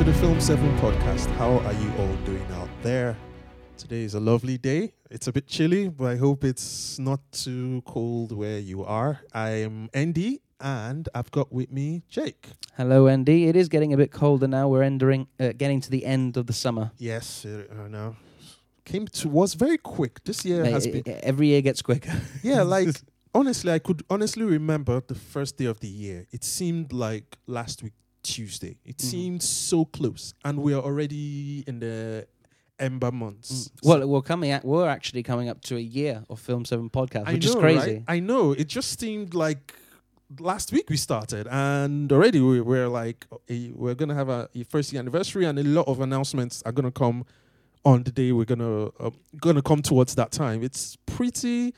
to 0.00 0.04
the 0.04 0.14
Film 0.14 0.40
7 0.40 0.78
podcast. 0.78 1.26
How 1.36 1.58
are 1.58 1.74
you 1.74 1.92
all 1.98 2.16
doing 2.24 2.46
out 2.52 2.70
there? 2.80 3.18
Today 3.76 4.00
is 4.00 4.14
a 4.14 4.20
lovely 4.20 4.56
day. 4.56 4.94
It's 5.10 5.26
a 5.26 5.32
bit 5.32 5.46
chilly, 5.46 5.90
but 5.90 6.06
I 6.06 6.16
hope 6.16 6.42
it's 6.42 6.98
not 6.98 7.20
too 7.32 7.82
cold 7.84 8.32
where 8.32 8.58
you 8.58 8.82
are. 8.82 9.20
I'm 9.34 9.90
Andy, 9.92 10.40
and 10.58 11.06
I've 11.14 11.30
got 11.30 11.52
with 11.52 11.70
me 11.70 12.02
Jake. 12.08 12.46
Hello, 12.78 13.08
Andy. 13.08 13.46
It 13.48 13.56
is 13.56 13.68
getting 13.68 13.92
a 13.92 13.98
bit 13.98 14.10
colder 14.10 14.48
now. 14.48 14.68
We're 14.68 14.84
entering, 14.84 15.28
uh, 15.38 15.52
getting 15.54 15.82
to 15.82 15.90
the 15.90 16.06
end 16.06 16.38
of 16.38 16.46
the 16.46 16.54
summer. 16.54 16.92
Yes, 16.96 17.44
uh, 17.44 17.64
I 17.84 17.88
know. 17.88 18.16
Came 18.86 19.06
to 19.06 19.28
was 19.28 19.52
very 19.52 19.76
quick. 19.76 20.24
This 20.24 20.46
year 20.46 20.62
Mate, 20.62 20.72
has 20.72 20.86
been 20.86 21.02
every 21.06 21.48
year 21.48 21.60
gets 21.60 21.82
quicker. 21.82 22.18
yeah, 22.42 22.62
like 22.62 22.88
honestly, 23.34 23.70
I 23.70 23.78
could 23.78 24.02
honestly 24.08 24.44
remember 24.44 25.02
the 25.06 25.14
first 25.14 25.58
day 25.58 25.66
of 25.66 25.80
the 25.80 25.88
year. 25.88 26.26
It 26.32 26.42
seemed 26.42 26.90
like 26.90 27.36
last 27.46 27.82
week 27.82 27.92
Tuesday. 28.22 28.76
It 28.84 28.98
Mhm. 28.98 29.02
seemed 29.10 29.42
so 29.42 29.84
close, 29.84 30.34
and 30.44 30.58
we 30.62 30.74
are 30.74 30.82
already 30.82 31.64
in 31.66 31.80
the 31.80 32.26
ember 32.78 33.12
months. 33.12 33.68
Mm. 33.68 33.86
well, 33.88 34.06
we're 34.08 34.22
coming 34.22 34.50
at, 34.50 34.64
we're 34.64 34.88
actually 34.88 35.22
coming 35.22 35.48
up 35.48 35.60
to 35.62 35.76
a 35.76 35.80
year 35.80 36.24
of 36.30 36.40
Film 36.40 36.64
Seven 36.64 36.88
podcast, 36.90 37.26
I 37.28 37.34
which 37.34 37.44
know, 37.44 37.50
is 37.50 37.56
crazy. 37.56 37.78
right? 37.96 38.04
I 38.08 38.20
know. 38.20 38.52
It 38.52 38.68
just 38.68 38.98
seemed 39.00 39.34
like 39.34 39.74
last 40.38 40.72
week 40.72 40.88
we 40.88 40.96
started, 40.96 41.46
and 41.50 42.10
already 42.12 42.40
we 42.40 42.60
we're 42.60 42.88
like, 42.88 43.26
we're 43.48 43.94
gonna 43.94 44.14
have 44.14 44.28
a, 44.28 44.48
a 44.54 44.64
first 44.64 44.92
year 44.92 45.00
anniversary, 45.00 45.44
and 45.44 45.58
a 45.58 45.64
lot 45.64 45.86
of 45.88 46.00
announcements 46.00 46.62
are 46.64 46.72
gonna 46.72 46.90
come 46.92 47.24
on 47.84 48.02
the 48.02 48.12
day 48.12 48.30
we're 48.32 48.44
gonna 48.44 48.86
uh, 49.00 49.10
gonna 49.40 49.62
come 49.62 49.82
towards 49.82 50.14
that 50.14 50.30
time. 50.32 50.62
It's 50.62 50.96
pretty, 51.06 51.74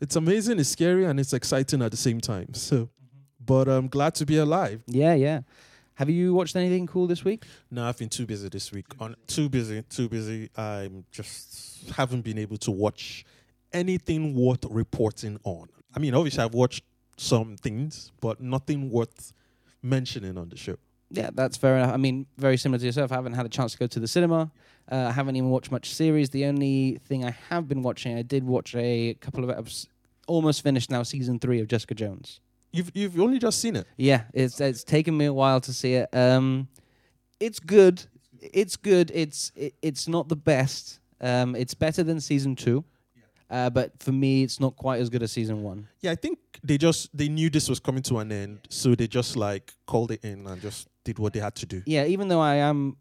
it's 0.00 0.16
amazing, 0.16 0.58
it's 0.58 0.70
scary, 0.70 1.04
and 1.04 1.20
it's 1.20 1.32
exciting 1.32 1.80
at 1.82 1.90
the 1.90 1.96
same 1.96 2.20
time. 2.20 2.54
So, 2.54 2.88
but 3.44 3.68
I'm 3.68 3.88
glad 3.88 4.14
to 4.16 4.26
be 4.26 4.36
alive. 4.38 4.82
Yeah, 4.86 5.14
yeah. 5.14 5.40
Have 6.02 6.10
you 6.10 6.34
watched 6.34 6.56
anything 6.56 6.88
cool 6.88 7.06
this 7.06 7.24
week? 7.24 7.44
No, 7.70 7.84
I've 7.84 7.96
been 7.96 8.08
too 8.08 8.26
busy 8.26 8.48
this 8.48 8.72
week. 8.72 8.86
On 8.98 9.14
too 9.28 9.48
busy, 9.48 9.82
too 9.82 10.08
busy. 10.08 10.50
I'm 10.56 11.04
just 11.12 11.90
haven't 11.90 12.22
been 12.22 12.38
able 12.38 12.56
to 12.56 12.72
watch 12.72 13.24
anything 13.72 14.34
worth 14.34 14.64
reporting 14.68 15.38
on. 15.44 15.68
I 15.94 16.00
mean, 16.00 16.12
obviously, 16.16 16.42
I've 16.42 16.54
watched 16.54 16.82
some 17.16 17.56
things, 17.56 18.10
but 18.20 18.40
nothing 18.40 18.90
worth 18.90 19.32
mentioning 19.80 20.36
on 20.36 20.48
the 20.48 20.56
show. 20.56 20.74
Yeah, 21.12 21.30
that's 21.32 21.56
fair 21.56 21.76
enough. 21.76 21.94
I 21.94 21.98
mean, 21.98 22.26
very 22.36 22.56
similar 22.56 22.80
to 22.80 22.84
yourself. 22.84 23.12
I 23.12 23.14
haven't 23.14 23.34
had 23.34 23.46
a 23.46 23.48
chance 23.48 23.70
to 23.70 23.78
go 23.78 23.86
to 23.86 24.00
the 24.00 24.08
cinema. 24.08 24.50
Uh, 24.90 25.06
I 25.06 25.12
haven't 25.12 25.36
even 25.36 25.50
watched 25.50 25.70
much 25.70 25.94
series. 25.94 26.30
The 26.30 26.46
only 26.46 26.98
thing 27.06 27.24
I 27.24 27.30
have 27.48 27.68
been 27.68 27.82
watching, 27.82 28.18
I 28.18 28.22
did 28.22 28.42
watch 28.42 28.74
a 28.74 29.14
couple 29.20 29.44
of 29.44 29.50
episodes, 29.50 29.86
almost 30.26 30.62
finished 30.64 30.90
now, 30.90 31.04
season 31.04 31.38
three 31.38 31.60
of 31.60 31.68
Jessica 31.68 31.94
Jones. 31.94 32.40
You've 32.72 32.90
you've 32.94 33.20
only 33.20 33.38
just 33.38 33.60
seen 33.60 33.76
it. 33.76 33.86
Yeah, 33.96 34.22
it's 34.32 34.60
it's 34.60 34.82
taken 34.84 35.16
me 35.16 35.26
a 35.26 35.32
while 35.32 35.60
to 35.60 35.72
see 35.72 35.94
it. 35.94 36.08
Um, 36.14 36.68
it's 37.38 37.60
good. 37.60 38.02
It's 38.40 38.76
good. 38.76 39.10
It's 39.14 39.52
it, 39.54 39.74
it's 39.82 40.08
not 40.08 40.28
the 40.28 40.36
best. 40.36 41.00
Um, 41.20 41.54
it's 41.54 41.74
better 41.74 42.02
than 42.02 42.20
season 42.20 42.56
two, 42.56 42.84
uh, 43.50 43.70
but 43.70 43.92
for 44.02 44.10
me, 44.12 44.42
it's 44.42 44.58
not 44.58 44.74
quite 44.76 45.00
as 45.00 45.08
good 45.10 45.22
as 45.22 45.30
season 45.32 45.62
one. 45.62 45.86
Yeah, 46.00 46.10
I 46.12 46.16
think 46.16 46.38
they 46.64 46.78
just 46.78 47.16
they 47.16 47.28
knew 47.28 47.50
this 47.50 47.68
was 47.68 47.78
coming 47.78 48.02
to 48.04 48.18
an 48.18 48.32
end, 48.32 48.66
so 48.70 48.94
they 48.94 49.06
just 49.06 49.36
like 49.36 49.72
called 49.86 50.10
it 50.10 50.24
in 50.24 50.46
and 50.46 50.60
just 50.60 50.88
did 51.04 51.18
what 51.18 51.32
they 51.32 51.40
had 51.40 51.54
to 51.56 51.66
do. 51.66 51.82
Yeah, 51.86 52.06
even 52.06 52.28
though 52.28 52.40
I 52.40 52.56
am, 52.56 52.96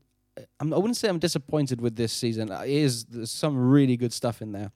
I'm, 0.60 0.74
I 0.74 0.78
wouldn't 0.78 0.98
say 0.98 1.08
I'm 1.10 1.20
disappointed 1.20 1.80
with 1.82 1.96
this 1.96 2.12
season. 2.14 2.52
Uh, 2.52 2.62
It 2.62 2.72
is 2.72 3.06
there's 3.06 3.32
some 3.32 3.58
really 3.58 3.98
good 3.98 4.14
stuff 4.14 4.42
in 4.42 4.52
there. 4.52 4.72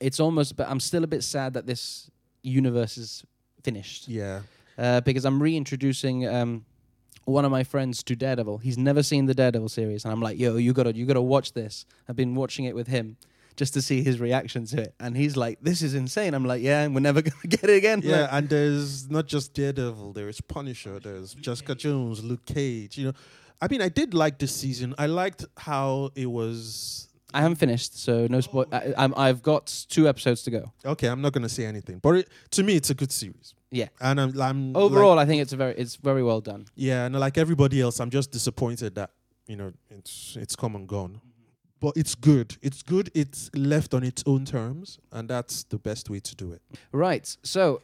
It's 0.00 0.20
almost, 0.20 0.56
but 0.56 0.68
I'm 0.68 0.80
still 0.80 1.04
a 1.04 1.06
bit 1.06 1.22
sad 1.22 1.54
that 1.54 1.66
this 1.66 2.10
universe 2.42 2.98
is 2.98 3.24
finished. 3.68 4.02
Yeah, 4.08 4.40
uh, 4.78 5.00
because 5.08 5.24
I'm 5.28 5.38
reintroducing 5.48 6.16
um, 6.36 6.64
one 7.24 7.44
of 7.44 7.50
my 7.58 7.64
friends 7.72 8.02
to 8.08 8.12
Daredevil. 8.24 8.58
He's 8.66 8.78
never 8.78 9.02
seen 9.02 9.26
the 9.26 9.34
Daredevil 9.34 9.68
series, 9.68 10.04
and 10.04 10.12
I'm 10.12 10.22
like, 10.28 10.38
"Yo, 10.38 10.56
you 10.66 10.72
gotta, 10.72 10.92
you 10.98 11.04
gotta 11.06 11.26
watch 11.34 11.48
this." 11.60 11.86
I've 12.08 12.16
been 12.22 12.34
watching 12.42 12.64
it 12.70 12.74
with 12.74 12.86
him 12.96 13.16
just 13.60 13.72
to 13.74 13.80
see 13.88 13.98
his 14.08 14.16
reaction 14.26 14.66
to 14.72 14.76
it, 14.86 14.92
and 15.00 15.16
he's 15.16 15.34
like, 15.44 15.56
"This 15.68 15.80
is 15.82 15.92
insane." 15.94 16.32
I'm 16.34 16.44
like, 16.52 16.62
"Yeah, 16.62 16.82
and 16.84 16.94
we're 16.94 17.06
never 17.10 17.22
gonna 17.28 17.48
get 17.56 17.64
it 17.64 17.76
again." 17.82 18.00
yeah, 18.04 18.22
Like, 18.22 18.32
and 18.32 18.48
there's 18.48 19.10
not 19.10 19.26
just 19.34 19.54
Daredevil. 19.54 20.12
There's 20.12 20.40
Punisher. 20.40 21.00
There's 21.06 21.34
Jessica 21.46 21.74
Jones, 21.74 22.22
Luke 22.22 22.44
Cage. 22.46 22.98
You 22.98 23.04
know, 23.06 23.14
I 23.60 23.66
mean, 23.68 23.82
I 23.82 23.88
did 24.00 24.14
like 24.14 24.38
this 24.38 24.54
season. 24.54 24.94
I 24.98 25.06
liked 25.06 25.44
how 25.56 26.10
it 26.14 26.26
was. 26.26 27.08
I 27.36 27.40
haven't 27.42 27.56
finished, 27.56 27.98
so 28.02 28.26
no 28.30 28.40
spoil. 28.40 28.66
I, 28.72 28.94
I'm, 28.96 29.12
I've 29.16 29.42
got 29.42 29.66
two 29.88 30.08
episodes 30.08 30.42
to 30.44 30.50
go. 30.50 30.72
Okay, 30.84 31.08
I'm 31.08 31.20
not 31.20 31.32
gonna 31.32 31.48
say 31.48 31.66
anything, 31.66 31.98
but 31.98 32.16
it, 32.16 32.28
to 32.52 32.62
me, 32.62 32.76
it's 32.76 32.90
a 32.90 32.94
good 32.94 33.12
series. 33.12 33.54
Yeah. 33.70 33.88
and 34.00 34.20
I'm, 34.20 34.40
I'm 34.40 34.76
Overall, 34.76 35.16
like- 35.16 35.26
I 35.26 35.28
think 35.28 35.42
it's 35.42 35.52
a 35.52 35.56
very, 35.56 35.74
it's 35.74 35.96
very 35.96 36.22
well 36.22 36.40
done. 36.40 36.66
yeah, 36.76 37.04
and 37.06 37.14
like 37.18 37.36
everybody 37.38 37.80
else, 37.80 38.00
I'm 38.00 38.10
just 38.10 38.30
disappointed 38.32 38.94
that 38.94 39.10
you 39.46 39.56
know 39.56 39.72
it's 39.90 40.36
it's 40.40 40.56
come 40.56 40.74
and 40.76 40.88
gone. 40.88 41.20
But 41.78 41.92
it's 41.96 42.14
good. 42.14 42.56
It's 42.62 42.82
good. 42.82 43.10
It's 43.14 43.50
left 43.54 43.92
on 43.92 44.02
its 44.02 44.22
own 44.26 44.44
terms, 44.46 44.98
and 45.12 45.28
that's 45.28 45.64
the 45.64 45.78
best 45.78 46.08
way 46.08 46.20
to 46.20 46.34
do 46.34 46.52
it. 46.52 46.62
Right. 46.90 47.36
So 47.42 47.82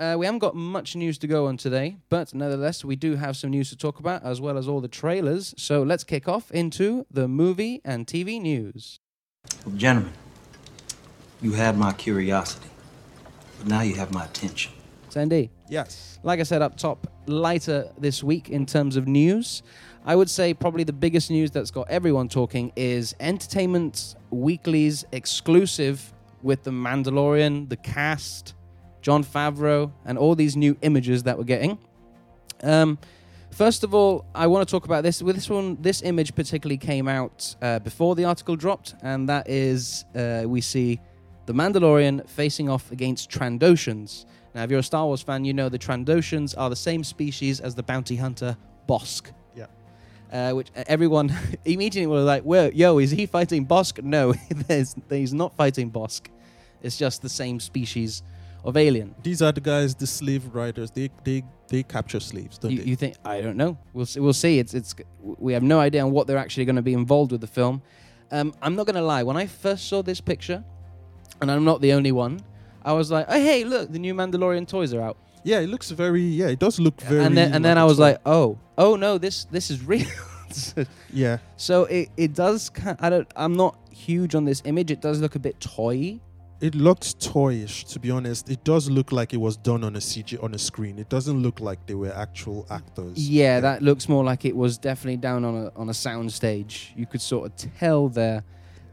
uh, 0.00 0.16
we 0.18 0.24
haven't 0.26 0.38
got 0.38 0.56
much 0.56 0.96
news 0.96 1.18
to 1.18 1.26
go 1.26 1.46
on 1.46 1.56
today, 1.58 1.96
but 2.08 2.34
nevertheless, 2.34 2.84
we 2.84 2.96
do 2.96 3.16
have 3.16 3.36
some 3.36 3.50
news 3.50 3.68
to 3.68 3.76
talk 3.76 4.00
about 4.00 4.22
as 4.24 4.40
well 4.40 4.56
as 4.56 4.66
all 4.66 4.80
the 4.80 4.88
trailers. 4.88 5.54
So 5.58 5.82
let's 5.82 6.04
kick 6.04 6.26
off 6.26 6.50
into 6.50 7.06
the 7.10 7.28
movie 7.28 7.80
and 7.84 8.06
TV 8.06 8.40
news. 8.40 8.98
Gentlemen, 9.76 10.12
you 11.42 11.52
had 11.52 11.76
my 11.76 11.92
curiosity, 11.92 12.68
but 13.58 13.68
now 13.68 13.82
you 13.82 13.94
have 13.96 14.10
my 14.10 14.24
attention. 14.24 14.72
Sandy, 15.10 15.50
Yes. 15.68 16.18
like 16.22 16.40
I 16.40 16.44
said 16.44 16.62
up 16.62 16.76
top, 16.76 17.06
lighter 17.26 17.90
this 17.98 18.22
week 18.24 18.48
in 18.48 18.64
terms 18.64 18.96
of 18.96 19.06
news. 19.06 19.62
I 20.06 20.16
would 20.16 20.30
say 20.30 20.54
probably 20.54 20.84
the 20.84 20.92
biggest 20.94 21.30
news 21.30 21.50
that's 21.50 21.70
got 21.70 21.90
everyone 21.90 22.28
talking 22.28 22.72
is 22.74 23.14
Entertainment 23.20 24.14
Weekly's 24.30 25.04
exclusive 25.12 26.12
with 26.42 26.62
The 26.62 26.70
Mandalorian, 26.70 27.68
the 27.68 27.76
cast, 27.76 28.54
Jon 29.02 29.24
Favreau, 29.24 29.92
and 30.04 30.18
all 30.18 30.34
these 30.34 30.56
new 30.56 30.76
images 30.82 31.22
that 31.24 31.38
we're 31.38 31.44
getting. 31.44 31.78
Um, 32.62 32.98
first 33.50 33.84
of 33.84 33.94
all, 33.94 34.24
I 34.34 34.46
want 34.46 34.66
to 34.66 34.70
talk 34.70 34.84
about 34.84 35.02
this. 35.02 35.22
With 35.22 35.36
this 35.36 35.48
one, 35.48 35.78
this 35.80 36.02
image 36.02 36.34
particularly 36.34 36.78
came 36.78 37.08
out 37.08 37.54
uh, 37.62 37.78
before 37.78 38.14
the 38.14 38.24
article 38.24 38.56
dropped, 38.56 38.94
and 39.02 39.28
that 39.28 39.48
is 39.48 40.04
uh, 40.14 40.44
we 40.46 40.60
see 40.60 41.00
the 41.46 41.52
Mandalorian 41.52 42.28
facing 42.28 42.68
off 42.68 42.92
against 42.92 43.30
Trandoshans. 43.30 44.26
Now, 44.54 44.64
if 44.64 44.70
you're 44.70 44.80
a 44.80 44.84
Star 44.84 45.06
Wars 45.06 45.22
fan, 45.22 45.44
you 45.44 45.52
know 45.52 45.68
the 45.68 45.78
Trandoshans 45.78 46.54
are 46.56 46.70
the 46.70 46.76
same 46.76 47.04
species 47.04 47.60
as 47.60 47.74
the 47.74 47.82
bounty 47.82 48.16
hunter 48.16 48.56
Bossk. 48.88 49.32
Yeah. 49.56 49.66
Uh, 50.32 50.52
which 50.54 50.68
uh, 50.76 50.84
everyone 50.86 51.32
immediately 51.64 52.06
was 52.06 52.24
like, 52.24 52.42
"Whoa, 52.42 52.70
yo, 52.74 52.98
is 52.98 53.10
he 53.10 53.26
fighting 53.26 53.66
Bossk?" 53.66 54.02
No, 54.02 54.32
he's 55.08 55.34
not 55.34 55.54
fighting 55.56 55.90
Bossk. 55.90 56.26
It's 56.82 56.96
just 56.96 57.22
the 57.22 57.28
same 57.28 57.60
species 57.60 58.22
of 58.64 58.76
alien. 58.76 59.14
These 59.22 59.42
are 59.42 59.52
the 59.52 59.60
guys, 59.60 59.94
the 59.94 60.06
slave 60.06 60.54
riders. 60.54 60.90
They 60.90 61.10
they 61.24 61.42
they 61.68 61.82
capture 61.82 62.20
slaves, 62.20 62.58
don't 62.58 62.72
You, 62.72 62.78
they? 62.78 62.84
you 62.84 62.96
think? 62.96 63.14
I 63.24 63.40
don't 63.40 63.56
know. 63.56 63.78
We'll 63.92 64.06
see. 64.06 64.20
We'll 64.20 64.32
see. 64.32 64.58
It's 64.58 64.74
it's. 64.74 64.94
We 65.22 65.52
have 65.52 65.62
no 65.62 65.78
idea 65.80 66.02
on 66.04 66.10
what 66.12 66.26
they're 66.26 66.38
actually 66.38 66.64
going 66.64 66.76
to 66.76 66.82
be 66.82 66.92
involved 66.94 67.32
with 67.32 67.40
the 67.40 67.46
film. 67.46 67.82
Um, 68.32 68.52
I'm 68.62 68.76
not 68.76 68.86
going 68.86 68.96
to 68.96 69.02
lie. 69.02 69.22
When 69.22 69.36
I 69.36 69.46
first 69.46 69.88
saw 69.88 70.02
this 70.02 70.20
picture, 70.20 70.62
and 71.40 71.50
I'm 71.50 71.64
not 71.64 71.80
the 71.80 71.92
only 71.94 72.12
one, 72.12 72.40
I 72.84 72.92
was 72.92 73.10
like, 73.10 73.26
"Oh, 73.28 73.40
hey, 73.40 73.64
look, 73.64 73.90
the 73.92 73.98
new 73.98 74.14
Mandalorian 74.14 74.66
toys 74.66 74.92
are 74.94 75.00
out." 75.02 75.16
yeah, 75.42 75.60
it 75.60 75.68
looks 75.68 75.90
very. 75.90 76.22
Yeah, 76.22 76.48
it 76.48 76.58
does 76.58 76.78
look 76.78 77.00
very. 77.00 77.24
and 77.24 77.36
then 77.36 77.52
and 77.54 77.64
then 77.64 77.78
I 77.78 77.84
was 77.84 77.98
like, 77.98 78.18
"Oh, 78.26 78.58
oh 78.76 78.96
no, 78.96 79.18
this 79.18 79.44
this 79.50 79.70
is 79.70 79.84
real." 79.84 80.06
yeah, 81.12 81.38
so 81.56 81.84
it 81.84 82.08
it 82.16 82.34
does. 82.34 82.70
I 83.00 83.10
don't. 83.10 83.30
I'm 83.36 83.54
not 83.54 83.76
huge 83.92 84.34
on 84.34 84.44
this 84.44 84.62
image. 84.64 84.90
It 84.90 85.00
does 85.00 85.20
look 85.20 85.34
a 85.34 85.38
bit 85.38 85.60
toy. 85.60 86.20
It 86.60 86.74
looks 86.74 87.14
toyish. 87.14 87.88
To 87.92 87.98
be 87.98 88.10
honest, 88.10 88.50
it 88.50 88.64
does 88.64 88.90
look 88.90 89.12
like 89.12 89.32
it 89.32 89.38
was 89.38 89.56
done 89.56 89.82
on 89.82 89.96
a 89.96 89.98
CG 89.98 90.42
on 90.42 90.54
a 90.54 90.58
screen. 90.58 90.98
It 90.98 91.08
doesn't 91.08 91.40
look 91.42 91.60
like 91.60 91.86
they 91.86 91.94
were 91.94 92.12
actual 92.14 92.66
actors. 92.70 93.28
Yeah, 93.28 93.60
that 93.60 93.82
looks 93.82 94.08
more 94.08 94.22
like 94.24 94.44
it 94.44 94.54
was 94.54 94.78
definitely 94.78 95.16
down 95.16 95.44
on 95.44 95.56
a 95.56 95.72
on 95.76 95.88
a 95.88 95.94
sound 95.94 96.32
stage. 96.32 96.92
You 96.96 97.06
could 97.06 97.20
sort 97.22 97.46
of 97.46 97.72
tell 97.78 98.08
there. 98.08 98.44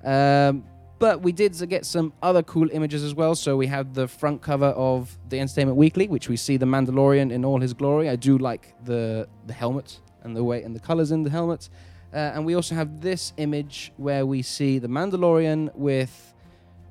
Um, 0.03 0.63
but 0.99 1.21
we 1.21 1.31
did 1.31 1.53
get 1.69 1.85
some 1.85 2.11
other 2.23 2.41
cool 2.41 2.69
images 2.71 3.03
as 3.03 3.13
well. 3.13 3.35
So 3.35 3.55
we 3.55 3.67
have 3.67 3.93
the 3.93 4.07
front 4.07 4.41
cover 4.41 4.67
of 4.67 5.15
the 5.29 5.39
Entertainment 5.39 5.77
Weekly, 5.77 6.07
which 6.07 6.27
we 6.27 6.37
see 6.37 6.57
the 6.57 6.65
Mandalorian 6.65 7.31
in 7.31 7.45
all 7.45 7.61
his 7.61 7.73
glory. 7.73 8.09
I 8.09 8.15
do 8.15 8.37
like 8.37 8.73
the 8.85 9.27
the 9.45 9.53
helmet 9.53 9.99
and 10.23 10.35
the 10.35 10.43
way 10.43 10.63
and 10.63 10.75
the 10.75 10.79
colors 10.79 11.11
in 11.11 11.23
the 11.23 11.29
helmet. 11.29 11.69
Uh, 12.13 12.31
and 12.33 12.45
we 12.45 12.55
also 12.55 12.73
have 12.73 13.01
this 13.01 13.33
image 13.37 13.91
where 13.97 14.25
we 14.25 14.41
see 14.41 14.79
the 14.79 14.87
Mandalorian 14.87 15.75
with 15.75 16.33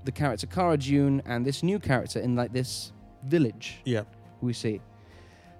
the 0.06 0.12
character 0.12 0.46
Cara 0.46 0.76
Dune 0.78 1.20
and 1.26 1.44
this 1.44 1.62
new 1.62 1.78
character 1.78 2.18
in 2.20 2.34
like 2.36 2.52
this 2.52 2.92
village 3.24 3.80
Yeah. 3.84 4.02
we 4.40 4.52
see. 4.52 4.80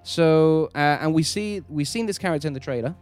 So, 0.03 0.69
uh, 0.73 0.97
and 1.01 1.13
we 1.13 1.23
see 1.23 1.61
we've 1.69 1.87
seen 1.87 2.05
this 2.05 2.17
character 2.17 2.47
in 2.47 2.53
the 2.53 2.59
trailer. 2.59 2.95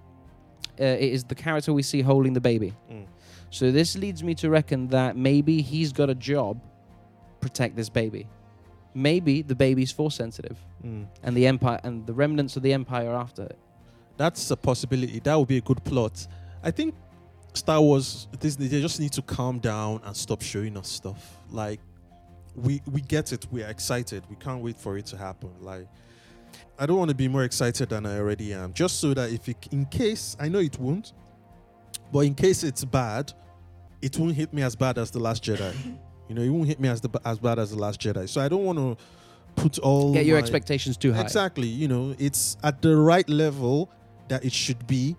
Uh, 0.79 0.83
it 0.83 1.11
is 1.13 1.23
the 1.23 1.35
character 1.35 1.71
we 1.71 1.83
see 1.83 2.01
holding 2.01 2.33
the 2.33 2.41
baby. 2.41 2.73
Mm. 2.91 3.05
So 3.49 3.71
this 3.71 3.95
leads 3.95 4.23
me 4.23 4.33
to 4.35 4.49
reckon 4.49 4.87
that 4.89 5.15
maybe 5.15 5.61
he's 5.61 5.93
got 5.93 6.09
a 6.09 6.15
job 6.15 6.59
protect 7.39 7.75
this 7.75 7.89
baby. 7.89 8.27
Maybe 8.93 9.41
the 9.41 9.55
baby's 9.55 9.91
force 9.91 10.15
sensitive, 10.15 10.57
Mm. 10.83 11.05
and 11.23 11.35
the 11.37 11.45
empire 11.47 11.79
and 11.83 12.05
the 12.07 12.13
remnants 12.13 12.57
of 12.57 12.63
the 12.63 12.73
empire 12.73 13.09
are 13.11 13.15
after 13.15 13.43
it. 13.43 13.57
That's 14.17 14.49
a 14.51 14.55
possibility. 14.57 15.19
That 15.19 15.35
would 15.37 15.47
be 15.47 15.57
a 15.57 15.61
good 15.61 15.83
plot. 15.83 16.27
I 16.63 16.71
think 16.71 16.95
Star 17.55 17.81
Wars 17.81 18.27
Disney 18.39 18.67
they 18.67 18.81
just 18.81 18.99
need 18.99 19.13
to 19.13 19.21
calm 19.21 19.59
down 19.59 20.01
and 20.03 20.15
stop 20.15 20.41
showing 20.41 20.77
us 20.77 20.89
stuff. 20.89 21.37
Like 21.49 21.79
we 22.55 22.81
we 22.91 23.01
get 23.01 23.31
it. 23.33 23.47
We 23.51 23.63
are 23.63 23.69
excited. 23.69 24.23
We 24.29 24.35
can't 24.35 24.61
wait 24.61 24.79
for 24.79 24.97
it 24.97 25.05
to 25.07 25.17
happen. 25.17 25.51
Like 25.61 25.87
I 26.77 26.85
don't 26.85 26.97
want 26.97 27.09
to 27.09 27.15
be 27.15 27.27
more 27.27 27.43
excited 27.43 27.89
than 27.89 28.05
I 28.05 28.17
already 28.17 28.53
am. 28.53 28.73
Just 28.73 28.99
so 28.99 29.13
that 29.13 29.31
if 29.31 29.47
it, 29.47 29.57
in 29.71 29.85
case 29.85 30.35
I 30.39 30.49
know 30.49 30.59
it 30.59 30.77
won't, 30.79 31.13
but 32.11 32.19
in 32.19 32.35
case 32.35 32.63
it's 32.63 32.83
bad, 32.83 33.31
it 34.01 34.17
won't 34.17 34.35
hit 34.35 34.53
me 34.53 34.61
as 34.61 34.75
bad 34.75 34.97
as 34.97 35.11
the 35.11 35.19
Last 35.19 35.43
Jedi. 35.43 35.73
you 36.29 36.35
know, 36.35 36.41
it 36.41 36.49
won't 36.49 36.67
hit 36.67 36.79
me 36.79 36.89
as 36.89 37.01
the 37.01 37.09
as 37.25 37.39
bad 37.39 37.59
as 37.59 37.71
the 37.71 37.77
Last 37.77 37.99
Jedi. 38.01 38.27
So 38.27 38.41
I 38.41 38.49
don't 38.49 38.63
want 38.65 38.77
to 38.79 38.97
put 39.55 39.79
all 39.79 40.13
Get 40.13 40.25
your 40.25 40.35
my- 40.35 40.41
expectations 40.41 40.97
too 40.97 41.13
high. 41.13 41.21
Exactly. 41.21 41.67
You 41.67 41.87
know, 41.87 42.15
it's 42.19 42.57
at 42.63 42.81
the 42.81 42.95
right 42.95 43.27
level 43.29 43.89
that 44.27 44.43
it 44.43 44.51
should 44.51 44.85
be 44.87 45.15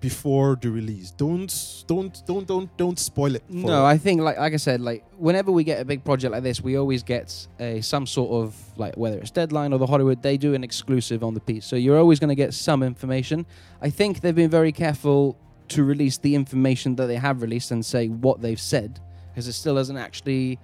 before 0.00 0.56
the 0.60 0.70
release. 0.70 1.10
Don't 1.10 1.84
don't 1.86 2.22
don't 2.26 2.46
don't 2.46 2.76
don't 2.76 2.98
spoil 2.98 3.34
it. 3.34 3.42
For 3.48 3.54
No, 3.54 3.84
I 3.84 3.98
think 3.98 4.20
like 4.20 4.38
like 4.38 4.54
I 4.54 4.56
said, 4.56 4.80
like 4.80 5.04
whenever 5.16 5.50
we 5.50 5.64
get 5.64 5.80
a 5.80 5.84
big 5.84 6.04
project 6.04 6.32
like 6.32 6.42
this, 6.42 6.60
we 6.60 6.76
always 6.76 7.02
get 7.02 7.46
a 7.58 7.80
some 7.80 8.06
sort 8.06 8.30
of 8.30 8.56
like 8.76 8.96
whether 8.96 9.18
it's 9.18 9.30
Deadline 9.30 9.72
or 9.72 9.78
the 9.78 9.86
Hollywood, 9.86 10.22
they 10.22 10.36
do 10.36 10.54
an 10.54 10.62
exclusive 10.62 11.24
on 11.24 11.34
the 11.34 11.40
piece. 11.40 11.66
So 11.66 11.76
you're 11.76 11.98
always 11.98 12.20
going 12.20 12.28
to 12.28 12.36
get 12.36 12.54
some 12.54 12.82
information. 12.82 13.46
I 13.82 13.90
think 13.90 14.20
they've 14.20 14.34
been 14.34 14.50
very 14.50 14.72
careful 14.72 15.36
to 15.68 15.84
release 15.84 16.16
the 16.18 16.34
information 16.34 16.96
that 16.96 17.06
they 17.06 17.16
have 17.16 17.42
released 17.42 17.70
and 17.70 17.84
say 17.84 18.08
what 18.08 18.40
they've 18.40 18.60
said 18.60 19.00
because 19.30 19.48
it 19.48 19.52
still 19.52 19.74
doesn't 19.74 19.96
actually 19.98 20.58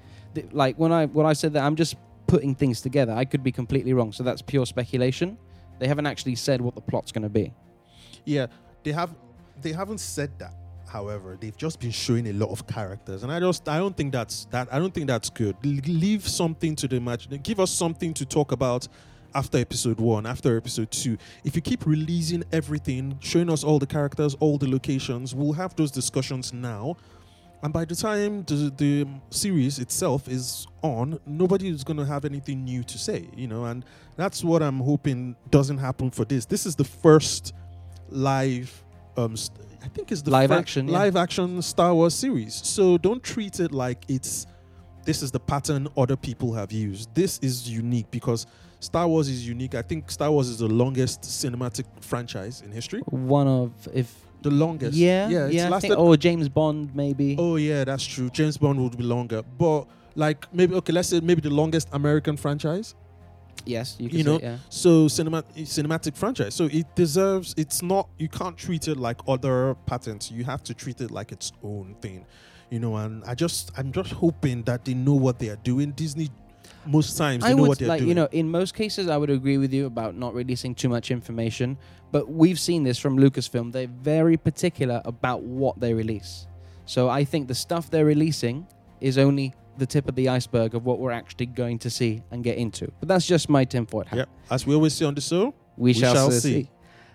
like 0.52 0.76
when 0.76 0.92
I 0.92 1.06
when 1.06 1.26
I 1.26 1.32
said 1.32 1.52
that 1.54 1.64
I'm 1.64 1.76
just 1.76 1.96
putting 2.26 2.54
things 2.54 2.80
together. 2.80 3.12
I 3.12 3.24
could 3.24 3.42
be 3.42 3.52
completely 3.52 3.92
wrong. 3.92 4.12
So 4.12 4.22
that's 4.22 4.42
pure 4.42 4.66
speculation. 4.66 5.38
They 5.78 5.88
haven't 5.88 6.06
actually 6.06 6.36
said 6.36 6.60
what 6.60 6.74
the 6.74 6.80
plot's 6.80 7.12
going 7.12 7.24
to 7.24 7.28
be. 7.28 7.52
yeah, 8.24 8.46
they 8.84 8.92
have 8.92 9.14
they 9.60 9.72
haven't 9.72 9.98
said 9.98 10.30
that. 10.38 10.54
However, 10.86 11.36
they've 11.40 11.56
just 11.56 11.80
been 11.80 11.90
showing 11.90 12.28
a 12.28 12.32
lot 12.32 12.50
of 12.50 12.66
characters, 12.66 13.24
and 13.24 13.32
I 13.32 13.40
just 13.40 13.68
I 13.68 13.78
don't 13.78 13.96
think 13.96 14.12
that's 14.12 14.44
that 14.46 14.68
I 14.72 14.78
don't 14.78 14.94
think 14.94 15.08
that's 15.08 15.28
good. 15.28 15.56
L- 15.64 15.72
leave 15.86 16.28
something 16.28 16.76
to 16.76 16.86
the 16.86 16.96
imagination. 16.96 17.42
Give 17.42 17.58
us 17.58 17.72
something 17.72 18.14
to 18.14 18.24
talk 18.24 18.52
about 18.52 18.86
after 19.34 19.58
episode 19.58 19.98
one, 19.98 20.26
after 20.26 20.56
episode 20.56 20.90
two. 20.92 21.18
If 21.42 21.56
you 21.56 21.62
keep 21.62 21.86
releasing 21.86 22.44
everything, 22.52 23.18
showing 23.20 23.50
us 23.50 23.64
all 23.64 23.78
the 23.78 23.86
characters, 23.86 24.36
all 24.38 24.58
the 24.58 24.70
locations, 24.70 25.34
we'll 25.34 25.54
have 25.54 25.74
those 25.74 25.90
discussions 25.90 26.52
now. 26.52 26.96
And 27.62 27.72
by 27.72 27.86
the 27.86 27.94
time 27.94 28.44
the, 28.44 28.70
the 28.76 29.06
series 29.30 29.78
itself 29.78 30.28
is 30.28 30.66
on, 30.82 31.18
nobody 31.26 31.68
is 31.68 31.82
going 31.82 31.96
to 31.96 32.04
have 32.04 32.26
anything 32.26 32.62
new 32.62 32.84
to 32.84 32.98
say, 32.98 33.26
you 33.34 33.48
know, 33.48 33.64
and 33.64 33.84
that's 34.16 34.44
what 34.44 34.62
I'm 34.62 34.80
hoping 34.80 35.34
doesn't 35.50 35.78
happen 35.78 36.10
for 36.10 36.26
this. 36.26 36.44
This 36.44 36.66
is 36.66 36.76
the 36.76 36.84
first 36.84 37.54
live, 38.10 38.83
um, 39.16 39.36
st- 39.36 39.58
I 39.82 39.88
think 39.88 40.10
it's 40.12 40.22
the 40.22 40.30
Live 40.30 40.50
action, 40.50 40.88
yeah. 40.88 40.98
live 40.98 41.16
action 41.16 41.60
Star 41.62 41.94
Wars 41.94 42.14
series. 42.14 42.54
So 42.54 42.96
don't 42.98 43.22
treat 43.22 43.60
it 43.60 43.70
like 43.72 44.04
it's 44.08 44.46
this 45.04 45.22
is 45.22 45.30
the 45.30 45.40
pattern 45.40 45.86
other 45.96 46.16
people 46.16 46.54
have 46.54 46.72
used. 46.72 47.14
This 47.14 47.38
is 47.40 47.68
unique 47.70 48.10
because 48.10 48.46
Star 48.80 49.06
Wars 49.06 49.28
is 49.28 49.46
unique. 49.46 49.74
I 49.74 49.82
think 49.82 50.10
Star 50.10 50.30
Wars 50.30 50.48
is 50.48 50.58
the 50.58 50.68
longest 50.68 51.20
cinematic 51.22 51.84
franchise 52.00 52.62
in 52.64 52.72
history. 52.72 53.00
One 53.10 53.46
of 53.46 53.72
if 53.92 54.14
The 54.42 54.50
longest. 54.50 54.96
yeah 54.96 55.28
yeah. 55.28 55.46
It's 55.46 55.54
yeah 55.54 55.68
lasted 55.68 55.88
think, 55.88 56.00
or 56.00 56.16
James 56.16 56.48
Bond 56.48 56.94
maybe. 56.94 57.36
Oh 57.38 57.56
yeah, 57.56 57.84
that's 57.84 58.04
true. 58.04 58.30
James 58.30 58.56
Bond 58.56 58.78
would 58.82 58.96
be 58.96 59.04
longer, 59.04 59.42
but 59.42 59.86
like 60.16 60.46
maybe 60.52 60.74
okay, 60.76 60.92
let's 60.92 61.08
say 61.08 61.20
maybe 61.20 61.40
the 61.42 61.50
longest 61.62 61.88
American 61.92 62.36
franchise. 62.36 62.94
Yes, 63.66 63.96
you 63.98 64.08
can 64.08 64.18
You 64.18 64.24
say 64.24 64.30
know, 64.30 64.36
it, 64.36 64.42
yeah. 64.42 64.58
So 64.68 65.08
cinema 65.08 65.42
cinematic 65.56 66.16
franchise. 66.16 66.54
So 66.54 66.64
it 66.66 66.86
deserves. 66.94 67.54
It's 67.56 67.82
not. 67.82 68.08
You 68.18 68.28
can't 68.28 68.56
treat 68.56 68.88
it 68.88 68.96
like 68.96 69.20
other 69.26 69.74
patents. 69.86 70.30
You 70.30 70.44
have 70.44 70.62
to 70.64 70.74
treat 70.74 71.00
it 71.00 71.10
like 71.10 71.32
its 71.32 71.52
own 71.62 71.96
thing. 72.00 72.26
You 72.70 72.80
know, 72.80 72.96
and 72.96 73.22
I 73.24 73.34
just 73.34 73.70
I'm 73.76 73.92
just 73.92 74.12
hoping 74.12 74.62
that 74.64 74.84
they 74.84 74.94
know 74.94 75.14
what 75.14 75.38
they 75.38 75.48
are 75.48 75.56
doing. 75.56 75.92
Disney 75.92 76.28
most 76.86 77.16
times 77.16 77.42
they 77.44 77.50
I 77.50 77.54
know 77.54 77.62
would 77.62 77.68
what 77.68 77.78
they're 77.78 77.88
like 77.88 78.00
doing. 78.00 78.08
you 78.10 78.14
know 78.14 78.28
in 78.30 78.50
most 78.50 78.74
cases 78.74 79.08
I 79.08 79.16
would 79.16 79.30
agree 79.30 79.56
with 79.56 79.72
you 79.72 79.86
about 79.86 80.16
not 80.16 80.34
releasing 80.34 80.74
too 80.74 80.88
much 80.88 81.10
information, 81.10 81.78
but 82.12 82.28
we've 82.30 82.58
seen 82.58 82.82
this 82.82 82.98
from 82.98 83.16
Lucasfilm. 83.18 83.72
They're 83.72 83.86
very 83.86 84.36
particular 84.36 85.00
about 85.04 85.42
what 85.42 85.80
they 85.80 85.94
release. 85.94 86.46
So 86.84 87.08
I 87.08 87.24
think 87.24 87.48
the 87.48 87.54
stuff 87.54 87.90
they're 87.90 88.04
releasing 88.04 88.66
is 89.00 89.16
only 89.16 89.54
the 89.78 89.86
tip 89.86 90.08
of 90.08 90.14
the 90.14 90.28
iceberg 90.28 90.74
of 90.74 90.84
what 90.84 90.98
we're 90.98 91.10
actually 91.12 91.46
going 91.46 91.78
to 91.80 91.90
see 91.90 92.22
and 92.30 92.44
get 92.44 92.56
into. 92.58 92.90
But 93.00 93.08
that's 93.08 93.26
just 93.26 93.48
my 93.48 93.64
tinfoil 93.64 94.04
hat. 94.04 94.16
Yep. 94.18 94.28
As 94.50 94.66
we 94.66 94.74
always 94.74 94.94
say 94.94 95.04
on 95.04 95.14
the 95.14 95.20
show, 95.20 95.54
We, 95.76 95.90
We 95.90 95.92
shall, 95.94 96.14
shall 96.14 96.30
see. 96.30 96.62
see. 96.62 96.70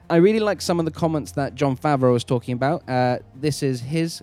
I 0.10 0.18
really 0.18 0.40
like 0.40 0.62
some 0.62 0.80
of 0.80 0.86
the 0.86 0.92
comments 0.92 1.32
that 1.34 1.56
Jon 1.56 1.78
Favreau 1.78 2.14
was 2.14 2.24
talking 2.24 2.54
about. 2.54 2.88
Uh, 2.90 3.20
this 3.36 3.62
is 3.64 3.82
his 3.82 4.22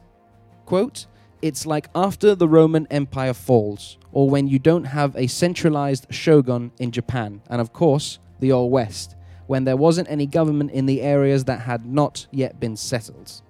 quote 0.65 1.07
It's 1.43 1.65
like 1.65 1.89
after 1.95 2.35
the 2.35 2.49
Roman 2.49 2.87
Empire 2.91 3.33
falls, 3.35 3.99
or 4.13 4.29
when 4.29 4.49
you 4.49 4.59
don't 4.59 4.85
have 4.85 5.15
a 5.17 5.27
centralized 5.29 6.07
shogun 6.11 6.73
in 6.79 6.91
Japan, 6.91 7.41
and 7.49 7.61
of 7.61 7.73
course, 7.73 8.19
the 8.41 8.51
Old 8.53 8.73
West, 8.73 9.15
when 9.47 9.65
there 9.65 9.77
wasn't 9.77 10.11
any 10.11 10.27
government 10.27 10.73
in 10.73 10.87
the 10.87 11.01
areas 11.03 11.45
that 11.45 11.61
had 11.61 11.87
not 11.87 12.27
yet 12.33 12.59
been 12.59 12.77
settled. 12.77 13.41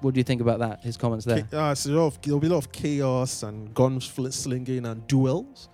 What 0.00 0.14
do 0.14 0.20
you 0.20 0.24
think 0.24 0.40
about 0.40 0.58
that? 0.58 0.82
His 0.82 0.96
comments 0.96 1.24
there. 1.24 1.46
Uh, 1.52 1.74
so 1.74 1.90
lot 1.92 2.06
of, 2.06 2.20
there'll 2.22 2.38
be 2.40 2.46
a 2.48 2.50
lot 2.50 2.58
of 2.58 2.70
chaos 2.72 3.42
and 3.42 3.72
gun 3.74 3.98
fl- 4.00 4.28
slinging 4.28 4.84
and 4.86 5.06
duels, 5.06 5.68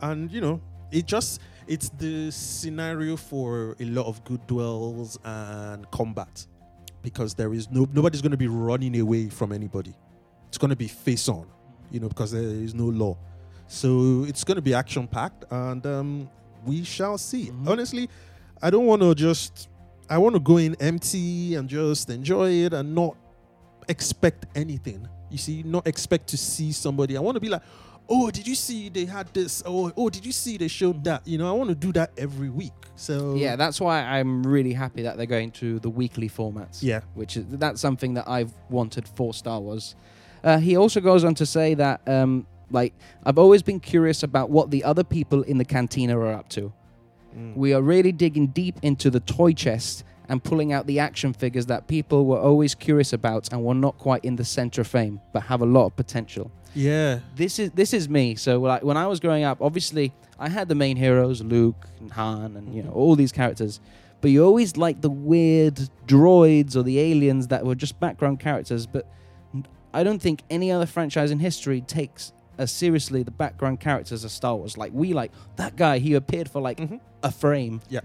and 0.00 0.30
you 0.32 0.40
know, 0.40 0.60
it 0.90 1.06
just 1.06 1.40
it's 1.66 1.90
the 1.90 2.30
scenario 2.30 3.16
for 3.16 3.76
a 3.78 3.84
lot 3.84 4.06
of 4.06 4.24
good 4.24 4.46
duels 4.46 5.18
and 5.24 5.88
combat 5.90 6.46
because 7.02 7.34
there 7.34 7.52
is 7.52 7.70
no 7.70 7.86
nobody's 7.92 8.22
going 8.22 8.30
to 8.32 8.38
be 8.38 8.48
running 8.48 8.98
away 9.00 9.28
from 9.28 9.52
anybody. 9.52 9.94
It's 10.48 10.56
going 10.58 10.70
to 10.70 10.76
be 10.76 10.88
face 10.88 11.28
on, 11.28 11.46
you 11.90 12.00
know, 12.00 12.08
because 12.08 12.32
there 12.32 12.42
is 12.42 12.74
no 12.74 12.86
law. 12.86 13.18
So 13.66 14.24
it's 14.26 14.44
going 14.44 14.56
to 14.56 14.62
be 14.62 14.72
action 14.72 15.06
packed, 15.06 15.44
and 15.50 15.86
um, 15.86 16.30
we 16.64 16.84
shall 16.84 17.18
see. 17.18 17.50
Mhm. 17.50 17.68
Honestly, 17.68 18.08
I 18.62 18.70
don't 18.70 18.86
want 18.86 19.02
to 19.02 19.14
just. 19.14 19.68
I 20.10 20.16
want 20.16 20.34
to 20.36 20.40
go 20.40 20.56
in 20.56 20.74
empty 20.80 21.54
and 21.54 21.68
just 21.68 22.08
enjoy 22.08 22.50
it 22.64 22.72
and 22.72 22.94
not 22.94 23.14
expect 23.88 24.46
anything. 24.54 25.08
You 25.30 25.38
see, 25.38 25.62
not 25.62 25.86
expect 25.86 26.28
to 26.28 26.36
see 26.36 26.72
somebody. 26.72 27.16
I 27.16 27.20
want 27.20 27.36
to 27.36 27.40
be 27.40 27.48
like, 27.48 27.62
oh, 28.08 28.30
did 28.30 28.46
you 28.46 28.54
see 28.54 28.88
they 28.88 29.04
had 29.04 29.32
this? 29.34 29.62
Oh, 29.66 29.92
oh, 29.96 30.08
did 30.08 30.24
you 30.24 30.32
see 30.32 30.56
they 30.56 30.68
showed 30.68 31.04
that? 31.04 31.26
You 31.26 31.38
know, 31.38 31.48
I 31.48 31.52
want 31.52 31.68
to 31.68 31.74
do 31.74 31.92
that 31.92 32.12
every 32.16 32.48
week. 32.48 32.72
So 32.96 33.34
Yeah, 33.34 33.56
that's 33.56 33.80
why 33.80 34.00
I'm 34.02 34.42
really 34.42 34.72
happy 34.72 35.02
that 35.02 35.16
they're 35.16 35.26
going 35.26 35.50
to 35.52 35.78
the 35.80 35.90
weekly 35.90 36.28
formats. 36.28 36.82
yeah, 36.82 37.00
which 37.14 37.36
is 37.36 37.44
that's 37.48 37.80
something 37.80 38.14
that 38.14 38.28
I've 38.28 38.52
wanted 38.70 39.06
for 39.08 39.34
Star 39.34 39.60
Wars. 39.60 39.94
Uh, 40.42 40.58
he 40.58 40.76
also 40.76 41.00
goes 41.00 41.24
on 41.24 41.34
to 41.34 41.46
say 41.46 41.74
that, 41.74 42.00
um, 42.08 42.46
like, 42.70 42.94
I've 43.24 43.38
always 43.38 43.62
been 43.62 43.80
curious 43.80 44.22
about 44.22 44.50
what 44.50 44.70
the 44.70 44.84
other 44.84 45.04
people 45.04 45.42
in 45.42 45.58
the 45.58 45.64
cantina 45.64 46.18
are 46.18 46.32
up 46.32 46.48
to. 46.50 46.72
Mm. 47.36 47.56
We 47.56 47.74
are 47.74 47.82
really 47.82 48.12
digging 48.12 48.48
deep 48.48 48.76
into 48.82 49.10
the 49.10 49.20
toy 49.20 49.52
chest 49.52 50.04
and 50.28 50.42
pulling 50.42 50.72
out 50.72 50.86
the 50.86 50.98
action 50.98 51.32
figures 51.32 51.66
that 51.66 51.86
people 51.86 52.26
were 52.26 52.38
always 52.38 52.74
curious 52.74 53.12
about 53.12 53.50
and 53.52 53.64
were 53.64 53.74
not 53.74 53.96
quite 53.98 54.24
in 54.24 54.36
the 54.36 54.44
center 54.44 54.82
of 54.82 54.86
fame, 54.86 55.20
but 55.32 55.44
have 55.44 55.60
a 55.62 55.66
lot 55.66 55.86
of 55.86 55.96
potential. 55.96 56.50
yeah, 56.74 57.20
This 57.36 57.58
is 57.58 57.70
this 57.72 57.92
is 57.94 58.08
me. 58.08 58.34
So 58.36 58.60
like 58.60 58.82
when 58.82 58.96
I 58.96 59.06
was 59.06 59.20
growing 59.20 59.44
up, 59.44 59.58
obviously 59.62 60.12
I 60.38 60.48
had 60.48 60.68
the 60.68 60.74
main 60.74 60.96
heroes, 60.96 61.42
Luke 61.42 61.86
and 62.00 62.12
Han, 62.12 62.56
and 62.56 62.74
you 62.74 62.82
know 62.82 62.90
all 62.92 63.16
these 63.16 63.32
characters. 63.32 63.80
But 64.20 64.30
you 64.32 64.44
always 64.44 64.76
like 64.76 65.00
the 65.00 65.10
weird 65.10 65.76
droids 66.06 66.74
or 66.76 66.82
the 66.82 66.98
aliens 66.98 67.48
that 67.48 67.64
were 67.64 67.74
just 67.76 67.98
background 68.00 68.40
characters. 68.40 68.86
But 68.86 69.06
I 69.94 70.02
don't 70.04 70.20
think 70.20 70.42
any 70.50 70.70
other 70.70 70.86
franchise 70.86 71.30
in 71.30 71.38
history 71.38 71.80
takes 71.80 72.32
as 72.58 72.70
seriously 72.72 73.22
the 73.22 73.30
background 73.30 73.78
characters 73.80 74.24
as 74.24 74.32
Star 74.32 74.56
Wars. 74.56 74.76
Like 74.76 74.92
we 74.92 75.14
like 75.14 75.30
that 75.56 75.76
guy. 75.76 75.98
He 76.00 76.14
appeared 76.14 76.48
for 76.50 76.60
like 76.60 76.78
Mhm. 76.78 77.00
a 77.22 77.30
frame. 77.30 77.80
Yeah. 77.88 78.00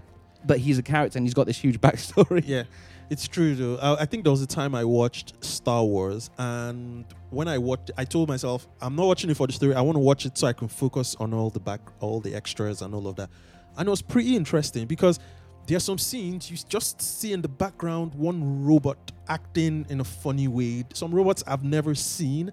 But 0.46 0.58
he's 0.58 0.78
a 0.78 0.82
character 0.82 1.18
and 1.18 1.26
he's 1.26 1.34
got 1.34 1.46
this 1.46 1.58
huge 1.58 1.80
backstory. 1.86 2.42
yeah. 2.46 2.64
It's 3.10 3.28
true 3.28 3.54
though. 3.54 3.76
I, 3.76 4.02
I 4.02 4.04
think 4.06 4.24
there 4.24 4.30
was 4.30 4.40
a 4.42 4.46
time 4.46 4.74
I 4.74 4.84
watched 4.84 5.44
Star 5.44 5.84
Wars, 5.84 6.30
and 6.38 7.04
when 7.30 7.48
I 7.48 7.58
watched, 7.58 7.90
I 7.98 8.04
told 8.04 8.28
myself, 8.28 8.66
I'm 8.80 8.96
not 8.96 9.06
watching 9.06 9.28
it 9.28 9.36
for 9.36 9.46
the 9.46 9.52
story. 9.52 9.74
I 9.74 9.82
want 9.82 9.96
to 9.96 10.00
watch 10.00 10.24
it 10.24 10.38
so 10.38 10.46
I 10.46 10.54
can 10.54 10.68
focus 10.68 11.14
on 11.20 11.34
all 11.34 11.50
the 11.50 11.60
back, 11.60 11.80
all 12.00 12.20
the 12.20 12.34
extras, 12.34 12.80
and 12.80 12.94
all 12.94 13.06
of 13.06 13.16
that. 13.16 13.28
And 13.76 13.86
it 13.86 13.90
was 13.90 14.00
pretty 14.00 14.34
interesting 14.34 14.86
because 14.86 15.18
there 15.66 15.76
are 15.76 15.80
some 15.80 15.98
scenes 15.98 16.50
you 16.50 16.56
just 16.68 17.00
see 17.02 17.32
in 17.32 17.42
the 17.42 17.48
background 17.48 18.14
one 18.14 18.64
robot 18.64 19.12
acting 19.28 19.86
in 19.88 20.00
a 20.00 20.04
funny 20.04 20.48
way. 20.48 20.84
Some 20.94 21.14
robots 21.14 21.44
I've 21.46 21.64
never 21.64 21.94
seen. 21.94 22.52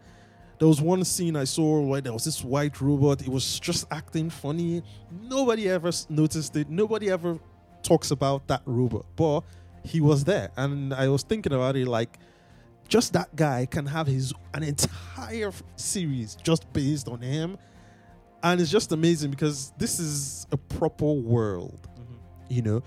There 0.59 0.67
was 0.67 0.81
one 0.81 1.03
scene 1.03 1.35
I 1.35 1.45
saw 1.45 1.81
where 1.81 2.01
there 2.01 2.13
was 2.13 2.25
this 2.25 2.43
white 2.43 2.79
robot. 2.81 3.21
It 3.21 3.29
was 3.29 3.59
just 3.59 3.87
acting 3.91 4.29
funny. 4.29 4.83
Nobody 5.23 5.69
ever 5.69 5.91
noticed 6.09 6.55
it. 6.55 6.69
Nobody 6.69 7.09
ever 7.09 7.39
talks 7.83 8.11
about 8.11 8.47
that 8.47 8.61
robot, 8.65 9.05
but 9.15 9.41
he 9.83 10.01
was 10.01 10.23
there, 10.23 10.51
and 10.57 10.93
I 10.93 11.07
was 11.09 11.23
thinking 11.23 11.53
about 11.53 11.75
it 11.75 11.87
like 11.87 12.19
just 12.87 13.13
that 13.13 13.35
guy 13.35 13.65
can 13.65 13.85
have 13.85 14.05
his 14.07 14.33
an 14.53 14.63
entire 14.63 15.51
series 15.75 16.35
just 16.35 16.71
based 16.73 17.07
on 17.07 17.21
him, 17.21 17.57
and 18.43 18.61
it's 18.61 18.71
just 18.71 18.91
amazing 18.91 19.31
because 19.31 19.73
this 19.77 19.99
is 19.99 20.47
a 20.51 20.57
proper 20.57 21.11
world, 21.11 21.79
mm-hmm. 21.97 22.15
you 22.49 22.61
know. 22.61 22.83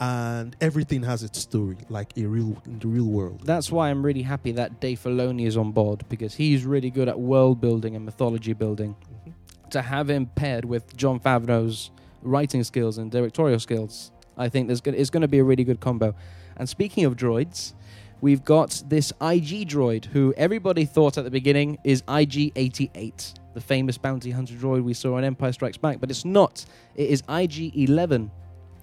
and 0.00 0.54
everything 0.60 1.02
has 1.02 1.22
its 1.22 1.40
story, 1.40 1.76
like 1.88 2.16
a 2.16 2.24
real 2.24 2.60
in 2.66 2.78
the 2.78 2.86
real 2.86 3.06
world. 3.06 3.40
That's 3.44 3.70
why 3.72 3.90
I'm 3.90 4.04
really 4.04 4.22
happy 4.22 4.52
that 4.52 4.80
Dave 4.80 5.00
Filoni 5.00 5.46
is 5.46 5.56
on 5.56 5.72
board 5.72 6.04
because 6.08 6.34
he's 6.34 6.64
really 6.64 6.90
good 6.90 7.08
at 7.08 7.18
world 7.18 7.60
building 7.60 7.96
and 7.96 8.04
mythology 8.04 8.52
building. 8.52 8.94
Mm-hmm. 8.94 9.30
To 9.70 9.82
have 9.82 10.08
him 10.08 10.26
paired 10.26 10.64
with 10.64 10.96
Jon 10.96 11.20
Favreau's 11.20 11.90
writing 12.22 12.64
skills 12.64 12.98
and 12.98 13.10
directorial 13.10 13.58
skills, 13.58 14.12
I 14.38 14.48
think 14.48 14.68
there's 14.68 14.80
gonna, 14.80 14.96
it's 14.96 15.10
going 15.10 15.22
to 15.22 15.28
be 15.28 15.38
a 15.38 15.44
really 15.44 15.64
good 15.64 15.80
combo. 15.80 16.14
And 16.56 16.68
speaking 16.68 17.04
of 17.04 17.16
droids, 17.16 17.74
we've 18.20 18.44
got 18.44 18.82
this 18.88 19.10
IG 19.20 19.68
droid 19.68 20.06
who 20.06 20.34
everybody 20.36 20.84
thought 20.84 21.18
at 21.18 21.24
the 21.24 21.30
beginning 21.30 21.78
is 21.84 22.02
IG 22.08 22.52
88, 22.56 23.34
the 23.54 23.60
famous 23.60 23.98
bounty 23.98 24.30
hunter 24.30 24.54
droid 24.54 24.82
we 24.82 24.94
saw 24.94 25.16
on 25.16 25.24
Empire 25.24 25.52
Strikes 25.52 25.76
Back, 25.76 26.00
but 26.00 26.10
it's 26.10 26.24
not. 26.24 26.64
It 26.94 27.10
is 27.10 27.22
IG 27.28 27.76
11, 27.76 28.30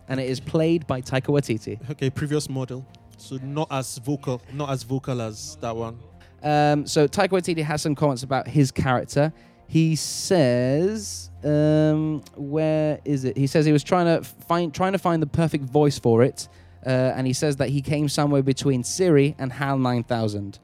and 0.08 0.20
it 0.20 0.30
is 0.30 0.40
played 0.40 0.86
by 0.88 1.02
Taika 1.02 1.28
Waititi. 1.28 1.90
Okay, 1.92 2.10
previous 2.10 2.50
model, 2.50 2.86
so 3.18 3.38
not 3.42 3.68
as 3.72 3.98
vocal, 4.00 4.42
not 4.54 4.70
as 4.70 4.84
vocal 4.84 5.22
as 5.22 5.58
that 5.62 5.76
one. 5.76 6.00
Um, 6.44 6.86
so 6.86 7.08
Taika 7.08 7.30
Waititi 7.30 7.64
has 7.64 7.82
some 7.82 7.96
comments 7.96 8.24
about 8.24 8.48
his 8.48 8.72
character. 8.72 9.34
He 9.68 9.96
says, 9.96 11.32
um, 11.46 12.22
"Where 12.36 13.00
is 13.06 13.24
it?" 13.26 13.38
He 13.38 13.48
says 13.48 13.66
he 13.66 13.72
was 13.72 13.84
trying 13.84 14.06
to 14.18 14.24
find 14.24 14.74
trying 14.74 14.94
to 14.94 14.98
find 15.00 15.22
the 15.22 15.28
perfect 15.28 15.66
voice 15.66 16.00
for 16.00 16.24
it, 16.24 16.48
uh, 16.86 16.90
and 16.90 17.28
he 17.28 17.34
says 17.34 17.56
that 17.58 17.70
he 17.70 17.82
came 17.82 18.10
somewhere 18.10 18.44
between 18.44 18.84
Siri 18.84 19.36
and 19.38 19.52
HAL 19.54 19.78
9000. 19.78 20.60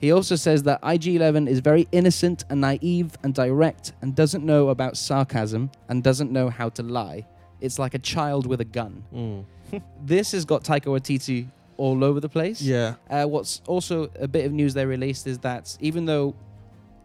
He 0.00 0.12
also 0.12 0.36
says 0.36 0.62
that 0.62 0.80
IG11 0.82 1.48
is 1.48 1.58
very 1.58 1.88
innocent 1.90 2.44
and 2.48 2.60
naive 2.60 3.18
and 3.24 3.34
direct 3.34 3.92
and 4.00 4.14
doesn't 4.14 4.44
know 4.44 4.68
about 4.68 4.96
sarcasm 4.96 5.70
and 5.88 6.04
doesn't 6.04 6.30
know 6.30 6.50
how 6.50 6.68
to 6.68 6.84
lie. 6.84 7.26
It's 7.60 7.80
like 7.80 7.94
a 7.94 7.98
child 7.98 8.46
with 8.46 8.60
a 8.60 8.64
gun. 8.64 9.02
Mm. 9.12 9.44
This 10.06 10.32
has 10.32 10.44
got 10.44 10.62
Taika 10.62 10.86
Waititi 10.86 11.48
all 11.76 12.04
over 12.04 12.20
the 12.20 12.28
place. 12.28 12.62
Yeah, 12.62 12.94
Uh, 13.10 13.24
what's 13.26 13.60
also 13.66 14.08
a 14.20 14.28
bit 14.28 14.46
of 14.46 14.52
news 14.52 14.72
they 14.72 14.86
released 14.86 15.26
is 15.26 15.38
that 15.40 15.76
even 15.80 16.04
though 16.06 16.34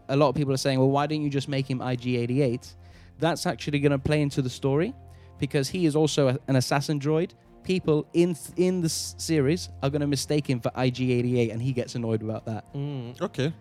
a 0.08 0.16
lot 0.16 0.28
of 0.28 0.34
people 0.36 0.54
are 0.54 0.62
saying, 0.66 0.78
well, 0.78 0.90
why 0.90 1.06
didn't 1.08 1.24
you 1.24 1.30
just 1.30 1.48
make 1.48 1.68
him 1.68 1.80
IG88? 1.80 2.74
That's 3.18 3.46
actually 3.46 3.80
going 3.80 3.92
to 3.92 3.98
play 3.98 4.22
into 4.22 4.42
the 4.42 4.50
story 4.50 4.94
because 5.38 5.68
he 5.68 5.86
is 5.86 5.96
also 5.96 6.28
a, 6.28 6.38
an 6.48 6.56
assassin 6.56 6.98
droid. 7.00 7.30
People 7.62 8.06
in 8.12 8.36
in 8.56 8.80
the 8.82 8.86
s- 8.86 9.14
series 9.18 9.68
are 9.82 9.88
going 9.90 10.00
to 10.02 10.06
mistake 10.06 10.46
him 10.48 10.60
for 10.60 10.70
IG88, 10.70 11.50
and 11.52 11.62
he 11.62 11.72
gets 11.72 11.94
annoyed 11.94 12.22
about 12.22 12.44
that. 12.46 12.72
Mm, 12.74 13.20
okay. 13.22 13.52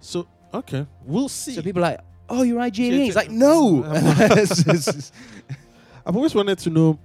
So 0.00 0.26
okay, 0.52 0.86
we'll 1.04 1.28
see. 1.28 1.54
So 1.54 1.62
people 1.62 1.84
are 1.84 1.92
like, 1.92 2.00
oh, 2.28 2.42
you're 2.42 2.58
IG88. 2.60 3.04
He's 3.04 3.16
like, 3.16 3.30
no. 3.30 3.84
I've 6.06 6.16
always 6.16 6.34
wanted 6.34 6.58
to 6.60 6.70
know. 6.70 6.98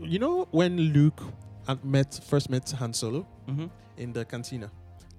You 0.00 0.18
know 0.18 0.48
when 0.50 0.76
Luke 0.78 1.20
met 1.82 2.20
first 2.26 2.50
met 2.50 2.70
Han 2.72 2.92
Solo 2.92 3.26
Mhm. 3.48 3.70
in 3.98 4.12
the 4.12 4.24
cantina, 4.24 4.70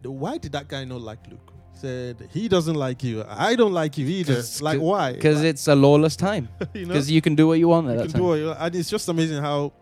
the, 0.02 0.12
why 0.12 0.38
did 0.38 0.52
that 0.54 0.68
guy 0.68 0.84
not 0.86 1.02
like 1.02 1.20
Luke? 1.30 1.52
Said 1.76 2.30
he 2.32 2.48
doesn't 2.48 2.76
like 2.76 3.04
you. 3.04 3.24
I 3.28 3.56
don't 3.56 3.74
like 3.74 3.98
you 3.98 4.08
either. 4.08 4.42
like 4.62 4.80
why? 4.80 5.14
Because 5.14 5.38
Like, 5.38 5.46
it's 5.46 5.68
a 5.68 5.76
lawless 5.76 6.16
time. 6.16 6.48
you 6.74 6.82
know 6.86 6.88
Because 6.94 7.12
you 7.12 7.22
can 7.22 7.36
do 7.36 7.48
what 7.48 7.60
you 7.60 7.68
want 7.68 7.88
at 7.88 7.92
you 7.94 7.98
that 7.98 8.04
can 8.06 8.12
time. 8.14 8.22
do 8.22 8.28
what 8.28 8.36
you- 8.40 8.52
and 8.52 8.76
it's 8.76 8.90
just 8.90 9.10
amazing 9.10 9.42
how 9.42 9.74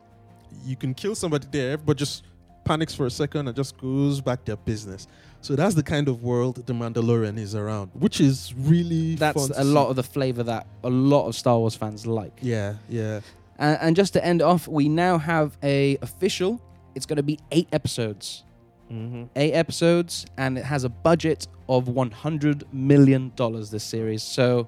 you 0.66 0.76
can 0.76 0.94
kill 0.94 1.14
somebody 1.16 1.48
there, 1.52 1.78
but 1.78 1.98
just 1.98 2.24
panics 2.66 2.96
for 2.96 3.06
a 3.06 3.12
second 3.12 3.48
and 3.48 3.56
just 3.56 3.78
goes 3.78 4.22
back 4.22 4.44
their 4.46 4.56
business. 4.58 5.08
So 5.42 5.56
that's 5.56 5.76
the 5.76 5.84
kind 5.84 6.08
of 6.08 6.24
world 6.24 6.66
the 6.66 6.74
Mandalorian 6.74 7.38
is 7.38 7.54
around, 7.54 7.92
which 7.94 8.22
is 8.22 8.54
really 8.58 9.16
That's 9.16 9.50
a 9.50 9.56
see. 9.56 9.64
lot 9.64 9.90
of 9.90 9.96
the 9.98 10.04
flavor 10.04 10.42
that 10.44 10.66
a 10.84 10.90
lot 10.90 11.28
of 11.28 11.36
Star 11.36 11.60
Wars 11.60 11.76
fans 11.76 12.08
like. 12.08 12.32
yeah, 12.42 12.76
yeah. 12.90 13.20
Uh, 13.60 13.78
and 13.82 13.96
just 13.96 14.14
to 14.14 14.26
end 14.26 14.42
off, 14.42 14.68
we 14.68 14.90
now 14.90 15.18
have 15.20 15.58
a 15.62 15.98
official. 16.02 16.60
It's 16.96 17.06
going 17.06 17.18
to 17.18 17.24
be 17.24 17.38
eight 17.52 17.68
episodes. 17.72 18.44
Mm-hmm. 18.92 19.24
Eight 19.36 19.54
episodes, 19.54 20.26
and 20.38 20.58
it 20.58 20.66
has 20.66 20.84
a 20.84 20.90
budget 20.90 21.48
of 21.68 21.88
one 21.88 22.12
hundred 22.12 22.72
million 22.74 23.32
dollars. 23.36 23.72
This 23.72 23.84
series, 23.84 24.22
so 24.22 24.68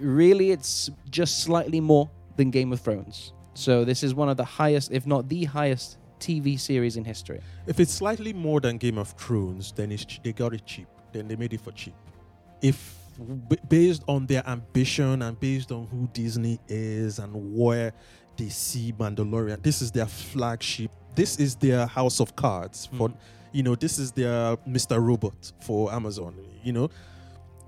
really, 0.00 0.50
it's 0.50 0.90
just 1.10 1.42
slightly 1.42 1.80
more 1.80 2.10
than 2.36 2.50
Game 2.50 2.72
of 2.72 2.80
Thrones. 2.80 3.32
So 3.54 3.84
this 3.84 4.02
is 4.02 4.14
one 4.14 4.28
of 4.28 4.36
the 4.36 4.44
highest, 4.44 4.92
if 4.92 5.06
not 5.06 5.28
the 5.28 5.44
highest, 5.44 5.98
TV 6.20 6.58
series 6.58 6.96
in 6.96 7.04
history. 7.04 7.40
If 7.66 7.80
it's 7.80 7.92
slightly 7.92 8.32
more 8.32 8.60
than 8.60 8.76
Game 8.76 8.98
of 8.98 9.10
Thrones, 9.12 9.72
then 9.72 9.92
it's 9.92 10.04
they 10.22 10.32
got 10.32 10.52
it 10.52 10.66
cheap. 10.66 10.88
Then 11.12 11.28
they 11.28 11.36
made 11.36 11.52
it 11.54 11.60
for 11.60 11.72
cheap. 11.72 11.94
If 12.60 12.96
b- 13.48 13.56
based 13.68 14.02
on 14.08 14.26
their 14.26 14.46
ambition 14.46 15.22
and 15.22 15.38
based 15.40 15.72
on 15.72 15.86
who 15.86 16.08
Disney 16.12 16.60
is 16.68 17.18
and 17.18 17.56
where 17.56 17.92
they 18.36 18.48
see 18.48 18.92
Mandalorian, 18.92 19.62
this 19.62 19.80
is 19.82 19.90
their 19.90 20.06
flagship. 20.06 20.90
This 21.18 21.36
is 21.40 21.56
their 21.56 21.84
House 21.86 22.20
of 22.20 22.36
Cards 22.36 22.86
for, 22.96 23.08
Mhm. 23.08 23.14
you 23.52 23.62
know, 23.64 23.74
this 23.74 23.98
is 23.98 24.12
their 24.12 24.56
Mr. 24.58 25.02
Robot 25.04 25.52
for 25.60 25.92
Amazon. 25.92 26.32
You 26.62 26.72
know, 26.72 26.90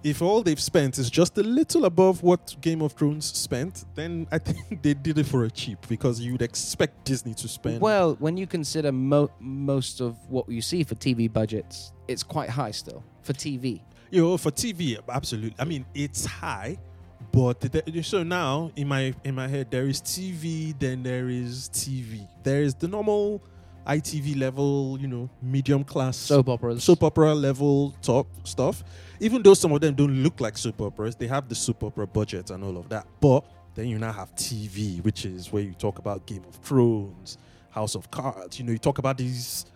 if 0.04 0.22
all 0.22 0.42
they've 0.44 0.60
spent 0.60 0.98
is 0.98 1.10
just 1.10 1.36
a 1.36 1.42
little 1.42 1.84
above 1.84 2.22
what 2.22 2.54
Game 2.60 2.80
of 2.80 2.92
Thrones 2.92 3.26
spent, 3.26 3.84
then 3.96 4.28
I 4.30 4.38
think 4.46 4.82
they 4.84 4.94
did 4.94 5.18
it 5.18 5.26
for 5.26 5.42
a 5.44 5.50
cheap 5.50 5.78
because 5.88 6.20
you'd 6.20 6.42
expect 6.42 7.04
Disney 7.04 7.34
to 7.34 7.48
spend. 7.48 7.80
Well, 7.80 8.14
when 8.20 8.36
you 8.36 8.46
consider 8.46 8.92
mo- 8.92 9.32
most 9.40 10.00
of 10.00 10.16
what 10.28 10.48
you 10.48 10.62
see 10.62 10.84
for 10.84 10.94
TV 10.94 11.26
budgets, 11.26 11.92
it's 12.06 12.22
quite 12.22 12.50
high 12.50 12.70
still 12.70 13.02
for 13.22 13.32
TV. 13.32 13.82
You 14.12 14.22
know, 14.22 14.36
for 14.36 14.52
TV, 14.52 14.96
absolutely. 15.08 15.56
I 15.58 15.64
mean, 15.64 15.84
it's 15.94 16.24
high, 16.24 16.78
but 17.32 17.60
the, 17.60 18.02
so 18.02 18.22
now 18.22 18.72
in 18.76 18.88
my 18.88 19.14
in 19.24 19.34
my 19.34 19.46
head 19.48 19.70
there 19.70 19.84
is 19.84 20.00
TV, 20.00 20.78
then 20.78 21.02
there 21.02 21.28
is 21.28 21.70
TV. 21.72 22.26
There 22.42 22.62
is 22.62 22.74
the 22.74 22.88
normal 22.88 23.42
ITV 23.86 24.38
level, 24.38 24.98
you 25.00 25.08
know, 25.08 25.28
medium 25.42 25.84
class 25.84 26.16
Soap 26.16 26.48
operas. 26.48 26.84
soap 26.84 27.02
opera 27.02 27.34
level 27.34 27.94
top 28.02 28.26
stuff. 28.44 28.84
Even 29.20 29.42
though 29.42 29.54
some 29.54 29.72
of 29.72 29.80
them 29.80 29.94
don't 29.94 30.22
look 30.22 30.40
like 30.40 30.56
soap 30.56 30.80
operas, 30.80 31.14
they 31.14 31.26
have 31.26 31.48
the 31.48 31.54
soap 31.54 31.84
opera 31.84 32.06
budget 32.06 32.50
and 32.50 32.62
all 32.64 32.76
of 32.76 32.88
that. 32.88 33.06
But 33.20 33.44
then 33.74 33.88
you 33.88 33.98
now 33.98 34.12
have 34.12 34.34
TV, 34.34 35.02
which 35.04 35.24
is 35.24 35.52
where 35.52 35.62
you 35.62 35.72
talk 35.72 35.98
about 35.98 36.26
Game 36.26 36.44
of 36.48 36.56
Thrones, 36.56 37.38
House 37.70 37.94
of 37.94 38.10
Cards. 38.10 38.58
You 38.58 38.66
know, 38.66 38.72
you 38.72 38.78
talk 38.78 38.98
about 38.98 39.18
these 39.18 39.66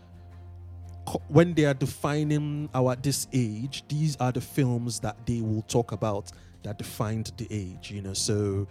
when 1.28 1.54
they 1.54 1.64
are 1.64 1.74
defining 1.74 2.68
our 2.74 2.96
this 2.96 3.26
age. 3.32 3.84
These 3.88 4.16
are 4.16 4.32
the 4.32 4.40
films 4.40 5.00
that 5.00 5.16
they 5.26 5.40
will 5.40 5.62
talk 5.62 5.92
about 5.92 6.32
that 6.64 6.78
defined 6.78 7.32
the 7.36 7.46
age. 7.50 7.90
You 7.90 8.02
know, 8.02 8.14
so 8.14 8.66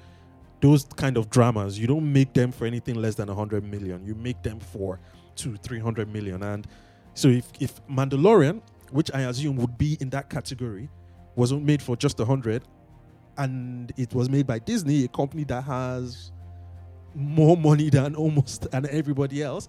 those 0.61 0.85
kind 0.95 1.17
of 1.17 1.29
dramas, 1.29 1.79
you 1.79 1.87
don't 1.87 2.11
make 2.11 2.33
them 2.33 2.51
for 2.51 2.65
anything 2.65 2.95
less 2.95 3.15
than 3.15 3.29
a 3.29 3.35
hundred 3.35 3.63
million. 3.63 4.05
You 4.05 4.15
make 4.15 4.43
them 4.43 4.59
for 4.59 4.99
two, 5.35 5.55
three 5.57 5.79
hundred 5.79 6.11
million, 6.11 6.43
and 6.43 6.67
so 7.13 7.27
if, 7.27 7.45
if 7.59 7.85
Mandalorian, 7.87 8.61
which 8.91 9.11
I 9.13 9.21
assume 9.21 9.55
would 9.57 9.77
be 9.77 9.97
in 9.99 10.09
that 10.11 10.29
category, 10.29 10.89
wasn't 11.35 11.63
made 11.63 11.81
for 11.81 11.95
just 11.95 12.19
a 12.19 12.25
hundred, 12.25 12.63
and 13.37 13.91
it 13.97 14.13
was 14.13 14.29
made 14.29 14.47
by 14.47 14.59
Disney, 14.59 15.05
a 15.05 15.07
company 15.07 15.43
that 15.45 15.63
has 15.63 16.31
more 17.15 17.55
money 17.55 17.89
than 17.89 18.15
almost 18.15 18.67
and 18.73 18.85
everybody 18.87 19.43
else, 19.43 19.67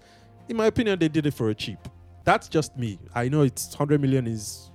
in 0.49 0.57
my 0.57 0.65
opinion, 0.65 0.99
they 0.99 1.07
did 1.07 1.25
it 1.25 1.33
for 1.33 1.49
a 1.49 1.55
cheap. 1.55 1.79
That's 2.23 2.47
just 2.47 2.75
me. 2.77 2.99
I 3.13 3.29
know 3.29 3.41
it's 3.41 3.73
hundred 3.73 4.01
million 4.01 4.27
is 4.27 4.71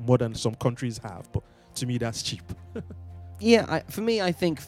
more 0.00 0.16
than 0.16 0.34
some 0.34 0.54
countries 0.54 0.98
have, 0.98 1.30
but 1.32 1.42
to 1.80 1.86
me 1.86 1.98
that's 1.98 2.22
cheap. 2.22 2.42
Yeah, 3.40 3.66
I, 3.68 3.80
for 3.88 4.00
me, 4.00 4.20
I 4.20 4.32
think 4.32 4.58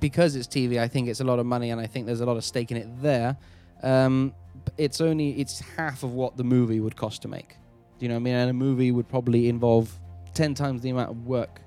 because 0.00 0.34
it's 0.34 0.48
TV, 0.48 0.80
I 0.80 0.88
think 0.88 1.06
it's 1.08 1.20
a 1.20 1.24
lot 1.24 1.38
of 1.38 1.46
money, 1.46 1.70
and 1.70 1.80
I 1.80 1.86
think 1.86 2.04
there's 2.04 2.20
a 2.20 2.26
lot 2.26 2.36
of 2.36 2.42
stake 2.44 2.72
in 2.72 2.76
it 2.76 2.88
there. 3.00 3.36
Um, 3.80 4.34
it's 4.76 5.00
only 5.00 5.38
it's 5.40 5.60
half 5.60 6.02
of 6.02 6.14
what 6.14 6.36
the 6.36 6.42
movie 6.42 6.80
would 6.80 6.96
cost 6.96 7.22
to 7.22 7.28
make. 7.28 7.50
Do 7.50 8.04
you 8.04 8.08
know 8.08 8.16
what 8.16 8.22
I 8.22 8.24
mean? 8.24 8.34
And 8.34 8.50
a 8.50 8.52
movie 8.52 8.90
would 8.90 9.08
probably 9.08 9.48
involve 9.48 9.96
ten 10.34 10.52
times 10.52 10.82
the 10.82 10.90
amount 10.90 11.10
of 11.10 11.26
work 11.28 11.60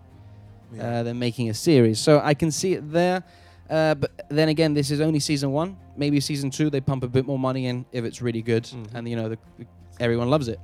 uh, 0.78 1.04
than 1.04 1.18
making 1.18 1.50
a 1.50 1.54
series. 1.54 2.02
So 2.02 2.20
I 2.22 2.34
can 2.34 2.52
see 2.52 2.74
it 2.74 2.92
there. 2.92 3.24
Uh, 3.70 3.96
but 3.96 4.12
then 4.28 4.50
again, 4.50 4.74
this 4.74 4.92
is 4.92 5.00
only 5.00 5.22
season 5.22 5.54
one. 5.54 5.78
Maybe 5.96 6.20
season 6.20 6.50
two, 6.50 6.70
they 6.70 6.82
pump 6.82 7.06
a 7.06 7.08
bit 7.08 7.26
more 7.26 7.40
money 7.40 7.68
in 7.68 7.86
if 7.94 8.04
it's 8.04 8.22
really 8.22 8.42
good, 8.42 8.64
Mhm. 8.66 8.88
and 8.94 9.08
you 9.08 9.16
know 9.16 9.30
the, 9.30 9.38
everyone 10.02 10.30
loves 10.30 10.50
it. 10.50 10.60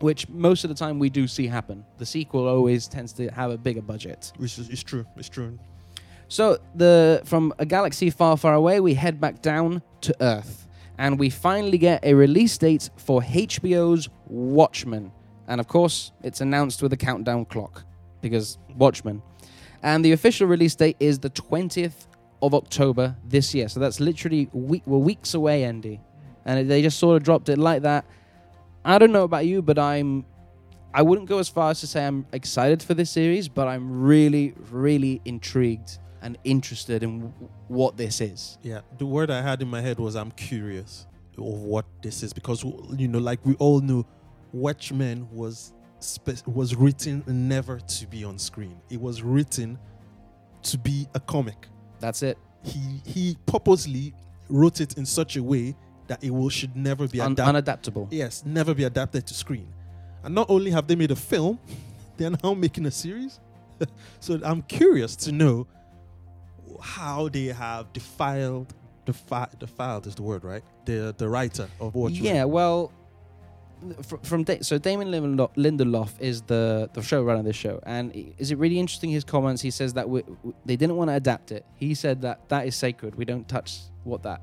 Which 0.00 0.28
most 0.28 0.64
of 0.64 0.68
the 0.68 0.74
time 0.74 0.98
we 0.98 1.10
do 1.10 1.26
see 1.26 1.46
happen. 1.46 1.84
The 1.98 2.06
sequel 2.06 2.48
always 2.48 2.88
tends 2.88 3.12
to 3.14 3.28
have 3.28 3.50
a 3.50 3.58
bigger 3.58 3.82
budget. 3.82 4.32
which 4.38 4.58
is 4.58 4.68
it's 4.68 4.82
true. 4.82 5.04
It's 5.16 5.28
true. 5.28 5.58
So 6.28 6.58
the 6.74 7.22
from 7.24 7.52
a 7.58 7.66
galaxy 7.66 8.08
far, 8.10 8.36
far 8.36 8.54
away, 8.54 8.80
we 8.80 8.94
head 8.94 9.20
back 9.20 9.42
down 9.42 9.82
to 10.02 10.14
Earth, 10.20 10.68
and 10.96 11.18
we 11.18 11.28
finally 11.28 11.76
get 11.76 12.04
a 12.04 12.14
release 12.14 12.56
date 12.56 12.88
for 12.96 13.20
HBO's 13.20 14.08
Watchmen, 14.26 15.10
and 15.48 15.60
of 15.60 15.66
course, 15.66 16.12
it's 16.22 16.40
announced 16.40 16.82
with 16.82 16.92
a 16.92 16.96
countdown 16.96 17.44
clock 17.46 17.84
because 18.22 18.58
Watchmen, 18.76 19.22
and 19.82 20.04
the 20.04 20.12
official 20.12 20.46
release 20.46 20.76
date 20.76 20.96
is 21.00 21.18
the 21.18 21.30
twentieth 21.30 22.06
of 22.42 22.54
October 22.54 23.16
this 23.26 23.54
year. 23.54 23.68
So 23.68 23.80
that's 23.80 23.98
literally 24.00 24.48
week, 24.52 24.82
we're 24.86 24.98
weeks 24.98 25.34
away, 25.34 25.64
Andy, 25.64 26.00
and 26.44 26.70
they 26.70 26.80
just 26.80 26.98
sort 26.98 27.16
of 27.16 27.24
dropped 27.24 27.48
it 27.48 27.58
like 27.58 27.82
that. 27.82 28.04
I 28.84 28.98
don't 28.98 29.12
know 29.12 29.24
about 29.24 29.46
you, 29.46 29.62
but 29.62 29.78
I'm. 29.78 30.24
I 30.92 31.02
wouldn't 31.02 31.28
go 31.28 31.38
as 31.38 31.48
far 31.48 31.70
as 31.70 31.80
to 31.80 31.86
say 31.86 32.04
I'm 32.04 32.26
excited 32.32 32.82
for 32.82 32.94
this 32.94 33.10
series, 33.10 33.48
but 33.48 33.68
I'm 33.68 34.02
really, 34.02 34.54
really 34.70 35.20
intrigued 35.24 35.98
and 36.20 36.36
interested 36.42 37.04
in 37.04 37.20
w- 37.20 37.48
what 37.68 37.96
this 37.96 38.20
is. 38.20 38.58
Yeah, 38.62 38.80
the 38.98 39.06
word 39.06 39.30
I 39.30 39.40
had 39.40 39.62
in 39.62 39.68
my 39.68 39.80
head 39.80 40.00
was 40.00 40.16
I'm 40.16 40.32
curious 40.32 41.06
of 41.38 41.44
what 41.44 41.84
this 42.02 42.24
is 42.24 42.32
because 42.32 42.64
you 42.96 43.06
know, 43.06 43.20
like 43.20 43.38
we 43.46 43.54
all 43.56 43.80
know, 43.80 44.04
Watchmen 44.52 45.28
was 45.30 45.72
spe- 46.00 46.46
was 46.46 46.74
written 46.74 47.22
never 47.26 47.78
to 47.78 48.06
be 48.08 48.24
on 48.24 48.36
screen. 48.38 48.80
It 48.90 49.00
was 49.00 49.22
written 49.22 49.78
to 50.62 50.78
be 50.78 51.06
a 51.14 51.20
comic. 51.20 51.68
That's 52.00 52.22
it. 52.22 52.36
He 52.64 53.00
he 53.04 53.36
purposely 53.46 54.12
wrote 54.48 54.80
it 54.80 54.98
in 54.98 55.06
such 55.06 55.36
a 55.36 55.42
way 55.42 55.76
that 56.10 56.22
it 56.24 56.30
will 56.30 56.48
should 56.48 56.74
never 56.76 57.06
be 57.06 57.20
Un- 57.20 57.32
adapted. 57.32 57.54
unadaptable. 57.94 58.08
yes, 58.10 58.42
never 58.44 58.74
be 58.74 58.84
adapted 58.84 59.22
to 59.28 59.32
screen. 59.34 59.68
And 60.24 60.34
not 60.34 60.50
only 60.50 60.70
have 60.72 60.86
they 60.88 60.96
made 60.96 61.12
a 61.12 61.16
film, 61.16 61.58
they're 62.16 62.34
now 62.42 62.52
making 62.52 62.84
a 62.86 62.90
series. 62.90 63.38
so 64.20 64.38
I'm 64.42 64.62
curious 64.62 65.14
to 65.24 65.32
know 65.32 65.66
how 66.80 67.28
they 67.28 67.46
have 67.46 67.92
defiled 67.92 68.74
defi- 69.06 69.54
defiled 69.58 70.06
is 70.08 70.14
the 70.16 70.22
word, 70.22 70.42
right? 70.44 70.64
The 70.84 71.14
the 71.16 71.28
writer 71.28 71.68
of 71.80 71.94
Watchmen. 71.94 72.24
Yeah, 72.24 72.44
well, 72.44 72.90
fr- 74.02 74.16
from 74.22 74.42
da- 74.44 74.62
so 74.62 74.78
Damon 74.78 75.08
Lindelof, 75.12 76.10
is 76.20 76.42
the 76.42 76.90
the 76.92 77.00
showrunner 77.02 77.38
of 77.40 77.44
this 77.44 77.56
show, 77.56 77.80
and 77.84 78.12
is 78.38 78.50
it 78.50 78.58
really 78.58 78.78
interesting? 78.80 79.10
His 79.10 79.24
comments. 79.24 79.62
He 79.62 79.70
says 79.70 79.92
that 79.94 80.08
we, 80.08 80.22
w- 80.22 80.54
they 80.66 80.76
didn't 80.76 80.96
want 80.96 81.08
to 81.10 81.14
adapt 81.14 81.52
it. 81.52 81.64
He 81.76 81.94
said 81.94 82.22
that 82.22 82.48
that 82.48 82.66
is 82.66 82.74
sacred. 82.74 83.14
We 83.14 83.24
don't 83.24 83.46
touch 83.48 83.78
what 84.04 84.22
that. 84.24 84.40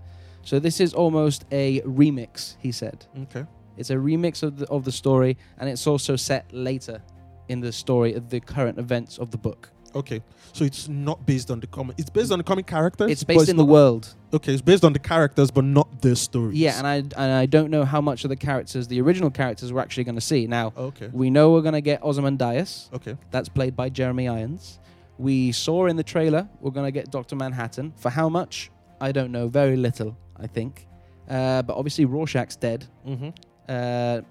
So 0.48 0.60
this 0.60 0.80
is 0.80 0.94
almost 0.94 1.44
a 1.52 1.82
remix. 1.82 2.56
He 2.60 2.72
said 2.72 3.06
Okay. 3.24 3.46
it's 3.76 3.90
a 3.90 3.96
remix 3.96 4.44
of 4.44 4.58
the 4.60 4.66
of 4.70 4.86
the 4.86 4.94
story, 4.94 5.36
and 5.60 5.70
it's 5.70 5.86
also 5.86 6.16
set 6.16 6.46
later 6.54 7.02
in 7.50 7.60
the 7.60 7.74
story 7.74 8.14
of 8.14 8.30
the 8.30 8.40
current 8.40 8.78
events 8.80 9.18
of 9.18 9.32
the 9.32 9.38
book. 9.38 9.70
Okay. 9.94 10.22
So 10.54 10.64
it's 10.64 10.88
not 10.88 11.26
based 11.26 11.52
on 11.52 11.60
the 11.60 11.68
comic. 11.68 11.96
It's 12.00 12.10
based 12.10 12.32
on 12.32 12.38
the 12.38 12.46
comic 12.46 12.66
characters. 12.66 13.12
It's 13.12 13.26
but 13.26 13.36
based 13.36 13.50
in 13.50 13.58
the 13.58 13.66
not- 13.66 13.72
world. 13.78 14.16
Okay, 14.34 14.54
it's 14.54 14.62
based 14.62 14.86
on 14.86 14.94
the 14.94 15.00
characters, 15.14 15.52
but 15.52 15.66
not 15.66 16.02
the 16.02 16.16
story. 16.16 16.56
Yeah, 16.56 16.78
and 16.80 16.88
I 16.88 16.96
and 17.24 17.32
I 17.44 17.46
don't 17.46 17.70
know 17.70 17.84
how 17.84 18.00
much 18.00 18.24
of 18.24 18.30
the 18.30 18.38
characters, 18.38 18.88
the 18.88 19.02
original 19.02 19.30
characters, 19.30 19.74
we're 19.74 19.82
actually 19.82 20.06
going 20.06 20.16
to 20.24 20.28
see. 20.34 20.48
Now 20.48 20.72
okay. 20.78 21.10
we 21.12 21.30
know 21.30 21.52
we're 21.52 21.68
going 21.70 21.82
to 21.84 21.88
get 21.92 22.02
Ozymandias. 22.04 22.90
Okay. 22.94 23.18
That's 23.32 23.50
played 23.50 23.76
by 23.76 23.90
Jeremy 23.90 24.30
Irons. 24.30 24.80
We 25.18 25.52
saw 25.52 25.88
in 25.88 25.98
the 25.98 26.04
trailer 26.14 26.48
we're 26.62 26.72
going 26.80 26.88
to 26.88 26.96
get 27.00 27.12
Doctor 27.12 27.36
Manhattan. 27.36 27.92
For 27.98 28.10
how 28.10 28.30
much? 28.30 28.72
I 29.00 29.12
don't 29.12 29.32
know. 29.32 29.48
Very 29.48 29.76
little, 29.76 30.18
I 30.40 30.48
think. 30.48 30.88
Uh, 31.30 31.62
but 31.64 31.76
obviously 31.76 32.06
Rorschach's 32.06 32.56
dead. 32.56 32.86
Mm-hmm. 33.06 33.30
Uh, 33.68 34.22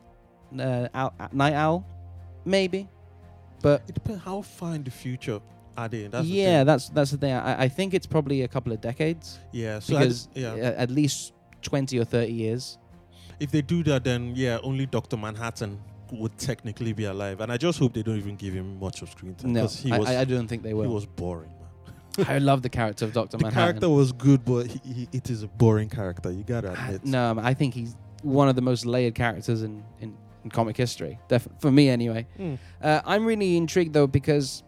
uh, 0.62 0.88
Owl, 0.94 1.12
Night 1.32 1.54
Owl, 1.54 1.84
maybe. 2.44 2.88
But 3.62 3.82
It 3.88 3.94
depends 3.94 4.22
how 4.25 4.42
far 4.42 4.75
in 4.75 4.84
the 4.84 4.90
future 4.90 5.40
are 5.76 5.88
they. 5.88 6.06
That's 6.06 6.26
yeah, 6.26 6.58
thing. 6.58 6.66
that's 6.66 6.88
that's 6.90 7.10
the 7.10 7.18
thing. 7.18 7.32
I, 7.32 7.64
I 7.64 7.68
think 7.68 7.94
it's 7.94 8.06
probably 8.06 8.42
a 8.42 8.48
couple 8.48 8.72
of 8.72 8.80
decades 8.80 9.38
yeah. 9.52 9.78
So 9.80 9.98
because 9.98 10.26
d- 10.26 10.42
yeah. 10.42 10.52
uh, 10.52 10.82
at 10.82 10.90
least 10.90 11.32
twenty 11.62 11.98
or 11.98 12.04
thirty 12.04 12.32
years. 12.32 12.78
if 13.40 13.50
they 13.50 13.60
do 13.62 13.82
that, 13.84 14.04
then 14.04 14.32
yeah, 14.34 14.58
only 14.62 14.86
Doctor 14.86 15.16
Manhattan 15.16 15.78
would 16.12 16.38
technically 16.38 16.92
be 16.92 17.04
alive, 17.04 17.40
and 17.40 17.50
I 17.52 17.56
just 17.56 17.78
hope 17.78 17.92
they 17.92 18.02
don't 18.02 18.16
even 18.18 18.36
give 18.36 18.54
him 18.54 18.78
much 18.78 19.02
of 19.02 19.10
screen 19.10 19.34
time 19.34 19.52
No, 19.52 19.62
because 19.62 19.80
he 19.80 19.92
I, 19.92 19.98
was 19.98 20.08
I, 20.08 20.20
I 20.20 20.25
don't 20.25 20.46
think 20.48 20.62
they 20.62 20.68
he 20.70 20.75
will. 20.75 20.88
was 20.94 21.04
boring. 21.06 21.50
I 22.28 22.38
love 22.38 22.62
the 22.62 22.68
character 22.68 23.04
of 23.04 23.12
Doctor 23.12 23.37
Manhattan. 23.38 23.76
The 23.76 23.80
character 23.80 23.88
was 23.90 24.12
good, 24.12 24.44
but 24.44 24.66
he, 24.66 24.80
he, 24.92 25.08
it 25.12 25.30
is 25.30 25.42
a 25.42 25.49
boring 25.49 25.88
character. 25.88 26.30
You 26.30 26.42
gotta 26.44 26.73
admit. 26.73 27.04
No, 27.04 27.37
I 27.40 27.54
think 27.54 27.75
he's 27.75 27.96
one 28.23 28.49
of 28.49 28.56
the 28.56 28.62
most 28.62 28.87
layered 28.87 29.14
characters 29.14 29.62
in, 29.62 29.85
in, 30.00 30.16
in 30.44 30.50
comic 30.50 30.76
history. 30.76 31.18
Def- 31.28 31.49
for 31.58 31.70
me, 31.70 31.88
anyway. 31.88 32.26
Mm. 32.38 32.58
Uh, 32.82 33.00
I'm 33.04 33.25
really 33.25 33.56
intrigued 33.56 33.92
though 33.92 34.06
because 34.06 34.62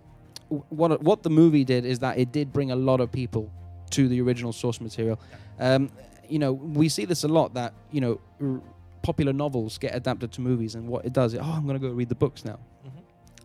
w- 0.51 0.65
what 0.69 1.03
what 1.03 1.23
the 1.23 1.31
movie 1.31 1.65
did 1.65 1.85
is 1.85 1.99
that 2.01 2.19
it 2.19 2.33
did 2.33 2.53
bring 2.53 2.71
a 2.71 2.77
lot 2.77 3.01
of 3.01 3.11
people 3.11 3.51
to 3.91 4.09
the 4.09 4.21
original 4.21 4.53
source 4.53 4.81
material. 4.81 5.19
Um, 5.59 5.91
you 6.29 6.39
know, 6.39 6.53
we 6.53 6.89
see 6.91 7.07
this 7.07 7.25
a 7.25 7.29
lot 7.29 7.55
that 7.55 7.73
you 7.91 8.01
know 8.03 8.21
r- 8.41 8.61
popular 9.03 9.33
novels 9.33 9.79
get 9.79 9.95
adapted 9.95 10.31
to 10.33 10.41
movies, 10.43 10.75
and 10.75 10.87
what 10.89 11.07
it 11.07 11.13
does, 11.15 11.33
is, 11.33 11.41
oh, 11.43 11.45
I'm 11.57 11.67
going 11.67 11.81
to 11.81 11.87
go 11.89 11.93
read 11.95 12.11
the 12.11 12.15
books 12.15 12.45
now. 12.45 12.59
Mhm. 12.87 12.98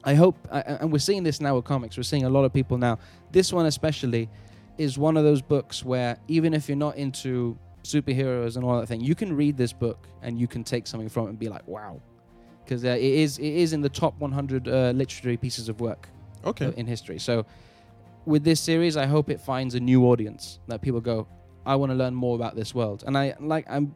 I 0.03 0.15
hope, 0.15 0.35
and 0.51 0.91
we're 0.91 0.99
seeing 0.99 1.23
this 1.23 1.39
now 1.39 1.55
with 1.55 1.65
comics. 1.65 1.95
We're 1.95 2.03
seeing 2.03 2.25
a 2.25 2.29
lot 2.29 2.43
of 2.43 2.53
people 2.53 2.77
now. 2.77 2.99
This 3.31 3.53
one 3.53 3.65
especially 3.67 4.29
is 4.77 4.97
one 4.97 5.15
of 5.17 5.23
those 5.23 5.41
books 5.41 5.83
where 5.85 6.17
even 6.27 6.53
if 6.53 6.67
you're 6.67 6.75
not 6.75 6.97
into 6.97 7.57
superheroes 7.83 8.55
and 8.55 8.65
all 8.65 8.79
that 8.79 8.87
thing, 8.87 9.01
you 9.01 9.15
can 9.15 9.35
read 9.35 9.55
this 9.55 9.71
book 9.71 10.07
and 10.21 10.37
you 10.39 10.47
can 10.47 10.63
take 10.63 10.87
something 10.87 11.09
from 11.09 11.27
it 11.27 11.29
and 11.29 11.39
be 11.39 11.47
like, 11.47 11.65
wow, 11.67 12.01
because 12.63 12.83
uh, 12.83 12.89
it 12.89 13.01
is 13.01 13.37
it 13.37 13.45
is 13.53 13.71
in 13.73 13.81
the 13.81 13.89
top 13.89 14.17
100 14.19 14.67
uh, 14.67 14.91
literary 14.95 15.37
pieces 15.37 15.69
of 15.69 15.79
work 15.79 16.09
Okay. 16.45 16.73
in 16.75 16.85
history. 16.85 17.19
So 17.19 17.45
with 18.25 18.43
this 18.43 18.59
series, 18.59 18.97
I 18.97 19.05
hope 19.05 19.29
it 19.29 19.39
finds 19.39 19.75
a 19.75 19.79
new 19.79 20.05
audience 20.05 20.59
that 20.67 20.81
people 20.81 20.99
go, 21.01 21.27
I 21.65 21.75
want 21.77 21.91
to 21.91 21.95
learn 21.95 22.13
more 22.13 22.35
about 22.35 22.55
this 22.55 22.75
world, 22.75 23.03
and 23.07 23.17
I 23.17 23.35
like 23.39 23.65
I'm 23.69 23.95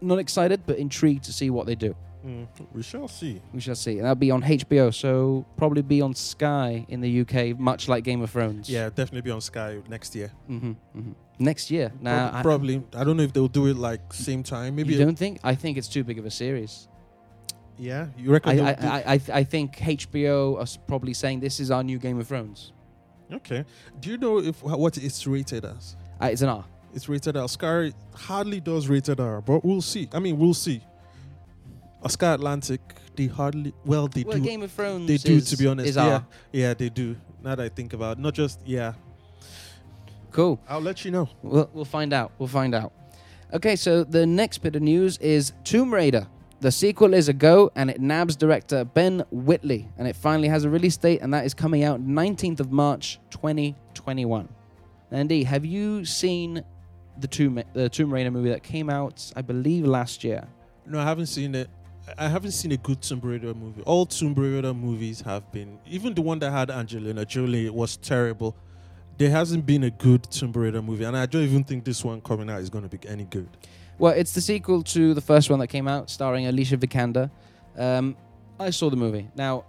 not 0.00 0.20
excited 0.20 0.62
but 0.64 0.78
intrigued 0.78 1.24
to 1.24 1.32
see 1.32 1.50
what 1.50 1.66
they 1.66 1.74
do. 1.74 1.96
Mm, 2.26 2.46
we 2.72 2.82
shall 2.82 3.06
see. 3.08 3.40
We 3.54 3.60
shall 3.60 3.74
see. 3.76 3.92
And 3.98 4.02
that'll 4.02 4.14
be 4.16 4.30
on 4.30 4.42
HBO, 4.42 4.92
so 4.92 5.46
probably 5.56 5.82
be 5.82 6.00
on 6.02 6.14
Sky 6.14 6.84
in 6.88 7.00
the 7.00 7.20
UK, 7.20 7.58
much 7.58 7.88
like 7.88 8.02
Game 8.04 8.22
of 8.22 8.30
Thrones. 8.30 8.68
Yeah, 8.68 8.88
definitely 8.88 9.20
be 9.22 9.30
on 9.30 9.40
Sky 9.40 9.78
next 9.88 10.14
year. 10.14 10.32
hmm 10.46 10.72
hmm 10.92 11.12
Next 11.40 11.70
year. 11.70 11.92
Now, 12.00 12.30
Prob- 12.30 12.42
probably. 12.42 12.82
I 12.96 13.04
don't 13.04 13.16
know 13.16 13.22
if 13.22 13.32
they'll 13.32 13.46
do 13.46 13.66
it 13.66 13.76
like 13.76 14.12
same 14.12 14.42
time. 14.42 14.74
Maybe. 14.74 14.94
you 14.94 14.98
don't 15.04 15.16
think? 15.16 15.38
I 15.44 15.54
think 15.54 15.78
it's 15.78 15.86
too 15.86 16.02
big 16.02 16.18
of 16.18 16.26
a 16.26 16.30
series. 16.32 16.88
yeah. 17.78 18.08
You 18.16 18.32
reckon? 18.32 18.58
I 18.58 18.74
they'll 18.74 18.90
I, 18.90 18.96
I, 18.96 19.12
I, 19.14 19.20
I 19.40 19.44
think 19.44 19.76
HBO 19.76 20.58
are 20.60 20.66
probably 20.88 21.14
saying 21.14 21.38
this 21.38 21.60
is 21.60 21.70
our 21.70 21.84
new 21.84 21.98
Game 22.00 22.18
of 22.18 22.26
Thrones. 22.26 22.72
okay. 23.32 23.64
Do 24.00 24.10
you 24.10 24.18
know 24.18 24.38
if 24.40 24.60
what 24.64 24.96
it's 24.98 25.24
rated 25.28 25.64
as? 25.64 25.94
Uh, 26.20 26.26
it's 26.32 26.42
an 26.42 26.48
R. 26.48 26.64
It's 26.92 27.08
rated 27.08 27.36
R. 27.36 27.46
Sky 27.48 27.92
hardly 28.14 28.58
does 28.60 28.88
rated 28.88 29.20
R, 29.20 29.40
but 29.40 29.64
we'll 29.64 29.82
see. 29.82 30.08
I 30.12 30.18
mean, 30.18 30.38
we'll 30.38 30.54
see. 30.54 30.82
Oscar 32.02 32.34
Atlantic, 32.34 32.80
they 33.16 33.26
hardly. 33.26 33.72
Well, 33.84 34.08
they 34.08 34.22
well, 34.22 34.38
do. 34.38 34.44
Game 34.44 34.62
of 34.62 34.70
Thrones. 34.72 35.06
they 35.06 35.16
do, 35.16 35.36
is, 35.36 35.50
to 35.50 35.56
be 35.56 35.66
honest. 35.66 35.96
Yeah, 35.96 36.06
R. 36.06 36.26
yeah, 36.52 36.74
they 36.74 36.88
do. 36.88 37.16
Now 37.42 37.54
that 37.54 37.64
I 37.64 37.68
think 37.68 37.92
about, 37.92 38.18
it. 38.18 38.20
not 38.20 38.34
just 38.34 38.60
yeah. 38.64 38.94
Cool. 40.30 40.60
I'll 40.68 40.80
let 40.80 41.04
you 41.04 41.10
know. 41.10 41.28
We'll, 41.42 41.70
we'll 41.72 41.84
find 41.84 42.12
out. 42.12 42.32
We'll 42.38 42.48
find 42.48 42.74
out. 42.74 42.92
Okay, 43.52 43.76
so 43.76 44.04
the 44.04 44.26
next 44.26 44.58
bit 44.58 44.76
of 44.76 44.82
news 44.82 45.16
is 45.18 45.52
Tomb 45.64 45.92
Raider. 45.92 46.26
The 46.60 46.70
sequel 46.72 47.14
is 47.14 47.28
a 47.28 47.32
go, 47.32 47.70
and 47.76 47.88
it 47.88 48.00
nabs 48.00 48.36
director 48.36 48.84
Ben 48.84 49.24
Wheatley, 49.30 49.88
and 49.96 50.08
it 50.08 50.16
finally 50.16 50.48
has 50.48 50.64
a 50.64 50.70
release 50.70 50.96
date, 50.96 51.20
and 51.22 51.32
that 51.32 51.46
is 51.46 51.54
coming 51.54 51.84
out 51.84 52.04
19th 52.04 52.60
of 52.60 52.72
March, 52.72 53.20
2021. 53.30 54.48
Andy, 55.10 55.44
have 55.44 55.64
you 55.64 56.04
seen 56.04 56.62
the 57.18 57.26
Tomb 57.26 57.62
the 57.72 57.88
Tomb 57.88 58.12
Raider 58.12 58.30
movie 58.30 58.50
that 58.50 58.62
came 58.62 58.90
out, 58.90 59.32
I 59.34 59.42
believe, 59.42 59.86
last 59.86 60.24
year? 60.24 60.46
No, 60.84 60.98
I 60.98 61.04
haven't 61.04 61.26
seen 61.26 61.54
it. 61.54 61.70
I 62.16 62.28
haven't 62.28 62.52
seen 62.52 62.72
a 62.72 62.76
good 62.76 63.02
Tomb 63.02 63.20
Raider 63.22 63.54
movie. 63.54 63.82
All 63.82 64.06
Tomb 64.06 64.34
Raider 64.34 64.72
movies 64.72 65.20
have 65.22 65.50
been, 65.52 65.78
even 65.86 66.14
the 66.14 66.22
one 66.22 66.38
that 66.38 66.50
had 66.50 66.70
Angelina 66.70 67.24
Jolie 67.24 67.68
was 67.70 67.96
terrible. 67.96 68.56
There 69.18 69.30
hasn't 69.30 69.66
been 69.66 69.84
a 69.84 69.90
good 69.90 70.22
Tomb 70.30 70.52
Raider 70.52 70.80
movie, 70.80 71.04
and 71.04 71.16
I 71.16 71.26
don't 71.26 71.42
even 71.42 71.64
think 71.64 71.84
this 71.84 72.04
one 72.04 72.20
coming 72.20 72.48
out 72.48 72.60
is 72.60 72.70
going 72.70 72.88
to 72.88 72.96
be 72.96 73.08
any 73.08 73.24
good. 73.24 73.48
Well, 73.98 74.12
it's 74.12 74.32
the 74.32 74.40
sequel 74.40 74.82
to 74.84 75.12
the 75.12 75.20
first 75.20 75.50
one 75.50 75.58
that 75.58 75.66
came 75.66 75.88
out, 75.88 76.08
starring 76.08 76.46
Alicia 76.46 76.76
Vikander. 76.76 77.30
Um, 77.76 78.16
I 78.60 78.70
saw 78.70 78.90
the 78.90 78.96
movie. 78.96 79.28
Now, 79.34 79.64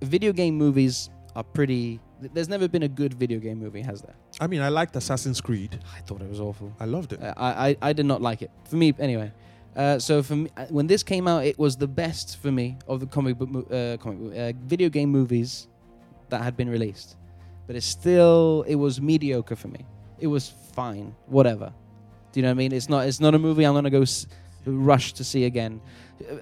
video 0.00 0.32
game 0.32 0.56
movies 0.56 1.10
are 1.36 1.44
pretty. 1.44 2.00
There's 2.20 2.48
never 2.48 2.68
been 2.68 2.84
a 2.84 2.88
good 2.88 3.14
video 3.14 3.38
game 3.38 3.58
movie, 3.58 3.82
has 3.82 4.00
there? 4.00 4.14
I 4.40 4.46
mean, 4.46 4.62
I 4.62 4.68
liked 4.68 4.96
Assassin's 4.96 5.40
Creed. 5.40 5.78
I 5.94 6.00
thought 6.00 6.22
it 6.22 6.28
was 6.28 6.40
awful. 6.40 6.72
I 6.80 6.86
loved 6.86 7.12
it. 7.12 7.22
Uh, 7.22 7.34
I, 7.36 7.68
I, 7.68 7.76
I 7.82 7.92
did 7.92 8.06
not 8.06 8.22
like 8.22 8.40
it. 8.42 8.50
For 8.64 8.76
me, 8.76 8.94
anyway. 8.98 9.32
Uh, 9.76 9.98
so 9.98 10.22
for 10.22 10.36
me, 10.36 10.50
uh, 10.56 10.66
when 10.66 10.86
this 10.86 11.02
came 11.02 11.26
out, 11.26 11.44
it 11.44 11.58
was 11.58 11.76
the 11.76 11.86
best 11.86 12.38
for 12.38 12.52
me 12.52 12.76
of 12.86 13.00
the 13.00 13.06
comic 13.06 13.38
book, 13.38 13.66
uh, 13.72 13.96
comic 13.96 14.36
uh, 14.36 14.52
video 14.66 14.88
game 14.88 15.08
movies 15.08 15.68
that 16.28 16.42
had 16.42 16.56
been 16.56 16.68
released. 16.68 17.16
But 17.66 17.76
it's 17.76 17.86
still, 17.86 18.64
it 18.68 18.74
was 18.74 19.00
mediocre 19.00 19.56
for 19.56 19.68
me. 19.68 19.86
It 20.18 20.26
was 20.26 20.48
fine, 20.74 21.14
whatever. 21.26 21.72
Do 22.32 22.40
you 22.40 22.42
know 22.42 22.50
what 22.50 22.52
I 22.52 22.54
mean? 22.54 22.72
It's 22.72 22.88
not, 22.88 23.06
it's 23.06 23.20
not 23.20 23.34
a 23.34 23.38
movie 23.38 23.64
I'm 23.64 23.74
gonna 23.74 23.90
go 23.90 24.02
s- 24.02 24.26
rush 24.66 25.12
to 25.14 25.24
see 25.24 25.44
again. 25.44 25.80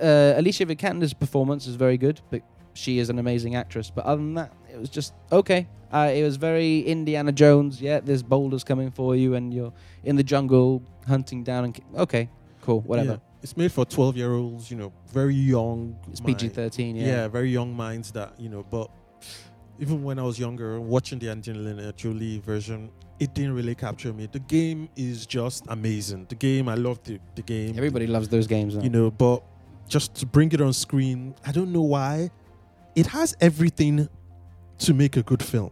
Uh, 0.01 0.35
Alicia 0.37 0.67
Vikander's 0.67 1.15
performance 1.15 1.67
is 1.67 1.77
very 1.77 1.97
good, 1.99 2.21
but 2.31 2.43
she 2.75 2.99
is 2.99 3.11
an 3.11 3.19
amazing 3.19 3.55
actress. 3.55 3.91
But 3.91 4.05
other 4.07 4.23
than 4.23 4.35
that, 4.35 4.53
it 4.73 4.79
was 4.79 4.89
just 4.91 5.15
okay. 5.33 5.69
Uh, 5.93 6.11
it 6.15 6.23
was 6.23 6.37
very 6.37 6.81
Indiana 6.81 7.33
Jones. 7.33 7.81
Yeah, 7.83 8.01
there's 8.01 8.23
boulders 8.23 8.63
coming 8.63 8.91
for 8.91 9.17
you, 9.17 9.35
and 9.35 9.53
you're 9.53 9.73
in 10.05 10.17
the 10.17 10.23
jungle 10.23 10.83
hunting 11.07 11.43
down. 11.43 11.65
And 11.65 11.81
okay, 11.97 12.29
cool, 12.63 12.81
whatever. 12.83 13.13
Yeah. 13.13 13.17
It's 13.43 13.57
made 13.57 13.73
for 13.73 13.85
12 13.87 14.17
year 14.17 14.33
olds, 14.35 14.71
you 14.71 14.77
know, 14.77 14.93
very 15.13 15.35
young. 15.35 15.97
It's 16.11 16.21
PG 16.21 16.49
thirteen. 16.51 16.97
Yeah. 16.97 17.07
Yeah. 17.07 17.29
very 17.29 17.51
young 17.51 17.75
minds 17.75 18.13
that, 18.13 18.39
you 18.39 18.49
know, 18.51 18.63
but 18.71 18.91
even 19.79 20.03
when 20.03 20.19
I 20.19 20.23
was 20.23 20.39
younger, 20.39 20.79
watching 20.81 21.19
the 21.19 21.31
Angelina 21.31 21.93
Jolie 21.95 22.39
version, 22.41 22.91
it 23.19 23.33
didn't 23.35 23.55
really 23.55 23.75
capture 23.75 24.13
me. 24.13 24.29
The 24.31 24.41
game 24.41 24.89
is 24.95 25.25
just 25.27 25.65
amazing. 25.69 26.27
The 26.29 26.35
game, 26.35 26.69
I 26.69 26.75
love 26.75 27.03
the, 27.03 27.19
the 27.35 27.43
game. 27.43 27.77
Everybody 27.77 28.07
loves 28.07 28.29
those 28.29 28.47
games. 28.47 28.75
Though. 28.75 28.83
you 28.83 28.91
know, 28.91 29.11
but 29.11 29.43
just 29.89 30.15
to 30.17 30.27
bring 30.27 30.53
it 30.53 30.61
on 30.61 30.73
screen, 30.75 31.35
I 31.47 31.53
don't 31.53 31.73
know 31.73 31.83
why. 31.83 32.31
It 32.95 33.07
has 33.07 33.35
everything 33.41 34.09
to 34.79 34.95
make 34.95 35.17
a 35.17 35.23
good 35.23 35.43
film. 35.43 35.71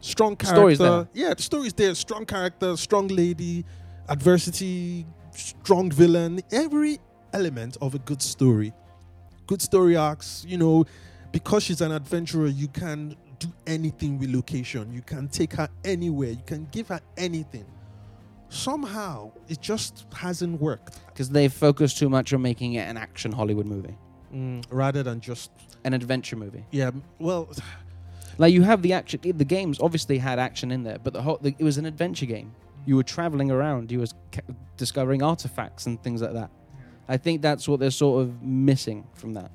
strong 0.00 0.34
character. 0.36 1.08
Yeah, 1.14 1.34
the 1.34 1.42
story's 1.42 1.72
there. 1.74 1.94
Strong 1.94 2.26
character, 2.26 2.76
strong 2.76 3.08
lady, 3.08 3.64
adversity, 4.08 5.06
strong 5.34 5.90
villain. 5.90 6.40
Every 6.52 6.98
element 7.32 7.76
of 7.80 7.94
a 7.94 7.98
good 7.98 8.22
story. 8.22 8.72
Good 9.46 9.60
story 9.62 9.96
arcs. 9.96 10.44
You 10.48 10.58
know, 10.58 10.84
because 11.32 11.62
she's 11.64 11.80
an 11.80 11.92
adventurer, 11.92 12.46
you 12.48 12.68
can 12.68 13.16
do 13.38 13.48
anything 13.66 14.18
with 14.18 14.30
location. 14.34 14.92
You 14.92 15.02
can 15.02 15.28
take 15.28 15.52
her 15.54 15.68
anywhere. 15.84 16.30
You 16.30 16.42
can 16.46 16.68
give 16.70 16.88
her 16.88 17.00
anything. 17.16 17.66
Somehow, 18.48 19.32
it 19.48 19.60
just 19.60 20.06
hasn't 20.14 20.60
worked. 20.60 21.00
because 21.06 21.28
they 21.30 21.48
focus 21.48 21.92
too 21.94 22.08
much 22.08 22.32
on 22.32 22.40
making 22.42 22.74
it 22.74 22.88
an 22.88 22.96
action 22.96 23.32
Hollywood 23.32 23.66
movie, 23.66 23.96
Mm, 24.32 24.64
rather 24.70 25.02
than 25.04 25.20
just 25.20 25.50
an 25.84 25.92
adventure 25.94 26.36
movie. 26.36 26.64
yeah. 26.70 26.90
Well, 27.18 27.48
Like 28.38 28.52
you 28.52 28.62
have 28.62 28.82
the 28.82 28.92
action. 28.92 29.20
The 29.22 29.44
games 29.44 29.78
obviously 29.80 30.18
had 30.18 30.40
action 30.40 30.72
in 30.72 30.82
there, 30.82 30.98
but 30.98 31.12
the 31.12 31.22
whole 31.22 31.38
the, 31.40 31.54
it 31.56 31.62
was 31.62 31.78
an 31.78 31.86
adventure 31.86 32.26
game. 32.26 32.52
You 32.86 32.96
were 32.96 33.02
traveling 33.02 33.50
around. 33.50 33.90
You 33.90 34.00
was 34.00 34.14
ca- 34.32 34.42
discovering 34.76 35.22
artifacts 35.22 35.86
and 35.86 36.02
things 36.02 36.20
like 36.22 36.32
that. 36.34 36.50
I 37.08 37.16
think 37.16 37.42
that's 37.42 37.68
what 37.68 37.80
they're 37.80 37.90
sort 37.90 38.22
of 38.22 38.42
missing 38.42 39.06
from 39.14 39.34
that. 39.34 39.50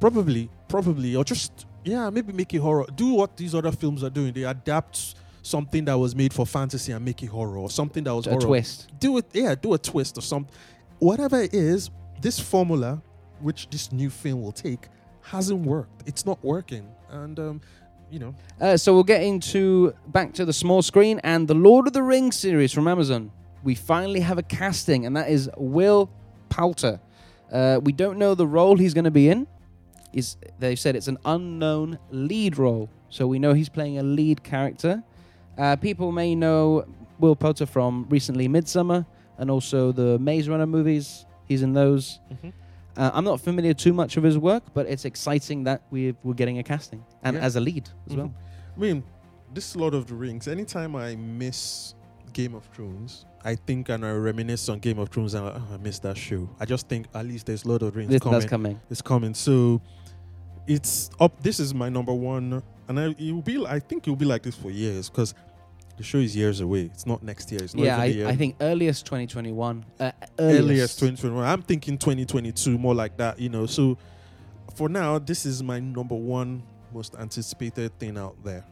Probably, 0.00 0.50
probably, 0.68 1.16
or 1.16 1.24
just 1.24 1.66
yeah, 1.84 2.10
maybe 2.10 2.32
make 2.32 2.52
it 2.54 2.58
horror. 2.58 2.86
Do 2.94 3.14
what 3.14 3.36
these 3.36 3.54
other 3.54 3.72
films 3.72 4.02
are 4.02 4.10
doing. 4.10 4.32
They 4.32 4.44
adapt 4.44 5.14
something 5.42 5.84
that 5.84 5.94
was 5.98 6.14
made 6.16 6.32
for 6.32 6.46
fantasy 6.46 6.92
and 6.92 7.04
make 7.04 7.22
it 7.22 7.26
horror, 7.26 7.58
or 7.58 7.70
something 7.70 8.04
that 8.04 8.14
was 8.14 8.26
A 8.26 8.30
horror. 8.30 8.42
twist. 8.42 8.88
Do 8.98 9.18
it, 9.18 9.26
yeah, 9.32 9.54
do 9.54 9.74
a 9.74 9.78
twist 9.78 10.16
or 10.18 10.22
something. 10.22 10.52
Whatever 10.98 11.40
it 11.42 11.52
is, 11.54 11.90
this 12.20 12.38
formula, 12.40 13.02
which 13.40 13.68
this 13.70 13.92
new 13.92 14.08
film 14.10 14.42
will 14.42 14.52
take, 14.52 14.88
hasn't 15.22 15.64
worked. 15.66 16.02
It's 16.08 16.24
not 16.26 16.42
working, 16.42 16.86
and 17.10 17.38
um, 17.38 17.60
you 18.14 18.20
know, 18.20 18.34
Uh, 18.60 18.76
so 18.76 18.94
we'll 18.94 19.02
get 19.02 19.24
into 19.24 19.92
back 20.06 20.32
to 20.34 20.44
the 20.44 20.52
small 20.52 20.82
screen 20.82 21.20
and 21.24 21.48
the 21.48 21.54
Lord 21.54 21.88
of 21.88 21.92
the 21.92 22.02
Rings 22.02 22.36
series 22.36 22.72
from 22.72 22.86
Amazon. 22.86 23.32
We 23.64 23.74
finally 23.74 24.20
have 24.20 24.38
a 24.38 24.42
casting, 24.42 25.04
and 25.04 25.16
that 25.16 25.28
is 25.28 25.50
Will 25.56 26.08
Poulter. 26.48 27.00
Uh, 27.52 27.80
we 27.82 27.92
don't 27.92 28.16
know 28.16 28.36
the 28.36 28.46
role 28.46 28.76
he's 28.76 28.94
going 28.94 29.04
to 29.04 29.10
be 29.10 29.28
in. 29.28 29.48
Is 30.12 30.36
they 30.60 30.76
said 30.76 30.94
it's 30.94 31.08
an 31.08 31.18
unknown 31.24 31.98
lead 32.12 32.56
role, 32.56 32.88
so 33.10 33.26
we 33.26 33.40
know 33.40 33.52
he's 33.52 33.68
playing 33.68 33.98
a 33.98 34.04
lead 34.04 34.44
character. 34.44 35.02
Uh, 35.58 35.74
people 35.74 36.12
may 36.12 36.36
know 36.36 36.86
Will 37.18 37.34
Poulter 37.34 37.66
from 37.66 38.06
recently 38.08 38.48
Midsommar 38.48 39.06
and 39.38 39.50
also 39.50 39.90
the 39.90 40.20
Maze 40.20 40.48
Runner 40.48 40.66
movies. 40.66 41.26
He's 41.46 41.62
in 41.62 41.72
those. 41.72 42.20
Uh, 42.96 43.10
I'm 43.12 43.24
not 43.24 43.40
familiar 43.40 43.74
too 43.74 43.92
much 43.92 44.16
of 44.16 44.22
his 44.22 44.38
work, 44.38 44.62
but 44.72 44.86
it's 44.86 45.04
exciting 45.04 45.64
that 45.64 45.82
we're, 45.90 46.14
we're 46.22 46.34
getting 46.34 46.58
a 46.58 46.62
casting 46.62 47.04
and 47.22 47.36
Yeah. 47.36 47.42
as 47.42 47.56
a 47.56 47.60
lead 47.60 47.88
as 48.08 48.16
well. 48.16 48.26
Mhm. 48.28 48.32
I 48.76 48.80
mean, 48.80 49.02
this 49.52 49.74
Lord 49.76 49.94
of 49.94 50.06
the 50.06 50.14
Rings. 50.14 50.46
Anytime 50.48 50.94
I 50.96 51.16
miss 51.16 51.94
Game 52.32 52.54
of 52.54 52.64
Thrones, 52.72 53.26
I 53.44 53.56
think 53.56 53.88
and 53.88 54.04
I 54.04 54.10
reminisce 54.12 54.68
on 54.68 54.78
Game 54.78 54.98
of 54.98 55.08
Thrones 55.08 55.34
and 55.34 55.44
like, 55.44 55.54
oh, 55.56 55.74
I 55.74 55.76
missed 55.78 56.02
that 56.02 56.16
show. 56.16 56.48
I 56.60 56.64
just 56.64 56.88
think 56.88 57.06
at 57.14 57.26
least 57.26 57.46
there's 57.46 57.64
Lord 57.66 57.82
of 57.82 57.92
the 57.92 57.98
Rings 57.98 58.10
This, 58.10 58.20
coming. 58.22 58.38
that's 58.40 58.50
coming. 58.50 58.80
It's 58.90 59.02
coming. 59.02 59.34
So 59.34 59.80
it's 60.66 61.10
up. 61.20 61.42
This 61.42 61.60
is 61.60 61.74
my 61.74 61.88
number 61.88 62.12
one, 62.14 62.62
and 62.88 62.98
I, 63.00 63.06
it 63.18 63.32
will 63.32 63.42
be. 63.42 63.64
I 63.66 63.78
think 63.78 64.06
it 64.06 64.10
will 64.10 64.16
be 64.16 64.24
like 64.24 64.42
this 64.42 64.54
for 64.54 64.70
years 64.70 65.10
because 65.10 65.34
the 65.96 66.02
show 66.02 66.18
is 66.18 66.34
years 66.34 66.60
away. 66.60 66.82
It's 66.82 67.06
not 67.06 67.22
next 67.22 67.50
year. 67.52 67.62
It's 67.62 67.74
not 67.74 67.84
Yeah, 67.84 67.98
I, 67.98 68.04
year. 68.06 68.26
I 68.26 68.36
think 68.36 68.56
earliest 68.60 69.06
2021. 69.06 69.84
Uh, 70.00 70.10
earliest. 70.38 70.60
earliest 70.60 70.98
2021. 70.98 71.44
I'm 71.46 71.62
thinking 71.62 71.98
2022, 71.98 72.78
more 72.78 72.94
like 72.94 73.16
that, 73.18 73.38
you 73.38 73.48
know. 73.48 73.66
So 73.66 73.96
for 74.74 74.88
now, 74.88 75.18
this 75.18 75.46
is 75.46 75.62
my 75.62 75.78
number 75.80 76.14
one 76.14 76.62
most 76.92 77.14
anticipated 77.16 77.98
thing 77.98 78.18
out 78.18 78.36
there. 78.44 78.64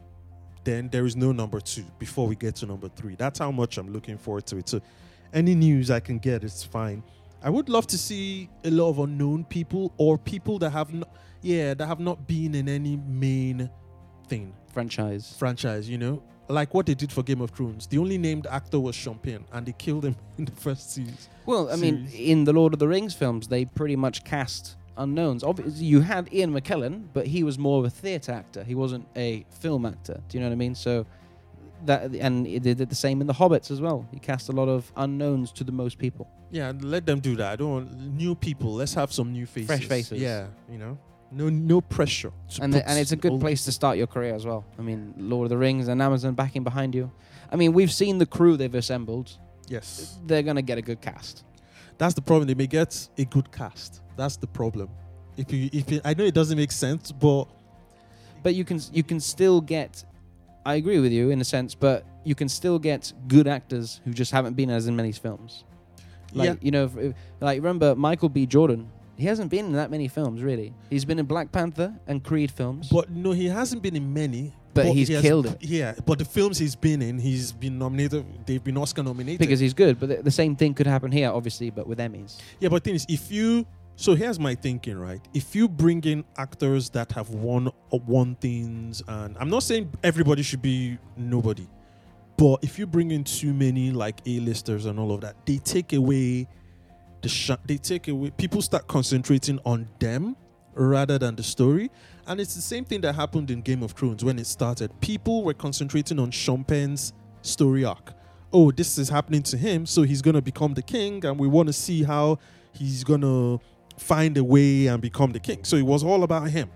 Then 0.63 0.89
there 0.89 1.05
is 1.05 1.15
no 1.15 1.31
number 1.31 1.59
two 1.59 1.83
before 1.99 2.27
we 2.27 2.35
get 2.35 2.55
to 2.57 2.65
number 2.65 2.87
three. 2.89 3.15
That's 3.15 3.39
how 3.39 3.51
much 3.51 3.77
I'm 3.77 3.91
looking 3.91 4.17
forward 4.17 4.45
to 4.47 4.57
it. 4.57 4.69
So 4.69 4.81
any 5.33 5.55
news 5.55 5.91
I 5.91 5.99
can 5.99 6.19
get 6.19 6.43
is 6.43 6.63
fine. 6.63 7.03
I 7.41 7.49
would 7.49 7.67
love 7.67 7.85
to 7.87 7.97
see 7.97 8.49
a 8.63 8.71
lot 8.71 8.89
of 8.89 8.99
unknown 8.99 9.43
people 9.43 9.93
or 9.97 10.17
people 10.17 10.57
that 10.59 10.69
have 10.69 10.93
not, 10.93 11.09
yeah, 11.41 11.73
that 11.73 11.85
have 11.85 11.99
not 11.99 12.25
been 12.25 12.55
in 12.55 12.69
any 12.69 12.95
main 12.95 13.69
thing 14.29 14.53
franchise. 14.71 15.35
franchise, 15.37 15.89
you 15.89 15.97
know, 15.97 16.23
like 16.47 16.73
what 16.73 16.85
they 16.85 16.93
did 16.93 17.11
for 17.11 17.23
Game 17.23 17.41
of 17.41 17.51
Thrones. 17.51 17.87
The 17.87 17.97
only 17.97 18.17
named 18.17 18.47
actor 18.47 18.79
was 18.79 18.95
Sean 18.95 19.19
Bean, 19.21 19.45
and 19.51 19.65
they 19.65 19.73
killed 19.73 20.05
him 20.05 20.15
in 20.37 20.45
the 20.45 20.51
first 20.51 20.93
season. 20.93 21.15
Well, 21.45 21.69
I 21.71 21.75
mean, 21.75 22.07
in 22.13 22.43
the 22.43 22.53
Lord 22.53 22.73
of 22.73 22.79
the 22.79 22.87
Rings 22.87 23.13
films, 23.13 23.47
they 23.47 23.65
pretty 23.65 23.95
much 23.95 24.23
cast 24.23 24.75
unknowns. 24.97 25.43
Obviously, 25.43 25.85
you 25.85 26.01
had 26.01 26.31
Ian 26.33 26.53
McKellen, 26.53 27.05
but 27.13 27.27
he 27.27 27.43
was 27.43 27.57
more 27.57 27.79
of 27.79 27.85
a 27.85 27.89
theatre 27.89 28.31
actor. 28.31 28.63
He 28.63 28.75
wasn't 28.75 29.07
a 29.15 29.45
film 29.49 29.85
actor. 29.85 30.21
Do 30.29 30.37
you 30.37 30.41
know 30.41 30.47
what 30.47 30.53
I 30.53 30.57
mean? 30.57 30.75
So 30.75 31.05
that 31.85 32.15
and 32.15 32.45
they 32.45 32.59
did 32.59 32.89
the 32.89 32.95
same 32.95 33.21
in 33.21 33.27
the 33.27 33.33
Hobbits 33.33 33.71
as 33.71 33.81
well. 33.81 34.07
You 34.11 34.19
cast 34.19 34.49
a 34.49 34.51
lot 34.51 34.69
of 34.69 34.91
unknowns 34.95 35.51
to 35.53 35.63
the 35.63 35.71
most 35.71 35.97
people. 35.97 36.29
Yeah, 36.51 36.71
let 36.81 37.05
them 37.05 37.19
do 37.19 37.35
that. 37.37 37.53
I 37.53 37.55
don't 37.55 37.71
want 37.71 37.99
new 37.99 38.35
people. 38.35 38.73
Let's 38.75 38.93
have 38.93 39.11
some 39.11 39.31
new 39.33 39.45
faces. 39.45 39.67
Fresh 39.67 39.87
faces. 39.87 40.21
Yeah, 40.21 40.47
you 40.71 40.77
know, 40.77 40.97
no 41.35 41.49
no 41.49 41.81
pressure. 41.81 42.31
and 42.61 42.73
the, 42.73 42.87
and 42.89 42.99
it's 42.99 43.11
a 43.11 43.15
good 43.15 43.39
place 43.39 43.65
to 43.65 43.71
start 43.71 43.97
your 43.97 44.07
career 44.07 44.33
as 44.35 44.45
well. 44.45 44.65
I 44.79 44.81
mean, 44.81 45.13
Lord 45.17 45.45
of 45.45 45.49
the 45.49 45.57
Rings 45.57 45.87
and 45.87 46.01
Amazon 46.01 46.33
backing 46.33 46.63
behind 46.63 46.93
you. 46.95 47.11
I 47.51 47.55
mean, 47.55 47.73
we've 47.73 47.91
seen 47.91 48.17
the 48.17 48.25
crew 48.25 48.57
they've 48.57 48.73
assembled. 48.75 49.37
Yes, 49.67 50.19
They're 50.25 50.43
gonna 50.43 50.61
get 50.61 50.77
a 50.77 50.81
good 50.81 51.01
cast. 51.01 51.43
that's 51.97 52.13
the 52.13 52.21
problem. 52.21 52.47
They 52.47 52.53
may 52.55 52.67
get 52.67 53.07
a 53.17 53.25
good 53.25 53.51
cast. 53.51 54.01
That's 54.17 54.37
the 54.37 54.47
problem. 54.47 54.89
If 55.37 55.51
you 55.53 55.69
if 55.73 55.91
you, 55.91 56.01
I 56.05 56.13
know 56.13 56.23
it 56.25 56.33
doesn't 56.33 56.57
make 56.57 56.71
sense, 56.71 57.11
but 57.11 57.45
but 58.43 58.53
you 58.55 58.63
can 58.65 58.79
you 58.91 59.03
can 59.03 59.19
still 59.19 59.61
get 59.61 60.03
I 60.65 60.75
agree 60.75 60.99
with 60.99 61.11
you 61.11 61.29
in 61.31 61.41
a 61.41 61.45
sense, 61.45 61.75
but 61.75 62.05
you 62.23 62.35
can 62.35 62.47
still 62.49 62.79
get 62.79 63.11
good 63.27 63.47
actors 63.47 63.99
who 64.05 64.13
just 64.13 64.31
haven't 64.31 64.55
been 64.55 64.69
as 64.69 64.87
in 64.87 64.95
many 64.95 65.11
films. 65.11 65.63
Like 66.33 66.47
yeah, 66.47 66.55
you 66.61 66.71
know, 66.71 66.85
if- 66.85 66.97
if- 66.97 67.15
like 67.41 67.57
remember 67.57 67.95
Michael 67.95 68.29
B. 68.29 68.45
Jordan. 68.45 68.89
He 69.17 69.25
hasn't 69.25 69.51
been 69.51 69.65
in 69.65 69.73
that 69.73 69.91
many 69.91 70.07
films 70.07 70.41
really. 70.41 70.73
He's 70.89 71.05
been 71.05 71.19
in 71.19 71.25
Black 71.25 71.51
Panther 71.51 71.93
and 72.07 72.23
Creed 72.23 72.51
films. 72.51 72.89
but 72.89 73.09
no, 73.09 73.31
he 73.31 73.45
hasn't 73.47 73.81
been 73.81 73.95
in 73.95 74.13
many. 74.13 74.53
But 74.73 74.87
he's 74.87 75.07
he 75.07 75.13
has- 75.13 75.23
killed 75.23 75.45
it. 75.45 75.57
Yeah, 75.63 75.93
but 76.03 76.17
the 76.17 76.25
films 76.25 76.57
he's 76.57 76.75
been 76.75 77.01
in, 77.03 77.19
he's 77.19 77.51
been 77.51 77.77
nominated. 77.77 78.25
They've 78.47 78.63
been 78.63 78.77
Oscar 78.77 79.03
nominated. 79.03 79.39
because 79.39 79.59
he's 79.59 79.75
good, 79.75 79.99
but 79.99 80.09
the, 80.09 80.15
the 80.23 80.31
same 80.31 80.55
thing 80.55 80.73
could 80.73 80.87
happen 80.87 81.11
here, 81.11 81.29
obviously, 81.29 81.69
but 81.69 81.85
with 81.85 81.99
Emmys. 81.99 82.41
Yeah, 82.59 82.69
but 82.69 82.83
the 82.83 82.89
thing 82.89 82.95
is, 82.95 83.05
if 83.07 83.31
you 83.31 83.67
so 83.95 84.15
here's 84.15 84.39
my 84.39 84.55
thinking, 84.55 84.97
right? 84.97 85.21
If 85.35 85.55
you 85.55 85.69
bring 85.69 86.03
in 86.05 86.25
actors 86.37 86.89
that 86.91 87.11
have 87.11 87.29
won 87.29 87.67
uh, 87.67 87.97
won 88.07 88.33
things, 88.35 89.03
and 89.07 89.37
I'm 89.39 89.49
not 89.51 89.61
saying 89.61 89.91
everybody 90.03 90.41
should 90.41 90.63
be 90.63 90.97
nobody, 91.15 91.67
but 92.35 92.63
if 92.63 92.79
you 92.79 92.87
bring 92.87 93.11
in 93.11 93.23
too 93.23 93.53
many 93.53 93.91
like 93.91 94.21
A-listers 94.25 94.87
and 94.87 94.97
all 94.99 95.11
of 95.11 95.21
that, 95.21 95.35
they 95.45 95.57
take 95.57 95.93
away 95.93 96.47
the 97.23 97.29
sh- 97.29 97.51
they 97.65 97.77
take 97.77 98.07
away 98.07 98.29
people 98.31 98.61
start 98.61 98.87
concentrating 98.87 99.59
on 99.65 99.87
them 99.97 100.35
rather 100.75 101.17
than 101.17 101.35
the 101.35 101.43
story. 101.43 101.89
And 102.27 102.39
it's 102.39 102.55
the 102.55 102.61
same 102.61 102.85
thing 102.85 103.01
that 103.01 103.15
happened 103.15 103.49
in 103.49 103.61
Game 103.61 103.83
of 103.83 103.91
Thrones 103.93 104.23
when 104.23 104.37
it 104.39 104.47
started. 104.47 104.91
People 105.01 105.43
were 105.43 105.53
concentrating 105.53 106.19
on 106.19 106.31
Sean 106.31 106.63
Bean's 106.63 107.13
story 107.41 107.83
arc. 107.83 108.13
Oh, 108.51 108.71
this 108.71 108.97
is 108.97 109.09
happening 109.09 109.41
to 109.43 109.57
him, 109.57 109.85
so 109.85 110.03
he's 110.03 110.21
gonna 110.21 110.41
become 110.41 110.75
the 110.75 110.81
king, 110.81 111.25
and 111.25 111.39
we 111.39 111.47
want 111.47 111.67
to 111.67 111.73
see 111.73 112.03
how 112.03 112.37
he's 112.71 113.03
gonna 113.03 113.59
find 113.97 114.37
a 114.37 114.43
way 114.43 114.87
and 114.87 115.01
become 115.01 115.31
the 115.31 115.39
king. 115.39 115.63
So 115.63 115.75
it 115.75 115.81
was 115.85 116.03
all 116.03 116.23
about 116.23 116.49
him. 116.49 116.69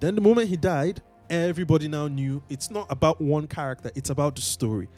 Then 0.00 0.14
the 0.14 0.20
moment 0.20 0.48
he 0.48 0.56
died, 0.56 1.00
everybody 1.30 1.88
now 1.88 2.08
knew 2.08 2.42
it's 2.48 2.70
not 2.70 2.86
about 2.90 3.20
one 3.20 3.46
character, 3.46 3.90
it's 3.94 4.10
about 4.10 4.36
the 4.36 4.42
story. 4.42 4.88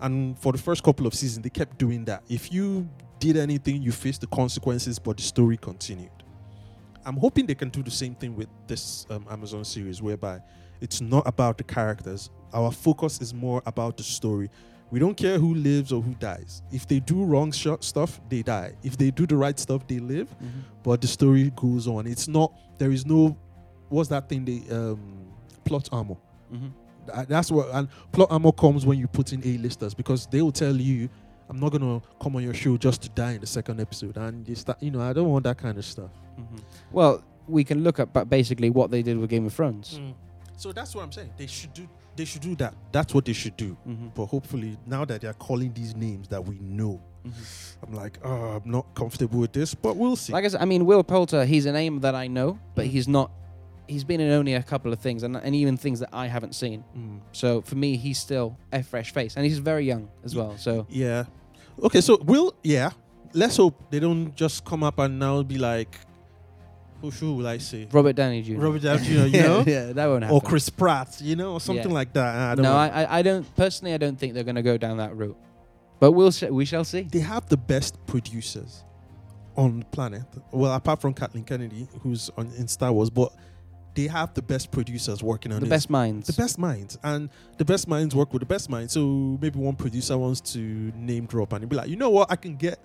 And 0.00 0.38
for 0.38 0.52
the 0.52 0.58
first 0.58 0.82
couple 0.82 1.06
of 1.06 1.14
seasons, 1.14 1.44
they 1.44 1.50
kept 1.50 1.78
doing 1.78 2.04
that. 2.06 2.22
If 2.28 2.52
you 2.52 2.88
did 3.20 3.36
anything, 3.36 3.80
you 3.82 3.92
faced 3.92 4.22
the 4.22 4.26
consequences, 4.26 4.98
but 4.98 5.16
the 5.18 5.22
story 5.22 5.56
continued. 5.56 6.10
I'm 7.04 7.16
hoping 7.16 7.46
they 7.46 7.54
can 7.54 7.70
do 7.70 7.82
the 7.82 7.90
same 7.90 8.14
thing 8.14 8.34
with 8.36 8.48
this 8.66 9.06
um, 9.10 9.24
Amazon 9.30 9.64
series, 9.64 10.02
whereby 10.02 10.40
it's 10.80 11.00
not 11.00 11.26
about 11.26 11.56
the 11.58 11.64
characters. 11.64 12.30
Our 12.52 12.72
focus 12.72 13.20
is 13.20 13.32
more 13.32 13.62
about 13.66 13.96
the 13.96 14.02
story. 14.02 14.50
We 14.90 14.98
don't 14.98 15.16
care 15.16 15.38
who 15.38 15.54
lives 15.54 15.92
or 15.92 16.02
who 16.02 16.14
dies. 16.14 16.62
If 16.72 16.88
they 16.88 16.98
do 16.98 17.22
wrong 17.24 17.52
sh- 17.52 17.68
stuff, 17.80 18.20
they 18.28 18.42
die. 18.42 18.72
If 18.82 18.96
they 18.96 19.10
do 19.12 19.24
the 19.26 19.36
right 19.36 19.56
stuff, 19.58 19.86
they 19.86 19.98
live. 20.00 20.28
But 20.82 21.00
the 21.00 21.06
story 21.06 21.52
goes 21.54 21.86
on. 21.86 22.06
It's 22.08 22.26
not. 22.26 22.52
There 22.78 22.90
is 22.90 23.06
no. 23.06 23.36
What's 23.88 24.08
that 24.08 24.28
thing? 24.28 24.44
They 24.44 24.62
um, 24.74 25.00
plot 25.64 25.88
armor. 25.92 26.16
Mhm. 26.52 26.72
That's 27.28 27.50
what 27.50 27.68
and 27.72 27.88
plot 28.12 28.28
armor 28.30 28.52
comes 28.52 28.84
when 28.84 28.98
you 28.98 29.06
put 29.08 29.32
in 29.32 29.40
A-listers 29.44 29.94
because 29.94 30.26
they 30.26 30.42
will 30.42 30.52
tell 30.52 30.76
you, 30.76 31.08
"I'm 31.50 31.60
not 31.60 31.72
gonna 31.72 32.00
come 32.22 32.36
on 32.36 32.42
your 32.42 32.54
show 32.54 32.76
just 32.78 33.02
to 33.02 33.08
die 33.10 33.32
in 33.32 33.40
the 33.40 33.46
second 33.46 33.80
episode." 33.80 34.16
And 34.16 34.48
you 34.48 34.54
start, 34.54 34.82
you 34.82 34.90
know, 34.90 35.00
I 35.02 35.12
don't 35.12 35.28
want 35.28 35.44
that 35.44 35.58
kind 35.58 35.76
of 35.76 35.84
stuff. 35.84 36.10
Mhm. 36.38 36.60
Well, 36.92 37.22
we 37.48 37.64
can 37.64 37.82
look 37.84 37.98
at 37.98 38.12
ba- 38.12 38.24
basically 38.24 38.70
what 38.70 38.90
they 38.90 39.02
did 39.02 39.18
with 39.18 39.28
Game 39.30 39.44
of 39.46 39.52
Thrones. 39.52 39.98
So 40.56 40.72
that's 40.72 40.94
what 40.94 41.02
I'm 41.04 41.12
saying. 41.12 41.30
They 41.36 41.46
should 41.46 41.72
do. 41.74 41.88
They 42.16 42.24
should 42.24 42.42
do 42.42 42.54
that. 42.56 42.74
That's 42.92 43.14
what 43.14 43.24
they 43.24 43.32
should 43.32 43.56
do. 43.56 43.76
Mhm. 43.88 44.12
But 44.14 44.26
hopefully, 44.26 44.76
now 44.86 45.04
that 45.06 45.20
they're 45.22 45.32
calling 45.32 45.72
these 45.72 45.94
names 45.96 46.28
that 46.28 46.44
we 46.44 46.58
know, 46.60 47.00
Mhm. 47.26 47.32
I'm 47.86 47.94
like, 47.94 48.18
oh, 48.24 48.60
I'm 48.62 48.70
not 48.70 48.94
comfortable 48.94 49.40
with 49.40 49.52
this. 49.52 49.74
But 49.74 49.96
we'll 49.96 50.16
see. 50.16 50.32
Like 50.32 50.44
I 50.44 50.48
said, 50.48 50.60
I 50.60 50.64
mean, 50.66 50.84
Will 50.86 51.02
Poulter, 51.02 51.44
he's 51.46 51.66
a 51.66 51.72
name 51.72 52.00
that 52.00 52.14
I 52.14 52.26
know, 52.26 52.58
but 52.74 52.86
Mm. 52.86 52.90
he's 52.90 53.08
not 53.08 53.30
he's 53.88 54.04
been 54.04 54.20
in 54.20 54.30
only 54.30 54.54
a 54.54 54.62
couple 54.62 54.92
of 54.92 55.00
things, 55.00 55.24
and, 55.24 55.36
and 55.36 55.52
even 55.52 55.76
things 55.76 55.98
that 55.98 56.10
I 56.12 56.28
haven't 56.28 56.54
seen. 56.54 56.84
Mm. 56.96 57.18
So 57.32 57.60
for 57.62 57.74
me, 57.74 57.96
he's 57.96 58.18
still 58.20 58.56
a 58.72 58.84
fresh 58.84 59.12
face, 59.12 59.34
and 59.34 59.44
he's 59.44 59.58
very 59.58 59.84
young 59.84 60.06
as 60.22 60.36
well. 60.36 60.56
So 60.58 60.86
Yeah. 60.88 61.24
Okay, 61.82 62.00
so 62.00 62.18
we'll 62.24 62.54
yeah. 62.62 62.90
Let's 63.32 63.56
hope 63.56 63.90
they 63.90 64.00
don't 64.00 64.34
just 64.34 64.64
come 64.64 64.82
up 64.82 64.98
and 64.98 65.18
now 65.18 65.42
be 65.42 65.56
like, 65.58 65.96
who 67.00 67.10
who 67.10 67.34
will 67.36 67.46
I 67.46 67.58
say? 67.58 67.88
Robert 67.92 68.14
Downey 68.16 68.42
Jr. 68.42 68.58
Robert 68.58 68.82
Downey 68.82 69.04
Jr. 69.04 69.12
You 69.12 69.24
yeah, 69.26 69.42
know, 69.46 69.64
yeah, 69.66 69.92
that 69.92 70.06
won't 70.06 70.24
happen. 70.24 70.34
or 70.36 70.40
Chris 70.40 70.68
Pratt, 70.68 71.20
you 71.20 71.36
know, 71.36 71.52
or 71.54 71.60
something 71.60 71.88
Yeah. 71.88 71.94
like 71.94 72.12
that. 72.14 72.34
I 72.34 72.54
don't 72.56 72.62
no, 72.64 72.72
know. 72.72 72.76
I, 72.78 73.02
I, 73.04 73.18
I 73.18 73.22
don't 73.22 73.56
personally. 73.56 73.94
I 73.94 73.98
don't 73.98 74.18
think 74.18 74.34
they're 74.34 74.44
going 74.44 74.56
to 74.56 74.62
go 74.62 74.76
down 74.76 74.96
that 74.98 75.16
route. 75.16 75.36
But 76.00 76.12
we'll 76.12 76.30
sh- 76.32 76.44
we 76.44 76.64
shall 76.64 76.84
see. 76.84 77.02
they 77.02 77.20
have 77.20 77.46
the 77.48 77.56
best 77.56 78.04
producers 78.06 78.84
on 79.56 79.80
the 79.80 79.84
planet. 79.86 80.22
Well, 80.50 80.72
apart 80.72 81.00
from 81.00 81.14
Kathleen 81.14 81.44
Kennedy, 81.44 81.86
who's 82.02 82.30
on 82.36 82.46
in 82.58 82.66
Star 82.68 82.92
Wars, 82.92 83.10
but 83.10 83.32
they 83.94 84.06
have 84.06 84.32
the 84.34 84.42
best 84.42 84.70
producers 84.70 85.22
working 85.22 85.52
on 85.52 85.60
The 85.60 85.66
this. 85.66 85.70
best 85.70 85.90
minds. 85.90 86.26
the 86.28 86.32
best 86.40 86.58
minds, 86.58 86.98
and 87.02 87.28
the 87.58 87.64
best 87.64 87.88
minds 87.88 88.14
work 88.14 88.32
with 88.32 88.40
the 88.40 88.46
best 88.46 88.70
minds. 88.70 88.92
So 88.92 89.38
maybe 89.40 89.58
one 89.58 89.76
producer 89.76 90.16
wants 90.16 90.40
to 90.52 90.60
name 90.94 91.26
drop 91.26 91.52
and 91.52 91.68
be 91.68 91.76
like, 91.76 91.88
you 91.88 91.96
know 91.96 92.10
what, 92.10 92.30
I 92.30 92.36
can 92.36 92.56
get. 92.56 92.78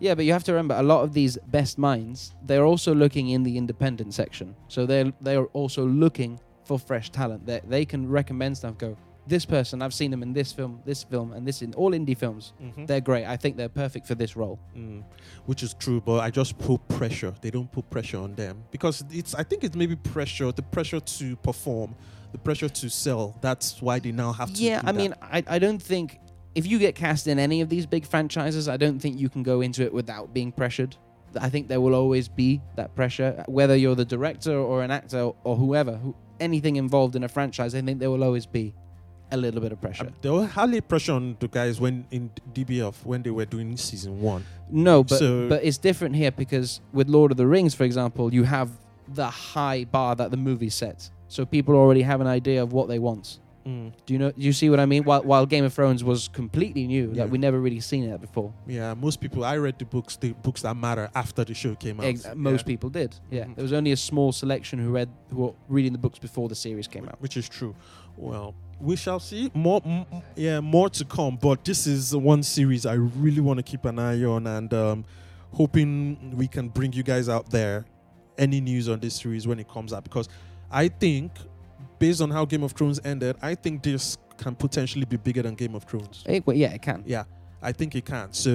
Yeah, 0.00 0.14
but 0.14 0.24
you 0.24 0.32
have 0.32 0.44
to 0.44 0.52
remember 0.52 0.76
a 0.76 0.82
lot 0.82 1.02
of 1.02 1.12
these 1.12 1.36
best 1.48 1.76
minds. 1.76 2.34
They're 2.46 2.64
also 2.64 2.94
looking 2.94 3.30
in 3.30 3.42
the 3.42 3.56
independent 3.58 4.14
section, 4.14 4.54
so 4.68 4.86
they're 4.86 5.12
they're 5.20 5.46
also 5.46 5.84
looking 5.86 6.38
for 6.64 6.78
fresh 6.78 7.10
talent. 7.10 7.46
They 7.46 7.60
they 7.68 7.84
can 7.84 8.08
recommend 8.08 8.56
stuff. 8.58 8.78
Go 8.78 8.96
this 9.28 9.44
person. 9.44 9.82
I've 9.82 9.94
seen 9.94 10.10
them 10.10 10.22
in 10.22 10.32
this 10.32 10.52
film, 10.52 10.80
this 10.84 11.02
film, 11.02 11.32
and 11.32 11.46
this 11.46 11.62
in 11.62 11.74
all 11.74 11.92
indie 11.92 12.16
films. 12.16 12.52
They're 12.86 13.00
great. 13.00 13.26
I 13.26 13.36
think 13.36 13.56
they're 13.56 13.68
perfect 13.68 14.06
for 14.06 14.14
this 14.14 14.36
role. 14.36 14.58
Mm, 14.76 15.04
which 15.46 15.62
is 15.62 15.74
true, 15.74 16.00
but 16.00 16.20
I 16.20 16.30
just 16.30 16.58
put 16.58 16.86
pressure. 16.88 17.34
They 17.40 17.50
don't 17.50 17.70
put 17.70 17.88
pressure 17.90 18.18
on 18.18 18.34
them 18.34 18.64
because 18.70 19.04
it's. 19.10 19.34
I 19.34 19.42
think 19.42 19.64
it's 19.64 19.76
maybe 19.76 19.96
pressure, 19.96 20.50
the 20.52 20.62
pressure 20.62 21.00
to 21.00 21.36
perform, 21.36 21.94
the 22.32 22.38
pressure 22.38 22.68
to 22.68 22.90
sell. 22.90 23.38
That's 23.40 23.80
why 23.82 23.98
they 23.98 24.12
now 24.12 24.32
have 24.32 24.52
to. 24.52 24.62
Yeah, 24.62 24.80
I 24.84 24.92
that. 24.92 24.94
mean, 24.94 25.14
I, 25.22 25.44
I 25.46 25.58
don't 25.58 25.82
think 25.82 26.18
if 26.54 26.66
you 26.66 26.78
get 26.78 26.94
cast 26.94 27.26
in 27.26 27.38
any 27.38 27.60
of 27.60 27.68
these 27.68 27.86
big 27.86 28.06
franchises, 28.06 28.68
I 28.68 28.76
don't 28.76 28.98
think 28.98 29.18
you 29.18 29.28
can 29.28 29.42
go 29.42 29.60
into 29.60 29.82
it 29.84 29.92
without 29.92 30.32
being 30.34 30.50
pressured. 30.52 30.96
I 31.38 31.50
think 31.50 31.68
there 31.68 31.80
will 31.80 31.94
always 31.94 32.26
be 32.26 32.62
that 32.76 32.94
pressure, 32.94 33.44
whether 33.46 33.76
you're 33.76 33.94
the 33.94 34.04
director 34.04 34.56
or 34.56 34.82
an 34.82 34.90
actor 34.90 35.30
or 35.44 35.56
whoever, 35.56 35.96
who, 35.96 36.16
anything 36.40 36.76
involved 36.76 37.16
in 37.16 37.22
a 37.24 37.28
franchise. 37.28 37.74
I 37.74 37.82
think 37.82 38.00
there 38.00 38.10
will 38.10 38.24
always 38.24 38.46
be 38.46 38.74
a 39.30 39.36
little 39.36 39.60
bit 39.60 39.72
of 39.72 39.80
pressure. 39.80 40.06
Um, 40.06 40.14
there 40.22 40.32
was 40.32 40.50
hardly 40.50 40.80
pressure 40.80 41.12
on 41.12 41.36
the 41.40 41.48
guys 41.48 41.80
when 41.80 42.06
in 42.10 42.30
DBF 42.54 43.04
when 43.04 43.22
they 43.22 43.30
were 43.30 43.44
doing 43.44 43.76
season 43.76 44.20
one. 44.20 44.44
No, 44.70 45.02
but 45.04 45.18
So- 45.18 45.48
but 45.48 45.64
it's 45.64 45.78
different 45.78 46.16
here 46.16 46.30
because 46.30 46.80
with 46.92 47.08
Lord 47.08 47.30
of 47.30 47.36
the 47.36 47.46
Rings, 47.46 47.74
for 47.74 47.84
example, 47.84 48.32
you 48.32 48.44
have 48.44 48.70
the 49.06 49.26
high 49.28 49.84
bar 49.84 50.14
that 50.16 50.30
the 50.30 50.36
movie 50.36 50.70
sets, 50.70 51.10
so 51.28 51.44
people 51.46 51.74
already 51.74 52.02
have 52.02 52.20
an 52.20 52.26
idea 52.26 52.62
of 52.62 52.72
what 52.72 52.88
they 52.88 52.98
want. 52.98 53.38
Mm, 53.66 53.92
Do 54.06 54.14
you 54.14 54.18
know? 54.18 54.30
Do 54.30 54.40
you 54.40 54.52
see 54.54 54.70
what 54.70 54.80
I 54.80 54.86
mean? 54.86 55.04
While 55.04 55.22
while 55.24 55.44
Game 55.44 55.64
of 55.64 55.74
Thrones 55.74 56.02
was 56.02 56.28
completely 56.28 56.86
new, 56.86 57.08
Yeah. 57.08 57.24
that 57.24 57.30
we 57.30 57.36
never 57.36 57.60
really 57.60 57.80
seen 57.80 58.04
it 58.04 58.18
before. 58.20 58.50
yeah, 58.66 58.94
most 58.94 59.20
people. 59.20 59.44
I 59.44 59.58
read 59.58 59.78
the 59.78 59.84
books, 59.84 60.16
the 60.16 60.32
books 60.42 60.62
that 60.62 60.74
matter 60.74 61.10
after 61.14 61.44
the 61.44 61.52
show 61.52 61.74
came 61.74 62.00
out. 62.00 62.06
Ex- 62.06 62.26
most 62.34 62.60
Yeah. 62.62 62.66
people 62.72 62.88
did. 62.88 63.16
Yeah, 63.30 63.44
Mhm. 63.44 63.56
there 63.56 63.62
was 63.62 63.74
only 63.74 63.92
a 63.92 63.96
small 63.96 64.32
selection 64.32 64.78
who 64.78 64.90
read 64.90 65.10
who 65.30 65.36
were 65.42 65.52
reading 65.68 65.92
the 65.92 65.98
books 65.98 66.18
before 66.18 66.48
the 66.48 66.54
series 66.54 66.88
came 66.88 67.04
out. 67.10 67.20
which 67.20 67.36
is 67.36 67.46
true. 67.46 67.74
Well, 68.16 68.54
we 68.80 68.96
shall 68.96 69.20
see 69.20 69.50
more. 69.54 69.82
Yeah, 70.36 70.60
more 70.60 70.88
to 70.90 71.04
come. 71.04 71.36
But 71.36 71.64
this 71.64 71.86
is 71.86 72.14
one 72.14 72.42
series 72.42 72.86
I 72.86 72.94
really 72.94 73.40
want 73.40 73.58
to 73.58 73.62
keep 73.62 73.84
an 73.84 73.98
eye 73.98 74.22
on, 74.24 74.46
and 74.46 74.72
um, 74.74 75.04
hoping 75.52 76.36
we 76.36 76.46
can 76.46 76.68
bring 76.68 76.92
you 76.92 77.02
guys 77.02 77.28
out 77.28 77.50
there 77.50 77.84
any 78.36 78.60
news 78.60 78.88
on 78.88 79.00
this 79.00 79.14
series 79.16 79.46
when 79.46 79.58
it 79.58 79.68
comes 79.68 79.92
out. 79.92 80.04
Because 80.04 80.28
I 80.70 80.88
think, 80.88 81.32
based 81.98 82.20
on 82.20 82.30
how 82.30 82.44
Game 82.44 82.62
of 82.62 82.72
Thrones 82.72 83.00
ended, 83.04 83.36
I 83.42 83.54
think 83.54 83.82
this 83.82 84.16
can 84.36 84.54
potentially 84.54 85.04
be 85.04 85.16
bigger 85.16 85.42
than 85.42 85.54
Game 85.54 85.74
of 85.74 85.84
Thrones. 85.84 86.22
Eh, 86.26 86.40
well, 86.44 86.56
yeah, 86.56 86.72
it 86.72 86.82
can. 86.82 87.02
Yeah, 87.04 87.24
I 87.60 87.72
think 87.72 87.94
it 87.96 88.04
can. 88.04 88.32
So 88.32 88.50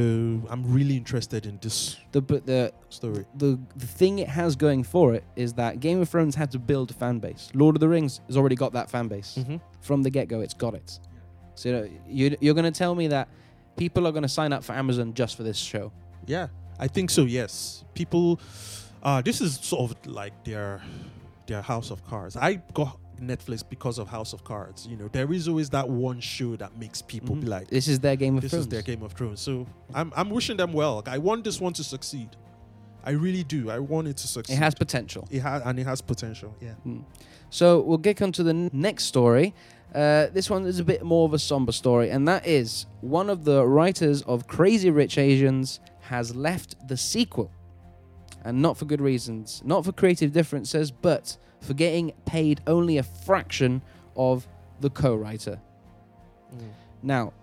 I'm 0.50 0.64
really 0.74 0.96
interested 0.96 1.46
in 1.46 1.60
this 1.62 1.98
The 2.14 2.22
but 2.22 2.46
the 2.46 2.72
story. 2.90 3.26
the 3.36 3.60
the 3.76 3.86
thing 3.88 4.20
it 4.20 4.30
has 4.30 4.56
going 4.56 4.84
for 4.84 5.14
it 5.14 5.24
is 5.36 5.54
that 5.54 5.80
Game 5.82 6.00
of 6.02 6.08
Thrones 6.10 6.36
had 6.36 6.52
to 6.52 6.60
build 6.60 6.92
a 6.92 6.94
fan 6.94 7.20
base. 7.20 7.50
Lord 7.54 7.76
of 7.76 7.80
the 7.82 7.90
Rings 7.90 8.22
has 8.28 8.38
already 8.38 8.56
got 8.56 8.72
that 8.74 8.90
fan 8.90 9.08
base 9.10 9.36
Mm-hmm. 9.38 9.58
from 9.82 10.04
the 10.04 10.10
get 10.10 10.28
go. 10.30 10.40
It's 10.42 10.54
got 10.54 10.74
it. 10.74 11.00
So 11.56 11.70
you 11.70 11.76
know, 11.76 11.90
you, 12.08 12.38
you're 12.40 12.54
going 12.56 12.72
to 12.74 12.78
tell 12.78 12.96
me 12.96 13.08
that 13.08 13.28
people 13.76 14.08
are 14.08 14.12
going 14.12 14.24
to 14.24 14.30
sign 14.30 14.54
up 14.54 14.64
for 14.64 14.74
Amazon 14.74 15.14
just 15.14 15.36
for 15.38 15.44
this 15.44 15.58
show. 15.58 15.92
Yeah, 16.26 16.48
I 16.80 16.88
think 16.88 17.10
so. 17.10 17.24
Yes, 17.26 17.84
people. 17.94 18.40
Uh, 19.04 19.22
this 19.22 19.42
is 19.42 19.56
sort 19.62 19.92
of 19.92 20.08
like 20.08 20.34
their 20.46 20.82
their 21.48 21.62
House 21.62 21.92
of 21.92 22.06
Cards. 22.08 22.38
I 22.38 22.62
got 22.74 22.98
Netflix 23.24 23.64
because 23.68 23.98
of 23.98 24.08
House 24.08 24.34
of 24.34 24.44
Cards. 24.44 24.86
You 24.88 24.98
know, 24.98 25.08
there 25.12 25.32
is 25.34 25.48
always 25.48 25.70
that 25.72 25.88
one 25.90 26.20
show 26.20 26.56
that 26.58 26.78
makes 26.78 27.02
people 27.02 27.36
Mhm. 27.36 27.42
be 27.42 27.48
like, 27.48 27.68
This 27.70 27.88
is 27.88 28.00
their 28.00 28.16
Game 28.16 28.36
of 28.36 28.42
"This 28.44 28.52
Thrones. 28.52 28.66
is 28.66 28.70
their 28.70 28.82
Game 28.82 29.02
of 29.04 29.14
Thrones." 29.14 29.40
So 29.42 29.66
I'm 29.94 30.12
I'm 30.16 30.30
wishing 30.30 30.58
them 30.58 30.74
well. 30.74 31.02
I 31.06 31.18
want 31.18 31.44
this 31.44 31.60
one 31.62 31.74
to 31.74 31.84
succeed. 31.84 32.30
I 33.06 33.12
really 33.12 33.44
do. 33.44 33.70
I 33.70 33.80
want 33.80 34.08
it 34.08 34.18
to 34.18 34.28
succeed. 34.28 34.54
It 34.54 34.58
has 34.58 34.76
potential. 34.76 35.28
It 35.30 35.40
has, 35.42 35.62
and 35.66 35.78
it 35.80 35.86
has 35.86 36.02
potential. 36.02 36.56
Yeah. 36.62 36.76
Mm. 36.88 37.04
So 37.50 37.82
we'll 37.82 37.98
get 37.98 38.22
on 38.22 38.32
to 38.34 38.44
the 38.44 38.52
n- 38.52 38.70
next 38.74 39.06
story. 39.06 39.54
Uh, 39.94 40.28
this 40.34 40.50
one 40.50 40.66
is 40.66 40.80
a 40.80 40.84
bit 40.84 41.04
more 41.04 41.26
of 41.26 41.34
a 41.34 41.40
somber 41.40 41.72
story, 41.72 42.10
and 42.10 42.28
that 42.28 42.48
is 42.48 42.86
one 43.02 43.30
of 43.30 43.44
the 43.44 43.64
writers 43.68 44.22
of 44.24 44.48
Crazy 44.48 44.90
Rich 44.90 45.18
Asians 45.18 45.80
has 46.00 46.34
left 46.36 46.76
the 46.88 46.98
sequel, 46.98 47.52
and 48.44 48.62
not 48.62 48.78
for 48.78 48.86
good 48.86 49.02
reasons, 49.02 49.62
not 49.66 49.86
for 49.86 49.92
creative 49.92 50.32
differences, 50.32 50.90
but 50.90 51.38
for 51.64 51.74
getting 51.74 52.12
paid 52.26 52.62
only 52.68 52.98
a 52.98 53.04
fraction 53.04 53.82
of 54.16 54.48
the 54.82 54.90
co-writer. 54.90 55.60
Now, 57.02 57.34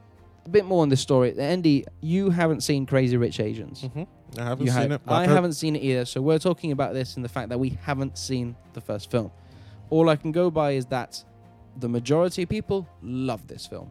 a 0.45 0.49
bit 0.49 0.65
more 0.65 0.83
on 0.83 0.89
this 0.89 1.01
story. 1.01 1.39
Andy, 1.39 1.85
you 2.01 2.31
haven't 2.31 2.63
seen 2.63 2.87
Crazy 2.87 3.17
Rich 3.17 3.41
Asians. 3.41 3.83
hmm 3.83 4.03
I 4.39 4.45
haven't 4.45 4.67
You 4.67 4.71
seen 4.73 4.83
have- 4.83 4.93
it. 4.93 5.01
I 5.09 5.27
heard- 5.27 5.35
haven't 5.35 5.55
seen 5.55 5.75
it 5.75 5.83
either. 5.83 6.05
So 6.05 6.23
we're 6.23 6.39
talking 6.39 6.71
about 6.71 6.95
this 6.95 7.17
in 7.17 7.23
the 7.23 7.29
fact 7.29 7.49
that 7.49 7.59
we 7.59 7.71
haven't 7.83 8.17
seen 8.17 8.55
the 8.75 8.81
first 8.81 9.11
film. 9.11 9.33
All 9.91 10.09
I 10.09 10.15
can 10.17 10.31
go 10.33 10.51
by 10.51 10.73
is 10.73 10.87
that 10.87 11.25
the 11.77 11.89
majority 11.89 12.45
of 12.45 12.49
people 12.49 12.87
love 13.03 13.49
this 13.49 13.67
film. 13.67 13.91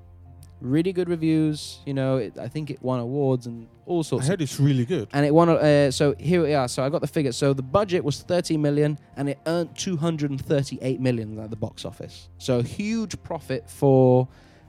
Really 0.62 0.92
good 0.92 1.08
reviews. 1.10 1.80
You 1.86 1.94
know, 1.94 2.18
it, 2.18 2.38
I 2.38 2.48
think 2.48 2.70
it 2.70 2.82
won 2.82 3.00
awards 3.00 3.48
and 3.48 3.68
all 3.86 4.00
I 4.00 4.04
sorts. 4.04 4.26
of 4.26 4.30
heard 4.30 4.42
it's 4.42 4.60
really 4.60 4.86
good. 4.86 5.08
and 5.14 5.26
it 5.26 5.34
won. 5.34 5.50
Uh, 5.50 5.90
so 5.92 6.16
here 6.20 6.44
we 6.44 6.54
are. 6.54 6.68
So 6.68 6.84
I 6.84 6.90
got 6.90 7.02
the 7.02 7.08
figure. 7.08 7.32
So 7.32 7.54
the 7.54 7.62
budget 7.62 8.04
was 8.04 8.22
30 8.22 8.58
million, 8.58 9.00
and 9.16 9.30
it 9.30 9.40
earned 9.46 9.76
238 9.78 11.00
million 11.00 11.40
at 11.40 11.50
the 11.50 11.56
box 11.56 11.86
office. 11.86 12.30
So 12.38 12.62
huge 12.62 13.22
profit 13.24 13.70
for 13.70 14.28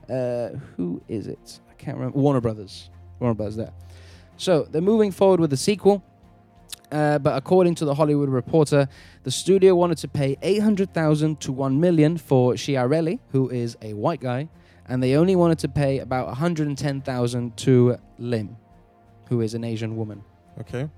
uh, 0.08 0.50
who 0.76 1.02
is 1.08 1.26
it? 1.26 1.60
I 1.70 1.74
can't 1.74 1.96
remember. 1.96 2.18
Warner 2.18 2.40
Brothers. 2.40 2.90
Warner 3.18 3.34
Brothers. 3.34 3.56
There. 3.56 3.72
So 4.36 4.62
they're 4.62 4.80
moving 4.80 5.10
forward 5.10 5.40
with 5.40 5.50
the 5.50 5.56
sequel. 5.56 6.04
Uh, 6.92 7.18
but 7.20 7.36
according 7.36 7.72
to 7.76 7.84
the 7.84 7.94
Hollywood 7.94 8.28
Reporter, 8.28 8.88
the 9.22 9.30
studio 9.30 9.76
wanted 9.76 9.98
to 9.98 10.08
pay 10.08 10.36
800,000 10.42 11.40
to 11.40 11.52
1 11.52 11.78
million 11.78 12.18
for 12.18 12.54
Chiarelli, 12.54 13.20
who 13.30 13.48
is 13.48 13.76
a 13.80 13.94
white 13.94 14.18
guy, 14.20 14.48
and 14.86 15.02
they 15.02 15.16
only 15.16 15.36
wanted 15.36 15.58
to 15.60 15.68
pay 15.68 15.98
about 15.98 16.26
110,000 16.26 17.56
to 17.56 17.96
Lim, 18.18 18.56
who 19.28 19.40
is 19.40 19.54
an 19.54 19.64
Asian 19.64 19.96
woman. 19.96 20.22
Okay. 20.58 20.88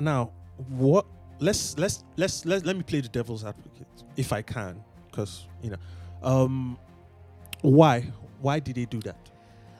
Now, 0.00 0.32
what? 0.68 1.06
Let's 1.40 1.78
let's 1.78 2.02
let's 2.16 2.44
let 2.44 2.66
let 2.66 2.76
me 2.76 2.82
play 2.82 3.00
the 3.00 3.08
devil's 3.08 3.44
advocate 3.44 3.86
if 4.16 4.32
I 4.32 4.42
can, 4.42 4.82
because 5.08 5.46
you 5.62 5.70
know, 5.70 5.76
um, 6.22 6.76
why 7.62 8.00
why 8.40 8.58
did 8.58 8.74
they 8.74 8.86
do 8.86 9.00
that? 9.00 9.16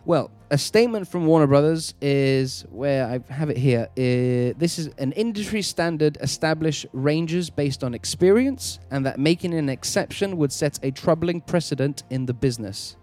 Well, 0.05 0.31
a 0.51 0.57
statement 0.57 1.07
from 1.07 1.27
Warner 1.27 1.47
Brothers 1.47 1.93
is 2.01 2.64
where 2.71 3.07
I 3.07 3.33
have 3.33 3.51
it 3.51 3.59
here. 3.59 3.88
Uh, 3.91 4.57
this 4.59 4.79
is 4.79 4.88
an 4.97 5.12
industry 5.12 5.61
standard 5.61 6.17
established 6.23 6.87
ranges 6.93 7.51
based 7.51 7.85
on 7.85 7.93
experience, 7.93 8.79
and 8.91 9.05
that 9.05 9.19
making 9.19 9.53
an 9.53 9.69
exception 9.69 10.38
would 10.38 10.53
set 10.53 10.79
a 10.83 10.91
troubling 10.91 11.43
precedent 11.43 12.05
in 12.09 12.25
the 12.25 12.33
business. 12.33 12.97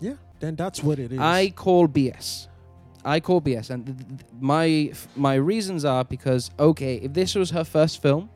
Yeah, 0.00 0.14
then 0.40 0.56
that's 0.56 0.82
what 0.82 0.98
it 0.98 1.12
is. 1.12 1.18
I 1.18 1.50
call 1.50 1.88
BS. 1.88 2.48
I 3.04 3.20
call 3.20 3.40
BS, 3.40 3.70
and 3.70 3.86
th- 3.86 3.98
th- 3.98 4.20
my 4.40 4.92
my 5.14 5.34
reasons 5.34 5.84
are 5.84 6.04
because 6.04 6.50
okay, 6.58 6.96
if 6.96 7.12
this 7.12 7.34
was 7.34 7.50
her 7.50 7.64
first 7.64 8.02
film, 8.02 8.28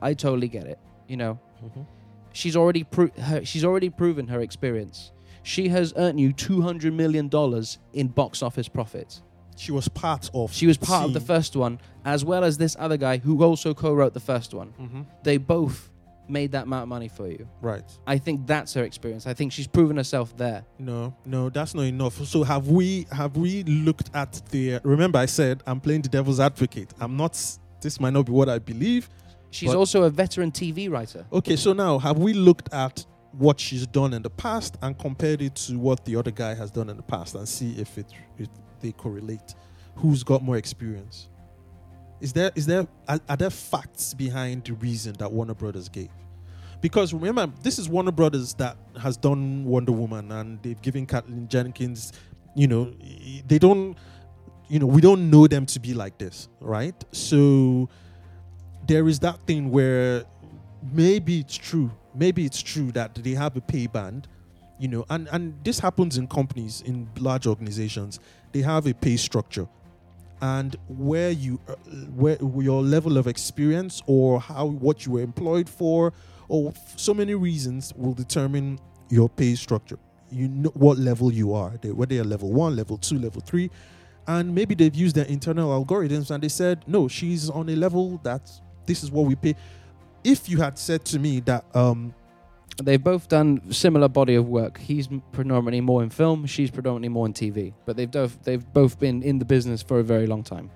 I 0.00 0.14
totally 0.14 0.48
get 0.48 0.64
it. 0.66 0.78
You 1.08 1.16
know, 1.18 1.38
Mhm. 1.64 1.86
she's 2.32 2.56
already 2.56 2.84
pro- 2.84 3.10
her, 3.20 3.44
she's 3.44 3.64
already 3.64 3.90
proven 3.90 4.28
her 4.28 4.40
experience. 4.40 5.12
She 5.42 5.68
has 5.68 5.92
earned 5.96 6.18
you 6.18 6.32
two 6.32 6.62
hundred 6.62 6.94
million 6.94 7.28
dollars 7.28 7.78
in 7.92 8.08
box 8.08 8.42
office 8.42 8.68
profits. 8.68 9.22
She 9.58 9.72
was 9.72 9.88
part 9.88 10.30
of. 10.34 10.52
She 10.52 10.66
was 10.66 10.76
part 10.76 11.04
of 11.06 11.12
the 11.14 11.20
first 11.20 11.54
one, 11.56 11.78
as 12.04 12.24
well 12.24 12.42
as 12.44 12.58
this 12.58 12.76
other 12.78 12.96
guy 12.96 13.18
who 13.18 13.42
also 13.44 13.72
co-wrote 13.74 14.12
the 14.12 14.20
first 14.20 14.52
one. 14.52 14.72
Mhm. 14.80 15.06
They 15.22 15.36
both 15.38 15.90
made 16.28 16.52
that 16.52 16.64
amount 16.64 16.82
of 16.82 16.88
money 16.88 17.08
for 17.08 17.28
you. 17.28 17.48
Right. 17.60 17.84
I 18.06 18.18
think 18.18 18.46
that's 18.46 18.74
her 18.74 18.84
experience. 18.84 19.26
I 19.26 19.34
think 19.34 19.52
she's 19.52 19.66
proven 19.66 19.96
herself 19.96 20.36
there. 20.36 20.64
No, 20.78 21.14
no, 21.24 21.50
that's 21.50 21.74
not 21.74 21.82
enough. 21.82 22.14
So 22.26 22.42
have 22.42 22.68
we 22.68 23.06
have 23.12 23.36
we 23.36 23.62
looked 23.64 24.10
at 24.14 24.40
the? 24.50 24.80
Remember, 24.82 25.18
I 25.18 25.26
said 25.26 25.62
I'm 25.66 25.80
playing 25.80 26.02
the 26.02 26.08
devil's 26.08 26.40
advocate. 26.40 26.92
I'm 27.00 27.16
not. 27.16 27.40
This 27.80 28.00
might 28.00 28.12
not 28.12 28.26
be 28.26 28.32
what 28.32 28.48
I 28.48 28.58
believe. 28.58 29.08
She's 29.50 29.74
also 29.74 30.02
a 30.02 30.10
veteran 30.10 30.52
TV 30.52 30.90
writer. 30.90 31.24
Okay, 31.32 31.56
so 31.56 31.72
now 31.72 31.98
have 31.98 32.18
we 32.18 32.34
looked 32.34 32.72
at 32.74 33.06
what 33.32 33.60
she's 33.60 33.86
done 33.86 34.12
in 34.12 34.22
the 34.22 34.30
past 34.30 34.76
and 34.82 34.98
compared 34.98 35.42
it 35.42 35.54
to 35.54 35.78
what 35.78 36.04
the 36.04 36.16
other 36.16 36.30
guy 36.30 36.54
has 36.54 36.70
done 36.70 36.90
in 36.90 36.96
the 36.96 37.02
past 37.02 37.34
and 37.34 37.48
see 37.48 37.72
if 37.78 37.96
it 37.98 38.12
if 38.38 38.48
they 38.80 38.92
correlate? 38.92 39.54
Who's 39.96 40.22
got 40.22 40.42
more 40.42 40.56
experience? 40.56 41.28
Is 42.20 42.32
there 42.32 42.50
is 42.54 42.66
there 42.66 42.86
are, 43.08 43.20
are 43.28 43.36
there 43.36 43.50
facts 43.50 44.14
behind 44.14 44.64
the 44.64 44.72
reason 44.74 45.14
that 45.18 45.30
Warner 45.30 45.54
Brothers 45.54 45.88
gave? 45.88 46.08
Because 46.80 47.12
remember, 47.12 47.52
this 47.62 47.78
is 47.78 47.88
Warner 47.88 48.12
Brothers 48.12 48.54
that 48.54 48.76
has 49.00 49.16
done 49.16 49.64
Wonder 49.64 49.92
Woman 49.92 50.30
and 50.32 50.62
they've 50.62 50.80
given 50.80 51.06
Kathleen 51.06 51.48
Jenkins, 51.48 52.12
you 52.54 52.68
know, 52.68 52.92
they 53.46 53.58
don't, 53.58 53.96
you 54.68 54.78
know, 54.78 54.86
we 54.86 55.00
don't 55.00 55.30
know 55.30 55.46
them 55.46 55.64
to 55.66 55.80
be 55.80 55.94
like 55.94 56.18
this, 56.18 56.48
right? 56.60 56.94
So 57.12 57.88
there 58.86 59.08
is 59.08 59.18
that 59.20 59.40
thing 59.46 59.70
where 59.70 60.24
maybe 60.92 61.40
it's 61.40 61.56
true 61.56 61.90
maybe 62.14 62.44
it's 62.44 62.62
true 62.62 62.92
that 62.92 63.14
they 63.16 63.32
have 63.32 63.56
a 63.56 63.60
pay 63.60 63.86
band 63.86 64.28
you 64.78 64.88
know 64.88 65.04
and 65.10 65.28
and 65.32 65.54
this 65.64 65.78
happens 65.78 66.16
in 66.16 66.26
companies 66.26 66.82
in 66.82 67.08
large 67.18 67.46
organizations 67.46 68.20
they 68.52 68.62
have 68.62 68.86
a 68.86 68.94
pay 68.94 69.16
structure 69.16 69.66
and 70.42 70.76
where 70.88 71.30
you 71.30 71.60
uh, 71.68 71.74
where 72.14 72.36
your 72.40 72.82
level 72.82 73.16
of 73.18 73.26
experience 73.26 74.02
or 74.06 74.40
how 74.40 74.66
what 74.66 75.06
you 75.06 75.12
were 75.12 75.20
employed 75.22 75.68
for 75.68 76.12
or 76.48 76.72
so 76.96 77.14
many 77.14 77.34
reasons 77.34 77.92
will 77.96 78.12
determine 78.12 78.78
your 79.08 79.28
pay 79.28 79.54
structure. 79.54 79.98
You 80.30 80.48
know 80.48 80.70
what 80.74 80.98
level 80.98 81.32
you 81.32 81.54
are. 81.54 81.74
They, 81.80 81.90
whether 81.92 82.14
you're 82.14 82.24
level 82.24 82.52
one 82.52 82.76
level 82.76 82.98
two 82.98 83.18
level 83.18 83.40
three. 83.40 83.70
And 84.28 84.54
maybe 84.54 84.74
they've 84.74 84.94
used 84.94 85.14
their 85.14 85.26
internal 85.26 85.70
algorithms 85.84 86.30
and 86.30 86.42
they 86.42 86.48
said 86.48 86.84
no 86.86 87.06
she's 87.08 87.48
on 87.48 87.68
a 87.68 87.76
level 87.76 88.20
that 88.24 88.50
this 88.84 89.02
is 89.02 89.10
what 89.10 89.26
we 89.26 89.36
pay. 89.36 89.54
If 90.24 90.48
you 90.48 90.58
had 90.58 90.78
said 90.78 91.04
to 91.06 91.18
me 91.18 91.40
that 91.40 91.64
um 91.74 92.14
They've 92.82 93.02
both 93.02 93.28
done 93.28 93.72
similar 93.72 94.08
body 94.08 94.34
of 94.34 94.48
work. 94.48 94.78
He's 94.78 95.08
predominantly 95.32 95.80
more 95.80 96.02
in 96.02 96.10
film. 96.10 96.46
She's 96.46 96.70
predominantly 96.70 97.08
more 97.08 97.26
in 97.26 97.32
TV. 97.32 97.72
But 97.86 97.96
they've 97.96 98.10
both 98.10 98.42
they've 98.44 98.72
both 98.72 98.98
been 98.98 99.22
in 99.22 99.38
the 99.38 99.44
business 99.46 99.82
for 99.82 99.98
a 99.98 100.02
very 100.04 100.26
long 100.26 100.42
time. 100.42 100.70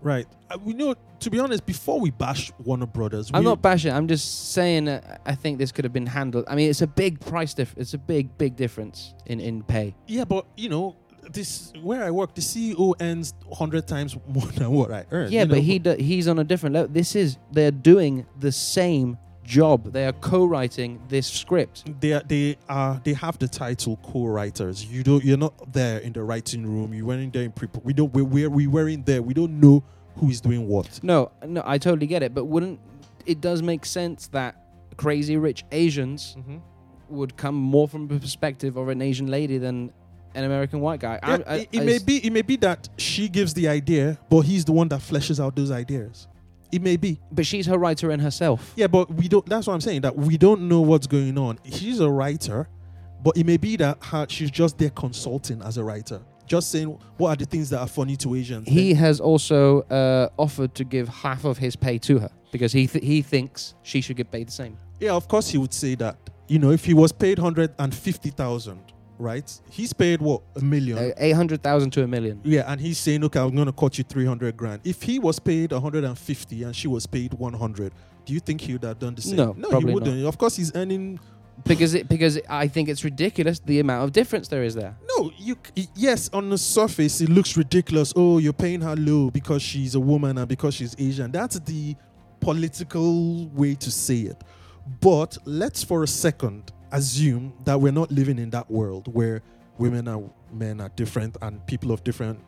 right 0.00 0.26
uh, 0.50 0.56
we 0.64 0.72
know 0.74 0.94
to 1.18 1.28
be 1.30 1.40
honest 1.40 1.66
before 1.66 1.98
we 2.00 2.10
bash 2.10 2.52
warner 2.64 2.86
brothers 2.86 3.30
I'm 3.34 3.42
not 3.44 3.60
bashing. 3.60 3.92
I'm 3.92 4.06
just 4.08 4.52
saying. 4.52 4.88
Uh, 4.88 5.18
I 5.26 5.34
think 5.34 5.58
this 5.58 5.72
could 5.72 5.84
have 5.84 5.92
been 5.92 6.06
handled. 6.06 6.44
I 6.48 6.54
mean, 6.54 6.70
it's 6.70 6.82
a 6.82 6.86
big 6.86 7.18
price 7.20 7.52
diff. 7.54 7.74
It's 7.76 7.94
a 7.94 7.98
big, 7.98 8.38
big 8.38 8.54
difference 8.56 9.14
in 9.26 9.40
in 9.40 9.62
pay. 9.64 9.94
yeah 10.06 10.24
but 10.24 10.46
you 10.56 10.68
know 10.68 10.96
this 11.30 11.72
where 11.82 12.02
i 12.04 12.10
work 12.10 12.34
the 12.34 12.40
ceo 12.40 12.94
earns 13.02 13.34
100 13.44 13.86
times 13.86 14.16
more 14.26 14.46
than 14.58 14.70
what 14.70 14.90
i 14.90 15.04
earn 15.10 15.30
Yeah, 15.30 15.42
you 15.42 15.48
but 15.48 15.58
he 15.58 15.78
do, 15.78 15.92
he's 16.10 16.26
on 16.26 16.38
a 16.38 16.44
different 16.44 16.74
level. 16.74 16.88
This 16.90 17.14
is 17.14 17.36
they're 17.52 17.70
doing 17.92 18.24
the 18.40 18.50
same 18.52 19.18
job. 19.48 19.92
They 19.92 20.06
are 20.06 20.12
co-writing 20.12 21.00
this 21.08 21.26
script. 21.26 21.76
they 22.00 22.12
are, 22.12 22.22
they 22.26 22.56
are 22.68 23.00
they 23.02 23.14
have 23.14 23.38
the 23.38 23.48
title 23.48 23.98
co-writers 24.02 24.84
you 24.84 25.02
don't 25.02 25.24
you're 25.24 25.38
not 25.38 25.54
there 25.72 25.98
in 26.06 26.12
the 26.12 26.22
writing 26.22 26.66
room 26.66 26.92
you 26.92 27.06
weren't 27.06 27.32
there 27.32 27.44
in 27.44 27.52
pre 27.52 27.66
we 27.82 27.92
don't 27.94 28.12
we 28.12 28.22
we're, 28.22 28.50
we 28.50 28.66
weren't 28.66 29.06
there 29.06 29.22
we 29.22 29.32
don't 29.34 29.58
know 29.58 29.82
who 30.16 30.28
is 30.28 30.40
doing 30.40 30.66
what 30.68 31.00
No, 31.02 31.30
no, 31.46 31.62
I 31.64 31.78
totally 31.78 32.06
get 32.06 32.22
it. 32.22 32.34
But 32.34 32.44
wouldn't 32.44 32.78
it 33.24 33.40
does 33.40 33.62
make 33.62 33.84
sense 33.86 34.28
that 34.28 34.52
crazy 34.96 35.36
rich 35.36 35.64
Asians 35.72 36.36
mm-hmm. 36.38 36.58
would 37.08 37.36
come 37.36 37.54
more 37.54 37.86
from 37.88 38.08
the 38.08 38.18
perspective 38.18 38.76
of 38.76 38.88
an 38.88 39.00
Asian 39.00 39.28
lady 39.28 39.58
than 39.58 39.92
an 40.34 40.44
American 40.44 40.80
white 40.80 41.00
guy? 41.00 41.18
Yeah, 41.22 41.38
I- 41.46 41.52
I- 41.54 41.56
it, 41.56 41.68
it 41.72 41.80
I 41.80 41.84
may 41.84 41.98
be 41.98 42.16
it 42.26 42.32
may 42.32 42.42
be 42.42 42.56
that 42.56 42.88
she 42.98 43.28
gives 43.28 43.54
the 43.54 43.66
idea 43.68 44.18
but 44.28 44.40
he's 44.40 44.64
the 44.64 44.72
one 44.72 44.88
that 44.88 45.00
fleshes 45.00 45.38
out 45.42 45.54
those 45.56 45.70
ideas 45.70 46.26
it 46.72 46.82
may 46.82 46.96
be 46.96 47.18
but 47.32 47.46
she's 47.46 47.66
her 47.66 47.78
writer 47.78 48.10
in 48.10 48.20
herself. 48.20 48.72
Yeah, 48.76 48.86
but 48.88 49.12
we 49.14 49.28
don't. 49.28 49.44
That's 49.46 49.66
what 49.66 49.74
I'm 49.74 49.80
saying. 49.80 50.02
That 50.02 50.16
we 50.16 50.36
don't 50.36 50.68
know 50.68 50.80
what's 50.80 51.06
going 51.06 51.38
on. 51.38 51.58
She's 51.70 52.00
a 52.00 52.10
writer, 52.10 52.68
but 53.22 53.36
it 53.36 53.44
may 53.46 53.56
be 53.56 53.76
that 53.76 54.02
her, 54.04 54.26
she's 54.28 54.50
just 54.50 54.78
there 54.78 54.90
consulting 54.90 55.62
as 55.62 55.76
a 55.78 55.84
writer, 55.84 56.20
just 56.46 56.70
saying 56.70 56.98
what 57.16 57.30
are 57.30 57.36
the 57.36 57.44
things 57.46 57.70
that 57.70 57.80
are 57.80 57.86
funny 57.88 58.16
to 58.16 58.34
Asians. 58.34 58.68
He 58.68 58.94
has 58.94 59.20
also 59.20 59.82
uh, 59.82 60.28
offered 60.38 60.74
to 60.76 60.84
give 60.84 61.08
half 61.08 61.44
of 61.44 61.58
his 61.58 61.74
pay 61.76 61.98
to 61.98 62.18
her 62.18 62.30
because 62.52 62.72
he 62.72 62.86
th- 62.86 63.04
he 63.04 63.22
thinks 63.22 63.74
she 63.82 64.00
should 64.00 64.16
get 64.16 64.30
paid 64.30 64.48
the 64.48 64.52
same. 64.52 64.76
yeah, 65.00 65.12
of 65.12 65.28
course, 65.28 65.48
he 65.48 65.58
would 65.58 65.72
say 65.74 65.94
that. 65.96 66.16
You 66.48 66.58
know, 66.58 66.70
if 66.70 66.84
he 66.84 66.94
was 66.94 67.12
paid 67.12 67.38
hundred 67.38 67.74
and 67.78 67.94
fifty 67.94 68.30
thousand, 68.30 68.80
right? 69.18 69.60
He's 69.70 69.92
paid 69.92 70.20
what 70.20 70.42
a 70.56 70.60
million. 70.60 70.98
Uh, 70.98 71.10
Eight 71.18 71.32
hundred 71.32 71.62
thousand 71.62 71.90
to 71.92 72.02
a 72.02 72.06
million. 72.06 72.40
yeah, 72.44 72.70
and 72.70 72.80
he's 72.80 72.98
saying, 72.98 73.24
okay, 73.24 73.40
I'm 73.40 73.54
gonna 73.54 73.72
cut 73.72 73.98
you 73.98 74.04
three 74.04 74.24
hundred 74.24 74.56
grand. 74.56 74.80
If 74.84 75.02
he 75.02 75.18
was 75.18 75.38
paid 75.38 75.72
150 75.72 76.62
and 76.62 76.74
she 76.74 76.88
was 76.88 77.06
paid 77.06 77.34
100, 77.34 77.92
do 78.24 78.32
you 78.32 78.40
think 78.40 78.60
he 78.60 78.72
would 78.74 78.84
have 78.84 78.98
done 78.98 79.14
the 79.14 79.22
same? 79.22 79.36
No, 79.36 79.54
no, 79.56 79.78
he 79.78 79.84
wouldn't. 79.84 80.24
Of 80.26 80.38
course, 80.38 80.56
he's 80.56 80.74
earning 80.74 81.18
because 81.66 81.94
it 81.94 82.08
because 82.08 82.38
I 82.48 82.68
think 82.68 82.88
it's 82.88 83.02
ridiculous 83.02 83.58
the 83.58 83.80
amount 83.80 84.04
of 84.04 84.12
difference 84.12 84.46
there 84.48 84.62
is 84.62 84.74
there. 84.74 84.96
No, 85.16 85.32
you. 85.36 85.56
Yes, 85.96 86.30
on 86.32 86.50
the 86.50 86.58
surface 86.58 87.20
it 87.20 87.28
looks 87.28 87.56
ridiculous. 87.56 88.12
Oh, 88.14 88.38
you're 88.38 88.52
paying 88.52 88.80
her 88.82 88.94
low 88.94 89.30
because 89.30 89.60
she's 89.62 89.94
a 89.96 90.00
woman 90.00 90.38
and 90.38 90.46
because 90.48 90.74
she's 90.74 90.94
Asian. 90.98 91.32
That's 91.32 91.58
the 91.60 91.96
political 92.40 93.48
way 93.48 93.74
to 93.74 93.90
say 93.90 94.20
it. 94.20 94.42
But 95.00 95.36
let's 95.44 95.82
for 95.84 96.02
a 96.02 96.06
second 96.06 96.72
assume 96.92 97.52
that 97.64 97.80
we're 97.80 97.92
not 97.92 98.10
living 98.10 98.38
in 98.38 98.50
that 98.50 98.70
world 98.70 99.12
where 99.14 99.42
women 99.78 100.08
and 100.08 100.30
men 100.52 100.80
are 100.80 100.88
different 100.90 101.36
and 101.42 101.64
people 101.66 101.92
of 101.92 102.02
different 102.04 102.38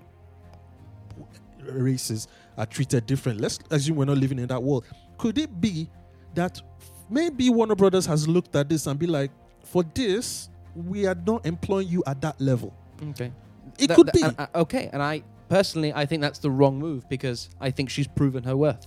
races 1.63 2.27
are 2.57 2.67
treated 2.67 3.07
different. 3.07 3.41
Let's 3.41 3.59
assume 3.71 3.97
we're 3.97 4.05
not 4.07 4.19
living 4.19 4.39
in 4.39 4.47
that 4.49 4.63
world. 4.63 4.85
Could 5.19 5.39
it 5.39 5.61
be 5.61 5.89
that 6.35 6.61
maybe 7.09 7.51
Warner 7.51 7.75
Brothers 7.75 8.07
has 8.07 8.27
looked 8.27 8.57
at 8.57 8.69
this 8.69 8.87
and 8.87 8.99
be 8.99 9.07
like, 9.07 9.31
for 9.65 9.83
this, 9.95 10.49
we 10.75 11.07
are 11.07 11.15
not 11.27 11.45
employing 11.47 11.89
you 11.89 12.03
at 12.07 12.21
that 12.23 12.41
level. 12.41 12.73
Okay. 13.11 13.33
It 13.79 13.89
That- 13.89 13.97
could 13.97 14.07
that- 14.07 14.15
be. 14.15 14.23
and, 14.23 14.35
uh, 14.39 14.47
okay, 14.57 14.89
and 14.93 15.03
I 15.03 15.23
personally 15.49 15.93
I 15.93 16.07
think 16.07 16.23
that's 16.23 16.39
the 16.39 16.51
wrong 16.51 16.79
move 16.79 17.09
because 17.09 17.51
I 17.61 17.71
think 17.71 17.91
she's 17.91 18.07
proven 18.07 18.45
her 18.45 18.57
worth. 18.57 18.87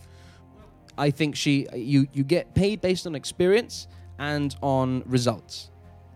I 0.97 1.09
think 1.11 1.35
she 1.35 1.67
you 1.75 2.07
you 2.13 2.23
get 2.23 2.53
paid 2.53 2.81
based 2.81 3.07
on 3.07 3.15
experience 3.15 3.87
and 4.19 4.55
on 4.61 5.03
results. 5.05 5.69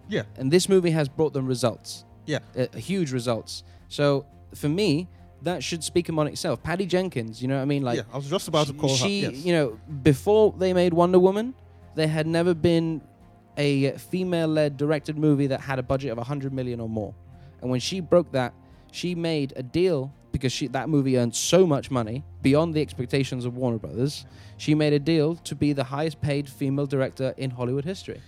yeah. 0.07 0.23
And 0.37 0.51
this 0.51 0.69
movie 0.69 0.91
has 0.91 1.09
brought 1.09 1.33
them 1.33 1.47
results. 1.47 2.05
Yeah. 2.25 2.39
Uh, 2.57 2.67
huge 2.77 3.11
results. 3.11 3.63
So 3.89 4.25
for 4.53 4.69
me, 4.69 5.07
that 5.41 5.63
should 5.63 5.83
speak 5.83 6.09
upon 6.09 6.27
itself. 6.27 6.61
Patty 6.63 6.85
Jenkins, 6.85 7.41
you 7.41 7.47
know 7.47 7.55
what 7.55 7.61
I 7.61 7.65
mean? 7.65 7.83
Like 7.83 7.97
yeah, 7.97 8.03
I 8.11 8.17
was 8.17 8.29
just 8.29 8.47
about 8.47 8.67
to 8.67 8.73
call 8.73 8.95
she, 8.95 9.23
her. 9.23 9.31
Yes. 9.31 9.45
you 9.45 9.53
know, 9.53 9.79
before 10.03 10.53
they 10.57 10.73
made 10.73 10.93
Wonder 10.93 11.19
Woman, 11.19 11.53
there 11.95 12.07
had 12.07 12.27
never 12.27 12.53
been 12.53 13.01
a 13.57 13.91
female-led 13.97 14.77
directed 14.77 15.17
movie 15.17 15.47
that 15.47 15.61
had 15.61 15.79
a 15.79 15.83
budget 15.83 16.11
of 16.11 16.17
100 16.17 16.53
million 16.53 16.79
or 16.79 16.89
more. 16.89 17.13
And 17.61 17.71
when 17.71 17.79
she 17.79 17.99
broke 17.99 18.31
that, 18.33 18.53
she 18.91 19.15
made 19.15 19.53
a 19.55 19.63
deal 19.63 20.13
because 20.31 20.51
she, 20.51 20.67
that 20.67 20.89
movie 20.89 21.17
earned 21.17 21.35
so 21.35 21.65
much 21.65 21.89
money 21.89 22.23
beyond 22.41 22.73
the 22.73 22.81
expectations 22.81 23.45
of 23.45 23.57
Warner 23.57 23.77
Brothers. 23.77 24.25
She 24.57 24.75
made 24.75 24.93
a 24.93 24.99
deal 24.99 25.35
to 25.35 25.55
be 25.55 25.73
the 25.73 25.83
highest-paid 25.83 26.49
female 26.49 26.85
director 26.85 27.33
in 27.37 27.49
Hollywood 27.49 27.85
history 27.85 28.21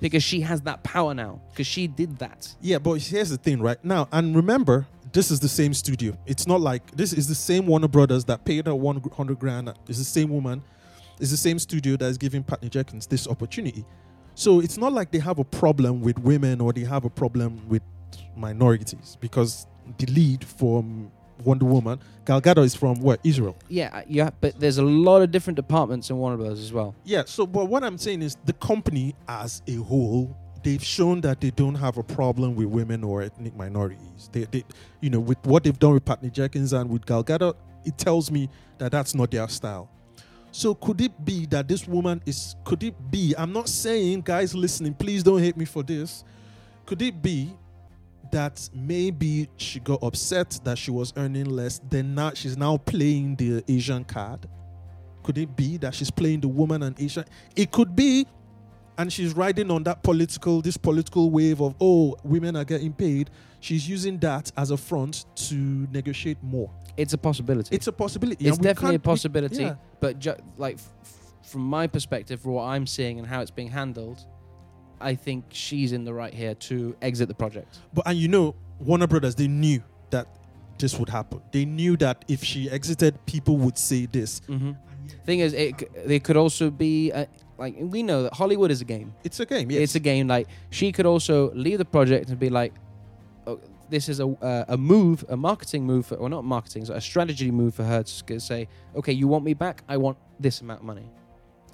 because 0.00 0.22
she 0.22 0.40
has 0.40 0.62
that 0.62 0.82
power 0.82 1.14
now 1.14 1.40
because 1.50 1.66
she 1.66 1.86
did 1.86 2.18
that. 2.18 2.54
Yeah, 2.60 2.78
but 2.78 2.94
here's 3.00 3.30
the 3.30 3.36
thing, 3.36 3.60
right? 3.60 3.82
Now, 3.84 4.08
and 4.12 4.34
remember, 4.34 4.86
this 5.12 5.30
is 5.30 5.40
the 5.40 5.48
same 5.48 5.72
studio. 5.72 6.18
It's 6.26 6.46
not 6.46 6.60
like 6.60 6.90
this 6.90 7.12
is 7.12 7.28
the 7.28 7.34
same 7.34 7.66
Warner 7.66 7.88
Brothers 7.88 8.24
that 8.26 8.44
paid 8.44 8.66
her 8.66 8.74
100 8.74 9.38
grand. 9.38 9.72
It's 9.88 9.98
the 9.98 10.04
same 10.04 10.30
woman. 10.30 10.62
It's 11.20 11.30
the 11.30 11.36
same 11.36 11.58
studio 11.58 11.96
that 11.96 12.06
is 12.06 12.18
giving 12.18 12.42
Patty 12.42 12.68
Jenkins 12.68 13.06
this 13.06 13.28
opportunity. 13.28 13.84
So 14.34 14.60
it's 14.60 14.76
not 14.76 14.92
like 14.92 15.12
they 15.12 15.20
have 15.20 15.38
a 15.38 15.44
problem 15.44 16.00
with 16.00 16.18
women 16.18 16.60
or 16.60 16.72
they 16.72 16.82
have 16.82 17.04
a 17.04 17.10
problem 17.10 17.68
with 17.68 17.82
minorities 18.36 19.16
because 19.20 19.66
the 19.98 20.06
lead 20.06 20.44
from 20.44 21.12
Wonder 21.42 21.64
Woman, 21.64 22.00
Gal 22.24 22.40
Gadot, 22.40 22.64
is 22.64 22.74
from 22.74 23.00
where? 23.00 23.18
Israel. 23.24 23.56
Yeah, 23.68 23.90
uh, 23.92 24.02
yeah, 24.06 24.30
but 24.40 24.58
there's 24.58 24.78
a 24.78 24.84
lot 24.84 25.22
of 25.22 25.30
different 25.30 25.56
departments 25.56 26.10
in 26.10 26.16
Warner 26.16 26.36
Brothers 26.36 26.60
as 26.60 26.72
well. 26.72 26.94
Yeah, 27.04 27.24
so 27.26 27.46
but 27.46 27.66
what 27.66 27.82
I'm 27.82 27.98
saying 27.98 28.22
is 28.22 28.36
the 28.44 28.52
company 28.54 29.14
as 29.28 29.62
a 29.66 29.76
whole, 29.76 30.36
they've 30.62 30.82
shown 30.82 31.20
that 31.22 31.40
they 31.40 31.50
don't 31.50 31.74
have 31.74 31.98
a 31.98 32.02
problem 32.02 32.54
with 32.54 32.66
women 32.66 33.04
or 33.04 33.22
ethnic 33.22 33.56
minorities. 33.56 34.30
They, 34.32 34.44
they 34.44 34.64
you 35.00 35.10
know, 35.10 35.20
with 35.20 35.38
what 35.44 35.64
they've 35.64 35.78
done 35.78 35.94
with 35.94 36.04
Patty 36.04 36.30
Jenkins 36.30 36.72
and 36.72 36.88
with 36.88 37.04
Gal 37.04 37.24
Gadot, 37.24 37.54
it 37.84 37.98
tells 37.98 38.30
me 38.30 38.48
that 38.78 38.92
that's 38.92 39.14
not 39.14 39.30
their 39.30 39.48
style. 39.48 39.90
So 40.52 40.72
could 40.74 41.00
it 41.00 41.24
be 41.24 41.46
that 41.46 41.66
this 41.66 41.86
woman 41.88 42.22
is? 42.24 42.54
Could 42.64 42.84
it 42.84 42.94
be? 43.10 43.34
I'm 43.36 43.52
not 43.52 43.68
saying, 43.68 44.20
guys, 44.20 44.54
listening, 44.54 44.94
please 44.94 45.22
don't 45.22 45.40
hate 45.40 45.56
me 45.56 45.64
for 45.64 45.82
this. 45.82 46.22
Could 46.86 47.02
it 47.02 47.20
be 47.20 47.52
that 48.32 48.68
maybe 48.74 49.48
she 49.56 49.80
got 49.80 50.02
upset 50.02 50.58
that 50.64 50.78
she 50.78 50.90
was 50.90 51.12
earning 51.16 51.46
less? 51.46 51.80
Then 51.88 52.14
now 52.14 52.32
she's 52.34 52.56
now 52.56 52.76
playing 52.76 53.36
the 53.36 53.62
Asian 53.68 54.04
card. 54.04 54.48
Could 55.22 55.38
it 55.38 55.56
be 55.56 55.78
that 55.78 55.94
she's 55.94 56.10
playing 56.10 56.40
the 56.40 56.48
woman 56.48 56.82
and 56.82 57.00
Asian? 57.00 57.24
It 57.56 57.70
could 57.70 57.96
be, 57.96 58.26
and 58.98 59.12
she's 59.12 59.34
riding 59.34 59.70
on 59.70 59.82
that 59.84 60.02
political, 60.02 60.60
this 60.60 60.76
political 60.76 61.30
wave 61.30 61.60
of 61.60 61.74
oh, 61.80 62.16
women 62.24 62.56
are 62.56 62.64
getting 62.64 62.92
paid. 62.92 63.30
She's 63.60 63.88
using 63.88 64.18
that 64.18 64.52
as 64.58 64.70
a 64.70 64.76
front 64.76 65.24
to 65.48 65.54
negotiate 65.90 66.42
more. 66.42 66.70
It's 66.96 67.14
a 67.14 67.18
possibility. 67.18 67.74
It's 67.74 67.86
a 67.86 67.92
possibility. 67.92 68.46
It's 68.46 68.58
definitely 68.58 68.96
a 68.96 68.98
we- 68.98 68.98
possibility, 68.98 69.62
yeah. 69.62 69.76
but 70.00 70.18
ju- 70.18 70.36
like 70.58 70.76
f- 70.76 71.14
from 71.42 71.62
my 71.62 71.86
perspective, 71.86 72.40
for 72.40 72.50
what 72.50 72.64
I'm 72.64 72.86
seeing 72.86 73.18
and 73.18 73.26
how 73.26 73.40
it's 73.40 73.50
being 73.50 73.68
handled, 73.68 74.26
I 75.00 75.14
think 75.14 75.44
she's 75.50 75.92
in 75.92 76.04
the 76.04 76.14
right 76.14 76.32
here 76.32 76.54
to 76.54 76.96
exit 77.02 77.28
the 77.28 77.34
project. 77.34 77.78
But 77.92 78.06
and 78.06 78.18
you 78.18 78.28
know, 78.28 78.54
Warner 78.80 79.06
Brothers, 79.06 79.34
they 79.34 79.48
knew 79.48 79.82
that 80.10 80.26
this 80.78 80.98
would 80.98 81.08
happen. 81.08 81.40
They 81.52 81.64
knew 81.64 81.96
that 81.98 82.24
if 82.28 82.42
she 82.42 82.70
exited, 82.70 83.24
people 83.26 83.56
would 83.58 83.78
say 83.78 84.06
this. 84.06 84.40
Mm-hmm. 84.40 84.72
Thing 85.24 85.40
is, 85.40 85.52
it 85.52 86.06
they 86.06 86.18
could 86.18 86.36
also 86.36 86.70
be 86.70 87.12
uh, 87.12 87.26
like 87.58 87.74
we 87.78 88.02
know 88.02 88.24
that 88.24 88.34
Hollywood 88.34 88.70
is 88.70 88.80
a 88.80 88.84
game. 88.84 89.14
It's 89.22 89.40
a 89.40 89.46
game. 89.46 89.70
Yes. 89.70 89.82
It's 89.82 89.94
a 89.94 90.00
game. 90.00 90.28
Like 90.28 90.48
she 90.70 90.92
could 90.92 91.06
also 91.06 91.52
leave 91.52 91.78
the 91.78 91.84
project 91.84 92.30
and 92.30 92.38
be 92.38 92.50
like, 92.50 92.72
oh, 93.46 93.60
"This 93.90 94.08
is 94.08 94.20
a 94.20 94.26
uh, 94.26 94.64
a 94.68 94.76
move, 94.76 95.24
a 95.28 95.36
marketing 95.36 95.84
move, 95.84 96.06
for, 96.06 96.16
or 96.16 96.28
not 96.28 96.44
marketing, 96.44 96.86
so 96.86 96.94
a 96.94 97.00
strategy 97.00 97.50
move 97.50 97.74
for 97.74 97.84
her 97.84 98.02
to 98.02 98.40
say, 98.40 98.68
okay, 98.96 99.12
you 99.12 99.28
want 99.28 99.44
me 99.44 99.54
back? 99.54 99.82
I 99.88 99.98
want 99.98 100.16
this 100.40 100.60
amount 100.60 100.80
of 100.80 100.86
money." 100.86 101.10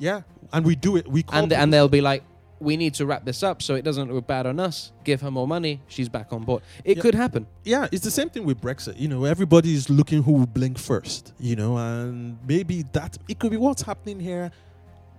yeah, 0.00 0.22
and 0.52 0.64
we 0.64 0.74
do 0.74 0.96
it. 0.96 1.06
We 1.06 1.22
call 1.22 1.42
and 1.42 1.52
and 1.52 1.72
they'll 1.72 1.88
be 1.88 2.00
like, 2.00 2.24
"We 2.60 2.76
need 2.76 2.94
to 2.94 3.06
wrap 3.06 3.24
this 3.24 3.42
up 3.42 3.62
so 3.62 3.74
it 3.74 3.82
doesn't 3.84 4.12
look 4.12 4.26
bad 4.26 4.46
on 4.46 4.60
us. 4.60 4.92
Give 5.04 5.20
her 5.22 5.30
more 5.30 5.48
money. 5.48 5.80
She's 5.88 6.08
back 6.08 6.32
on 6.32 6.44
board." 6.44 6.62
It 6.84 6.96
Yeah. 6.96 7.02
could 7.02 7.14
happen. 7.14 7.46
yeah, 7.64 7.88
it's 7.90 8.04
the 8.04 8.10
same 8.10 8.28
thing 8.30 8.44
with 8.44 8.60
Brexit. 8.60 8.98
You 8.98 9.08
know, 9.08 9.24
everybody's 9.24 9.88
looking 9.90 10.22
who 10.22 10.32
will 10.32 10.46
blink 10.46 10.78
first. 10.78 11.32
You 11.38 11.56
know, 11.56 11.76
and 11.78 12.36
maybe 12.46 12.84
that 12.92 13.18
it 13.28 13.38
could 13.38 13.50
be 13.50 13.56
what's 13.56 13.82
happening 13.82 14.20
here. 14.20 14.50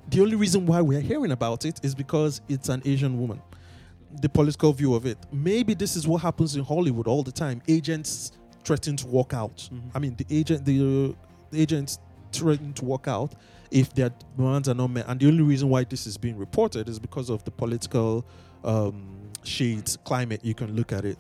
The 0.09 0.21
only 0.21 0.35
reason 0.35 0.65
why 0.65 0.81
we're 0.81 1.01
hearing 1.01 1.31
about 1.31 1.65
it 1.65 1.79
is 1.83 1.95
because 1.95 2.41
it's 2.49 2.69
an 2.69 2.81
Asian 2.85 3.19
woman. 3.19 3.41
The 4.21 4.29
political 4.29 4.73
view 4.73 4.93
of 4.93 5.05
it. 5.05 5.17
Maybe 5.31 5.73
this 5.73 5.95
is 5.95 6.07
what 6.07 6.21
happens 6.21 6.55
in 6.55 6.63
Hollywood 6.63 7.07
all 7.07 7.23
the 7.23 7.31
time. 7.31 7.61
Agents 7.67 8.31
threaten 8.63 8.95
to 8.97 9.07
walk 9.07 9.33
out. 9.33 9.69
Mhm. 9.73 9.81
I 9.95 9.99
mean, 9.99 10.15
the 10.17 10.25
agent, 10.29 10.65
the, 10.65 11.15
the 11.51 11.61
agents 11.61 11.97
threaten 12.31 12.73
to 12.73 12.85
walk 12.85 13.07
out 13.07 13.33
if 13.71 13.93
their 13.93 14.11
demands 14.35 14.69
are 14.69 14.73
not 14.73 14.87
met. 14.89 15.05
And 15.07 15.19
the 15.19 15.27
only 15.27 15.43
reason 15.43 15.69
why 15.69 15.83
this 15.85 16.05
is 16.05 16.17
being 16.17 16.37
reported 16.37 16.89
is 16.89 16.99
because 16.99 17.29
of 17.29 17.43
the 17.45 17.51
political 17.51 18.25
um, 18.63 19.31
shades, 19.43 19.97
climate. 20.03 20.43
You 20.43 20.53
can 20.53 20.75
look 20.75 20.91
at 20.91 21.05
it. 21.05 21.17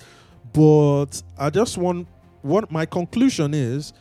But 0.53 1.23
I 1.37 1.49
just 1.49 1.77
want 1.77 2.07
what 2.41 2.71
my 2.71 2.85
conclusion 2.85 3.53
is 3.53 3.93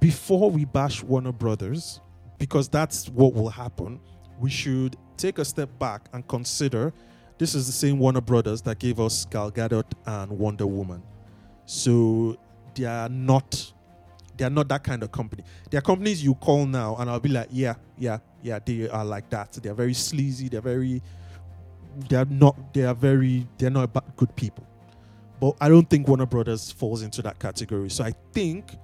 before 0.00 0.50
we 0.50 0.64
bash 0.64 1.02
Warner 1.02 1.32
Brothers, 1.32 2.00
because 2.38 2.68
that's 2.68 3.08
what 3.08 3.34
will 3.34 3.50
happen, 3.50 4.00
we 4.40 4.50
should 4.50 4.96
take 5.16 5.38
a 5.38 5.44
step 5.44 5.70
back 5.78 6.08
and 6.12 6.26
consider 6.26 6.92
this 7.38 7.54
is 7.54 7.66
the 7.66 7.72
same 7.72 7.98
Warner 7.98 8.20
Brothers 8.20 8.62
that 8.62 8.78
gave 8.78 8.98
us 8.98 9.24
Gal 9.26 9.50
Gadot 9.50 9.84
and 10.06 10.30
Wonder 10.30 10.66
Woman. 10.66 11.02
So 11.66 12.36
they 12.74 12.84
are 12.84 13.08
not 13.08 13.71
they 14.42 14.46
are 14.46 14.50
not 14.50 14.66
that 14.66 14.82
kind 14.82 15.04
of 15.04 15.12
company. 15.12 15.44
They 15.70 15.78
are 15.78 15.82
companies 15.82 16.24
you 16.24 16.34
call 16.34 16.66
now 16.66 16.96
and 16.96 17.08
I'll 17.08 17.20
be 17.20 17.28
like, 17.28 17.46
yeah, 17.52 17.74
yeah, 17.96 18.18
yeah, 18.42 18.58
they 18.58 18.88
are 18.88 19.04
like 19.04 19.30
that. 19.30 19.52
They're 19.52 19.72
very 19.72 19.94
sleazy, 19.94 20.48
they're 20.48 20.60
very 20.60 21.00
they're 22.08 22.24
not 22.24 22.74
they 22.74 22.82
are 22.84 22.94
very 22.94 23.46
they're 23.56 23.70
not 23.70 24.16
good 24.16 24.34
people. 24.34 24.66
But 25.38 25.54
I 25.60 25.68
don't 25.68 25.88
think 25.88 26.08
Warner 26.08 26.26
Brothers 26.26 26.72
falls 26.72 27.02
into 27.02 27.22
that 27.22 27.38
category. 27.38 27.88
So 27.88 28.02
I 28.02 28.14
think 28.32 28.76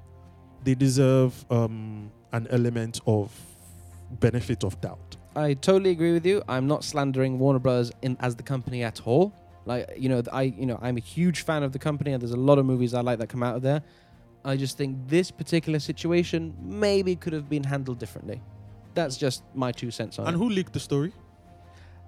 they 0.63 0.77
deserve 0.77 1.45
um, 1.51 2.13
an 2.33 2.47
element 2.51 3.01
of 3.05 3.33
benefit 4.21 4.63
of 4.63 4.81
doubt. 4.81 5.17
I 5.35 5.55
totally 5.55 5.91
agree 5.91 6.13
with 6.13 6.25
you. 6.25 6.41
I'm 6.49 6.69
not 6.69 6.85
slandering 6.85 7.41
Warner 7.41 7.59
Brothers 7.59 7.91
in 8.03 8.17
as 8.21 8.37
the 8.37 8.45
company 8.45 8.85
at 8.85 9.01
all. 9.05 9.33
Like 9.67 9.91
you 9.99 10.09
know, 10.09 10.23
I 10.33 10.43
you 10.43 10.67
know 10.67 10.79
I'm 10.81 10.99
a 10.99 11.01
huge 11.17 11.43
fan 11.43 11.65
of 11.65 11.73
the 11.73 11.81
company, 11.81 12.13
and 12.13 12.23
there's 12.23 12.31
a 12.31 12.37
lot 12.37 12.59
of 12.59 12.67
movies 12.67 12.95
I 12.95 13.01
like 13.01 13.19
that 13.19 13.29
come 13.29 13.43
out 13.43 13.57
of 13.57 13.63
there. 13.63 13.83
I 14.49 14.57
just 14.57 14.77
think 14.77 14.97
this 15.09 15.31
particular 15.31 15.79
situation 15.79 16.55
maybe 16.63 17.17
could 17.17 17.33
have 17.33 17.49
been 17.49 17.65
handled 17.65 17.99
differently. 17.99 18.41
That's 18.95 19.17
just 19.17 19.43
my 19.55 19.73
two 19.73 19.91
cents 19.91 20.19
on 20.19 20.25
it. 20.25 20.29
And 20.29 20.37
who 20.37 20.49
leaked 20.49 20.73
the 20.73 20.81
story? 20.81 21.13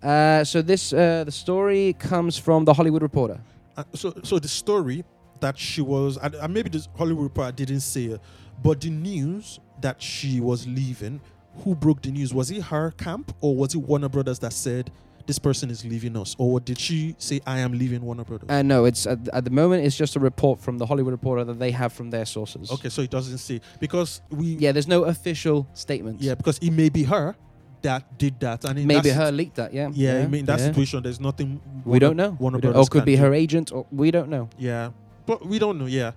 Uh, 0.03 0.43
so 0.45 0.63
this 0.63 0.93
uh, 0.93 1.25
the 1.25 1.33
story 1.33 1.95
comes 1.99 2.39
from 2.39 2.65
the 2.65 2.73
Hollywood 2.73 3.03
Reporter. 3.03 3.39
Uh, 3.77 3.85
so, 3.95 4.15
so 4.23 4.39
the 4.39 4.49
story 4.49 5.05
that 5.41 5.59
she 5.59 5.83
was, 5.83 6.17
and, 6.17 6.35
and 6.35 6.55
maybe 6.55 6.71
the 6.71 6.87
Hollywood 6.97 7.25
Reporter 7.25 7.53
didn't 7.53 7.81
say 7.81 8.05
it, 8.05 8.21
but 8.63 8.81
the 8.81 8.91
news 8.91 9.61
that 9.83 10.01
she 10.01 10.41
was 10.41 10.67
leaving, 10.67 11.21
who 11.65 11.75
broke 11.75 12.03
the 12.03 12.11
news? 12.11 12.33
Was 12.33 12.51
it 12.51 12.63
her 12.63 12.93
camp 12.93 13.35
or 13.41 13.55
was 13.55 13.75
it 13.75 13.79
Warner 13.79 14.09
Brothers 14.09 14.39
that 14.39 14.53
said 14.53 14.91
this 15.31 15.39
person 15.39 15.71
is 15.71 15.81
leaving 15.93 16.15
us, 16.23 16.31
or 16.39 16.59
did 16.69 16.79
she 16.87 17.15
say 17.19 17.37
I 17.47 17.57
am 17.67 17.73
leaving 17.83 18.01
Warner 18.07 18.25
Brothers? 18.25 18.49
Uh, 18.51 18.63
no, 18.63 18.79
it's 18.91 19.03
at, 19.07 19.21
at 19.39 19.45
the 19.49 19.55
moment 19.61 19.79
it's 19.87 19.97
just 20.05 20.17
a 20.17 20.21
report 20.31 20.57
from 20.61 20.75
the 20.81 20.87
Hollywood 20.91 21.13
Reporter 21.13 21.45
that 21.51 21.59
they 21.65 21.71
have 21.83 21.93
from 21.99 22.11
their 22.11 22.27
sources. 22.37 22.65
okay, 22.77 22.89
so 22.89 23.01
it 23.03 23.11
doesn't 23.11 23.39
say 23.39 23.61
because 23.85 24.11
we, 24.31 24.47
Yeah, 24.65 24.73
there's 24.73 24.89
no 24.97 25.05
official 25.05 25.59
statement. 25.75 26.21
yeah, 26.21 26.35
because 26.41 26.59
it 26.59 26.73
may 26.73 26.89
be 26.89 27.05
her 27.05 27.37
that 27.83 28.03
did 28.19 28.35
that, 28.41 28.65
and 28.65 28.79
in 28.81 28.87
maybe 28.87 29.11
her 29.21 29.27
sit- 29.27 29.35
leaked 29.41 29.57
that. 29.57 29.73
Yeah. 29.73 29.89
Yeah, 30.05 30.25
I 30.25 30.27
mean 30.27 30.45
that 30.47 30.59
yeah. 30.59 30.67
situation. 30.67 31.03
There's 31.07 31.21
nothing 31.21 31.61
We 31.85 31.99
don't 32.01 32.17
know. 32.17 32.31
Warner 32.43 32.57
We 32.59 32.63
don't- 32.63 32.73
Brothers 32.73 32.89
or 32.89 32.91
could 32.91 33.05
be 33.05 33.17
do. 33.17 33.23
her 33.23 33.33
agent, 33.45 33.67
or 33.73 33.87
we 34.03 34.11
don't 34.17 34.29
know. 34.35 34.45
Yeah, 34.59 34.91
but 35.27 35.39
we 35.47 35.59
don't 35.65 35.79
know. 35.81 35.87
Yeah, 35.87 36.11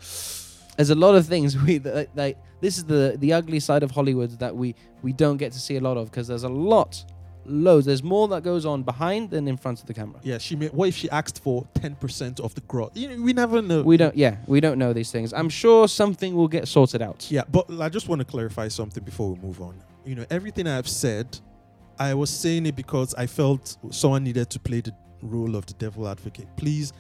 There's 0.78 0.90
a 0.90 0.96
lot 1.06 1.14
of 1.16 1.24
things 1.28 1.50
we 1.68 1.78
that, 1.80 2.10
like. 2.16 2.38
This 2.66 2.78
is 2.78 2.86
the 2.86 3.16
the 3.20 3.34
ugly 3.34 3.60
side 3.60 3.84
of 3.84 3.92
Hollywood 3.92 4.32
that 4.40 4.54
we 4.56 4.74
we 5.02 5.12
don't 5.24 5.36
get 5.44 5.52
to 5.52 5.60
see 5.60 5.76
a 5.76 5.82
lot 5.82 5.98
of 5.98 6.04
because 6.10 6.28
there's 6.30 6.44
a 6.54 6.56
lot, 6.74 6.92
loads. 7.46 7.86
There's 7.86 8.04
more 8.04 8.28
that 8.30 8.44
goes 8.44 8.66
on 8.66 8.84
behind 8.84 9.30
than 9.32 9.48
in 9.48 9.58
front 9.58 9.80
of 9.82 9.86
the 9.88 9.94
camera. 9.94 10.20
yeah. 10.24 10.38
She 10.38 10.56
may. 10.56 10.68
What 10.68 10.90
if 10.90 10.96
she 10.96 11.10
asked 11.10 11.42
for 11.44 11.66
ten 11.74 11.96
percent 11.96 12.40
of 12.40 12.54
the 12.56 12.62
growth? 12.62 12.92
You 12.96 13.10
know, 13.10 13.24
we 13.24 13.34
never 13.34 13.62
know. 13.62 13.82
We 13.84 13.98
don't. 13.98 14.16
Yeah, 14.16 14.38
we 14.48 14.60
don't 14.60 14.78
know 14.78 14.94
these 14.94 15.12
things. 15.12 15.34
I'm 15.34 15.50
sure 15.50 15.88
something 15.88 16.36
will 16.36 16.48
get 16.48 16.68
sorted 16.68 17.02
out. 17.02 17.28
Yeah, 17.30 17.44
but 17.52 17.70
I 17.80 17.90
just 17.90 18.08
want 18.10 18.20
to 18.20 18.26
clarify 18.26 18.68
something 18.68 19.04
before 19.04 19.32
we 19.34 19.40
move 19.40 19.62
on. 19.62 19.76
You 20.06 20.16
know, 20.16 20.26
everything 20.30 20.68
I've 20.68 20.88
said, 20.90 21.40
I 22.00 22.14
was 22.14 22.30
saying 22.30 22.66
it 22.66 22.76
because 22.76 23.14
I 23.16 23.26
felt 23.28 23.78
someone 23.92 24.24
needed 24.24 24.50
to 24.50 24.60
play 24.60 24.82
the 24.82 24.94
role 25.22 25.56
of 25.56 25.66
the 25.66 25.74
devil 25.76 26.08
advocate. 26.08 26.48
Please, 26.58 26.92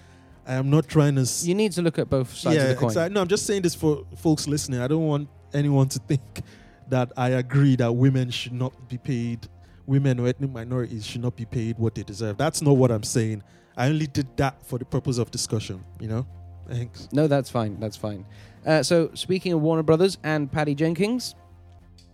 I 0.47 0.53
am 0.55 0.69
not 0.69 0.87
trying 0.87 1.15
to. 1.15 1.21
S- 1.21 1.45
You 1.45 1.55
need 1.55 1.71
to 1.73 1.81
look 1.81 1.99
at 1.99 2.09
both 2.09 2.33
sides 2.33 2.55
yeah, 2.57 2.63
of 2.63 2.69
the 2.69 2.75
coin. 2.75 2.89
exactly. 2.89 3.13
No, 3.13 3.21
I'm 3.21 3.27
just 3.27 3.45
saying 3.45 3.61
this 3.63 3.75
for 3.75 4.05
folks 4.17 4.47
listening. 4.47 4.79
I 4.81 4.87
don't 4.87 5.05
want 5.07 5.27
anyone 5.53 5.87
to 5.89 5.99
think 5.99 6.41
that 6.89 7.11
I 7.17 7.29
agree 7.29 7.75
that 7.77 7.91
women 7.93 8.29
should 8.29 8.53
not 8.53 8.73
be 8.89 8.97
paid, 8.97 9.47
women 9.85 10.19
or 10.19 10.27
ethnic 10.27 10.51
minorities 10.51 11.05
should 11.05 11.21
not 11.21 11.35
be 11.35 11.45
paid 11.45 11.77
what 11.77 11.95
they 11.95 12.03
deserve. 12.03 12.37
That's 12.37 12.61
not 12.61 12.77
what 12.77 12.91
I'm 12.91 13.03
saying. 13.03 13.43
I 13.75 13.87
only 13.87 14.07
did 14.07 14.27
that 14.37 14.65
for 14.65 14.77
the 14.79 14.85
purpose 14.85 15.17
of 15.17 15.31
discussion. 15.31 15.83
You 15.99 16.07
know. 16.07 16.27
Thanks. 16.67 17.09
No, 17.11 17.27
that's 17.27 17.49
fine. 17.49 17.79
That's 17.79 17.97
fine. 17.97 18.25
Uh, 18.65 18.81
so, 18.83 19.09
speaking 19.13 19.51
of 19.53 19.61
Warner 19.61 19.83
Brothers 19.83 20.17
and 20.23 20.49
Patty 20.51 20.75
Jenkins, 20.75 21.35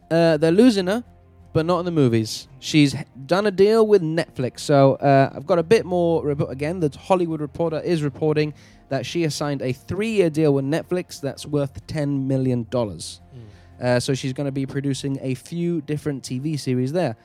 uh, 0.09 0.38
they're 0.38 0.51
losing 0.51 0.88
her, 0.88 1.03
but 1.53 1.65
not 1.67 1.80
in 1.80 1.86
the 1.86 1.91
movies. 1.91 2.47
She's 2.59 2.95
done 3.28 3.45
a 3.45 3.51
deal 3.51 3.86
with 3.86 4.01
Netflix. 4.01 4.61
So, 4.61 4.95
uh, 4.95 5.32
I've 5.36 5.45
got 5.45 5.59
a 5.59 5.63
bit 5.63 5.86
more. 5.86 6.28
Again, 6.32 6.80
the 6.80 6.95
Hollywood 6.99 7.41
Reporter 7.41 7.80
is 7.80 8.01
reporting 8.01 8.53
that 8.89 9.05
she 9.05 9.22
has 9.22 9.36
signed 9.36 9.61
a 9.61 9.72
three-year 9.72 10.32
deal 10.32 10.53
with 10.55 10.65
Netflix 10.65 11.22
that's 11.22 11.45
worth 11.45 11.86
ten 11.86 12.28
million 12.28 12.65
dollars. 12.72 13.22
Uh, 13.80 13.97
so 13.99 14.13
she's 14.13 14.34
going 14.34 14.45
to 14.45 14.51
be 14.51 14.65
producing 14.65 15.17
a 15.22 15.36
few 15.36 15.80
different 15.82 16.24
TV 16.24 16.59
series 16.59 16.91
there. 16.91 17.15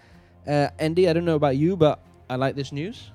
Uh, 0.46 0.68
Andy, 0.78 1.08
I 1.08 1.12
don't 1.12 1.24
know 1.24 1.36
about 1.36 1.56
you, 1.56 1.76
but 1.76 2.00
I 2.28 2.36
like 2.36 2.56
this 2.56 2.72
news. 2.72 3.10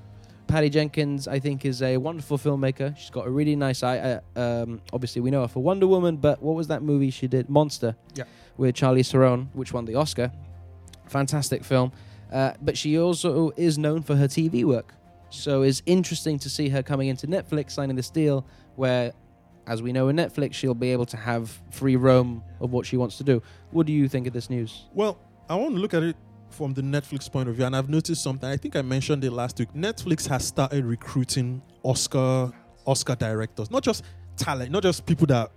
Patty 0.47 0.69
Jenkins, 0.69 1.27
I 1.27 1.39
think, 1.39 1.63
is 1.63 1.83
a 1.83 1.97
wonderful 1.97 2.39
filmmaker. 2.39 2.97
She's 2.97 3.11
got 3.11 3.27
a 3.27 3.29
really 3.29 3.55
nice 3.55 3.83
eye. 3.83 3.99
Uh, 3.99 4.39
um, 4.39 4.81
obviously, 4.91 5.21
we 5.21 5.29
know 5.29 5.41
her 5.41 5.47
for 5.47 5.61
Wonder 5.61 5.85
Woman, 5.85 6.17
but 6.17 6.41
what 6.41 6.55
was 6.55 6.67
that 6.67 6.81
movie 6.81 7.11
she 7.11 7.27
did? 7.27 7.49
Monster. 7.49 7.95
Yeah. 8.15 8.23
With 8.57 8.75
Charlize 8.75 9.11
Theron, 9.11 9.49
which 9.53 9.73
won 9.73 9.85
the 9.85 9.93
Oscar. 9.95 10.31
Fantastic 11.07 11.63
film. 11.63 11.91
Uh, 12.33 12.53
but 12.61 12.77
she 12.77 12.99
also 12.99 13.51
is 13.57 13.77
known 13.77 14.01
for 14.01 14.15
her 14.15 14.27
TV 14.27 14.63
work. 14.63 14.95
So 15.29 15.61
it's 15.61 15.83
interesting 15.85 16.39
to 16.39 16.49
see 16.49 16.69
her 16.69 16.81
coming 16.81 17.09
into 17.09 17.27
Netflix, 17.27 17.71
signing 17.71 17.95
this 17.95 18.09
deal 18.09 18.45
where, 18.75 19.13
as 19.67 19.83
we 19.83 19.93
know 19.93 20.07
in 20.07 20.15
Netflix, 20.15 20.55
she'll 20.55 20.73
be 20.73 20.91
able 20.91 21.05
to 21.07 21.17
have 21.17 21.59
free 21.69 21.95
roam 21.95 22.43
of 22.59 22.71
what 22.71 22.87
she 22.87 22.97
wants 22.97 23.17
to 23.17 23.23
do. 23.23 23.43
What 23.69 23.85
do 23.85 23.93
you 23.93 24.07
think 24.07 24.25
of 24.25 24.33
this 24.33 24.49
news? 24.49 24.87
Well, 24.95 25.19
I 25.47 25.55
want 25.55 25.75
to 25.75 25.79
look 25.81 25.93
at 25.93 26.01
it 26.01 26.15
from 26.51 26.73
the 26.73 26.81
Netflix 26.81 27.31
point 27.31 27.49
of 27.49 27.55
view, 27.55 27.65
and 27.65 27.75
I've 27.75 27.89
noticed 27.89 28.23
something. 28.23 28.49
I 28.49 28.57
think 28.57 28.75
I 28.75 28.81
mentioned 28.81 29.23
it 29.23 29.31
last 29.31 29.59
week. 29.59 29.73
Netflix 29.73 30.27
has 30.27 30.45
started 30.45 30.85
recruiting 30.85 31.61
Oscar 31.83 32.51
Oscar 32.85 33.15
directors, 33.15 33.69
not 33.69 33.83
just 33.83 34.03
talent, 34.37 34.71
not 34.71 34.83
just 34.83 35.05
people 35.05 35.27
that 35.27 35.51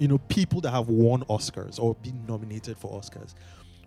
you 0.00 0.08
know, 0.08 0.18
people 0.18 0.60
that 0.62 0.70
have 0.70 0.88
won 0.88 1.22
Oscars 1.24 1.78
or 1.78 1.94
been 1.96 2.24
nominated 2.26 2.76
for 2.78 2.90
Oscars. 2.98 3.34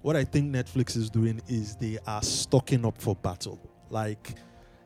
What 0.04 0.16
I 0.16 0.24
think 0.24 0.54
Netflix 0.56 0.96
is 0.96 1.10
doing 1.10 1.42
is 1.48 1.76
they 1.76 1.98
are 2.06 2.22
stocking 2.22 2.86
up 2.86 3.02
for 3.02 3.16
battle. 3.16 3.60
Like, 3.90 4.36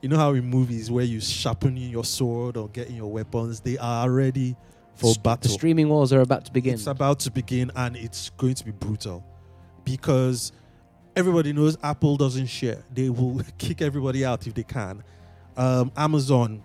you 0.02 0.10
know 0.10 0.16
how 0.18 0.34
in 0.34 0.46
movies 0.46 0.90
where 0.90 1.04
you 1.04 1.20
sharpening 1.20 1.90
your 1.90 2.06
sword 2.06 2.56
or 2.56 2.70
getting 2.70 2.96
your 2.96 3.12
weapons, 3.12 3.60
they 3.60 3.78
are 3.78 4.10
ready 4.10 4.56
for 4.96 5.12
S- 5.12 5.18
battle. 5.18 5.42
The 5.44 5.50
streaming 5.50 5.90
wars 5.90 6.14
are 6.14 6.22
about 6.22 6.46
to 6.46 6.52
begin. 6.52 6.76
It's 6.76 6.88
about 6.88 7.20
to 7.22 7.32
begin 7.32 7.72
and 7.76 7.98
it's 7.98 8.30
going 8.32 8.56
to 8.56 8.64
be 8.64 8.72
brutal 8.72 9.26
because 9.84 10.54
everybody 11.18 11.52
knows 11.52 11.78
Apple 11.82 12.16
doesn't 12.16 12.46
share. 12.46 12.84
They 12.94 13.10
will 13.10 13.42
kick 13.58 13.82
everybody 13.82 14.24
out 14.24 14.46
if 14.46 14.54
they 14.54 14.64
can. 14.64 15.04
Um, 15.58 15.92
Amazon 15.98 16.64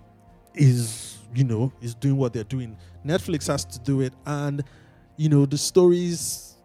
is, 0.55 1.19
you 1.35 1.45
know, 1.45 1.73
is 1.81 1.95
doing 1.95 2.19
what 2.19 2.35
they're 2.35 2.45
doing. 2.45 2.77
Netflix 3.05 3.49
has 3.49 3.65
to 3.65 3.79
do 3.81 4.03
it, 4.03 4.13
and 4.27 4.63
you 5.17 5.29
know 5.29 5.47
the 5.47 5.57
stories 5.59 6.57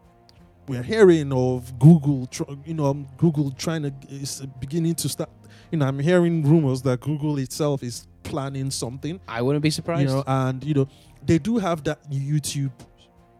we're 0.68 0.84
hearing 0.84 1.32
of 1.32 1.80
Google, 1.80 2.28
tr- 2.28 2.44
you 2.66 2.74
know, 2.74 2.88
um, 2.88 3.08
Google 3.18 3.52
trying 3.52 3.84
to 3.84 3.94
is 4.10 4.46
beginning 4.60 4.96
to 4.96 5.08
start. 5.10 5.30
You 5.72 5.78
know, 5.80 5.88
I'm 5.88 6.00
hearing 6.00 6.44
rumors 6.44 6.82
that 6.82 7.00
Google 7.00 7.38
itself 7.38 7.84
is 7.84 8.08
planning 8.24 8.70
something. 8.70 9.20
I 9.28 9.42
wouldn't 9.42 9.64
be 9.64 9.70
surprised. 9.70 10.10
You 10.10 10.18
know, 10.18 10.24
and 10.28 10.64
you 10.64 10.74
know, 10.74 10.88
they 11.26 11.40
do 11.40 11.58
have 11.58 11.84
that 11.86 12.10
YouTube. 12.12 12.72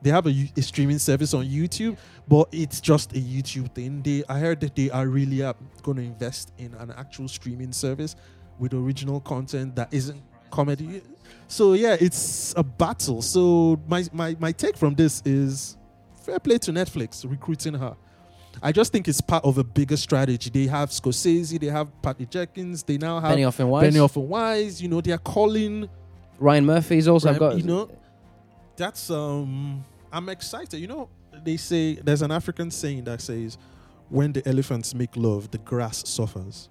They 0.02 0.12
have 0.12 0.28
a 0.28 0.62
streaming 0.62 1.00
service 1.00 1.34
on 1.34 1.46
YouTube, 1.46 1.98
but 2.28 2.48
it's 2.52 2.80
just 2.80 3.14
a 3.14 3.20
YouTube 3.20 3.74
thing. 3.74 4.02
They, 4.04 4.24
I 4.30 4.40
heard 4.40 4.60
that 4.62 4.76
they 4.76 4.90
are 4.92 5.08
really 5.08 5.42
uh, 5.42 5.54
going 5.82 5.98
to 5.98 6.04
invest 6.04 6.54
in 6.58 6.74
an 6.76 6.94
actual 6.96 7.28
streaming 7.28 7.72
service 7.72 8.16
with 8.60 8.74
original 8.74 9.20
content 9.22 9.76
that 9.76 9.94
isn't 9.94 10.22
comedy. 10.52 11.02
So 11.48 11.74
yeah, 11.74 11.98
it's 12.00 12.54
a 12.58 12.64
battle. 12.64 13.22
So 13.22 13.80
my 13.88 14.06
my 14.14 14.36
my 14.40 14.52
take 14.52 14.78
from 14.78 14.96
this 14.96 15.22
is 15.26 15.78
fair 16.22 16.40
play 16.40 16.58
to 16.60 16.72
Netflix 16.72 17.30
recruiting 17.30 17.74
her. 17.76 17.96
I 18.62 18.72
just 18.72 18.92
think 18.92 19.08
it's 19.08 19.22
part 19.22 19.46
of 19.46 19.58
a 19.58 19.64
bigger 19.64 19.98
strategy. 19.98 20.50
They 20.50 20.66
have 20.68 20.90
Scorsese, 20.90 21.60
they 21.60 21.68
have 21.68 21.90
Patty 22.02 22.26
Jenkins, 22.26 22.84
they 22.84 22.98
now 22.98 23.20
have 23.20 23.38
Benioff 23.38 23.60
and 23.60 23.70
Weiss. 23.70 23.94
Benioff 23.94 24.16
and 24.16 24.30
Weiss. 24.30 24.82
You 24.82 24.90
know, 24.90 25.02
they 25.02 25.12
are 25.12 25.20
calling. 25.20 25.88
Ryan 26.40 26.66
Murphy's 26.66 27.08
also 27.08 27.30
Ryan- 27.30 27.40
got. 27.40 27.58
you 27.58 27.64
know, 27.64 27.90
That's 28.78 29.10
um. 29.10 29.84
I'm 30.12 30.30
excited. 30.30 30.80
You 30.80 30.88
know, 30.88 31.10
they 31.44 31.58
say 31.58 31.96
there's 31.96 32.22
an 32.22 32.32
African 32.32 32.72
saying 32.72 33.04
that 33.06 33.22
says, 33.22 33.58
"When 34.10 34.32
the 34.34 34.48
elephants 34.48 34.94
make 34.96 35.16
love, 35.18 35.52
the 35.52 35.58
grass 35.60 36.08
suffers." 36.08 36.70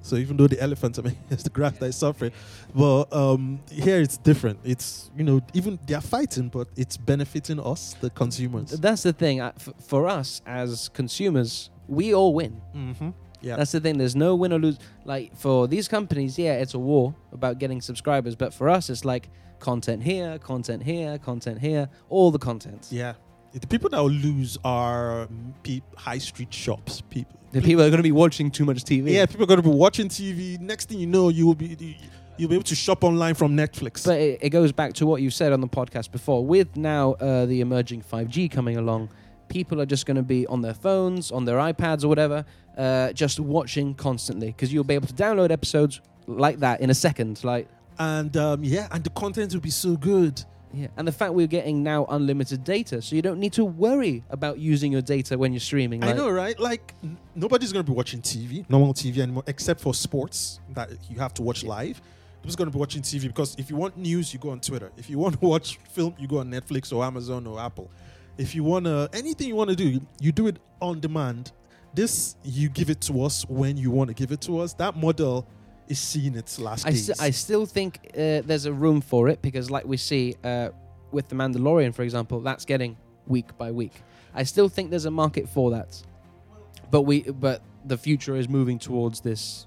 So 0.00 0.14
even 0.16 0.36
though 0.36 0.46
the 0.46 0.60
elephants, 0.62 0.98
I 0.98 1.02
mean, 1.02 1.18
it's 1.30 1.42
the 1.42 1.50
grass 1.50 1.76
that 1.78 1.86
is 1.86 1.96
suffering, 1.96 2.30
but 2.74 3.12
um, 3.12 3.60
here 3.70 4.00
it's 4.00 4.16
different. 4.16 4.60
It's 4.64 5.10
you 5.16 5.24
know, 5.24 5.40
even 5.54 5.78
they 5.86 5.94
are 5.94 6.00
fighting, 6.00 6.48
but 6.48 6.68
it's 6.76 6.96
benefiting 6.96 7.60
us, 7.60 7.94
the 8.00 8.08
consumers. 8.10 8.70
That's 8.70 9.02
the 9.02 9.12
thing. 9.12 9.40
uh, 9.40 9.52
f- 9.56 9.68
For 9.84 10.06
us 10.08 10.40
as 10.46 10.88
consumers, 10.88 11.70
we 11.88 12.14
all 12.14 12.32
win. 12.32 12.60
Mm-hmm. 12.74 13.10
Yeah. 13.40 13.56
That's 13.56 13.72
the 13.72 13.80
thing. 13.80 13.98
There's 13.98 14.16
no 14.16 14.34
win 14.34 14.52
or 14.52 14.58
lose. 14.58 14.78
Like 15.04 15.36
for 15.36 15.66
these 15.68 15.88
companies, 15.88 16.38
yeah, 16.38 16.54
it's 16.54 16.74
a 16.74 16.78
war 16.78 17.14
about 17.32 17.58
getting 17.58 17.80
subscribers. 17.80 18.34
But 18.36 18.54
for 18.54 18.68
us, 18.68 18.88
it's 18.90 19.04
like 19.04 19.28
content 19.60 20.02
here, 20.02 20.38
content 20.38 20.82
here, 20.82 21.18
content 21.18 21.58
here, 21.60 21.88
all 22.08 22.30
the 22.30 22.38
content. 22.38 22.88
yeah. 22.90 23.14
The 23.52 23.66
people 23.66 23.88
that 23.90 23.98
will 23.98 24.10
lose 24.10 24.58
are 24.62 25.22
um, 25.22 25.54
pe- 25.62 25.80
high 25.96 26.18
street 26.18 26.52
shops. 26.52 27.00
People. 27.00 27.40
The 27.52 27.62
people 27.62 27.82
are 27.82 27.88
going 27.88 27.96
to 27.96 28.02
be 28.02 28.12
watching 28.12 28.50
too 28.50 28.66
much 28.66 28.84
TV. 28.84 29.10
Yeah, 29.10 29.24
people 29.24 29.44
are 29.44 29.46
going 29.46 29.62
to 29.62 29.68
be 29.68 29.74
watching 29.74 30.08
TV. 30.08 30.60
Next 30.60 30.90
thing 30.90 30.98
you 30.98 31.06
know, 31.06 31.30
you 31.30 31.46
will 31.46 31.54
be 31.54 31.96
you'll 32.36 32.50
be 32.50 32.54
able 32.54 32.64
to 32.64 32.74
shop 32.74 33.02
online 33.02 33.34
from 33.34 33.56
Netflix. 33.56 34.04
But 34.04 34.20
it, 34.20 34.38
it 34.42 34.50
goes 34.50 34.70
back 34.70 34.92
to 34.94 35.06
what 35.06 35.22
you 35.22 35.30
said 35.30 35.52
on 35.54 35.62
the 35.62 35.66
podcast 35.66 36.12
before. 36.12 36.44
With 36.44 36.76
now 36.76 37.12
uh, 37.14 37.46
the 37.46 37.62
emerging 37.62 38.02
5G 38.02 38.50
coming 38.50 38.76
along, 38.76 39.08
people 39.48 39.80
are 39.80 39.86
just 39.86 40.04
going 40.04 40.18
to 40.18 40.22
be 40.22 40.46
on 40.46 40.60
their 40.60 40.74
phones, 40.74 41.32
on 41.32 41.46
their 41.46 41.56
iPads 41.56 42.04
or 42.04 42.08
whatever, 42.08 42.44
uh, 42.76 43.12
just 43.14 43.40
watching 43.40 43.94
constantly 43.94 44.48
because 44.48 44.72
you'll 44.72 44.84
be 44.84 44.94
able 44.94 45.08
to 45.08 45.14
download 45.14 45.50
episodes 45.50 46.02
like 46.26 46.58
that 46.58 46.80
in 46.82 46.90
a 46.90 46.94
second. 46.94 47.42
Like, 47.42 47.66
and 47.98 48.36
um, 48.36 48.62
yeah, 48.64 48.88
and 48.90 49.02
the 49.04 49.10
content 49.10 49.52
will 49.54 49.60
be 49.60 49.70
so 49.70 49.96
good. 49.96 50.42
yeah. 50.72 50.88
And 50.96 51.06
the 51.08 51.12
fact 51.12 51.34
we're 51.34 51.46
getting 51.46 51.82
now 51.82 52.04
unlimited 52.06 52.62
data, 52.64 53.00
so 53.02 53.16
you 53.16 53.22
don't 53.22 53.40
need 53.40 53.52
to 53.54 53.64
worry 53.64 54.22
about 54.30 54.58
using 54.58 54.92
your 54.92 55.02
data 55.02 55.36
when 55.38 55.52
you're 55.52 55.60
streaming. 55.60 56.04
I 56.04 56.12
know, 56.12 56.30
right? 56.30 56.58
Like 56.58 56.94
n- 57.02 57.16
nobody's 57.34 57.72
going 57.72 57.84
to 57.84 57.90
be 57.90 57.96
watching 57.96 58.20
TV, 58.22 58.68
normal 58.68 58.94
TV 58.94 59.18
anymore, 59.18 59.44
except 59.46 59.80
for 59.80 59.94
sports 59.94 60.60
that 60.74 60.90
you 61.10 61.18
have 61.18 61.34
to 61.34 61.42
watch 61.42 61.64
live. 61.64 62.00
Who's 62.44 62.54
going 62.54 62.68
to 62.70 62.72
be 62.72 62.78
watching 62.78 63.02
TV? 63.02 63.22
Because 63.26 63.56
if 63.58 63.68
you 63.68 63.76
want 63.76 63.96
news, 63.96 64.32
you 64.32 64.38
go 64.38 64.50
on 64.50 64.60
Twitter. 64.60 64.90
If 64.96 65.10
you 65.10 65.18
want 65.24 65.40
to 65.40 65.46
watch 65.46 65.78
film, 65.90 66.14
you 66.18 66.28
go 66.28 66.38
on 66.38 66.50
Netflix 66.50 66.92
or 66.92 67.04
Amazon 67.04 67.46
or 67.46 67.58
Apple. 67.60 67.90
If 68.38 68.54
you 68.54 68.62
want 68.62 68.84
to 68.84 69.08
anything 69.12 69.48
you 69.48 69.56
want 69.56 69.70
to 69.70 69.76
do, 69.76 70.00
you 70.20 70.30
do 70.32 70.46
it 70.46 70.58
on 70.80 71.00
demand. 71.00 71.50
This 71.94 72.36
you 72.44 72.68
give 72.68 72.90
it 72.90 73.00
to 73.02 73.22
us 73.22 73.44
when 73.48 73.76
you 73.76 73.90
want 73.90 74.08
to 74.08 74.14
give 74.14 74.30
it 74.30 74.40
to 74.42 74.60
us. 74.60 74.74
That 74.74 74.96
model 74.96 75.46
is 75.88 75.98
seeing 75.98 76.34
its 76.36 76.58
last 76.58 76.86
I, 76.86 76.90
days. 76.90 77.06
st- 77.06 77.20
I 77.20 77.30
still 77.30 77.66
think 77.66 77.98
uh, 78.14 78.42
there's 78.44 78.66
a 78.66 78.72
room 78.72 79.00
for 79.00 79.28
it 79.28 79.42
because, 79.42 79.70
like 79.70 79.84
we 79.84 79.96
see 79.96 80.36
uh, 80.44 80.70
with 81.12 81.28
The 81.28 81.34
Mandalorian, 81.34 81.94
for 81.94 82.02
example, 82.02 82.40
that's 82.40 82.64
getting 82.64 82.96
week 83.26 83.56
by 83.58 83.70
week. 83.70 83.92
I 84.34 84.44
still 84.44 84.68
think 84.68 84.90
there's 84.90 85.06
a 85.06 85.10
market 85.10 85.48
for 85.48 85.70
that, 85.70 86.02
but 86.90 87.02
we 87.02 87.22
but 87.22 87.62
the 87.84 87.96
future 87.96 88.36
is 88.36 88.48
moving 88.48 88.78
towards 88.78 89.20
this 89.20 89.66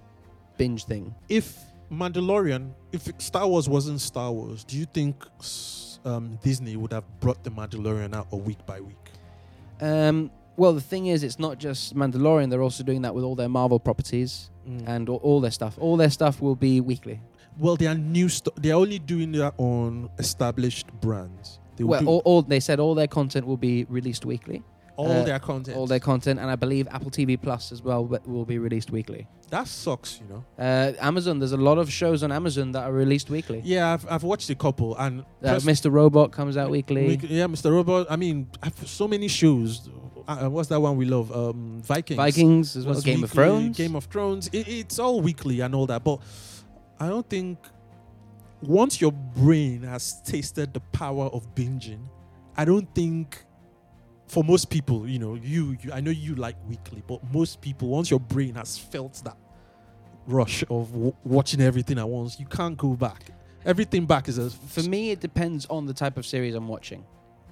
binge 0.57 0.85
thing. 0.85 1.15
if 1.27 1.57
Mandalorian, 1.91 2.71
if 2.93 3.09
Star 3.17 3.47
Wars 3.47 3.67
wasn't 3.67 3.99
Star 3.99 4.31
Wars, 4.31 4.63
do 4.63 4.77
you 4.77 4.85
think 4.85 5.25
um, 6.05 6.39
Disney 6.41 6.77
would 6.77 6.93
have 6.93 7.03
brought 7.19 7.43
the 7.43 7.51
Mandalorian 7.51 8.15
out 8.15 8.27
a 8.31 8.37
week 8.37 8.65
by 8.65 8.79
week? 8.79 8.95
Um, 9.81 10.31
well, 10.57 10.73
the 10.73 10.81
thing 10.81 11.07
is, 11.07 11.23
it's 11.23 11.39
not 11.39 11.57
just 11.57 11.95
Mandalorian; 11.95 12.49
they're 12.49 12.61
also 12.61 12.83
doing 12.83 13.01
that 13.03 13.15
with 13.15 13.23
all 13.23 13.35
their 13.35 13.49
Marvel 13.49 13.79
properties 13.79 14.49
mm. 14.67 14.87
and 14.87 15.09
all, 15.09 15.17
all 15.17 15.41
their 15.41 15.51
stuff. 15.51 15.77
All 15.79 15.97
their 15.97 16.09
stuff 16.09 16.41
will 16.41 16.55
be 16.55 16.81
weekly. 16.81 17.21
Well, 17.57 17.75
they 17.75 17.87
are 17.87 17.95
new. 17.95 18.29
St- 18.29 18.55
they 18.61 18.71
are 18.71 18.79
only 18.79 18.99
doing 18.99 19.31
that 19.33 19.53
on 19.57 20.09
established 20.17 20.87
brands. 21.01 21.59
They 21.75 21.83
Well, 21.83 22.01
do 22.01 22.07
all, 22.07 22.21
all 22.25 22.41
they 22.41 22.59
said 22.59 22.79
all 22.79 22.95
their 22.95 23.07
content 23.07 23.45
will 23.47 23.57
be 23.57 23.85
released 23.85 24.25
weekly. 24.25 24.63
All 25.07 25.21
uh, 25.21 25.23
their 25.23 25.39
content. 25.39 25.77
All 25.77 25.87
their 25.87 25.99
content, 25.99 26.39
and 26.39 26.49
I 26.49 26.55
believe 26.55 26.87
Apple 26.89 27.11
TV 27.11 27.41
Plus 27.41 27.71
as 27.71 27.81
well 27.81 28.05
will 28.25 28.45
be 28.45 28.57
released 28.57 28.91
weekly. 28.91 29.27
that 29.49 29.67
sucks, 29.67 30.19
you 30.21 30.27
know. 30.27 30.43
Uh, 30.57 30.93
Amazon, 30.99 31.39
there's 31.39 31.51
a 31.51 31.57
lot 31.57 31.77
of 31.77 31.91
shows 31.91 32.23
on 32.23 32.31
Amazon 32.31 32.71
that 32.71 32.83
are 32.83 32.93
released 32.93 33.29
weekly. 33.29 33.61
Yeah, 33.63 33.93
I've, 33.93 34.05
I've 34.09 34.23
watched 34.23 34.49
a 34.49 34.55
couple, 34.55 34.95
and 34.97 35.21
Uh, 35.43 35.55
Mr. 35.71 35.91
Robot 35.91 36.31
comes 36.31 36.55
out 36.57 36.69
weekly. 36.69 37.05
week- 37.07 37.23
yeah, 37.23 37.45
Mr. 37.47 37.71
Robot. 37.71 38.07
I 38.09 38.15
mean, 38.15 38.47
so 38.85 39.07
many 39.07 39.27
shows. 39.27 39.89
Uh, 40.27 40.47
what's 40.49 40.69
that 40.69 40.79
one 40.79 40.95
we 40.97 41.05
love? 41.05 41.35
Um, 41.35 41.81
Vikings. 41.83 42.15
Vikings 42.17 42.77
as 42.77 42.85
well. 42.85 43.01
Game 43.01 43.23
of 43.23 43.31
Thrones. 43.31 43.75
Game 43.77 43.95
of 43.95 44.05
Thrones. 44.05 44.47
It, 44.53 44.67
it's 44.67 44.99
all 44.99 45.19
weekly 45.19 45.59
and 45.61 45.73
all 45.75 45.87
that, 45.87 46.03
but 46.03 46.19
I 46.99 47.07
don't 47.09 47.27
think 47.27 47.57
once 48.61 49.01
your 49.01 49.11
brain 49.11 49.81
has 49.83 50.21
tasted 50.21 50.73
the 50.73 50.79
power 50.79 51.25
of 51.25 51.53
binging, 51.55 52.07
I 52.55 52.65
don't 52.65 52.93
think 52.93 53.43
for 54.31 54.43
most 54.45 54.69
people, 54.69 54.97
you 55.13 55.19
know, 55.19 55.33
you, 55.35 55.77
you 55.81 55.91
I 55.91 55.99
know 56.05 56.11
you 56.25 56.33
like 56.35 56.55
weekly, 56.67 57.01
but 57.11 57.19
most 57.33 57.59
people, 57.59 57.89
once 57.89 58.09
your 58.09 58.19
brain 58.33 58.55
has 58.55 58.77
felt 58.77 59.15
that 59.25 59.37
rush 60.25 60.63
of 60.69 60.91
w- 60.93 61.15
watching 61.23 61.61
everything 61.61 61.97
at 61.99 62.07
once, 62.07 62.39
you 62.39 62.45
can't 62.45 62.77
go 62.77 62.91
back. 62.93 63.21
Everything 63.65 64.05
back 64.05 64.27
is 64.27 64.37
a 64.37 64.49
For 64.49 64.83
me, 64.83 65.11
it 65.11 65.19
depends 65.19 65.65
on 65.69 65.85
the 65.85 65.93
type 65.93 66.15
of 66.17 66.25
series 66.25 66.55
I'm 66.55 66.67
watching. 66.67 67.03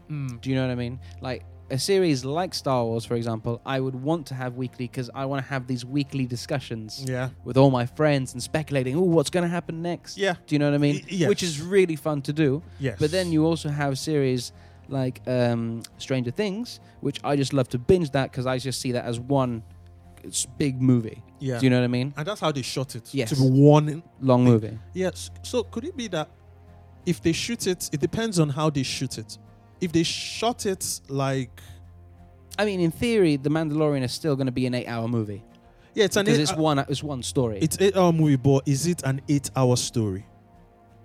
Mm. 0.09 0.39
Do 0.41 0.49
you 0.49 0.55
know 0.55 0.65
what 0.65 0.71
I 0.71 0.75
mean? 0.75 0.99
Like 1.21 1.43
a 1.69 1.77
series 1.77 2.23
like 2.25 2.53
Star 2.55 2.84
Wars, 2.86 3.05
for 3.05 3.15
example, 3.15 3.61
I 3.65 3.80
would 3.80 3.93
want 3.95 4.25
to 4.27 4.34
have 4.34 4.55
weekly 4.55 4.86
because 4.88 5.09
I 5.13 5.25
want 5.25 5.43
to 5.43 5.49
have 5.49 5.67
these 5.67 5.84
weekly 5.86 6.25
discussions 6.25 7.03
Yeah, 7.07 7.30
with 7.43 7.57
all 7.57 7.69
my 7.71 7.86
friends 7.86 8.34
and 8.34 8.41
speculating, 8.41 8.95
oh, 8.95 9.01
what's 9.01 9.30
going 9.30 9.43
to 9.43 9.49
happen 9.49 9.82
next? 9.82 10.17
yeah, 10.17 10.36
Do 10.47 10.55
you 10.55 10.59
know 10.59 10.65
what 10.69 10.75
I 10.75 10.80
mean? 10.80 10.95
Y- 10.95 11.03
yes. 11.09 11.30
Which 11.30 11.43
is 11.43 11.61
really 11.61 11.95
fun 11.95 12.21
to 12.23 12.34
do. 12.34 12.63
yes. 12.80 12.97
But 12.99 13.11
then 13.11 13.32
you 13.34 13.45
also 13.45 13.69
have 13.69 13.99
series 13.99 14.51
like 14.90 15.22
um, 15.28 15.82
Stranger 15.98 16.32
Things, 16.32 16.80
which 17.02 17.20
I 17.24 17.36
just 17.36 17.54
love 17.54 17.70
to 17.70 17.78
binge 17.78 18.12
that 18.12 18.32
because 18.32 18.46
I 18.46 18.58
just 18.58 18.82
see 18.82 18.92
that 18.94 19.06
as 19.06 19.20
one 19.20 19.64
big 20.58 20.82
movie. 20.82 21.24
yeah, 21.40 21.60
Do 21.60 21.66
you 21.66 21.70
know 21.70 21.78
what 21.80 21.86
I 21.86 21.88
mean? 21.88 22.14
and 22.18 22.28
that's 22.28 22.42
how 22.42 22.52
they 22.52 22.62
shot 22.62 22.96
it. 22.96 23.14
Yes. 23.14 23.30
to 23.30 23.36
be 23.36 23.42
one 23.50 24.04
Long 24.20 24.44
Thing. 24.44 24.54
movie. 24.54 24.80
Yes. 24.94 25.32
So 25.44 25.64
could 25.64 25.86
it 25.86 25.96
be 25.96 26.08
that 26.10 26.30
if 27.06 27.22
they 27.22 27.32
shoot 27.32 27.68
it, 27.68 27.90
it 27.94 28.00
depends 28.02 28.40
on 28.40 28.50
how 28.50 28.70
they 28.70 28.84
shoot 28.84 29.18
it. 29.18 29.38
If 29.80 29.92
they 29.94 30.04
shot 30.04 30.66
it 30.66 31.02
like 31.08 31.62
I 32.58 32.66
mean, 32.66 32.82
in 32.82 32.92
theory, 32.92 33.38
The 33.38 33.50
Mandalorian 33.50 34.04
is 34.04 34.12
still 34.12 34.36
going 34.36 34.48
to 34.48 34.52
be 34.52 34.66
an 34.66 34.74
eight-hour 34.74 35.08
movie 35.08 35.44
yeah, 35.96 36.06
it's 36.06 36.18
an 36.18 36.26
because 36.26 36.40
eight, 36.40 36.44
it's 36.44 36.54
one 36.56 36.80
it's 36.80 37.04
one 37.04 37.24
story. 37.24 37.60
it's 37.62 37.78
eight 37.82 37.98
hour 37.98 38.14
movie, 38.14 38.36
but 38.36 38.68
is 38.68 38.86
it 38.86 39.02
an 39.04 39.22
eight 39.28 39.50
hour 39.56 39.76
story? 39.76 40.26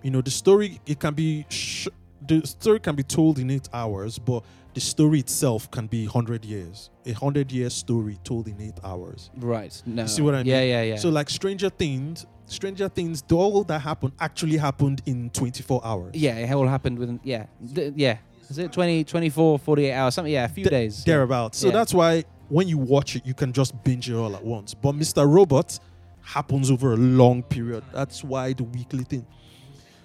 You 0.03 0.11
know, 0.11 0.21
the 0.21 0.31
story 0.31 0.79
it 0.85 0.99
can 0.99 1.13
be 1.15 1.45
sh- 1.49 1.87
the 2.27 2.45
story 2.45 2.79
can 2.79 2.95
be 2.95 3.03
told 3.03 3.39
in 3.39 3.49
eight 3.51 3.67
hours, 3.73 4.17
but 4.19 4.43
the 4.73 4.81
story 4.81 5.19
itself 5.19 5.69
can 5.71 5.87
be 5.87 6.05
hundred 6.05 6.43
years. 6.45 6.89
A 7.05 7.13
hundred 7.13 7.51
year 7.51 7.69
story 7.69 8.17
told 8.23 8.47
in 8.47 8.59
eight 8.61 8.79
hours. 8.83 9.29
right. 9.37 9.81
No. 9.85 10.05
see 10.05 10.21
what 10.21 10.35
I 10.35 10.37
mean? 10.39 10.47
yeah, 10.47 10.61
yeah. 10.63 10.81
Yeah. 10.83 10.95
So 10.97 11.09
like 11.09 11.29
Stranger 11.29 11.69
Things, 11.69 12.25
Stranger 12.47 12.89
Things, 12.89 13.23
all 13.31 13.63
that 13.65 13.79
happened 13.79 14.13
actually 14.19 14.57
happened 14.57 15.01
in 15.05 15.29
twenty 15.31 15.63
four 15.63 15.81
hours. 15.83 16.15
yeah, 16.15 16.35
it 16.37 16.51
all 16.51 16.67
happened 16.67 16.99
within 16.99 17.19
yeah, 17.23 17.45
Th- 17.73 17.93
yeah. 17.95 18.17
Is 18.47 18.59
it 18.59 18.71
20, 18.71 19.05
24, 19.05 19.57
48 19.57 19.91
hours? 19.91 20.13
Something. 20.13 20.31
Yeah, 20.33 20.45
a 20.45 20.47
few 20.47 20.65
Th- 20.65 20.69
days. 20.69 21.03
thereabouts. 21.03 21.57
So 21.57 21.67
Yeah. 21.67 21.73
that's 21.73 21.95
why 21.95 22.25
when 22.47 22.67
you 22.67 22.77
watch 22.77 23.15
it, 23.15 23.25
you 23.25 23.33
can 23.33 23.51
just 23.51 23.73
binge 23.83 24.07
it 24.07 24.13
all 24.13 24.35
at 24.35 24.45
once. 24.45 24.75
But 24.75 24.91
Mr. 24.93 25.27
Robot 25.27 25.79
happens 26.21 26.69
over 26.69 26.93
a 26.93 26.95
long 26.95 27.41
period. 27.41 27.83
That's 27.91 28.23
why 28.23 28.53
the 28.53 28.63
weekly 28.63 29.03
thing. 29.03 29.25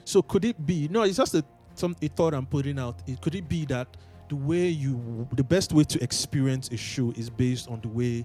So 0.06 0.22
could 0.22 0.46
it 0.46 0.64
be? 0.64 0.88
No, 0.88 1.02
it's 1.02 1.18
just 1.18 1.34
a 1.34 1.44
some 1.81 1.97
a 2.03 2.09
thought 2.09 2.35
I'm 2.35 2.47
putting 2.47 2.78
out. 2.78 2.97
It 3.07 3.20
could 3.20 3.35
it 3.35 3.49
be 3.49 3.64
that 3.66 3.89
the 4.28 4.37
way 4.37 4.68
you, 4.68 5.26
the 5.35 5.43
best 5.43 5.72
way 5.72 5.83
to 5.85 6.03
experience 6.03 6.68
a 6.70 6.76
show 6.76 7.12
is 7.16 7.28
based 7.28 7.68
on 7.68 7.81
the 7.81 7.89
way, 7.89 8.24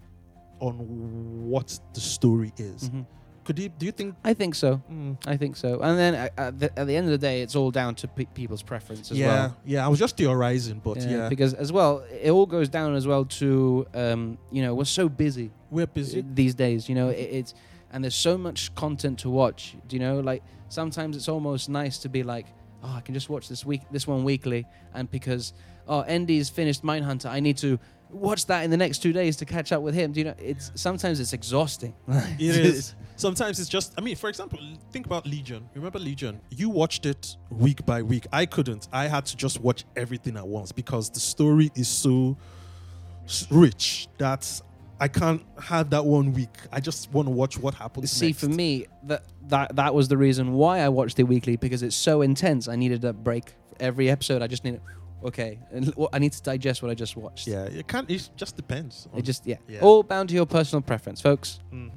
on 0.59 0.75
what 1.49 1.79
the 1.93 1.99
story 1.99 2.51
is. 2.57 2.89
Mhm. 2.89 3.05
Could 3.43 3.59
you? 3.59 3.69
Do 3.69 3.85
you 3.85 3.91
think? 3.91 4.15
I 4.23 4.33
think 4.33 4.55
so. 4.55 4.81
Mm, 4.91 5.17
I 5.27 5.37
think 5.37 5.55
so. 5.55 5.79
And 5.79 5.99
then 5.99 6.15
uh, 6.15 6.29
at 6.37 6.59
the, 6.59 6.79
at 6.79 6.87
the 6.87 6.95
end 6.95 7.05
of 7.05 7.11
the 7.11 7.17
day, 7.29 7.43
it's 7.43 7.55
all 7.55 7.69
down 7.69 7.93
to 7.95 8.07
pe- 8.07 8.25
people's 8.33 8.63
preference 8.63 9.11
as 9.11 9.19
yeah, 9.19 9.27
well. 9.27 9.57
yeah. 9.65 9.79
yeah. 9.79 9.85
I 9.85 9.87
was 9.87 9.99
just 9.99 10.17
theorizing, 10.17 10.81
but 10.83 10.97
yeah, 11.01 11.29
Because 11.29 11.53
as 11.53 11.71
well, 11.71 12.03
it 12.11 12.31
all 12.31 12.47
goes 12.47 12.69
down 12.69 12.95
as 12.95 13.05
well 13.05 13.23
to 13.25 13.85
um, 13.93 14.39
you 14.51 14.63
know 14.63 14.73
we're 14.73 14.85
so 15.01 15.07
busy 15.09 15.51
we're 15.69 15.85
busy. 15.85 16.25
these 16.33 16.55
days. 16.55 16.89
You 16.89 16.95
know, 16.95 17.09
it, 17.09 17.29
it's 17.39 17.53
and 17.91 18.03
there's 18.03 18.15
so 18.15 18.35
much 18.35 18.73
content 18.73 19.19
to 19.19 19.29
watch. 19.29 19.75
Do 19.87 19.95
you 19.95 19.99
know? 19.99 20.19
Like 20.21 20.41
sometimes 20.69 21.15
it's 21.15 21.29
almost 21.29 21.69
nice 21.69 21.99
to 21.99 22.09
be 22.09 22.23
like, 22.23 22.47
oh, 22.85 22.95
I 22.97 23.01
can 23.01 23.13
just 23.13 23.29
watch 23.29 23.49
this 23.49 23.65
week, 23.65 23.81
this 23.91 24.07
one 24.07 24.23
weekly, 24.23 24.65
and 24.93 25.09
because 25.09 25.53
oh, 25.87 26.01
Andy's 26.01 26.49
finished 26.49 26.83
Mindhunter, 26.83 27.29
I 27.29 27.39
need 27.39 27.57
to 27.57 27.79
watch 28.09 28.45
that 28.45 28.63
in 28.63 28.71
the 28.71 28.77
next 28.77 28.99
two 28.99 29.11
days 29.11 29.37
to 29.37 29.45
catch 29.45 29.71
up 29.71 29.81
with 29.81 29.93
him. 29.93 30.11
Do 30.11 30.19
you 30.19 30.25
know? 30.25 30.35
It's 30.37 30.71
sometimes 30.75 31.19
it's 31.19 31.33
exhausting. 31.33 31.93
It 32.39 32.55
is. 32.57 32.95
Sometimes 33.17 33.59
it's 33.59 33.69
just. 33.69 33.93
I 33.97 34.01
mean, 34.01 34.15
for 34.15 34.29
example, 34.29 34.59
think 34.91 35.05
about 35.05 35.25
Legion. 35.25 35.69
Remember 35.73 35.99
Legion? 35.99 36.39
You 36.49 36.69
watched 36.69 37.05
it 37.05 37.37
week 37.49 37.85
by 37.85 38.01
week. 38.01 38.27
I 38.31 38.45
couldn't. 38.45 38.87
I 38.91 39.07
had 39.07 39.25
to 39.27 39.37
just 39.37 39.61
watch 39.61 39.85
everything 39.95 40.37
at 40.37 40.47
once 40.47 40.71
because 40.71 41.09
the 41.09 41.19
story 41.19 41.71
is 41.75 41.87
so 41.87 42.37
rich 43.49 44.07
that 44.17 44.61
I 44.99 45.07
can't 45.07 45.41
have 45.61 45.89
that 45.89 46.05
one 46.05 46.31
week. 46.33 46.55
I 46.71 46.79
just 46.79 47.11
want 47.11 47.27
to 47.27 47.31
watch 47.31 47.57
what 47.57 47.73
happens. 47.73 48.11
See, 48.11 48.27
next. 48.27 48.39
for 48.39 48.47
me, 48.47 48.85
that 49.03 49.23
that 49.49 49.75
that 49.75 49.93
was 49.93 50.07
the 50.07 50.17
reason 50.17 50.53
why 50.53 50.79
I 50.79 50.89
watched 50.89 51.19
it 51.19 51.23
weekly 51.23 51.57
because 51.57 51.83
it's 51.83 51.95
so 51.95 52.21
intense. 52.21 52.67
I 52.67 52.75
needed 52.75 53.03
a 53.03 53.11
break 53.13 53.53
every 53.79 54.09
episode. 54.09 54.41
I 54.41 54.47
just 54.47 54.63
needed, 54.63 54.79
okay, 55.23 55.59
I 56.13 56.19
need 56.19 56.31
to 56.31 56.41
digest 56.41 56.81
what 56.81 56.91
I 56.91 56.93
just 56.95 57.17
watched. 57.17 57.45
yeah, 57.47 57.63
it 57.65 57.87
can't. 57.87 58.09
It 58.09 58.29
just 58.37 58.55
depends. 58.55 59.07
It 59.15 59.23
just 59.23 59.45
yeah. 59.45 59.57
Yeah. 59.67 59.81
all 59.81 60.01
bound 60.03 60.29
to 60.29 60.35
your 60.35 60.45
personal 60.45 60.81
preference, 60.81 61.19
folks. 61.19 61.59
hmm 61.71 61.89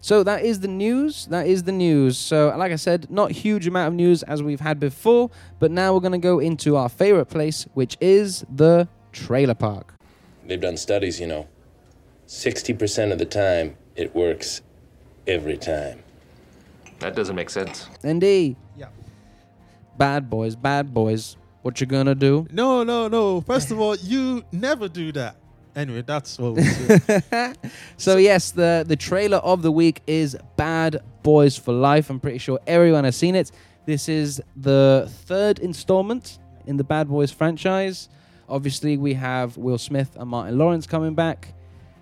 So 0.00 0.22
that 0.22 0.44
is 0.44 0.60
the 0.60 0.68
news. 0.68 1.26
That 1.26 1.46
is 1.48 1.64
the 1.64 1.72
news. 1.72 2.16
So, 2.16 2.54
like 2.56 2.70
I 2.72 2.76
said, 2.76 3.10
not 3.10 3.32
huge 3.32 3.66
amount 3.66 3.88
of 3.88 3.94
news 3.94 4.22
as 4.22 4.40
we've 4.40 4.60
had 4.60 4.78
before, 4.78 5.30
but 5.58 5.70
now 5.72 5.92
we're 5.94 6.00
going 6.00 6.12
to 6.12 6.26
go 6.32 6.38
into 6.38 6.76
our 6.76 6.88
favorite 6.88 7.26
place, 7.26 7.66
which 7.74 7.96
is 8.00 8.44
the 8.54 8.86
trailer 9.12 9.54
park. 9.54 9.94
They've 10.46 10.60
done 10.60 10.76
studies, 10.76 11.20
you 11.20 11.26
know. 11.26 11.48
60% 12.34 13.10
of 13.10 13.18
the 13.18 13.24
time, 13.24 13.76
it 13.96 14.14
works 14.14 14.60
every 15.26 15.56
time. 15.56 16.00
That 17.00 17.16
doesn't 17.16 17.34
make 17.34 17.50
sense. 17.50 17.88
Indeed. 18.04 18.54
Yeah. 18.76 18.86
bad 19.98 20.30
boys, 20.30 20.54
bad 20.54 20.94
boys. 20.94 21.36
What 21.62 21.80
you 21.80 21.88
gonna 21.88 22.14
do? 22.14 22.46
No, 22.52 22.84
no, 22.84 23.08
no. 23.08 23.40
First 23.40 23.72
of 23.72 23.80
all, 23.80 23.96
you 23.96 24.44
never 24.52 24.88
do 24.88 25.10
that. 25.12 25.36
Anyway, 25.74 26.02
that's 26.02 26.38
what 26.38 26.54
we 26.54 26.62
do. 26.62 27.52
So 27.96 28.16
yes, 28.16 28.52
the 28.52 28.84
the 28.86 28.96
trailer 28.96 29.38
of 29.38 29.62
the 29.62 29.72
week 29.72 30.00
is 30.06 30.36
Bad 30.56 31.02
Boys 31.24 31.56
for 31.58 31.72
Life. 31.72 32.10
I'm 32.10 32.20
pretty 32.20 32.38
sure 32.38 32.60
everyone 32.66 33.02
has 33.04 33.16
seen 33.16 33.34
it. 33.34 33.50
This 33.86 34.08
is 34.08 34.40
the 34.56 35.10
third 35.26 35.58
installment 35.58 36.38
in 36.66 36.76
the 36.76 36.84
Bad 36.84 37.08
Boys 37.08 37.32
franchise. 37.32 38.08
Obviously, 38.48 38.96
we 38.96 39.14
have 39.14 39.56
Will 39.56 39.78
Smith 39.78 40.16
and 40.16 40.30
Martin 40.30 40.56
Lawrence 40.58 40.86
coming 40.86 41.14
back. 41.14 41.52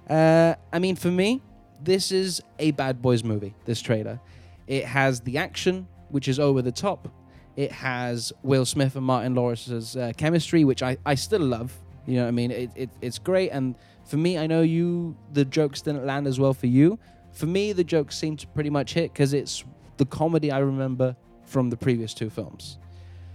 Uh, 0.09 0.54
I 0.72 0.78
mean, 0.78 0.96
for 0.96 1.11
me, 1.11 1.42
this 1.82 2.12
is 2.12 2.40
a 2.59 2.70
Bad 2.72 3.02
Boys 3.02 3.22
movie. 3.22 3.54
This 3.64 3.80
trailer, 3.80 4.20
it 4.66 4.84
has 4.84 5.20
the 5.20 5.38
action, 5.38 5.86
which 6.09 6.28
is 6.28 6.38
over 6.38 6.62
the 6.62 6.72
top. 6.72 7.09
It 7.56 7.72
has 7.72 8.32
Will 8.42 8.64
Smith 8.64 8.96
and 8.96 9.04
Martin 9.04 9.34
Lawrence's 9.34 9.96
uh, 9.96 10.12
chemistry, 10.16 10.64
which 10.64 10.82
I, 10.82 10.96
I 11.04 11.14
still 11.14 11.40
love. 11.40 11.72
You 12.06 12.16
know 12.16 12.22
what 12.22 12.28
I 12.28 12.32
mean? 12.32 12.50
It, 12.50 12.70
it, 12.74 12.90
it's 13.02 13.18
great. 13.18 13.50
And 13.50 13.74
for 14.04 14.16
me, 14.16 14.38
I 14.38 14.46
know 14.46 14.62
you, 14.62 15.16
the 15.32 15.44
jokes 15.44 15.82
didn't 15.82 16.06
land 16.06 16.26
as 16.26 16.40
well 16.40 16.54
for 16.54 16.66
you. 16.66 16.98
For 17.32 17.46
me, 17.46 17.72
the 17.72 17.84
jokes 17.84 18.16
seem 18.16 18.36
to 18.36 18.46
pretty 18.46 18.70
much 18.70 18.94
hit 18.94 19.12
because 19.12 19.32
it's 19.32 19.64
the 19.98 20.06
comedy 20.06 20.50
I 20.50 20.59
remember 20.59 21.16
from 21.44 21.68
the 21.68 21.76
previous 21.76 22.14
two 22.14 22.30
films. 22.30 22.78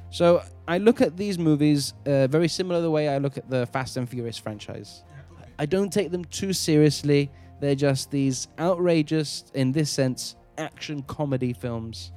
So 0.09 0.43
I 0.67 0.77
look 0.77 1.01
at 1.01 1.17
these 1.17 1.37
movies 1.37 1.93
uh, 2.05 2.27
very 2.27 2.47
similar 2.47 2.81
the 2.81 2.91
way 2.91 3.09
I 3.09 3.17
look 3.17 3.37
at 3.37 3.49
the 3.49 3.65
Fast 3.67 3.97
and 3.97 4.07
Furious 4.07 4.37
franchise. 4.37 5.03
I 5.59 5.65
don't 5.65 5.91
take 5.91 6.11
them 6.11 6.25
too 6.25 6.53
seriously. 6.53 7.31
They're 7.59 7.75
just 7.75 8.11
these 8.11 8.47
outrageous, 8.59 9.45
in 9.53 9.71
this 9.71 9.89
sense, 9.89 10.35
action 10.57 11.01
comedy 11.03 11.53
films. 11.53 12.11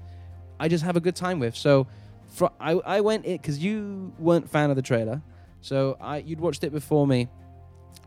I 0.58 0.68
just 0.68 0.84
have 0.84 0.96
a 0.96 1.00
good 1.00 1.16
time 1.16 1.38
with. 1.38 1.54
So, 1.54 1.86
fr- 2.28 2.46
I 2.58 2.72
I 2.72 3.00
went 3.00 3.26
it 3.26 3.40
because 3.42 3.58
you 3.58 4.12
weren't 4.18 4.48
fan 4.50 4.70
of 4.70 4.76
the 4.76 4.82
trailer, 4.82 5.22
so 5.60 5.96
I 6.00 6.18
you'd 6.18 6.40
watched 6.40 6.64
it 6.64 6.72
before 6.72 7.06
me. 7.06 7.28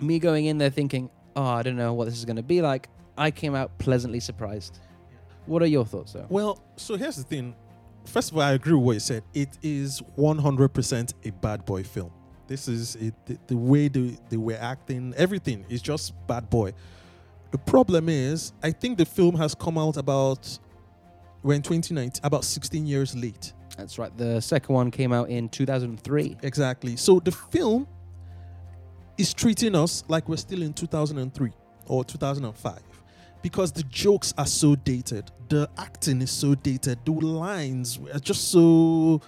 Me 0.02 0.20
going 0.20 0.46
in 0.46 0.58
there 0.58 0.70
thinking, 0.70 1.10
oh, 1.36 1.44
I 1.44 1.64
don't 1.64 1.76
know 1.76 1.94
what 1.94 2.06
this 2.06 2.18
is 2.18 2.26
going 2.26 2.38
to 2.38 2.44
be 2.44 2.62
like. 2.62 2.90
I 3.18 3.32
came 3.32 3.54
out 3.54 3.78
pleasantly 3.80 4.20
surprised. 4.20 4.80
What 5.46 5.62
are 5.62 5.68
your 5.68 5.86
thoughts, 5.86 6.14
though? 6.14 6.26
Well, 6.30 6.64
so 6.78 6.96
here's 6.96 7.18
the 7.18 7.24
thing. 7.24 7.56
First 8.06 8.32
of 8.32 8.38
all, 8.38 8.44
I 8.44 8.54
agree 8.54 8.74
with 8.74 8.84
what 8.84 8.94
you 8.94 9.00
said. 9.00 9.24
It 9.34 9.58
is 9.62 10.02
100% 10.18 11.14
a 11.26 11.32
bad 11.32 11.66
boy 11.66 11.84
film. 11.84 12.12
This 12.50 12.68
is 12.68 12.96
it, 12.96 13.14
the, 13.28 13.38
the 13.46 13.56
way 13.56 13.88
they, 13.88 14.18
they 14.30 14.38
were 14.38 14.58
acting, 14.60 15.14
everything 15.16 15.66
is 15.70 15.84
just 15.84 16.14
bad 16.26 16.50
boy. 16.50 16.74
The 17.52 17.60
problem 17.60 18.10
is, 18.10 18.54
I 18.64 18.72
think 18.72 18.98
the 18.98 19.06
film 19.06 19.36
has 19.36 19.54
come 19.54 19.78
out 19.78 19.98
about 19.98 20.58
when 21.44 21.62
2019, 21.62 22.22
about 22.24 22.44
16 22.44 22.88
years 22.88 23.16
late. 23.16 23.54
That's 23.78 24.00
right. 24.00 24.16
The 24.18 24.42
second 24.42 24.74
one 24.74 24.90
came 24.90 25.14
out 25.14 25.30
in 25.30 25.48
2003. 25.48 26.38
Exactly. 26.42 26.96
So 26.98 27.20
the 27.20 27.32
film 27.32 27.88
is 29.20 29.32
treating 29.32 29.76
us 29.76 30.04
like 30.08 30.28
we're 30.28 30.38
still 30.38 30.64
in 30.64 30.74
2003 30.74 31.52
or 31.86 32.04
2005 32.04 32.80
because 33.44 33.72
the 33.72 33.84
jokes 33.84 34.34
are 34.40 34.48
so 34.48 34.76
dated. 34.76 35.32
The 35.50 35.70
acting 35.78 36.22
is 36.24 36.32
so 36.32 36.56
dated. 36.56 36.98
The 37.06 37.12
lines 37.12 38.00
are 38.12 38.20
just 38.20 38.50
so. 38.52 39.22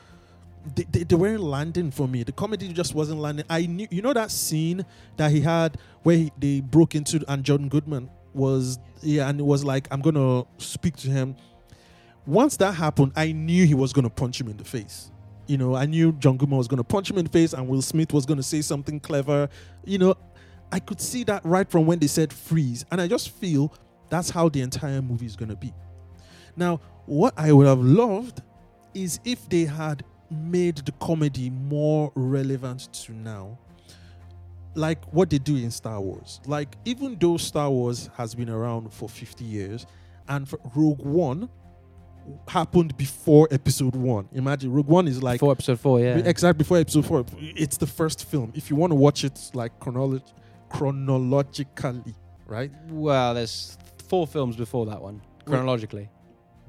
They, 0.75 0.83
they, 0.83 1.03
they 1.03 1.15
weren't 1.15 1.41
landing 1.41 1.91
for 1.91 2.07
me. 2.07 2.23
The 2.23 2.31
comedy 2.31 2.71
just 2.71 2.93
wasn't 2.93 3.19
landing. 3.19 3.45
I 3.49 3.65
knew, 3.65 3.87
you 3.89 4.01
know, 4.01 4.13
that 4.13 4.31
scene 4.31 4.85
that 5.17 5.31
he 5.31 5.41
had 5.41 5.77
where 6.03 6.17
he, 6.17 6.31
they 6.37 6.61
broke 6.61 6.95
into 6.95 7.23
and 7.27 7.43
John 7.43 7.67
Goodman 7.67 8.09
was, 8.33 8.79
yeah, 9.01 9.27
and 9.27 9.39
it 9.39 9.43
was 9.43 9.63
like, 9.65 9.87
I'm 9.91 10.01
gonna 10.01 10.43
speak 10.57 10.95
to 10.97 11.09
him. 11.09 11.35
Once 12.25 12.57
that 12.57 12.73
happened, 12.73 13.13
I 13.15 13.31
knew 13.31 13.65
he 13.65 13.73
was 13.73 13.91
gonna 13.91 14.09
punch 14.09 14.39
him 14.39 14.47
in 14.47 14.57
the 14.57 14.63
face 14.63 15.11
you 15.51 15.57
know, 15.57 15.75
I 15.75 15.85
knew 15.85 16.13
John 16.13 16.37
Goodman 16.37 16.57
was 16.57 16.69
to 16.69 16.83
punch 16.83 17.09
him 17.09 17.17
in 17.17 17.25
the 17.25 17.31
face 17.31 17.51
and 17.51 17.67
Will 17.67 17.81
Smith 17.81 18.13
was 18.13 18.25
to 18.37 18.43
say 18.43 18.61
something 18.61 19.01
clever. 19.01 19.49
You 19.83 19.97
know, 19.97 20.15
I 20.71 20.79
could 20.79 21.01
see 21.01 21.25
that 21.25 21.43
right 21.43 21.69
from 21.69 21.85
when 21.85 21.99
they 21.99 22.07
said 22.07 22.31
freeze. 22.31 22.85
And 22.89 23.01
I 23.01 23.07
just 23.07 23.31
feel 23.31 23.73
that's 24.09 24.29
how 24.29 24.47
the 24.47 24.61
entire 24.61 25.01
movie 25.01 25.25
is 25.25 25.35
to 25.49 25.57
be. 25.57 25.73
Now, 26.55 26.79
what 27.05 27.33
I 27.35 27.51
would 27.51 27.67
have 27.67 27.81
loved 27.81 28.41
is 28.93 29.19
if 29.25 29.49
they 29.49 29.65
had 29.65 30.05
made 30.31 30.77
the 30.77 30.91
comedy 30.93 31.49
more 31.49 32.11
relevant 32.15 32.91
to 32.93 33.11
now. 33.13 33.57
Like 34.73 35.03
what 35.13 35.29
they 35.29 35.37
do 35.37 35.57
in 35.57 35.69
Star 35.69 35.99
Wars. 35.99 36.39
Like, 36.47 36.77
even 36.85 37.17
though 37.19 37.35
Star 37.37 37.69
Wars 37.69 38.09
has 38.15 38.33
been 38.33 38.49
around 38.49 38.91
for 38.93 39.09
50 39.09 39.43
years, 39.43 39.85
and 40.29 40.47
Rogue 40.73 41.01
One 41.05 41.49
happened 42.47 42.95
before 42.97 43.47
episode 43.51 43.95
one. 43.95 44.29
Imagine 44.31 44.71
Rogue 44.71 44.87
One 44.87 45.07
is 45.07 45.21
like 45.21 45.39
Before 45.39 45.51
episode 45.51 45.79
four, 45.79 45.99
yeah. 45.99 46.17
exactly 46.19 46.59
before 46.59 46.77
episode 46.77 47.05
four. 47.05 47.25
It's 47.39 47.77
the 47.77 47.87
first 47.87 48.25
film. 48.29 48.53
If 48.55 48.69
you 48.69 48.75
want 48.75 48.91
to 48.91 48.95
watch 48.95 49.23
it 49.23 49.39
like 49.53 49.77
chronolo- 49.79 50.21
chronologically, 50.69 52.15
right? 52.47 52.71
Well, 52.89 53.33
there's 53.33 53.77
four 54.07 54.27
films 54.27 54.55
before 54.55 54.85
that 54.85 55.01
one, 55.01 55.21
chronologically. 55.45 56.09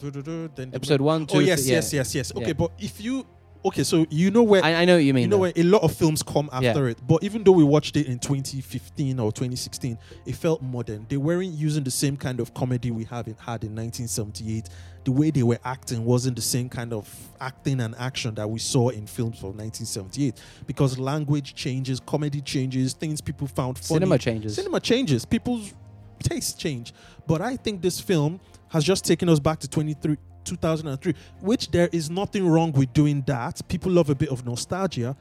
Then 0.01 0.71
Episode 0.73 1.01
one, 1.01 1.23
oh, 1.23 1.27
two, 1.27 1.37
Oh 1.37 1.41
yes, 1.41 1.63
three, 1.63 1.73
yes, 1.73 1.93
yes, 1.93 2.15
yes. 2.15 2.33
Okay, 2.35 2.47
Yeah. 2.49 2.53
but 2.55 2.73
if 2.79 3.01
you 3.01 3.25
okay, 3.65 3.85
so 3.85 4.07
you 4.11 4.31
know 4.31 4.43
where 4.43 4.65
I, 4.65 4.75
I 4.75 4.85
know 4.85 4.95
what 4.95 5.05
you 5.05 5.15
mean. 5.15 5.23
you 5.23 5.29
know 5.29 5.37
though. 5.37 5.43
where 5.43 5.53
a 5.57 5.63
lot 5.63 5.83
of 5.83 5.95
films 5.95 6.23
come 6.23 6.49
after 6.53 6.89
it. 6.89 6.99
But 7.07 7.23
even 7.23 7.45
though 7.45 7.53
we 7.53 7.65
watched 7.65 7.97
it 7.97 8.07
in 8.07 8.19
2015 8.19 9.19
or 9.19 9.33
2016, 9.33 9.99
it 10.27 10.35
felt 10.35 10.63
modern. 10.63 11.07
They 11.09 11.17
weren't 11.17 11.53
using 11.53 11.85
the 11.85 11.91
same 11.91 12.17
kind 12.17 12.41
of 12.41 12.55
comedy 12.55 12.91
we 12.91 13.05
have 13.05 13.27
in, 13.29 13.35
had 13.35 13.65
in 13.65 13.75
1978. 13.75 14.69
The 15.05 15.13
way 15.13 15.31
they 15.31 15.43
were 15.43 15.59
acting 15.65 16.05
wasn't 16.05 16.37
the 16.37 16.43
same 16.43 16.69
kind 16.69 16.93
of 16.93 17.09
acting 17.41 17.81
and 17.81 17.95
action 17.99 18.35
that 18.37 18.49
we 18.49 18.61
saw 18.61 18.91
in 18.91 19.07
films 19.07 19.39
from 19.39 19.57
1978 19.57 20.41
because 20.67 20.97
language 20.99 21.55
changes, 21.57 21.99
comedy 21.99 22.41
changes, 22.41 22.93
things 22.93 23.21
people 23.21 23.49
found 23.49 23.79
funny. 23.79 23.97
Cinema 23.97 24.19
changes. 24.19 24.55
Cinema 24.55 24.79
changes. 24.79 25.25
People's 25.25 25.75
tastes 26.23 26.55
change. 26.55 26.95
But 27.27 27.41
I 27.41 27.57
think 27.57 27.83
this 27.83 28.01
film 28.01 28.41
has 28.69 28.85
just 28.85 29.05
taken 29.05 29.29
us 29.29 29.41
back 29.41 29.59
to 29.61 29.69
23 29.69 30.17
2003, 30.45 31.15
which 31.41 31.71
there 31.71 31.89
is 31.93 32.11
nothing 32.11 32.47
wrong 32.49 32.73
with 32.73 32.93
doing 32.93 33.23
that. 33.27 33.61
People 33.69 33.93
love 33.93 34.11
a 34.11 34.15
bit 34.15 34.29
of 34.31 34.45
nostalgia. 34.45 35.17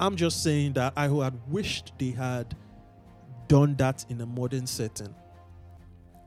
I'm 0.00 0.16
just 0.16 0.42
saying 0.42 0.72
that 0.74 0.92
I 0.96 1.08
had 1.08 1.34
wished 1.48 1.92
they 1.98 2.10
had 2.10 2.54
done 3.48 3.76
that 3.76 4.04
in 4.08 4.20
a 4.20 4.26
modern 4.26 4.66
setting. 4.66 5.14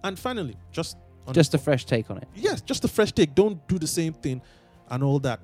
And 0.04 0.18
finally, 0.18 0.56
just 0.72 0.98
Just 1.34 1.54
a 1.54 1.58
fresh 1.58 1.84
take 1.86 2.10
on 2.10 2.18
it. 2.20 2.28
yes, 2.36 2.62
just 2.62 2.86
a 2.86 2.88
fresh 2.88 3.12
take. 3.12 3.36
Don't 3.36 3.66
do 3.68 3.78
the 3.78 3.88
same 3.88 4.14
thing 4.14 4.42
and 4.90 5.04
all 5.04 5.20
that. 5.20 5.40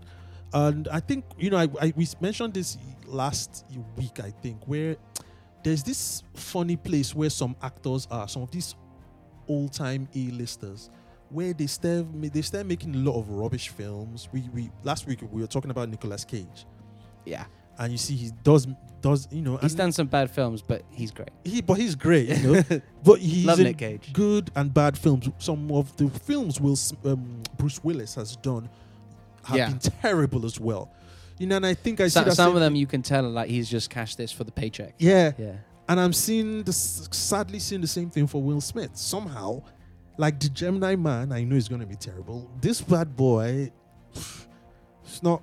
And 0.54 0.88
I 0.88 1.00
think 1.02 1.26
you 1.38 1.50
know, 1.50 1.58
I, 1.58 1.68
I 1.82 1.94
we 1.96 2.08
mentioned 2.22 2.54
this 2.54 2.78
last 3.08 3.66
week. 3.98 4.20
I 4.20 4.32
think 4.42 4.66
where 4.68 4.96
there's 5.64 5.84
this 5.84 6.24
funny 6.36 6.76
place 6.78 7.14
where 7.16 7.30
some 7.30 7.56
actors 7.62 8.08
are, 8.12 8.28
some 8.28 8.44
of 8.44 8.52
these 8.52 8.76
old 9.48 9.74
time 9.74 10.08
A-listers, 10.16 10.90
where 11.34 11.54
they 11.54 11.68
start 11.68 12.06
they 12.22 12.42
start 12.42 12.66
making 12.66 12.96
a 12.96 12.98
lot 13.00 13.18
of 13.20 13.30
rubbish 13.30 13.70
films. 13.70 14.30
We 14.32 14.42
we 14.54 14.72
last 14.84 15.08
week 15.08 15.20
we 15.32 15.42
were 15.42 15.48
talking 15.48 15.72
about 15.72 15.90
Nicolas 15.90 16.24
Cage, 16.26 16.66
Yeah, 17.26 17.46
and 17.78 17.92
you 17.92 17.98
see 17.98 18.16
he 18.16 18.32
does 18.44 18.68
does 19.02 19.28
you 19.32 19.42
know 19.42 19.58
he's 19.58 19.76
done 19.76 19.92
some 19.92 20.08
bad 20.08 20.32
films, 20.32 20.62
but 20.62 20.84
he's 20.92 21.12
great. 21.12 21.30
he 21.44 21.62
but 21.62 21.74
he's 21.76 21.96
great, 21.96 22.30
you 22.30 22.54
know. 22.54 22.64
but 23.04 23.20
he's 23.20 23.46
Love 23.46 23.60
Nick 23.60 23.78
Cage. 23.78 24.14
good 24.14 24.52
and 24.56 24.74
bad 24.74 24.98
films. 24.98 25.28
Some 25.40 25.72
of 25.72 25.96
the 25.98 26.08
films 26.10 26.62
Will 26.62 26.78
um, 27.06 27.42
Bruce 27.58 27.84
Willis 27.84 28.16
has 28.16 28.36
done 28.38 28.70
have 29.46 29.58
Yeah. 29.58 29.70
been 29.70 29.80
terrible 29.80 30.46
as 30.46 30.60
well. 30.60 30.92
You 31.40 31.48
know, 31.48 31.58
and 31.58 31.66
I 31.66 31.74
think 31.74 32.00
I 32.00 32.06
see 32.06 32.12
So, 32.12 32.24
that 32.26 32.36
some 32.36 32.54
of 32.56 32.62
them 32.62 32.76
you 32.76 32.86
can 32.88 33.02
tell 33.02 33.24
like 33.30 33.50
he's 33.50 33.68
just 33.68 33.90
cashed 33.90 34.18
this 34.18 34.32
for 34.32 34.44
the 34.44 34.52
paycheck. 34.52 34.94
Yeah, 35.00 35.32
Yeah. 35.38 35.54
and 35.90 36.00
I'm 36.00 36.14
seeing 36.14 36.64
the 36.64 36.72
sadly 36.72 37.60
seeing 37.60 37.82
the 37.82 37.88
same 37.88 38.10
thing 38.10 38.28
for 38.28 38.42
Will 38.42 38.62
Smith. 38.62 38.92
Somehow, 38.94 39.64
like 40.18 40.40
the 40.40 40.50
Gemini 40.50 40.96
Man, 40.96 41.32
I 41.32 41.44
know 41.44 41.56
it's 41.56 41.68
going 41.68 41.82
to 41.82 41.88
be 41.88 41.96
terrible. 41.96 42.50
This 42.62 42.82
bad 42.82 43.16
boy, 43.16 43.72
it's 45.04 45.24
not. 45.24 45.42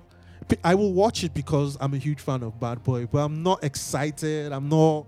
I 0.63 0.75
will 0.75 0.93
watch 0.93 1.23
it 1.23 1.33
because 1.33 1.77
I'm 1.79 1.93
a 1.93 1.97
huge 1.97 2.19
fan 2.19 2.43
of 2.43 2.59
Bad 2.59 2.83
Boy, 2.83 3.05
but 3.05 3.19
I'm 3.19 3.41
not 3.41 3.63
excited. 3.63 4.51
I'm 4.51 4.67
not. 4.67 5.05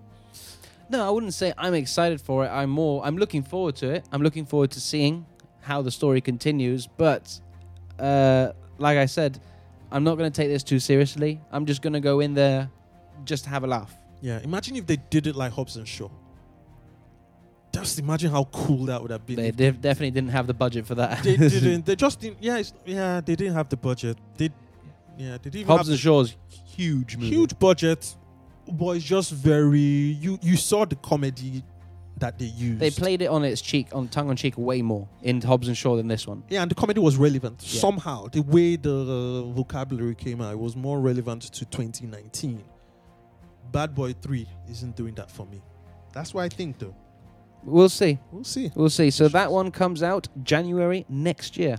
No, 0.90 1.06
I 1.06 1.10
wouldn't 1.10 1.34
say 1.34 1.54
I'm 1.58 1.74
excited 1.74 2.22
for 2.22 2.46
it. 2.46 2.50
I'm 2.50 2.70
more. 2.70 3.06
I'm 3.06 3.18
looking 3.18 3.44
forward 3.44 3.76
to 3.78 3.90
it. 3.90 4.06
I'm 4.12 4.22
looking 4.22 4.46
forward 4.46 4.72
to 4.72 4.80
seeing 4.80 5.26
how 5.60 5.82
the 5.82 5.92
story 5.92 6.22
continues. 6.22 6.88
But, 6.88 7.40
uh, 8.00 8.54
like 8.78 8.98
I 8.98 9.06
said, 9.06 9.40
I'm 9.92 10.04
not 10.04 10.18
going 10.18 10.32
to 10.32 10.36
take 10.36 10.50
this 10.50 10.64
too 10.64 10.80
seriously. 10.80 11.42
I'm 11.52 11.66
just 11.66 11.82
going 11.82 11.94
to 11.94 12.00
go 12.00 12.20
in 12.20 12.34
there, 12.34 12.70
just 13.26 13.44
to 13.46 13.50
have 13.50 13.64
a 13.64 13.68
laugh. 13.68 13.94
Yeah, 14.22 14.40
imagine 14.44 14.76
if 14.78 14.88
they 14.88 14.98
did 15.10 15.28
it 15.28 15.36
like 15.36 15.52
Hobbs 15.52 15.76
and 15.76 15.88
Shaw. 15.88 16.10
Just 17.74 17.98
imagine 18.00 18.30
how 18.32 18.44
cool 18.46 18.86
that 18.86 19.02
would 19.02 19.10
have 19.12 19.26
been. 19.26 19.38
They 19.38 19.52
def- 19.52 19.82
definitely 19.82 20.12
didn't 20.12 20.30
have 20.30 20.46
the 20.48 20.54
budget 20.54 20.86
for 20.86 20.96
that. 20.96 21.24
they 21.24 21.36
didn't. 21.38 21.86
They 21.86 21.96
just 21.96 22.20
didn't. 22.20 22.38
Yeah, 22.42 22.58
it's, 22.58 22.74
yeah. 22.86 23.20
They 23.20 23.36
didn't 23.36 23.56
have 23.56 23.68
the 23.70 23.78
budget. 23.78 24.18
They, 24.38 24.50
yeah, 25.18 25.32
they 25.32 25.50
didn't. 25.50 25.56
even 25.62 25.76
Hobbs 25.78 25.90
and 25.90 25.98
Shaw's 25.98 26.36
huge 26.50 27.18
movie. 27.18 27.30
huge 27.30 27.58
budget, 27.58 28.16
but 28.72 28.92
it's 28.98 29.06
just 29.06 29.32
very. 29.32 29.80
You 29.80 30.38
you 30.42 30.56
saw 30.56 30.86
the 30.86 30.96
comedy 30.98 31.64
that 32.20 32.38
they 32.38 32.46
used. 32.46 32.80
They 32.80 32.92
played 32.92 33.24
it 33.24 33.26
on 33.28 33.44
its 33.44 33.60
cheek, 33.60 33.88
on 33.92 34.08
tongue 34.08 34.30
on 34.30 34.36
cheek, 34.36 34.54
way 34.56 34.84
more 34.84 35.08
in 35.24 35.42
Hobbs 35.42 35.68
and 35.68 35.76
Shaw 35.76 35.96
than 35.96 36.08
this 36.08 36.28
one. 36.28 36.44
Yeah, 36.50 36.62
and 36.62 36.70
the 36.70 36.76
comedy 36.76 37.00
was 37.00 37.18
relevant 37.18 37.64
Yeah. 37.66 37.80
somehow. 37.82 38.28
The 38.28 38.42
way 38.42 38.76
the 38.76 38.94
uh, 39.48 39.52
vocabulary 39.52 40.14
came 40.14 40.42
out, 40.42 40.54
it 40.54 40.60
was 40.60 40.76
more 40.76 41.00
relevant 41.02 41.42
to 41.42 41.66
2019. 41.66 42.64
Bad 43.72 43.96
Boy 43.96 44.14
Three 44.14 44.48
isn't 44.70 44.96
doing 44.96 45.16
that 45.16 45.32
for 45.32 45.48
me. 45.48 45.60
That's 46.14 46.36
what 46.36 46.44
I 46.44 46.50
think, 46.50 46.78
though. 46.78 46.96
We'll 47.66 47.90
see. 47.90 48.20
We'll 48.32 48.44
see. 48.44 48.72
We'll 48.76 48.90
see. 48.90 49.10
So 49.10 49.28
that 49.30 49.52
one 49.52 49.72
comes 49.72 50.04
out 50.04 50.28
January 50.44 51.06
next 51.10 51.58
year. 51.58 51.78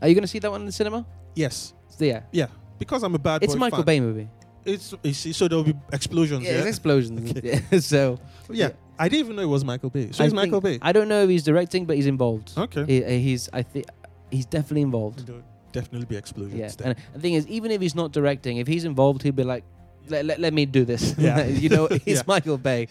Are 0.00 0.08
you 0.08 0.14
going 0.14 0.22
to 0.22 0.28
see 0.28 0.38
that 0.40 0.50
one 0.50 0.60
in 0.60 0.66
the 0.66 0.72
cinema? 0.72 1.06
Yes, 1.34 1.74
Yeah. 1.98 2.22
yeah. 2.32 2.46
Because 2.78 3.02
I'm 3.02 3.14
a 3.14 3.18
bad 3.18 3.42
It's 3.42 3.54
a 3.54 3.56
Michael 3.56 3.78
fan. 3.78 3.86
Bay 3.86 4.00
movie. 4.00 4.28
It's 4.64 4.94
see, 5.12 5.32
so 5.32 5.46
there'll 5.46 5.64
be 5.64 5.74
explosions. 5.92 6.44
Yeah, 6.44 6.52
Yeah, 6.52 6.58
it's 6.58 6.66
explosions. 6.68 7.30
Okay. 7.30 7.60
Yeah, 7.70 7.78
so 7.80 8.18
yeah. 8.50 8.66
yeah. 8.68 8.72
I 8.98 9.08
didn't 9.08 9.26
even 9.26 9.36
know 9.36 9.42
it 9.42 9.46
was 9.46 9.64
Michael 9.64 9.90
Bay. 9.90 10.10
So 10.12 10.24
I 10.24 10.26
it's 10.26 10.34
Michael 10.34 10.60
Bay. 10.60 10.78
I 10.80 10.92
don't 10.92 11.08
know 11.08 11.22
if 11.22 11.28
he's 11.30 11.42
directing, 11.44 11.84
but 11.84 11.96
he's 11.96 12.06
involved. 12.06 12.52
Okay. 12.56 12.84
He- 12.86 13.04
uh, 13.04 13.08
he's 13.08 13.48
I 13.52 13.62
think 13.62 13.86
he's 14.30 14.46
definitely 14.46 14.82
involved. 14.82 15.26
There'll 15.26 15.42
definitely 15.72 16.06
be 16.06 16.16
explosions. 16.16 16.58
Yeah. 16.58 16.68
there. 16.68 16.86
And 16.88 16.96
the 17.14 17.20
thing 17.20 17.34
is, 17.34 17.46
even 17.48 17.70
if 17.70 17.80
he's 17.80 17.94
not 17.94 18.12
directing, 18.12 18.56
if 18.58 18.66
he's 18.66 18.84
involved, 18.84 19.22
he'll 19.22 19.32
be 19.32 19.44
like, 19.44 19.64
let, 20.08 20.24
let, 20.24 20.40
let 20.40 20.52
me 20.54 20.64
do 20.66 20.84
this. 20.84 21.14
Yeah. 21.18 21.44
you 21.64 21.68
know, 21.68 21.86
it's. 22.06 22.26
Michael 22.26 22.58
Bay. 22.58 22.88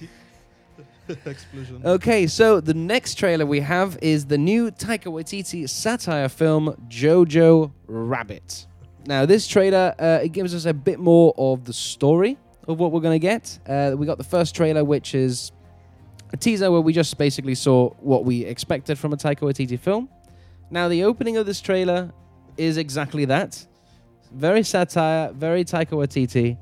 Explosion. 1.25 1.81
Okay, 1.83 2.27
so 2.27 2.61
the 2.61 2.73
next 2.73 3.15
trailer 3.15 3.45
we 3.45 3.59
have 3.59 3.97
is 4.01 4.25
the 4.25 4.37
new 4.37 4.71
Taika 4.71 5.05
Waititi 5.05 5.67
satire 5.67 6.29
film 6.29 6.75
Jojo 6.87 7.71
Rabbit. 7.87 8.67
Now, 9.05 9.25
this 9.25 9.47
trailer 9.47 9.93
uh, 9.99 10.19
it 10.23 10.29
gives 10.29 10.55
us 10.55 10.65
a 10.65 10.73
bit 10.73 10.99
more 10.99 11.33
of 11.37 11.65
the 11.65 11.73
story 11.73 12.37
of 12.67 12.79
what 12.79 12.91
we're 12.91 13.01
going 13.01 13.19
to 13.19 13.27
get. 13.27 13.59
Uh, 13.67 13.95
we 13.97 14.05
got 14.05 14.17
the 14.17 14.23
first 14.23 14.55
trailer, 14.55 14.83
which 14.83 15.13
is 15.13 15.51
a 16.31 16.37
teaser 16.37 16.71
where 16.71 16.81
we 16.81 16.93
just 16.93 17.17
basically 17.17 17.55
saw 17.55 17.89
what 17.95 18.23
we 18.23 18.45
expected 18.45 18.97
from 18.97 19.11
a 19.11 19.17
Taika 19.17 19.39
Waititi 19.39 19.77
film. 19.77 20.07
Now, 20.71 20.87
the 20.87 21.03
opening 21.03 21.35
of 21.37 21.45
this 21.45 21.59
trailer 21.59 22.11
is 22.57 22.77
exactly 22.77 23.25
that. 23.25 23.65
Very 24.31 24.63
satire, 24.63 25.31
very 25.33 25.65
Taika 25.65 25.91
Waititi. 25.91 26.57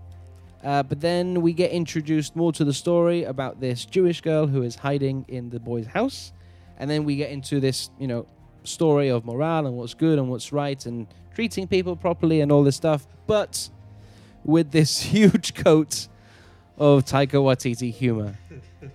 Uh, 0.63 0.83
but 0.83 1.01
then 1.01 1.41
we 1.41 1.53
get 1.53 1.71
introduced 1.71 2.35
more 2.35 2.51
to 2.53 2.63
the 2.63 2.73
story 2.73 3.23
about 3.23 3.59
this 3.59 3.85
Jewish 3.85 4.21
girl 4.21 4.45
who 4.47 4.61
is 4.61 4.75
hiding 4.75 5.25
in 5.27 5.49
the 5.49 5.59
boy's 5.59 5.87
house. 5.87 6.33
And 6.77 6.89
then 6.89 7.03
we 7.03 7.15
get 7.15 7.31
into 7.31 7.59
this, 7.59 7.89
you 7.99 8.07
know, 8.07 8.27
story 8.63 9.09
of 9.09 9.25
morale 9.25 9.65
and 9.65 9.75
what's 9.75 9.93
good 9.95 10.19
and 10.19 10.29
what's 10.29 10.51
right 10.51 10.85
and 10.85 11.07
treating 11.33 11.67
people 11.67 11.95
properly 11.95 12.41
and 12.41 12.51
all 12.51 12.63
this 12.63 12.75
stuff. 12.75 13.07
But 13.25 13.69
with 14.43 14.71
this 14.71 15.01
huge 15.13 15.55
coat 15.55 16.07
of 16.77 17.05
Taika 17.05 17.39
Waititi 17.41 17.91
humor. 17.91 18.37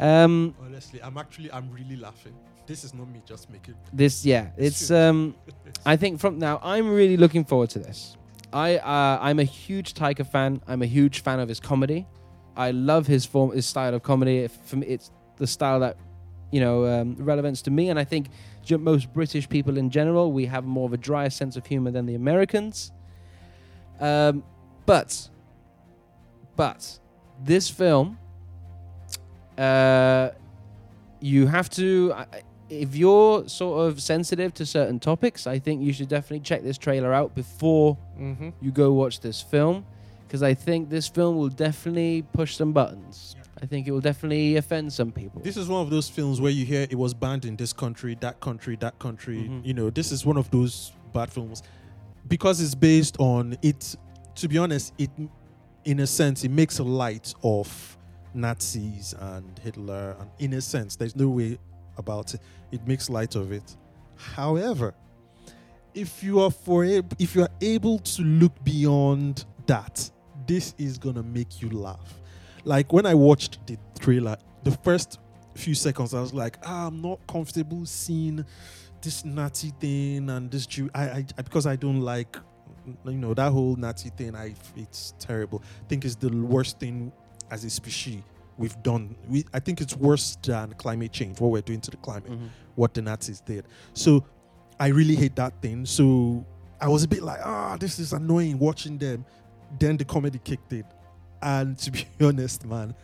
Um, 0.00 0.56
Honestly, 0.60 1.00
I'm 1.02 1.16
actually 1.16 1.52
I'm 1.52 1.70
really 1.70 1.94
laughing. 1.94 2.34
This 2.66 2.82
is 2.82 2.94
not 2.94 3.08
me 3.08 3.22
just 3.24 3.48
making. 3.48 3.74
this, 3.92 4.24
yeah, 4.26 4.48
it's. 4.56 4.90
Um, 4.90 5.36
I 5.86 5.96
think 5.96 6.18
from 6.18 6.40
now, 6.40 6.58
I'm 6.64 6.90
really 6.90 7.16
looking 7.16 7.44
forward 7.44 7.70
to 7.70 7.78
this. 7.78 8.16
I 8.54 8.76
uh, 8.76 9.18
I'm 9.20 9.40
a 9.40 9.44
huge 9.44 9.94
Taika 9.94 10.24
fan. 10.24 10.62
I'm 10.68 10.80
a 10.80 10.86
huge 10.86 11.22
fan 11.22 11.40
of 11.40 11.48
his 11.48 11.58
comedy. 11.58 12.06
I 12.56 12.70
love 12.70 13.08
his 13.08 13.26
form, 13.26 13.50
his 13.50 13.66
style 13.66 13.92
of 13.94 14.04
comedy. 14.04 14.46
For 14.46 14.76
me, 14.76 14.86
it's 14.86 15.10
the 15.36 15.46
style 15.46 15.80
that 15.80 15.96
you 16.52 16.60
know 16.60 16.86
um, 16.86 17.16
relevance 17.16 17.62
to 17.62 17.72
me, 17.72 17.90
and 17.90 17.98
I 17.98 18.04
think 18.04 18.28
most 18.70 19.12
British 19.12 19.48
people 19.48 19.76
in 19.76 19.90
general 19.90 20.32
we 20.32 20.46
have 20.46 20.64
more 20.64 20.86
of 20.86 20.92
a 20.92 20.96
drier 20.96 21.30
sense 21.30 21.56
of 21.56 21.66
humor 21.66 21.90
than 21.90 22.06
the 22.06 22.14
Americans. 22.14 22.92
Um, 23.98 24.44
but 24.86 25.28
but 26.54 27.00
this 27.42 27.68
film, 27.68 28.18
uh, 29.58 30.30
you 31.20 31.48
have 31.48 31.68
to. 31.70 32.12
I- 32.14 32.42
If 32.82 32.94
you're 32.96 33.48
sort 33.48 33.88
of 33.88 34.00
sensitive 34.02 34.52
to 34.54 34.66
certain 34.66 34.98
topics, 35.00 35.46
I 35.46 35.58
think 35.58 35.82
you 35.82 35.92
should 35.92 36.08
definitely 36.08 36.40
check 36.40 36.62
this 36.62 36.78
trailer 36.78 37.12
out 37.12 37.34
before 37.34 37.96
Mm-hmm. 38.18 38.50
you 38.60 38.70
go 38.70 38.92
watch 38.92 39.20
this 39.20 39.40
film 39.42 39.84
because 40.26 40.42
I 40.42 40.54
think 40.54 40.88
this 40.88 41.08
film 41.08 41.36
will 41.36 41.48
definitely 41.48 42.22
push 42.32 42.56
some 42.56 42.72
buttons. 42.72 43.34
I 43.62 43.66
think 43.66 43.86
it 43.88 43.90
will 43.92 44.00
definitely 44.00 44.56
offend 44.56 44.92
some 44.92 45.10
people. 45.12 45.40
This 45.42 45.56
is 45.56 45.68
one 45.68 45.80
of 45.82 45.90
those 45.90 46.08
films 46.08 46.40
where 46.40 46.50
you 46.52 46.64
hear 46.64 46.86
it 46.90 46.96
was 46.96 47.12
banned 47.14 47.44
in 47.44 47.56
this 47.56 47.72
country, 47.72 48.16
that 48.20 48.40
country, 48.40 48.76
that 48.76 48.98
country. 48.98 49.48
Mhm. 49.48 49.64
You 49.66 49.74
know, 49.74 49.90
this 49.90 50.12
is 50.12 50.24
one 50.26 50.36
of 50.36 50.50
those 50.50 50.92
bad 51.12 51.30
films 51.32 51.62
because 52.28 52.60
it's 52.60 52.74
based 52.74 53.16
on 53.18 53.56
it. 53.62 53.96
To 54.36 54.48
be 54.48 54.58
honest, 54.58 54.92
it 54.98 55.10
in 55.84 56.00
a 56.00 56.06
sense 56.06 56.44
it 56.44 56.50
makes 56.50 56.78
a 56.78 56.84
light 56.84 57.34
of 57.42 57.96
Nazis 58.34 59.14
and 59.18 59.58
Hitler, 59.62 60.16
and 60.20 60.30
in 60.38 60.52
a 60.54 60.60
sense, 60.60 60.96
there's 60.96 61.14
no 61.16 61.28
way 61.28 61.58
about 61.96 62.34
it. 62.34 62.40
It 62.72 62.86
makes 62.86 63.08
light 63.08 63.34
of 63.34 63.52
it. 63.52 63.76
However, 64.16 64.94
if 65.94 66.22
you 66.22 66.40
are 66.40 66.50
for 66.50 66.84
if 66.84 67.34
you 67.34 67.42
are 67.42 67.50
able 67.60 67.98
to 68.00 68.22
look 68.22 68.52
beyond 68.64 69.44
that, 69.66 70.10
this 70.46 70.74
is 70.78 70.98
gonna 70.98 71.22
make 71.22 71.62
you 71.62 71.70
laugh. 71.70 72.20
Like 72.64 72.92
when 72.92 73.06
I 73.06 73.14
watched 73.14 73.66
the 73.66 73.78
trailer, 73.98 74.36
the 74.62 74.72
first 74.72 75.18
few 75.54 75.74
seconds, 75.74 76.14
I 76.14 76.20
was 76.20 76.34
like, 76.34 76.58
ah, 76.64 76.88
I'm 76.88 77.00
not 77.00 77.20
comfortable 77.26 77.86
seeing 77.86 78.44
this 79.00 79.24
Nazi 79.24 79.72
thing 79.78 80.30
and 80.30 80.50
this 80.50 80.66
Jew. 80.66 80.90
I, 80.94 81.04
I 81.04 81.26
because 81.36 81.66
I 81.66 81.76
don't 81.76 82.00
like, 82.00 82.36
you 83.04 83.12
know, 83.12 83.34
that 83.34 83.52
whole 83.52 83.76
Nazi 83.76 84.10
thing. 84.10 84.34
I 84.34 84.54
it's 84.76 85.14
terrible. 85.18 85.62
I 85.82 85.88
think 85.88 86.04
it's 86.04 86.16
the 86.16 86.30
worst 86.30 86.80
thing 86.80 87.12
as 87.50 87.64
a 87.64 87.70
species 87.70 88.22
we've 88.58 88.80
done. 88.82 89.16
We 89.28 89.44
I 89.52 89.60
think 89.60 89.80
it's 89.80 89.96
worse 89.96 90.36
than 90.42 90.72
climate 90.74 91.12
change. 91.12 91.40
What 91.40 91.50
we're 91.50 91.62
doing 91.62 91.80
to 91.82 91.90
the 91.90 91.96
climate 91.98 92.30
Mhm. 92.32 92.48
what 92.76 92.94
the 92.94 93.02
Nazis 93.02 93.40
did. 93.40 93.64
So 93.94 94.24
I 94.80 94.88
really 94.88 95.14
hate 95.16 95.36
that 95.36 95.60
thing. 95.62 95.86
So 95.86 96.44
I 96.80 96.88
was 96.88 97.02
a 97.04 97.08
bit 97.08 97.22
like, 97.22 97.40
ah, 97.44 97.76
this 97.78 97.98
is 97.98 98.12
annoying 98.12 98.58
watching 98.58 98.98
them. 98.98 99.24
Then 99.78 99.96
the 99.96 100.04
comedy 100.04 100.38
kicked 100.42 100.72
in. 100.72 100.84
And 101.42 101.76
to 101.84 101.90
be 101.90 102.06
honest, 102.20 102.64
man, 102.64 102.94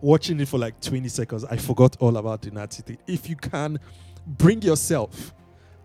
watching 0.00 0.38
it 0.40 0.48
for 0.48 0.58
like 0.58 0.80
20 0.80 1.08
seconds, 1.08 1.44
I 1.44 1.56
forgot 1.56 1.96
all 2.00 2.16
about 2.16 2.42
the 2.42 2.50
Nazi 2.50 2.82
thing. 2.82 2.98
If 3.06 3.28
you 3.30 3.36
can 3.36 3.78
bring 4.26 4.60
yourself 4.62 5.34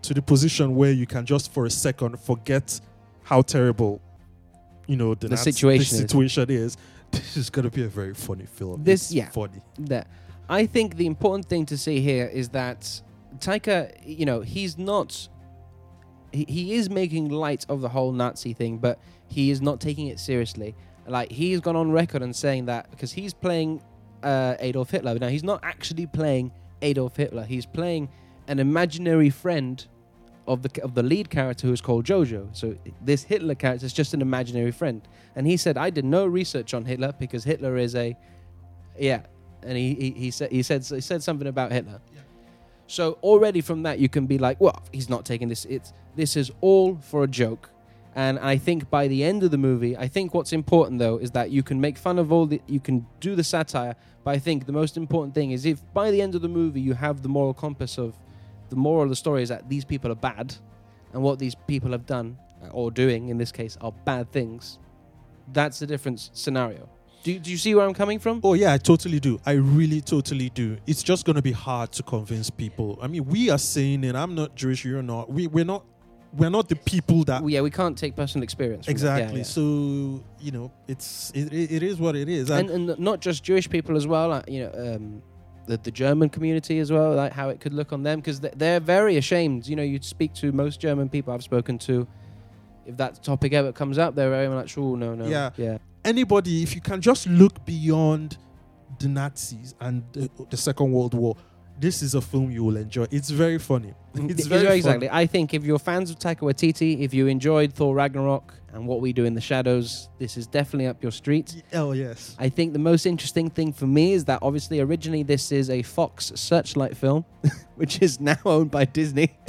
to 0.02 0.12
the 0.14 0.20
position 0.22 0.74
where 0.74 0.90
you 0.92 1.06
can 1.06 1.24
just 1.24 1.52
for 1.52 1.64
a 1.66 1.70
second 1.70 2.18
forget 2.18 2.80
how 3.22 3.40
terrible, 3.42 4.00
you 4.88 4.96
know, 4.96 5.14
the, 5.14 5.28
The 5.28 5.36
Nazi- 5.36 5.52
situation 5.52 5.96
the 5.98 6.04
is. 6.04 6.10
situation 6.10 6.50
is, 6.50 6.76
this 7.32 7.36
is 7.36 7.50
going 7.50 7.64
to 7.64 7.70
be 7.70 7.84
a 7.84 7.88
very 7.88 8.14
funny 8.14 8.46
film. 8.46 8.82
This- 8.84 9.04
It's 9.10 9.12
yeah. 9.14 9.30
funny. 9.30 9.62
that 9.80 10.08
I 10.48 10.66
think 10.66 10.96
the 10.96 11.06
important 11.06 11.46
thing 11.48 11.66
to 11.66 11.78
see 11.78 12.00
here 12.00 12.26
is 12.26 12.48
that 12.50 13.00
Taika, 13.38 13.94
you 14.04 14.26
know, 14.26 14.40
he's 14.40 14.76
not. 14.76 15.28
He, 16.32 16.44
he 16.48 16.74
is 16.74 16.90
making 16.90 17.28
light 17.30 17.64
of 17.68 17.80
the 17.80 17.88
whole 17.88 18.12
Nazi 18.12 18.52
thing, 18.54 18.78
but 18.78 18.98
he 19.28 19.50
is 19.50 19.60
not 19.62 19.80
taking 19.80 20.08
it 20.08 20.18
seriously. 20.18 20.74
Like 21.06 21.30
he's 21.30 21.60
gone 21.60 21.76
on 21.76 21.90
record 21.92 22.22
and 22.22 22.34
saying 22.34 22.66
that 22.66 22.90
because 22.90 23.12
he's 23.12 23.34
playing 23.34 23.82
uh, 24.22 24.56
Adolf 24.58 24.90
Hitler. 24.90 25.18
Now 25.18 25.28
he's 25.28 25.44
not 25.44 25.60
actually 25.62 26.06
playing 26.06 26.52
Adolf 26.82 27.16
Hitler. 27.16 27.44
He's 27.44 27.66
playing 27.66 28.08
an 28.48 28.58
imaginary 28.58 29.30
friend 29.30 29.86
of 30.46 30.62
the 30.62 30.82
of 30.82 30.94
the 30.94 31.02
lead 31.02 31.30
character 31.30 31.66
who 31.66 31.72
is 31.72 31.80
called 31.80 32.04
Jojo. 32.04 32.54
So 32.56 32.76
this 33.00 33.22
Hitler 33.24 33.54
character 33.54 33.86
is 33.86 33.92
just 33.92 34.14
an 34.14 34.22
imaginary 34.22 34.72
friend. 34.72 35.02
And 35.36 35.46
he 35.46 35.56
said, 35.56 35.76
I 35.76 35.90
did 35.90 36.04
no 36.04 36.26
research 36.26 36.74
on 36.74 36.84
Hitler 36.84 37.12
because 37.18 37.44
Hitler 37.44 37.76
is 37.76 37.94
a, 37.94 38.16
yeah. 38.98 39.22
And 39.62 39.78
he 39.78 39.94
he, 39.94 40.10
he 40.10 40.30
said 40.30 40.50
he 40.50 40.62
said 40.62 40.84
he 40.84 41.00
said 41.00 41.22
something 41.22 41.46
about 41.46 41.72
Hitler. 41.72 42.00
So 42.86 43.18
already 43.22 43.60
from 43.60 43.84
that 43.84 43.98
you 43.98 44.08
can 44.08 44.26
be 44.26 44.38
like, 44.38 44.60
well, 44.60 44.82
he's 44.92 45.08
not 45.08 45.24
taking 45.24 45.48
this. 45.48 45.64
It's 45.64 45.92
this 46.16 46.36
is 46.36 46.50
all 46.60 46.96
for 46.96 47.24
a 47.24 47.28
joke. 47.28 47.70
And 48.14 48.38
I 48.38 48.58
think 48.58 48.90
by 48.90 49.08
the 49.08 49.24
end 49.24 49.42
of 49.42 49.50
the 49.50 49.58
movie, 49.58 49.96
I 49.96 50.06
think 50.06 50.34
what's 50.34 50.52
important 50.52 50.98
though 50.98 51.16
is 51.16 51.30
that 51.30 51.50
you 51.50 51.62
can 51.62 51.80
make 51.80 51.96
fun 51.96 52.18
of 52.18 52.30
all 52.30 52.44
the, 52.46 52.60
you 52.66 52.80
can 52.80 53.06
do 53.20 53.34
the 53.34 53.44
satire, 53.44 53.96
but 54.22 54.32
I 54.32 54.38
think 54.38 54.66
the 54.66 54.72
most 54.72 54.98
important 54.98 55.34
thing 55.34 55.52
is 55.52 55.64
if 55.64 55.80
by 55.94 56.10
the 56.10 56.20
end 56.20 56.34
of 56.34 56.42
the 56.42 56.48
movie 56.48 56.80
you 56.80 56.92
have 56.92 57.22
the 57.22 57.30
moral 57.30 57.54
compass 57.54 57.96
of 57.98 58.18
the 58.72 58.76
moral 58.76 59.04
of 59.04 59.10
the 59.10 59.16
story 59.16 59.42
is 59.42 59.50
that 59.50 59.68
these 59.68 59.84
people 59.84 60.10
are 60.10 60.20
bad, 60.30 60.54
and 61.12 61.22
what 61.22 61.38
these 61.38 61.54
people 61.66 61.90
have 61.92 62.06
done 62.06 62.38
uh, 62.64 62.68
or 62.68 62.90
doing 62.90 63.28
in 63.28 63.36
this 63.36 63.52
case 63.52 63.76
are 63.82 63.92
bad 64.06 64.32
things. 64.32 64.78
That's 65.52 65.82
a 65.82 65.86
different 65.86 66.30
scenario. 66.32 66.88
Do, 67.22 67.38
do 67.38 67.50
you 67.50 67.58
see 67.58 67.74
where 67.74 67.86
I'm 67.86 67.92
coming 67.92 68.18
from? 68.18 68.40
Oh 68.42 68.54
yeah, 68.54 68.72
I 68.72 68.78
totally 68.78 69.20
do. 69.20 69.38
I 69.44 69.52
really 69.52 70.00
totally 70.00 70.48
do. 70.48 70.78
It's 70.86 71.02
just 71.02 71.26
gonna 71.26 71.42
be 71.42 71.52
hard 71.52 71.92
to 71.92 72.02
convince 72.02 72.48
people. 72.48 72.98
I 73.02 73.08
mean, 73.08 73.26
we 73.26 73.50
are 73.50 73.58
saying 73.58 74.04
it. 74.04 74.16
I'm 74.16 74.34
not 74.34 74.56
Jewish. 74.56 74.86
You're 74.86 75.02
not. 75.02 75.30
We 75.30 75.46
we're 75.48 75.66
not. 75.66 75.84
We're 76.32 76.50
not 76.50 76.70
the 76.70 76.76
people 76.76 77.24
that. 77.24 77.46
Yeah, 77.46 77.60
we 77.60 77.70
can't 77.70 77.96
take 77.96 78.16
personal 78.16 78.42
experience. 78.42 78.86
That. 78.86 78.92
Yeah, 78.92 78.92
exactly. 78.92 79.38
yeah. 79.40 79.44
So 79.44 80.24
you 80.40 80.50
know, 80.50 80.72
it's 80.88 81.30
it, 81.34 81.52
it, 81.52 81.82
is 81.82 81.98
what 81.98 82.16
it 82.16 82.30
is. 82.30 82.50
and, 82.50 82.70
and 82.70 82.98
not 82.98 83.20
just 83.20 83.44
Jewish 83.44 83.68
people 83.68 83.98
as 83.98 84.06
well. 84.06 84.42
You 84.48 84.64
know, 84.64 84.94
um, 84.94 85.22
the 85.66 85.76
the 85.78 85.90
German 85.90 86.28
community 86.28 86.78
as 86.78 86.90
well. 86.92 87.14
Like 87.14 87.32
how 87.32 87.48
it 87.48 87.60
could 87.60 87.72
look 87.72 87.92
on 87.92 88.02
them 88.02 88.20
because 88.20 88.40
they're 88.40 88.80
very 88.80 89.16
ashamed. 89.16 89.66
You 89.66 89.76
know, 89.76 89.82
you'd 89.82 90.04
speak 90.04 90.32
to 90.34 90.52
most 90.52 90.80
German 90.80 91.08
people 91.08 91.32
I've 91.32 91.42
spoken 91.42 91.78
to. 91.80 92.06
If 92.84 92.96
that 92.96 93.22
topic 93.22 93.52
ever 93.52 93.72
comes 93.72 93.96
up, 93.96 94.14
they're 94.16 94.30
very 94.30 94.48
much, 94.48 94.76
oh 94.76 94.96
no, 94.96 95.14
no, 95.14 95.26
Yeah. 95.26 95.50
yeah, 95.56 95.78
anybody, 96.04 96.64
if 96.64 96.74
you 96.74 96.80
can 96.80 97.00
just 97.00 97.28
look 97.28 97.64
beyond 97.64 98.38
the 98.98 99.06
Nazis 99.06 99.74
and 99.80 100.02
the, 100.12 100.28
the 100.50 100.56
Second 100.56 100.90
World 100.90 101.14
War, 101.14 101.36
this 101.78 102.02
is 102.02 102.14
a 102.16 102.20
film 102.20 102.50
you 102.50 102.64
will 102.64 102.76
enjoy. 102.76 103.06
It's 103.12 103.30
very 103.30 103.58
funny. 103.58 103.94
It's 104.14 104.46
Yeah, 104.46 104.56
very 104.58 104.64
funny. 104.66 104.76
exactly. 104.78 105.10
I 105.10 105.26
think 105.26 105.54
if 105.54 105.64
you're 105.64 105.78
fans 105.78 106.10
of 106.10 106.18
Taika 106.18 106.40
Waititi, 106.40 107.00
if 107.02 107.14
you 107.14 107.28
enjoyed 107.28 107.72
Thor 107.72 107.94
Ragnarok 107.94 108.52
and 108.72 108.86
what 108.86 109.00
we 109.00 109.12
do 109.12 109.24
in 109.24 109.34
the 109.34 109.40
shadows, 109.40 110.08
this 110.18 110.36
is 110.36 110.46
definitely 110.46 110.86
up 110.86 111.02
your 111.02 111.12
street. 111.12 111.62
Oh 111.72 111.92
yes. 111.92 112.34
I 112.38 112.48
think 112.48 112.72
the 112.72 112.78
most 112.78 113.06
interesting 113.06 113.50
thing 113.50 113.72
for 113.72 113.86
me 113.86 114.12
is 114.14 114.24
that 114.26 114.38
obviously 114.42 114.80
originally 114.80 115.22
this 115.22 115.52
is 115.52 115.68
a 115.70 115.82
Fox 115.82 116.32
Searchlight 116.34 116.96
film, 116.96 117.24
which 117.76 118.00
is 118.02 118.20
now 118.20 118.38
owned 118.44 118.70
by 118.70 118.84
Disney. 118.84 119.34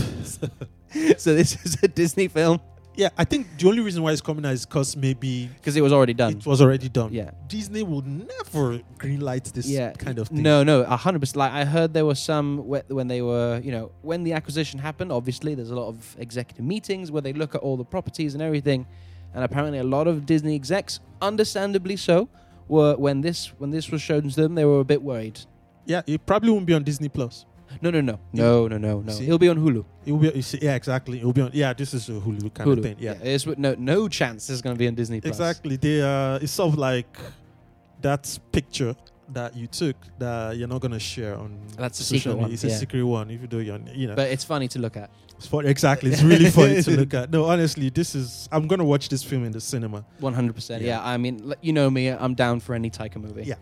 so 1.18 1.34
this 1.34 1.58
is 1.66 1.78
a 1.82 1.88
Disney 1.88 2.28
film 2.28 2.60
Yeah, 2.96 3.10
I 3.18 3.24
think 3.26 3.48
the 3.58 3.68
only 3.68 3.82
reason 3.82 4.04
why 4.04 4.12
it's 4.12 4.22
coming 4.22 4.46
out 4.46 4.54
is 4.54 4.66
because 4.66 4.96
maybe 4.96 5.48
because 5.56 5.76
it 5.76 5.82
was 5.82 5.92
already 5.92 6.14
done. 6.14 6.34
it 6.34 6.46
was 6.46 6.62
already 6.62 6.90
done. 6.90 7.12
Yeah. 7.12 7.32
Disney 7.48 7.82
will 7.82 8.04
never 8.04 8.82
greenlight 9.00 9.52
this 9.52 9.68
yeah, 9.68 9.94
kind 9.94 10.20
of 10.20 10.28
thing. 10.28 10.44
No, 10.44 10.64
no, 10.64 10.82
a 10.82 10.96
hundred 10.96 11.20
percent. 11.20 11.38
Like 11.38 11.54
I 11.54 11.66
heard 11.66 11.94
there 11.94 12.06
was 12.06 12.20
some 12.20 12.60
whe- 12.60 12.84
when 12.90 13.08
they 13.08 13.22
were, 13.24 13.60
you 13.64 13.72
know, 13.72 13.92
when 14.04 14.24
the 14.24 14.34
acquisition 14.34 14.80
happened. 14.80 15.12
Obviously, 15.12 15.56
there's 15.56 15.72
a 15.72 15.76
lot 15.76 15.88
of 15.88 16.16
executive 16.20 16.64
meetings 16.66 17.10
where 17.12 17.22
they 17.22 17.34
look 17.34 17.56
at 17.56 17.62
all 17.62 17.78
the 17.78 17.86
properties 17.86 18.36
and 18.36 18.44
everything, 18.44 18.86
and 19.34 19.44
apparently 19.44 19.80
a 19.80 19.84
lot 19.84 20.08
of 20.08 20.26
Disney 20.26 20.56
execs, 20.56 21.00
understandably 21.22 21.96
so, 21.98 22.30
were 22.68 22.96
when 22.96 23.22
this 23.22 23.48
when 23.58 23.72
this 23.72 23.90
was 23.92 24.02
shown 24.02 24.30
to 24.30 24.36
them, 24.36 24.56
they 24.56 24.66
were 24.66 24.80
a 24.80 24.86
bit 24.86 25.02
worried. 25.02 25.40
Yeah, 25.86 26.02
it 26.08 26.26
probably 26.26 26.52
won't 26.52 26.66
be 26.66 26.74
on 26.74 26.84
Disney 26.84 27.10
Plus. 27.10 27.46
No, 27.82 27.90
no, 27.90 28.02
no, 28.02 28.20
no, 28.32 28.68
no, 28.68 28.78
no, 28.78 29.02
no. 29.02 29.12
See? 29.12 29.26
It'll 29.26 29.40
be 29.40 29.50
on 29.50 29.58
Hulu. 29.58 29.84
It 30.06 30.12
will 30.12 30.20
be. 30.20 30.42
see, 30.42 30.60
Yeah, 30.62 30.76
exactly. 30.76 31.20
It 31.20 31.26
will 31.26 31.34
be 31.34 31.42
on. 31.42 31.52
Yeah, 31.54 31.74
this 31.74 31.94
is 31.94 32.08
a 32.10 32.14
Hulu 32.14 32.54
kind 32.54 32.70
Hulu. 32.70 32.78
of 32.78 32.84
thing. 32.84 32.96
Yeah, 33.00 33.14
it's, 33.22 33.46
no, 33.48 33.76
no 33.78 34.08
chance 34.08 34.50
it's 34.50 34.62
going 34.62 34.76
to 34.76 34.80
be 34.80 34.88
on 34.88 34.96
Disney 34.96 35.20
Plus. 35.22 35.36
exactly. 35.36 35.78
They 35.78 36.02
uh, 36.02 36.36
it's 36.42 36.52
sort 36.52 36.74
of 36.74 36.78
like 36.78 37.18
that 38.02 38.38
picture 38.52 38.96
that 39.30 39.56
you 39.56 39.68
took 39.68 39.96
that 40.20 40.58
you're 40.58 40.68
not 40.68 40.82
gonna 40.82 41.00
share 41.00 41.36
on. 41.38 41.58
That's 41.78 42.00
a 42.00 42.04
secret 42.04 42.34
media. 42.34 42.42
one, 42.44 42.52
It's 42.52 42.64
a 42.64 42.70
secret 42.70 43.04
one. 43.04 43.32
If 43.32 43.42
you 43.42 43.48
do, 43.48 43.60
you're, 43.60 43.80
you 43.94 44.08
know. 44.08 44.16
But 44.16 44.30
it's 44.30 44.44
funny 44.44 44.68
to 44.70 44.80
look 44.80 44.98
at. 44.98 45.10
It's. 45.52 45.70
Exactly. 45.70 46.12
It's 46.12 46.22
really 46.24 46.50
funny 46.50 46.82
to 46.82 46.92
look 47.00 47.14
at. 47.14 47.32
No, 47.32 47.46
honestly, 47.46 47.90
this 47.90 48.16
is. 48.16 48.48
I'm 48.52 48.68
gonna 48.68 48.86
watch 48.86 49.10
this 49.10 49.24
film 49.24 49.44
in 49.46 49.52
the 49.52 49.62
cinema. 49.62 50.06
One 50.20 50.34
hundred 50.34 50.56
percent. 50.56 50.82
Yeah. 50.82 51.00
Yeah. 51.00 51.08
I 51.08 51.18
mean, 51.18 51.54
you 51.62 51.74
know 51.74 51.90
me. 51.90 52.08
I'm 52.10 52.34
down 52.36 52.60
for 52.60 52.76
any 52.76 52.90
Taika 52.90 53.18
movie. 53.18 53.44
Yeah. 53.44 53.56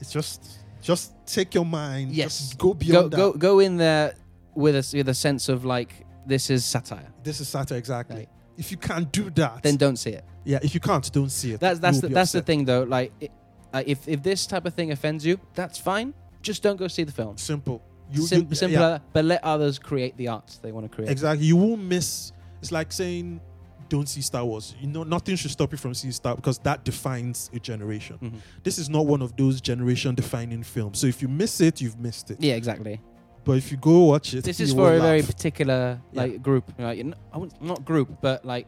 It's 0.00 0.12
just, 0.12 0.58
just 0.80 1.12
take 1.26 1.54
your 1.54 1.64
mind. 1.66 2.12
Yes. 2.12 2.38
Just 2.38 2.58
go 2.58 2.68
Go 2.68 2.74
beyond 2.74 3.10
go 3.12 3.32
that. 3.32 3.38
go 3.38 3.58
in 3.60 3.76
there 3.76 4.14
with 4.54 4.74
a 4.76 4.96
with 4.96 5.08
a 5.08 5.14
sense 5.14 5.48
of 5.48 5.64
like 5.64 6.06
this 6.26 6.50
is 6.50 6.64
satire. 6.64 7.12
This 7.22 7.40
is 7.40 7.48
satire. 7.48 7.78
Exactly. 7.78 8.16
Right. 8.16 8.28
If 8.56 8.70
you 8.70 8.76
can't 8.76 9.10
do 9.10 9.30
that, 9.30 9.62
Then 9.62 9.76
don't 9.76 9.96
see 9.96 10.10
it. 10.10 10.24
yeah. 10.44 10.58
If 10.62 10.74
you 10.74 10.80
can't, 10.80 11.10
don't 11.12 11.30
see 11.30 11.52
it. 11.52 11.60
That's 11.60 11.78
that's 11.78 11.96
You'll 11.96 12.00
the, 12.02 12.08
be 12.08 12.14
that's 12.14 12.32
the 12.32 12.38
upset. 12.40 12.46
thing 12.46 12.64
though. 12.66 12.82
Like, 12.82 13.12
it, 13.20 13.30
uh, 13.72 13.82
if 13.86 14.06
if 14.08 14.22
this 14.22 14.46
type 14.46 14.66
of 14.66 14.74
thing 14.74 14.90
offends 14.90 15.24
you, 15.24 15.38
that's 15.54 15.78
fine. 15.78 16.12
Just 16.42 16.62
don't 16.62 16.76
go 16.76 16.88
see 16.88 17.04
the 17.04 17.12
film. 17.12 17.36
Simple. 17.38 17.82
You, 18.12 18.22
Sim- 18.22 18.46
you- 18.48 18.54
simpler, 18.54 18.80
yeah, 18.80 18.98
but 19.12 19.24
let 19.24 19.42
others 19.44 19.78
create 19.78 20.16
the 20.16 20.28
art 20.28 20.58
they 20.62 20.72
want 20.72 20.90
to 20.90 20.94
create. 20.94 21.10
exactly. 21.10 21.46
You 21.46 21.56
won't 21.56 21.82
miss. 21.82 22.32
It's 22.60 22.72
like 22.72 22.92
saying, 22.92 23.40
don't 23.88 24.08
see 24.08 24.20
Star 24.20 24.44
Wars. 24.44 24.74
You 24.80 24.88
know, 24.88 25.02
nothing 25.02 25.36
should 25.36 25.50
stop 25.50 25.72
you 25.72 25.78
from 25.78 25.94
seeing 25.94 26.12
Star 26.12 26.34
because 26.36 26.58
that 26.60 26.84
defines 26.84 27.50
a 27.52 27.58
generation. 27.58 28.18
Mhm. 28.22 28.34
This 28.62 28.78
is 28.78 28.88
not 28.88 29.06
one 29.06 29.22
of 29.22 29.36
those 29.36 29.60
generation-defining 29.60 30.62
films. 30.62 30.98
So 30.98 31.06
if 31.06 31.22
you 31.22 31.28
miss 31.28 31.60
it, 31.60 31.80
you've 31.80 31.98
missed 31.98 32.30
it. 32.30 32.38
Yeah, 32.40 32.54
exactly. 32.54 33.00
But 33.44 33.56
if 33.56 33.70
you 33.72 33.78
go 33.78 34.04
watch 34.04 34.34
it, 34.34 34.44
This 34.44 34.60
is 34.60 34.74
for 34.74 34.94
a 34.94 35.00
very 35.00 35.22
laugh. 35.22 35.26
particular 35.34 36.00
Yeah. 36.12 36.22
like 36.22 36.42
group. 36.42 36.70
Like, 36.78 36.98
n- 36.98 37.14
I 37.32 37.38
wouldn't- 37.38 37.84
group, 37.84 38.18
but 38.20 38.44
like 38.44 38.66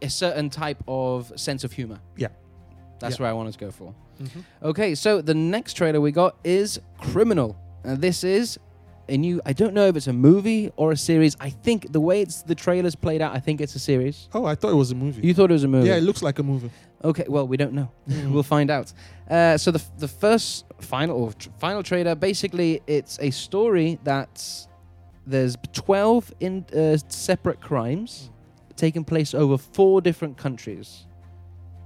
a 0.00 0.08
certain 0.08 0.50
type 0.50 0.82
of 0.86 1.32
sense 1.36 1.64
of 1.64 1.72
humor. 1.72 1.98
Yeah. 2.16 2.28
That's 3.00 3.16
Yeah. 3.18 3.22
where 3.24 3.30
I 3.30 3.32
wanted 3.34 3.52
to 3.54 3.58
go 3.58 3.70
for. 3.70 3.92
Mhm. 4.22 4.44
Okay, 4.62 4.94
so 4.94 5.20
the 5.20 5.34
next 5.34 5.74
trailer 5.74 6.00
we 6.00 6.10
got 6.12 6.36
is 6.44 6.80
Criminal. 6.98 7.56
And 7.86 8.00
this 8.02 8.24
is 8.24 8.58
a 9.08 9.16
new 9.16 9.40
I 9.46 9.52
don't 9.52 9.72
know 9.74 9.86
if 9.86 9.94
it's 9.96 10.08
a 10.08 10.12
movie 10.12 10.72
or 10.76 10.90
a 10.92 10.96
series. 10.96 11.36
I 11.40 11.50
think 11.50 11.92
the 11.92 12.00
way 12.00 12.20
it's 12.20 12.42
the 12.42 12.54
trailers 12.54 12.94
played 12.96 13.22
out, 13.22 13.32
I 13.34 13.38
think 13.38 13.60
it's 13.60 13.74
a 13.76 13.78
series. 13.78 14.28
Oh, 14.34 14.44
I 14.44 14.54
thought 14.56 14.72
it 14.72 14.76
was 14.76 14.90
a 14.90 14.96
movie. 14.96 15.24
You 15.26 15.32
thought 15.34 15.50
it 15.50 15.54
was 15.54 15.64
a 15.64 15.68
movie. 15.68 15.88
yeah, 15.88 15.96
it 15.96 16.02
looks 16.02 16.22
like 16.22 16.38
a 16.38 16.42
movie. 16.42 16.70
Okay, 17.04 17.24
well, 17.28 17.46
we 17.46 17.56
don't 17.56 17.72
know. 17.72 17.88
Mm. 18.08 18.32
we'll 18.32 18.42
find 18.42 18.70
out. 18.70 18.92
Uh, 19.30 19.56
so 19.56 19.70
the 19.70 19.82
the 19.98 20.08
first 20.08 20.64
final 20.80 21.16
or 21.22 21.32
tr- 21.32 21.50
final 21.58 21.82
trailer, 21.82 22.14
basically, 22.16 22.80
it's 22.86 23.18
a 23.20 23.30
story 23.30 23.98
that 24.04 24.66
there's 25.26 25.56
twelve 25.72 26.32
in 26.40 26.64
uh, 26.74 26.96
separate 27.08 27.60
crimes 27.60 28.30
taking 28.76 29.04
place 29.04 29.34
over 29.34 29.56
four 29.58 30.00
different 30.00 30.36
countries, 30.36 31.06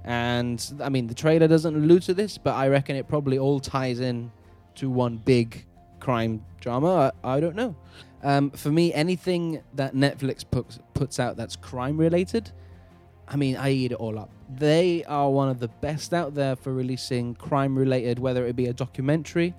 and 0.03 0.73
I 0.81 0.89
mean 0.89 1.07
the 1.07 1.13
trailer 1.13 1.47
doesn't 1.47 1.75
allude 1.75 2.03
to 2.03 2.13
this, 2.13 2.37
but 2.37 2.55
I 2.55 2.67
reckon 2.69 2.95
it 2.95 3.07
probably 3.07 3.37
all 3.37 3.59
ties 3.59 3.99
in 3.99 4.31
to 4.75 4.89
one 4.89 5.17
big 5.17 5.65
crime 6.01 6.43
drama. 6.59 7.13
I, 7.23 7.37
I 7.37 7.39
don't 7.39 7.55
know. 7.55 7.75
Um, 8.23 8.51
for 8.51 8.69
me, 8.69 8.93
anything 8.93 9.63
that 9.75 9.95
Netflix 9.95 10.43
puts 10.49 10.79
puts 10.93 11.19
out 11.19 11.37
that's 11.37 11.55
crime 11.55 11.97
related, 11.97 12.51
I 13.27 13.35
mean, 13.37 13.55
I 13.55 13.71
eat 13.71 13.93
it 13.93 13.95
all 13.95 14.19
up. 14.19 14.29
They 14.49 15.05
are 15.05 15.29
one 15.29 15.47
of 15.49 15.59
the 15.59 15.69
best 15.69 16.13
out 16.13 16.35
there 16.35 16.55
for 16.55 16.73
releasing 16.73 17.35
crime 17.35 17.77
related, 17.77 18.19
whether 18.19 18.45
it 18.45 18.55
be 18.55 18.65
a 18.65 18.73
documentary 18.73 19.53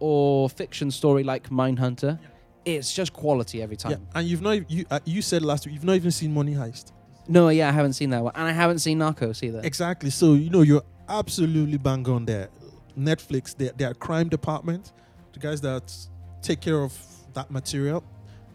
or 0.00 0.50
fiction 0.50 0.90
story 0.90 1.22
like 1.22 1.48
Mindhunter. 1.48 2.18
It's 2.64 2.92
just 2.92 3.12
quality 3.12 3.62
every 3.62 3.76
time. 3.76 3.92
Yeah, 3.92 4.18
and 4.18 4.28
you've 4.28 4.42
not 4.42 4.70
you 4.70 4.84
uh, 4.90 5.00
you 5.04 5.22
said 5.22 5.42
last 5.42 5.64
week 5.64 5.74
you've 5.74 5.84
not 5.84 5.96
even 5.96 6.10
seen 6.10 6.34
Money 6.34 6.54
Heist. 6.54 6.92
No, 7.28 7.48
yeah, 7.48 7.68
I 7.68 7.72
haven't 7.72 7.92
seen 7.92 8.10
that 8.10 8.22
one, 8.22 8.32
and 8.34 8.44
I 8.44 8.52
haven't 8.52 8.80
seen 8.80 8.98
Narcos 8.98 9.42
either. 9.42 9.60
Exactly. 9.62 10.10
So 10.10 10.34
you 10.34 10.50
know 10.50 10.62
you're 10.62 10.84
absolutely 11.08 11.78
bang 11.78 12.08
on 12.08 12.24
there. 12.26 12.48
Netflix, 12.98 13.56
their 13.56 13.72
their 13.72 13.94
crime 13.94 14.28
department, 14.28 14.92
the 15.32 15.38
guys 15.38 15.60
that 15.62 15.94
take 16.42 16.60
care 16.60 16.82
of 16.82 16.96
that 17.34 17.50
material, 17.50 18.04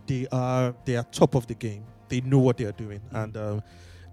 they 0.06 0.28
are 0.32 0.76
they 0.86 0.96
are 0.96 1.04
top 1.04 1.36
of 1.36 1.48
the 1.48 1.56
game. 1.56 1.84
They 2.10 2.22
know 2.22 2.40
what 2.40 2.58
they 2.58 2.66
are 2.66 2.72
doing, 2.72 3.02
and 3.12 3.36
um, 3.36 3.64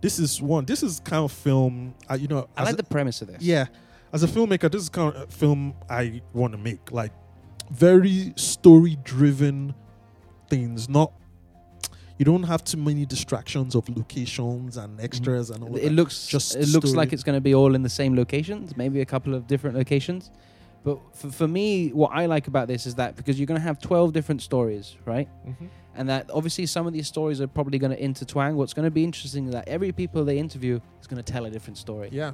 this 0.01 0.19
is 0.19 0.43
one. 0.43 0.65
This 0.65 0.83
is 0.83 1.01
kind 1.01 1.25
of 1.25 1.33
film. 1.33 1.95
Uh, 2.11 2.15
you 2.15 2.29
know, 2.29 2.49
I 2.57 2.65
like 2.65 2.75
a- 2.75 2.77
the 2.79 2.83
premise 2.85 3.23
of 3.23 3.29
this. 3.29 3.43
yeah, 3.43 3.67
as 4.12 4.23
a 4.23 4.27
filmmaker, 4.27 4.71
this 4.71 4.83
is 4.83 4.89
kind 4.89 5.15
of 5.15 5.33
film 5.33 5.75
I 5.89 6.23
want 6.33 6.53
to 6.53 6.59
make. 6.59 6.91
Like 6.91 7.12
very 7.71 8.33
story 8.37 8.97
driven 9.05 9.75
things. 10.49 10.89
Not 10.89 11.12
you 12.19 12.25
don't 12.25 12.45
have 12.45 12.62
too 12.62 12.77
many 12.77 13.05
distractions 13.07 13.75
of 13.75 13.89
locations 13.89 14.77
and 14.77 15.01
extras 15.01 15.51
and 15.51 15.65
all. 15.65 15.77
it 15.77 15.83
that. 15.83 15.93
looks 15.93 16.27
Just 16.27 16.55
it 16.55 16.69
looks 16.69 16.93
like 16.93 17.12
it's 17.12 17.25
going 17.25 17.37
to 17.37 17.41
be 17.41 17.55
all 17.55 17.75
in 17.75 17.83
the 17.83 17.89
same 17.89 18.15
locations, 18.15 18.77
maybe 18.77 19.01
a 19.01 19.05
couple 19.07 19.35
of 19.35 19.47
different 19.47 19.77
locations. 19.77 20.31
But 20.85 20.99
for, 21.16 21.30
for 21.30 21.49
me, 21.49 21.89
what 21.91 22.12
I 22.12 22.26
like 22.26 22.47
about 22.47 22.68
this 22.68 22.87
is 22.87 22.95
that 22.97 23.16
because 23.16 23.39
you're 23.41 23.47
going 23.47 23.61
to 23.61 23.66
have 23.66 23.80
12 23.80 24.12
different 24.12 24.43
stories, 24.43 24.97
right? 25.07 25.28
Mhm. 25.47 25.68
And 25.97 26.09
that 26.09 26.30
obviously 26.32 26.66
some 26.66 26.87
of 26.87 26.93
these 26.93 27.07
stories 27.09 27.41
are 27.41 27.47
probably 27.47 27.78
going 27.78 27.93
to 27.93 28.03
intertwine. 28.03 28.57
What's 28.57 28.74
going 28.74 28.85
to 28.85 28.91
be 28.91 29.03
interesting 29.05 29.47
is 29.47 29.53
that 29.53 29.66
every 29.68 29.93
people 29.93 30.24
they 30.24 30.39
interview 30.39 30.78
is 31.01 31.07
going 31.07 31.22
to 31.22 31.32
tell 31.32 31.45
a 31.47 31.51
different 31.51 31.78
story. 31.78 32.09
Yeah, 32.12 32.32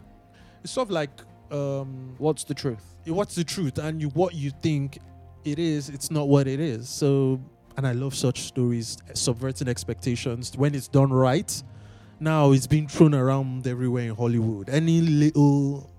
it's 0.65 0.73
sort 0.73 0.89
of 0.89 0.93
like 0.93 1.11
um, 1.53 2.15
What's 2.19 2.45
the 2.45 2.55
truth? 2.55 2.85
what's 3.07 3.35
the 3.35 3.45
truth, 3.45 3.79
and 3.79 4.01
you 4.01 4.09
what 4.11 4.35
you 4.35 4.51
think 4.63 4.99
it 5.45 5.59
is, 5.59 5.89
it's 5.89 6.11
not 6.11 6.29
what 6.29 6.47
it 6.47 6.61
is. 6.61 6.89
So 6.89 7.41
and 7.77 7.87
I 7.87 7.93
love 7.93 8.15
such 8.15 8.41
stories, 8.43 8.99
subverting 9.15 9.69
expectations 9.69 10.53
when 10.57 10.75
it's 10.75 10.89
done 10.89 11.13
right. 11.13 11.63
Now 12.19 12.53
it's 12.53 12.67
being 12.67 12.89
thrown 12.89 13.15
around 13.15 13.67
everywhere 13.67 14.05
in 14.09 14.15
Hollywood. 14.17 14.69
Any 14.69 15.01
little 15.01 15.91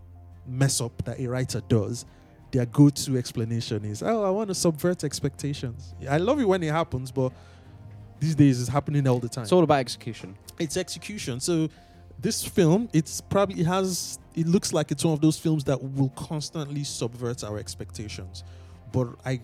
mess 0.47 0.79
up 0.81 1.03
that 1.05 1.19
a 1.19 1.27
writer 1.27 1.61
does, 1.67 2.05
their 2.51 2.65
go-to 2.65 3.17
explanation 3.17 3.85
is, 3.85 4.03
"Oh, 4.03 4.23
I 4.23 4.29
want 4.29 4.49
to 4.49 4.55
subvert 4.55 5.03
expectations." 5.03 5.93
I 6.09 6.17
love 6.17 6.39
it 6.39 6.45
when 6.47 6.61
it 6.63 6.71
happens, 6.71 7.11
but 7.11 7.31
these 8.19 8.35
days 8.35 8.59
it's 8.59 8.69
happening 8.69 9.07
all 9.07 9.19
the 9.19 9.29
time. 9.29 9.43
It's 9.43 9.51
all 9.51 9.63
about 9.63 9.79
execution. 9.79 10.35
it's 10.59 10.77
execution. 10.77 11.39
So 11.39 11.69
this 12.19 12.43
film, 12.45 12.87
it's 12.93 13.19
probably 13.21 13.59
it 13.61 13.65
has 13.67 14.19
it 14.35 14.47
looks 14.47 14.71
like 14.73 14.91
it's 14.91 15.03
one 15.03 15.13
of 15.13 15.21
those 15.21 15.37
films 15.39 15.63
that 15.65 15.81
will 15.81 16.09
constantly 16.09 16.83
subvert 16.83 17.43
our 17.43 17.57
expectations. 17.57 18.43
But 18.91 19.07
I 19.25 19.41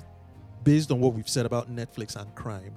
based 0.64 0.92
on 0.92 1.00
what 1.00 1.14
we've 1.14 1.30
said 1.30 1.46
about 1.46 1.74
Netflix 1.74 2.16
and 2.16 2.34
crime, 2.36 2.74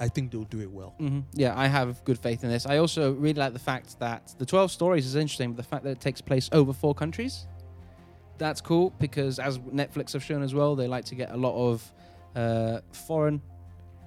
I 0.00 0.08
think 0.08 0.32
they'll 0.32 0.44
do 0.44 0.60
it 0.60 0.70
well. 0.70 0.94
hmm 0.98 1.20
Yeah, 1.34 1.56
I 1.56 1.66
have 1.68 2.02
good 2.04 2.18
faith 2.18 2.42
in 2.42 2.50
this. 2.50 2.66
I 2.66 2.78
also 2.78 3.12
really 3.12 3.38
like 3.38 3.52
the 3.52 3.58
fact 3.58 3.98
that 4.00 4.34
the 4.38 4.46
12 4.46 4.70
stories 4.72 5.06
is 5.06 5.14
interesting, 5.14 5.52
but 5.52 5.58
the 5.58 5.68
fact 5.68 5.84
that 5.84 5.90
it 5.90 6.00
takes 6.00 6.20
place 6.20 6.48
over 6.50 6.72
four 6.72 6.94
countries, 6.94 7.46
that's 8.38 8.60
cool 8.60 8.90
because 8.98 9.38
as 9.38 9.58
Netflix 9.58 10.12
have 10.12 10.22
shown 10.24 10.42
as 10.42 10.54
well, 10.54 10.74
they 10.76 10.86
like 10.88 11.04
to 11.06 11.14
get 11.14 11.30
a 11.30 11.36
lot 11.36 11.54
of 11.54 11.92
uh, 12.34 12.80
foreign 12.92 13.40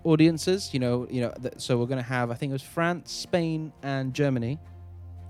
audiences. 0.04 0.74
You 0.74 0.80
know, 0.80 1.08
you 1.10 1.22
know. 1.22 1.32
Th- 1.42 1.54
so 1.58 1.78
we're 1.78 1.86
going 1.86 1.98
to 2.04 2.10
have, 2.10 2.32
I 2.32 2.36
think 2.36 2.50
it 2.52 2.54
was 2.54 2.62
France, 2.64 3.12
Spain, 3.12 3.72
and 3.84 4.14
Germany, 4.14 4.60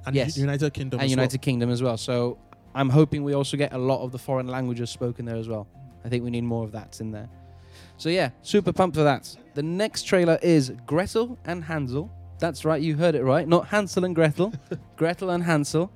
And 0.06 0.16
Yes. 0.16 0.38
United 0.38 0.74
Kingdom 0.74 1.00
and 1.00 1.10
United 1.10 1.42
Kingdom 1.42 1.70
as 1.70 1.82
well. 1.84 1.98
So 1.98 2.38
I'm 2.76 2.90
hoping 2.90 3.24
we 3.24 3.34
also 3.34 3.58
get 3.58 3.74
a 3.74 3.78
lot 3.78 4.04
of 4.04 4.12
the 4.12 4.20
foreign 4.20 4.48
languages 4.48 4.90
spoken 4.90 5.26
there 5.26 5.36
as 5.38 5.48
well. 5.48 5.68
I 6.06 6.10
think 6.10 6.24
we 6.24 6.30
need 6.30 6.44
more 6.44 6.64
of 6.64 6.72
that 6.74 7.00
in 7.02 7.12
there. 7.12 7.30
So 7.98 8.10
yeah, 8.10 8.30
super 8.42 8.72
pumped 8.72 8.96
for 8.96 9.04
that. 9.04 9.36
The 9.56 9.64
next 9.64 10.04
trailer 10.04 10.38
is 10.42 10.72
Gretel 10.86 11.38
and 11.46 11.64
Hansel. 11.64 12.12
That's 12.40 12.64
right, 12.66 12.82
you 12.82 12.96
heard 12.96 13.16
it 13.16 13.24
right. 13.24 13.48
Not 13.48 13.68
Hansel 13.68 14.06
and 14.06 14.14
Gretel. 14.16 14.54
Gretel 14.96 15.32
and 15.32 15.44
Hansel. 15.44 15.92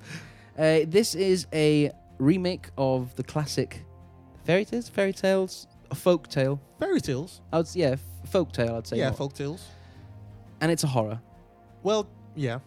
Uh, 0.58 0.80
this 0.86 1.14
is 1.14 1.46
a 1.52 1.92
remake 2.22 2.68
of 2.78 3.14
the 3.16 3.22
classic 3.22 3.84
fairy 4.44 4.64
tales, 4.64 4.88
fairy 4.88 5.12
tales, 5.12 5.66
a 5.90 5.94
folk 5.94 6.28
tale. 6.28 6.60
Fairy 6.78 7.00
tales. 7.00 7.40
I 7.52 7.58
would 7.58 7.66
s- 7.66 7.76
yeah, 7.76 7.96
f- 8.24 8.30
folk 8.30 8.52
tale. 8.52 8.76
I'd 8.76 8.86
say. 8.86 8.96
yeah, 8.98 9.08
more. 9.10 9.16
folk 9.16 9.34
tales. 9.34 9.62
and 10.60 10.70
it's 10.72 10.84
a 10.84 10.86
horror. 10.88 11.20
Well, 11.82 12.06
yeah. 12.36 12.60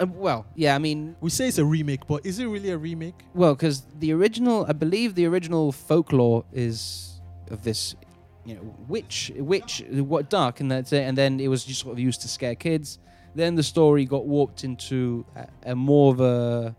Uh, 0.00 0.06
well, 0.06 0.46
yeah, 0.54 0.74
I 0.74 0.78
mean, 0.78 1.16
We 1.20 1.30
say 1.30 1.48
it's 1.48 1.58
a 1.58 1.64
remake, 1.64 2.06
but 2.06 2.24
is 2.24 2.38
it 2.38 2.46
really 2.46 2.70
a 2.70 2.78
remake? 2.78 3.14
Well, 3.34 3.54
because 3.54 3.82
the 3.98 4.12
original, 4.12 4.64
I 4.68 4.72
believe 4.72 5.14
the 5.16 5.26
original 5.26 5.72
folklore 5.72 6.44
is 6.52 7.20
of 7.50 7.62
this, 7.64 7.96
you 8.44 8.54
know, 8.54 8.74
witch, 8.86 9.32
witch, 9.36 9.82
what 9.90 10.30
dark, 10.30 10.60
and 10.60 10.70
that's 10.70 10.92
it. 10.92 11.02
And 11.02 11.16
then 11.18 11.40
it 11.40 11.48
was 11.48 11.64
just 11.64 11.80
sort 11.80 11.94
of 11.94 11.98
used 11.98 12.20
to 12.22 12.28
scare 12.28 12.54
kids. 12.54 12.98
Then 13.34 13.56
the 13.56 13.62
story 13.62 14.04
got 14.04 14.24
warped 14.26 14.62
into 14.62 15.24
a, 15.34 15.72
a 15.72 15.74
more 15.74 16.12
of 16.12 16.20
a 16.20 16.76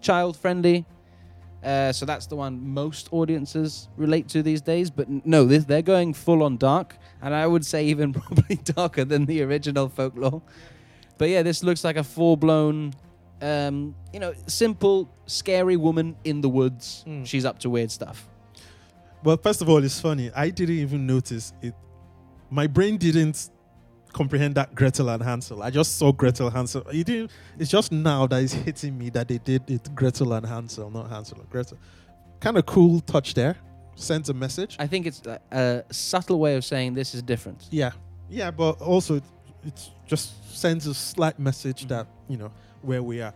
child-friendly. 0.00 0.84
Uh, 1.62 1.92
so 1.92 2.06
that's 2.06 2.26
the 2.26 2.36
one 2.36 2.72
most 2.72 3.08
audiences 3.12 3.88
relate 3.96 4.28
to 4.28 4.42
these 4.42 4.60
days. 4.60 4.90
But 4.90 5.08
no, 5.26 5.44
this, 5.44 5.64
they're 5.64 5.82
going 5.82 6.14
full 6.14 6.42
on 6.42 6.56
dark, 6.56 6.96
and 7.20 7.34
I 7.34 7.46
would 7.46 7.66
say 7.66 7.86
even 7.86 8.12
probably 8.14 8.56
darker 8.56 9.04
than 9.04 9.26
the 9.26 9.42
original 9.42 9.88
folklore. 9.88 10.42
But 11.18 11.30
yeah, 11.30 11.42
this 11.42 11.64
looks 11.64 11.82
like 11.82 11.96
a 11.96 12.04
full-blown 12.04 12.94
um, 13.40 13.94
you 14.12 14.20
know, 14.20 14.34
simple, 14.46 15.10
scary 15.26 15.76
woman 15.76 16.16
in 16.24 16.40
the 16.40 16.48
woods. 16.48 17.04
Mm. 17.06 17.26
She's 17.26 17.44
up 17.44 17.58
to 17.60 17.70
weird 17.70 17.90
stuff. 17.90 18.28
Well, 19.22 19.36
first 19.36 19.62
of 19.62 19.68
all, 19.68 19.82
it's 19.82 20.00
funny. 20.00 20.30
I 20.34 20.50
didn't 20.50 20.76
even 20.76 21.06
notice 21.06 21.52
it. 21.60 21.74
My 22.50 22.66
brain 22.66 22.96
didn't 22.96 23.50
comprehend 24.12 24.54
that 24.54 24.74
Gretel 24.74 25.08
and 25.08 25.22
Hansel. 25.22 25.62
I 25.62 25.70
just 25.70 25.98
saw 25.98 26.12
Gretel 26.12 26.50
Hansel. 26.50 26.82
It 26.88 27.04
didn't. 27.04 27.30
It's 27.58 27.70
just 27.70 27.92
now 27.92 28.26
that 28.26 28.42
it's 28.42 28.52
hitting 28.52 28.98
me 28.98 29.10
that 29.10 29.28
they 29.28 29.38
did 29.38 29.70
it 29.70 29.94
Gretel 29.94 30.32
and 30.32 30.46
Hansel, 30.46 30.90
not 30.90 31.08
Hansel 31.10 31.38
and 31.40 31.50
Gretel. 31.50 31.78
Kind 32.40 32.56
of 32.56 32.66
cool 32.66 33.00
touch 33.00 33.34
there. 33.34 33.56
Sends 33.94 34.28
a 34.28 34.34
message. 34.34 34.76
I 34.78 34.86
think 34.86 35.06
it's 35.06 35.22
a, 35.26 35.40
a 35.50 35.92
subtle 35.92 36.38
way 36.38 36.56
of 36.56 36.64
saying 36.64 36.94
this 36.94 37.14
is 37.14 37.22
different. 37.22 37.66
Yeah, 37.70 37.90
yeah, 38.28 38.50
but 38.52 38.80
also 38.80 39.16
it, 39.16 39.24
it 39.64 39.90
just 40.06 40.56
sends 40.56 40.86
a 40.86 40.94
slight 40.94 41.38
message 41.38 41.86
that 41.88 42.06
you 42.28 42.36
know 42.36 42.52
where 42.82 43.02
we 43.02 43.20
are. 43.20 43.34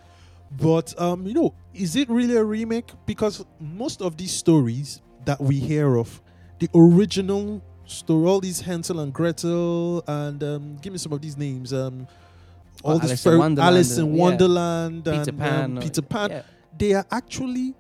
But 0.61 0.99
um, 1.01 1.27
you 1.27 1.35
know, 1.35 1.55
is 1.75 1.97
it 1.97 2.09
really 2.09 2.37
a 2.37 2.45
remake? 2.45 2.93
Because 3.07 3.45
most 3.59 4.03
of 4.03 4.17
these 4.17 4.33
stories 4.33 5.01
that 5.25 5.41
we 5.41 5.59
hear 5.59 5.97
of, 5.97 6.21
the 6.59 6.69
original 6.75 7.63
story, 7.93 8.27
all 8.27 8.41
these 8.41 8.61
Hansel 8.61 9.01
and 9.01 9.13
Gretel, 9.13 10.03
and 10.07 10.43
um, 10.43 10.77
give 10.83 10.93
me 10.93 10.99
some 10.99 11.13
of 11.13 11.21
these 11.21 11.37
names. 11.37 11.73
Um, 11.73 12.07
all 12.83 12.93
Well, 12.93 12.99
these 13.01 13.11
Alice 13.11 13.25
in 13.27 13.31
fairy- 13.31 13.39
Wonderland 13.39 13.75
Alice 13.75 13.97
in 13.99 14.05
and- 14.07 14.17
yeah. 14.17 14.23
Wonderland, 14.23 15.05
Peter 15.05 15.33
Pan. 15.33 15.77
um, 15.77 15.83
Peter 15.83 16.03
Pan 16.03 16.31
yeah. 16.31 16.43
they 16.79 16.93
are 16.95 17.07
actually 17.11 17.75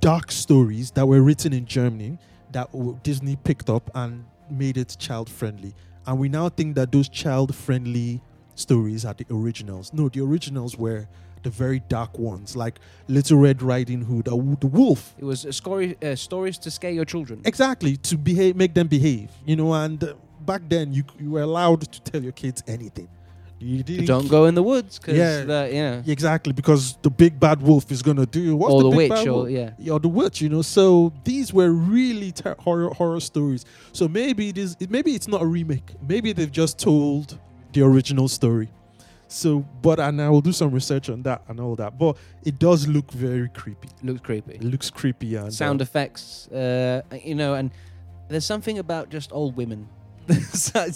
dark 0.00 0.30
stories 0.30 0.90
that 0.92 1.06
were 1.06 1.22
written 1.22 1.52
in 1.52 1.64
Germany 1.66 2.18
that 2.52 2.68
Disney 3.02 3.36
picked 3.36 3.68
up 3.70 3.90
and 3.94 4.24
made 4.50 4.76
it 4.76 4.96
child 4.98 5.28
friendly. 5.28 5.74
And 6.06 6.18
we 6.18 6.28
now 6.28 6.48
think 6.48 6.74
that 6.76 6.90
those 6.92 7.08
child 7.08 7.54
friendly 7.54 8.22
stories 8.54 9.04
are 9.04 9.14
the 9.14 9.26
originals. 9.30 9.92
No, 9.92 10.08
the 10.08 10.20
originals 10.20 10.76
were 10.76 11.06
the 11.42 11.50
very 11.50 11.80
dark 11.88 12.18
ones, 12.18 12.56
like 12.56 12.78
Little 13.08 13.38
Red 13.38 13.62
Riding 13.62 14.02
Hood, 14.02 14.28
or 14.28 14.42
the 14.60 14.66
wolf. 14.66 15.14
It 15.18 15.24
was 15.24 15.44
a 15.44 15.52
story, 15.52 15.96
uh, 16.02 16.14
stories 16.16 16.58
to 16.58 16.70
scare 16.70 16.90
your 16.92 17.04
children. 17.04 17.40
Exactly 17.44 17.96
to 17.98 18.16
behave, 18.16 18.56
make 18.56 18.74
them 18.74 18.88
behave. 18.88 19.30
You 19.46 19.56
know, 19.56 19.72
and 19.74 20.02
uh, 20.02 20.14
back 20.44 20.62
then 20.68 20.92
you 20.92 21.04
you 21.18 21.30
were 21.30 21.42
allowed 21.42 21.80
to 21.92 22.00
tell 22.02 22.22
your 22.22 22.32
kids 22.32 22.62
anything. 22.66 23.08
You 23.60 23.82
didn't 23.82 24.04
Don't 24.06 24.28
go 24.28 24.44
in 24.44 24.54
the 24.54 24.62
woods 24.62 25.00
because, 25.00 25.16
Yeah. 25.16 25.42
the, 25.44 25.68
you 25.72 25.82
know, 25.82 26.02
Exactly, 26.06 26.52
because 26.52 26.96
the 27.02 27.10
big 27.10 27.40
bad 27.40 27.60
wolf 27.60 27.90
is 27.90 28.02
gonna 28.02 28.24
do 28.24 28.54
what's 28.54 28.72
or 28.72 28.84
the, 28.84 28.90
the 28.90 28.96
big 28.96 29.10
witch, 29.10 29.18
bad 29.18 29.26
or 29.28 29.32
wolf? 29.32 29.50
yeah. 29.50 29.92
or 29.92 29.98
the 29.98 30.08
witch, 30.08 30.40
you 30.40 30.48
know. 30.48 30.62
So 30.62 31.12
these 31.24 31.52
were 31.52 31.70
really 31.72 32.30
ter- 32.30 32.54
horror 32.60 32.90
horror 32.94 33.18
stories. 33.18 33.64
So 33.92 34.06
maybe 34.06 34.50
it 34.50 34.58
is. 34.58 34.76
it- 34.78 34.90
Maybe 34.90 35.10
it's 35.16 35.26
not 35.26 35.42
a 35.42 35.46
remake. 35.46 35.88
Maybe 36.08 36.32
they've 36.32 36.52
just 36.52 36.78
told 36.78 37.36
the 37.72 37.82
original 37.82 38.28
story. 38.28 38.68
So, 39.28 39.60
but 39.82 40.00
and 40.00 40.20
I 40.22 40.30
will 40.30 40.40
do 40.40 40.52
some 40.52 40.70
research 40.70 41.10
on 41.10 41.22
that 41.22 41.42
and 41.48 41.60
all 41.60 41.76
that. 41.76 41.98
But 41.98 42.16
it 42.44 42.58
does 42.58 42.88
look 42.88 43.12
very 43.12 43.48
creepy. 43.50 43.88
Looks 44.02 44.22
creepy. 44.22 44.54
It 44.54 44.64
looks 44.64 44.90
creepy 44.90 45.36
and 45.36 45.52
Sound 45.52 45.80
uh, 45.80 45.84
effects, 45.84 46.48
uh, 46.48 47.02
you 47.22 47.34
know, 47.34 47.54
and 47.54 47.70
there's 48.28 48.46
something 48.46 48.78
about 48.78 49.10
just 49.10 49.30
old 49.32 49.56
women. 49.56 49.88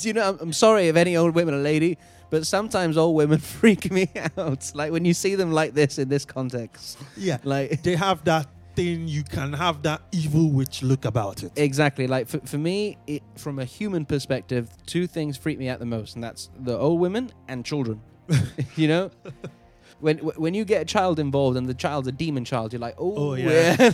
You 0.01 0.13
know, 0.13 0.29
I'm, 0.31 0.39
I'm 0.41 0.53
sorry 0.53 0.89
if 0.89 0.97
any 0.97 1.17
old 1.17 1.35
women 1.35 1.55
are 1.55 1.63
lady, 1.63 1.97
but 2.31 2.47
sometimes 2.47 2.97
old 2.97 3.17
women 3.17 3.39
freak 3.61 3.91
me 3.91 4.11
out. 4.37 4.71
Like 4.75 4.93
when 4.93 5.05
you 5.05 5.15
see 5.15 5.35
them 5.35 5.53
like 5.53 5.75
this 5.75 5.99
in 5.99 6.09
this 6.09 6.25
context, 6.25 6.99
yeah, 7.17 7.39
like 7.45 7.83
they 7.87 7.97
have 7.97 8.25
that 8.25 8.47
thing. 8.75 9.09
You 9.09 9.23
can 9.23 9.53
have 9.53 9.83
that 9.83 10.03
evil 10.13 10.51
witch 10.51 10.83
look 10.83 11.05
about 11.05 11.43
it. 11.43 11.53
Exactly. 11.57 12.07
Like 12.07 12.29
for, 12.29 12.41
for 12.41 12.59
me, 12.59 12.99
it, 13.07 13.23
from 13.37 13.59
a 13.59 13.65
human 13.65 14.05
perspective, 14.05 14.71
two 14.87 15.07
things 15.07 15.37
freak 15.37 15.59
me 15.59 15.69
out 15.69 15.79
the 15.79 15.87
most, 15.87 16.15
and 16.15 16.25
that's 16.25 16.51
the 16.61 16.77
old 16.77 17.01
women 17.01 17.31
and 17.49 17.65
children. 17.65 18.01
you 18.77 18.89
know, 18.89 19.11
when 20.01 20.19
when 20.19 20.55
you 20.55 20.65
get 20.65 20.83
a 20.83 20.85
child 20.85 21.19
involved 21.19 21.57
and 21.57 21.67
the 21.69 21.75
child's 21.75 22.09
a 22.09 22.13
demon 22.13 22.45
child, 22.45 22.73
you're 22.73 22.81
like, 22.81 22.95
oh, 22.99 23.31
Oh, 23.33 23.35
yeah. 23.35 23.91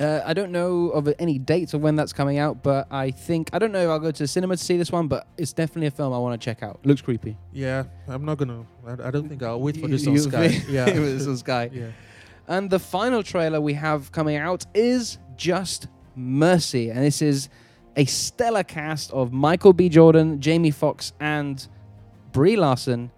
uh, 0.00 0.20
I 0.24 0.34
don't 0.34 0.50
know 0.52 0.88
of 0.90 1.12
any 1.18 1.38
dates 1.38 1.74
of 1.74 1.80
when 1.82 1.94
that's 1.96 2.12
coming 2.12 2.38
out, 2.38 2.62
but 2.62 2.86
I 2.90 3.10
think 3.10 3.50
I 3.52 3.58
don't 3.58 3.72
know 3.72 3.82
if 3.84 3.88
I'll 3.90 3.98
go 4.00 4.10
to 4.10 4.22
the 4.22 4.26
cinema 4.28 4.56
to 4.56 4.62
see 4.62 4.76
this 4.76 4.90
one, 4.90 5.06
but 5.08 5.26
it's 5.36 5.52
definitely 5.52 5.86
a 5.88 5.90
film 5.92 6.12
I 6.12 6.18
want 6.18 6.40
to 6.40 6.44
check 6.44 6.62
out. 6.62 6.80
Looks 6.84 7.02
creepy. 7.02 7.36
Yeah, 7.52 7.84
I'm 8.08 8.24
not 8.24 8.38
gonna. 8.38 8.64
I, 8.86 9.08
I 9.08 9.10
don't 9.10 9.28
think 9.28 9.42
I'll 9.42 9.60
wait 9.60 9.76
for 9.76 9.86
this 9.88 10.06
on 10.06 10.14
you 10.14 10.18
Sky. 10.30 10.46
Yeah, 10.68 10.88
it 10.88 10.98
was 10.98 11.28
on 11.28 11.36
Sky. 11.36 11.70
yeah. 11.72 11.88
And 12.48 12.68
the 12.68 12.78
final 12.80 13.22
trailer 13.22 13.60
we 13.60 13.74
have 13.74 14.10
coming 14.10 14.36
out 14.36 14.66
is 14.74 15.18
Just 15.36 15.86
Mercy. 16.16 16.90
And 16.90 16.98
this 16.98 17.22
is 17.22 17.48
a 17.96 18.04
stellar 18.04 18.64
cast 18.64 19.12
of 19.12 19.32
Michael 19.32 19.72
B. 19.72 19.88
Jordan, 19.88 20.40
Jamie 20.40 20.72
Foxx, 20.72 21.12
and 21.20 21.66
Brie 22.32 22.56
Larson. 22.56 23.10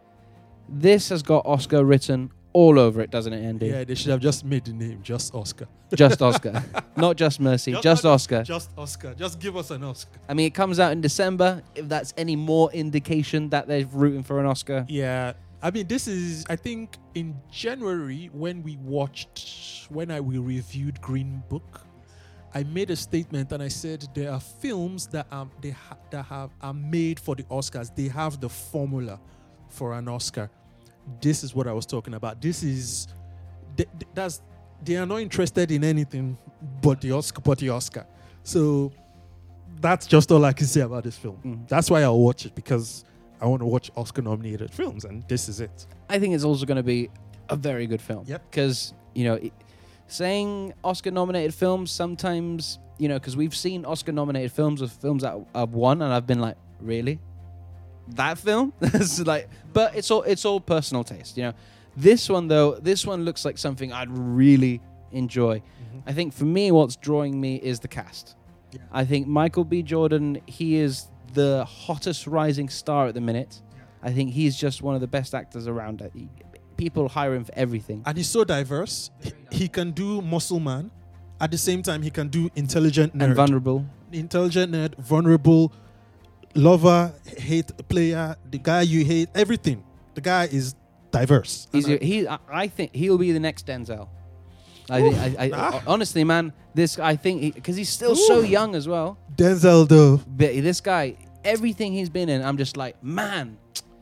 This 0.68 1.08
has 1.10 1.22
got 1.22 1.46
Oscar 1.46 1.84
written 1.84 2.30
all 2.52 2.78
over 2.78 3.00
it, 3.00 3.10
doesn't 3.10 3.32
it, 3.32 3.44
Andy? 3.44 3.66
Yeah, 3.66 3.84
they 3.84 3.94
should 3.94 4.10
have 4.10 4.20
just 4.20 4.44
made 4.44 4.64
the 4.64 4.72
name 4.72 5.00
just 5.02 5.34
Oscar. 5.34 5.66
Just 5.94 6.22
Oscar. 6.22 6.64
Not 6.96 7.16
just 7.16 7.40
Mercy, 7.40 7.76
just, 7.82 8.04
Oscar. 8.04 8.42
Just 8.42 8.70
Oscar. 8.78 9.14
Just 9.14 9.40
give 9.40 9.56
us 9.56 9.70
an 9.70 9.84
Oscar. 9.84 10.18
I 10.28 10.34
mean, 10.34 10.46
it 10.46 10.54
comes 10.54 10.80
out 10.80 10.92
in 10.92 11.00
December. 11.00 11.62
If 11.74 11.88
that's 11.88 12.14
any 12.16 12.36
more 12.36 12.72
indication 12.72 13.50
that 13.50 13.66
they're 13.66 13.86
rooting 13.86 14.22
for 14.22 14.40
an 14.40 14.46
Oscar. 14.46 14.86
Yeah. 14.88 15.34
I 15.62 15.70
mean, 15.70 15.86
this 15.86 16.06
is, 16.06 16.44
I 16.48 16.56
think, 16.56 16.96
in 17.14 17.36
January 17.50 18.30
when 18.32 18.62
we 18.62 18.76
watched, 18.76 19.86
when 19.90 20.10
I 20.10 20.20
we 20.20 20.38
reviewed 20.38 21.00
Green 21.00 21.42
Book, 21.48 21.80
I 22.54 22.62
made 22.62 22.90
a 22.90 22.96
statement 22.96 23.50
and 23.52 23.62
I 23.62 23.68
said 23.68 24.06
there 24.14 24.30
are 24.30 24.40
films 24.40 25.06
that 25.08 25.26
are 25.30 25.48
they 25.60 25.70
ha- 25.70 25.96
that 26.10 26.24
have 26.26 26.50
are 26.60 26.74
made 26.74 27.18
for 27.18 27.34
the 27.34 27.42
Oscars. 27.44 27.94
They 27.94 28.08
have 28.08 28.40
the 28.40 28.48
formula 28.48 29.20
for 29.68 29.92
an 29.94 30.08
Oscar. 30.08 30.50
This 31.20 31.42
is 31.42 31.54
what 31.54 31.66
I 31.66 31.72
was 31.72 31.86
talking 31.86 32.14
about. 32.14 32.40
This 32.40 32.62
is 32.62 33.08
th- 33.76 33.88
th- 33.98 34.10
that's 34.14 34.40
they 34.84 34.96
are 34.96 35.06
not 35.06 35.20
interested 35.20 35.70
in 35.70 35.82
anything 35.82 36.38
but 36.80 37.00
the 37.00 37.12
Oscar, 37.12 37.40
but 37.40 37.58
the 37.58 37.70
Oscar. 37.70 38.06
So 38.42 38.92
that's 39.80 40.06
just 40.06 40.30
all 40.30 40.44
I 40.44 40.52
can 40.52 40.66
say 40.66 40.82
about 40.82 41.04
this 41.04 41.16
film. 41.16 41.38
Mm. 41.44 41.68
That's 41.68 41.90
why 41.90 42.02
I'll 42.02 42.20
watch 42.20 42.46
it 42.46 42.54
because 42.54 43.04
I 43.40 43.46
want 43.46 43.60
to 43.60 43.66
watch 43.66 43.90
Oscar-nominated 43.96 44.72
films, 44.72 45.04
and 45.04 45.26
this 45.28 45.48
is 45.48 45.60
it. 45.60 45.86
I 46.08 46.18
think 46.18 46.34
it's 46.34 46.44
also 46.44 46.64
going 46.64 46.76
to 46.76 46.82
be 46.82 47.10
a 47.48 47.56
very 47.56 47.86
good 47.86 48.00
film. 48.00 48.24
Yep. 48.26 48.50
Because, 48.50 48.94
you 49.14 49.24
know, 49.24 49.34
it, 49.34 49.52
saying 50.06 50.74
Oscar 50.82 51.10
nominated 51.10 51.54
films 51.54 51.90
sometimes, 51.90 52.78
you 52.98 53.08
know, 53.08 53.18
because 53.18 53.36
we've 53.36 53.54
seen 53.54 53.84
Oscar 53.84 54.12
nominated 54.12 54.52
films 54.52 54.80
with 54.80 54.92
films 54.92 55.22
that 55.22 55.38
have 55.54 55.70
won, 55.74 56.02
and 56.02 56.12
I've 56.12 56.26
been 56.26 56.40
like, 56.40 56.56
really? 56.80 57.20
That 58.08 58.38
film? 58.38 58.72
it's 58.80 59.20
like, 59.20 59.48
but 59.72 59.96
it's 59.96 60.10
all 60.10 60.22
it's 60.22 60.44
all 60.44 60.60
personal 60.60 61.04
taste, 61.04 61.36
you 61.36 61.44
know. 61.44 61.54
This 61.96 62.28
one 62.28 62.48
though, 62.48 62.74
this 62.74 63.06
one 63.06 63.24
looks 63.24 63.44
like 63.44 63.56
something 63.56 63.92
I'd 63.92 64.10
really 64.10 64.80
enjoy. 65.12 65.58
Mm-hmm. 65.58 65.98
I 66.08 66.12
think 66.12 66.34
for 66.34 66.44
me, 66.44 66.70
what's 66.70 66.96
drawing 66.96 67.40
me 67.40 67.56
is 67.56 67.80
the 67.80 67.88
cast. 67.88 68.36
Yeah. 68.72 68.80
I 68.92 69.04
think 69.04 69.26
Michael 69.26 69.64
B. 69.64 69.82
Jordan, 69.82 70.40
he 70.46 70.76
is 70.76 71.08
the 71.32 71.64
hottest 71.64 72.26
rising 72.26 72.68
star 72.68 73.06
at 73.06 73.14
the 73.14 73.20
minute. 73.20 73.62
I 74.02 74.12
think 74.12 74.32
he's 74.32 74.56
just 74.56 74.82
one 74.82 74.94
of 74.94 75.00
the 75.00 75.06
best 75.06 75.34
actors 75.34 75.66
around. 75.66 76.02
Uh, 76.02 76.08
He- 76.76 76.84
People 76.84 77.08
hire 77.08 77.34
him 77.34 77.44
for 77.44 77.52
everything. 77.56 78.02
And 78.06 78.16
he's 78.16 78.28
so 78.28 78.44
diverse. 78.44 79.10
He, 79.22 79.32
he 79.50 79.68
can 79.68 79.90
do 79.92 80.20
muscle 80.22 80.60
man. 80.60 80.90
At 81.40 81.50
the 81.50 81.58
same 81.58 81.82
time, 81.82 82.02
he 82.02 82.10
can 82.10 82.28
do 82.28 82.48
intelligent 82.54 83.16
nerd. 83.16 83.24
and 83.24 83.34
vulnerable. 83.34 83.84
intelligent 84.12 84.72
nerd, 84.72 84.96
vulnerable, 84.98 85.72
lover, 86.54 87.12
hate 87.36 87.70
player, 87.88 88.36
the 88.50 88.58
guy 88.58 88.82
you 88.82 89.04
hate, 89.04 89.28
everything. 89.34 89.82
The 90.14 90.20
guy 90.20 90.44
is 90.44 90.74
diverse. 91.10 91.66
He's 91.72 91.86
he. 91.86 92.26
I 92.28 92.68
think 92.68 92.94
he'll 92.94 93.18
be 93.18 93.32
the 93.32 93.40
next 93.40 93.66
Denzel. 93.66 94.08
I, 94.90 95.00
think, 95.00 95.16
I, 95.16 95.44
I, 95.44 95.48
nah. 95.48 95.80
honestly, 95.86 96.24
man, 96.24 96.52
this 96.74 96.98
I 96.98 97.16
think 97.16 97.54
because 97.54 97.76
he's 97.76 97.88
still 97.88 98.14
so 98.14 98.40
young 98.40 98.74
as 98.74 98.86
well. 98.86 99.18
Denzel 99.34 99.88
though. 99.88 100.18
But 100.26 100.52
this 100.54 100.80
guy, 100.80 101.16
everything 101.44 101.92
he's 101.92 102.10
been 102.10 102.28
in, 102.28 102.42
I'm 102.44 102.58
just 102.58 102.76
like, 102.76 103.02
man. 103.02 103.56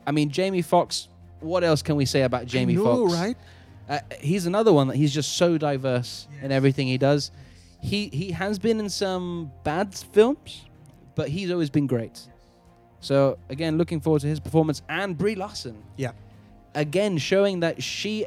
I 0.05 0.11
mean, 0.11 0.29
Jamie 0.29 0.61
Foxx. 0.61 1.07
What 1.43 1.63
else 1.63 1.81
can 1.81 1.95
we 1.95 2.05
say 2.05 2.23
about 2.23 2.45
Jamie 2.45 2.75
know, 2.75 3.07
Foxx? 3.07 3.13
right? 3.13 3.37
Uh, 3.89 3.99
he's 4.19 4.45
another 4.45 4.71
one 4.71 4.87
that 4.87 4.95
he's 4.95 5.13
just 5.13 5.33
so 5.33 5.57
diverse 5.57 6.27
in 6.41 6.51
everything 6.51 6.87
he 6.87 6.97
does. 6.97 7.31
He 7.81 8.07
he 8.07 8.31
has 8.31 8.57
been 8.59 8.79
in 8.79 8.89
some 8.89 9.51
bad 9.63 9.93
films, 9.93 10.65
but 11.15 11.27
he's 11.27 11.51
always 11.51 11.69
been 11.69 11.85
great. 11.85 12.21
So 13.01 13.37
again, 13.49 13.77
looking 13.77 13.99
forward 13.99 14.21
to 14.21 14.27
his 14.27 14.39
performance 14.39 14.81
and 14.87 15.17
Brie 15.17 15.35
Larson. 15.35 15.83
Yeah. 15.97 16.13
Again, 16.73 17.17
showing 17.17 17.59
that 17.59 17.83
she, 17.83 18.25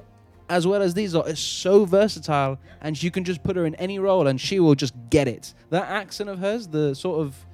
as 0.50 0.66
well 0.66 0.82
as 0.82 0.92
these 0.92 1.14
are, 1.14 1.26
is 1.26 1.40
so 1.40 1.86
versatile, 1.86 2.58
and 2.82 3.02
you 3.02 3.10
can 3.10 3.24
just 3.24 3.42
put 3.42 3.56
her 3.56 3.64
in 3.64 3.74
any 3.76 3.98
role 3.98 4.26
and 4.26 4.38
she 4.38 4.60
will 4.60 4.74
just 4.74 4.92
get 5.08 5.26
it. 5.26 5.54
That 5.70 5.88
accent 5.88 6.28
of 6.28 6.38
hers, 6.38 6.68
the 6.68 6.94
sort 6.94 7.20
of. 7.20 7.45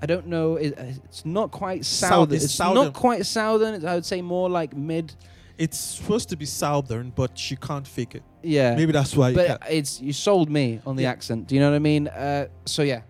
I 0.00 0.06
don't 0.06 0.26
know. 0.26 0.56
It, 0.56 0.74
it's 1.04 1.24
not 1.24 1.50
quite 1.50 1.84
South- 1.84 2.10
southern. 2.10 2.36
it's 2.36 2.44
It's, 2.44 2.54
southern. 2.54 2.74
not 2.84 2.92
quite 2.92 3.26
southern. 3.26 3.74
It's, 3.74 3.84
I 3.84 3.94
would 3.94 4.04
say 4.06 4.22
more 4.22 4.48
like 4.48 4.76
mid. 4.76 5.12
It's 5.58 5.76
supposed 5.76 6.28
to 6.28 6.36
be 6.36 6.44
southern, 6.44 7.10
but 7.10 7.36
she 7.36 7.56
can't 7.56 7.86
fake 7.86 8.14
it. 8.14 8.22
Yeah. 8.42 8.76
Maybe 8.76 8.92
that's 8.92 9.16
why. 9.16 9.34
But 9.34 9.62
it's 9.68 10.00
you 10.00 10.12
sold 10.12 10.48
me 10.50 10.80
on 10.86 10.94
the 10.96 11.02
Yeah. 11.02 11.10
accent. 11.10 11.48
Do 11.48 11.54
you 11.56 11.60
know 11.60 11.70
what 11.70 11.76
I 11.76 11.80
mean? 11.80 12.06
Uh, 12.08 12.46
so 12.64 12.82
yeah, 12.82 13.00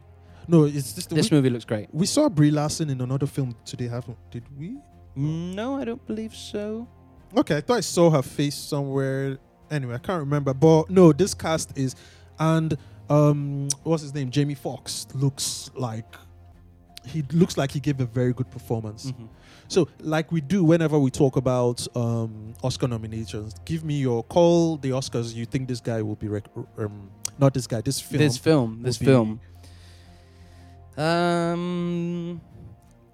No, 0.46 0.64
it's 0.64 0.94
just 0.94 1.10
this 1.10 1.30
we, 1.30 1.36
movie 1.36 1.50
looks 1.50 1.66
great. 1.66 1.88
we 1.92 2.06
saw 2.06 2.30
Brie 2.30 2.50
Larson 2.50 2.88
in 2.88 3.00
another 3.02 3.26
film 3.26 3.54
today, 3.66 3.88
haven't? 3.88 4.16
Did 4.30 4.44
we? 4.58 4.78
No, 5.14 5.76
I 5.76 5.84
don't 5.84 6.04
believe 6.06 6.34
so. 6.34 6.88
Okay, 7.36 7.58
I 7.58 7.60
thought 7.60 7.76
I 7.76 7.80
saw 7.80 8.08
her 8.08 8.22
face 8.22 8.54
somewhere. 8.54 9.36
Anyway, 9.70 9.94
I 9.94 9.98
can't 9.98 10.20
remember. 10.20 10.54
But 10.54 10.88
no, 10.88 11.12
this 11.12 11.34
cast 11.34 11.76
is, 11.76 11.94
and 12.38 12.78
um, 13.10 13.68
what's 13.82 14.02
his 14.04 14.14
name? 14.14 14.30
Jamie 14.30 14.54
Foxx 14.54 15.06
looks 15.12 15.70
like 15.74 16.06
he 17.08 17.22
looks 17.32 17.56
like 17.56 17.70
he 17.72 17.80
gave 17.80 18.00
a 18.00 18.06
very 18.06 18.32
good 18.32 18.50
performance. 18.50 19.12
Mhm. 19.12 19.28
So, 19.68 19.88
like 20.00 20.32
we 20.32 20.40
do 20.40 20.64
whenever 20.64 20.98
we 20.98 21.10
talk 21.10 21.36
about 21.36 21.86
um, 21.96 22.54
Oscar 22.62 22.88
nominations, 22.88 23.54
give 23.64 23.82
me 23.84 23.94
your 23.98 24.22
call 24.24 24.76
the 24.78 24.90
Oscars. 24.90 25.34
You 25.34 25.44
think 25.46 25.68
this 25.68 25.80
guy 25.80 26.00
will 26.02 26.16
be 26.16 26.28
rec- 26.28 26.48
um, 26.78 27.10
not 27.38 27.52
this 27.54 27.66
guy, 27.66 27.80
this 27.82 28.00
film. 28.00 28.18
This 28.22 28.38
film, 28.38 28.82
this 28.82 28.96
film. 28.98 29.40
Um, 30.96 32.40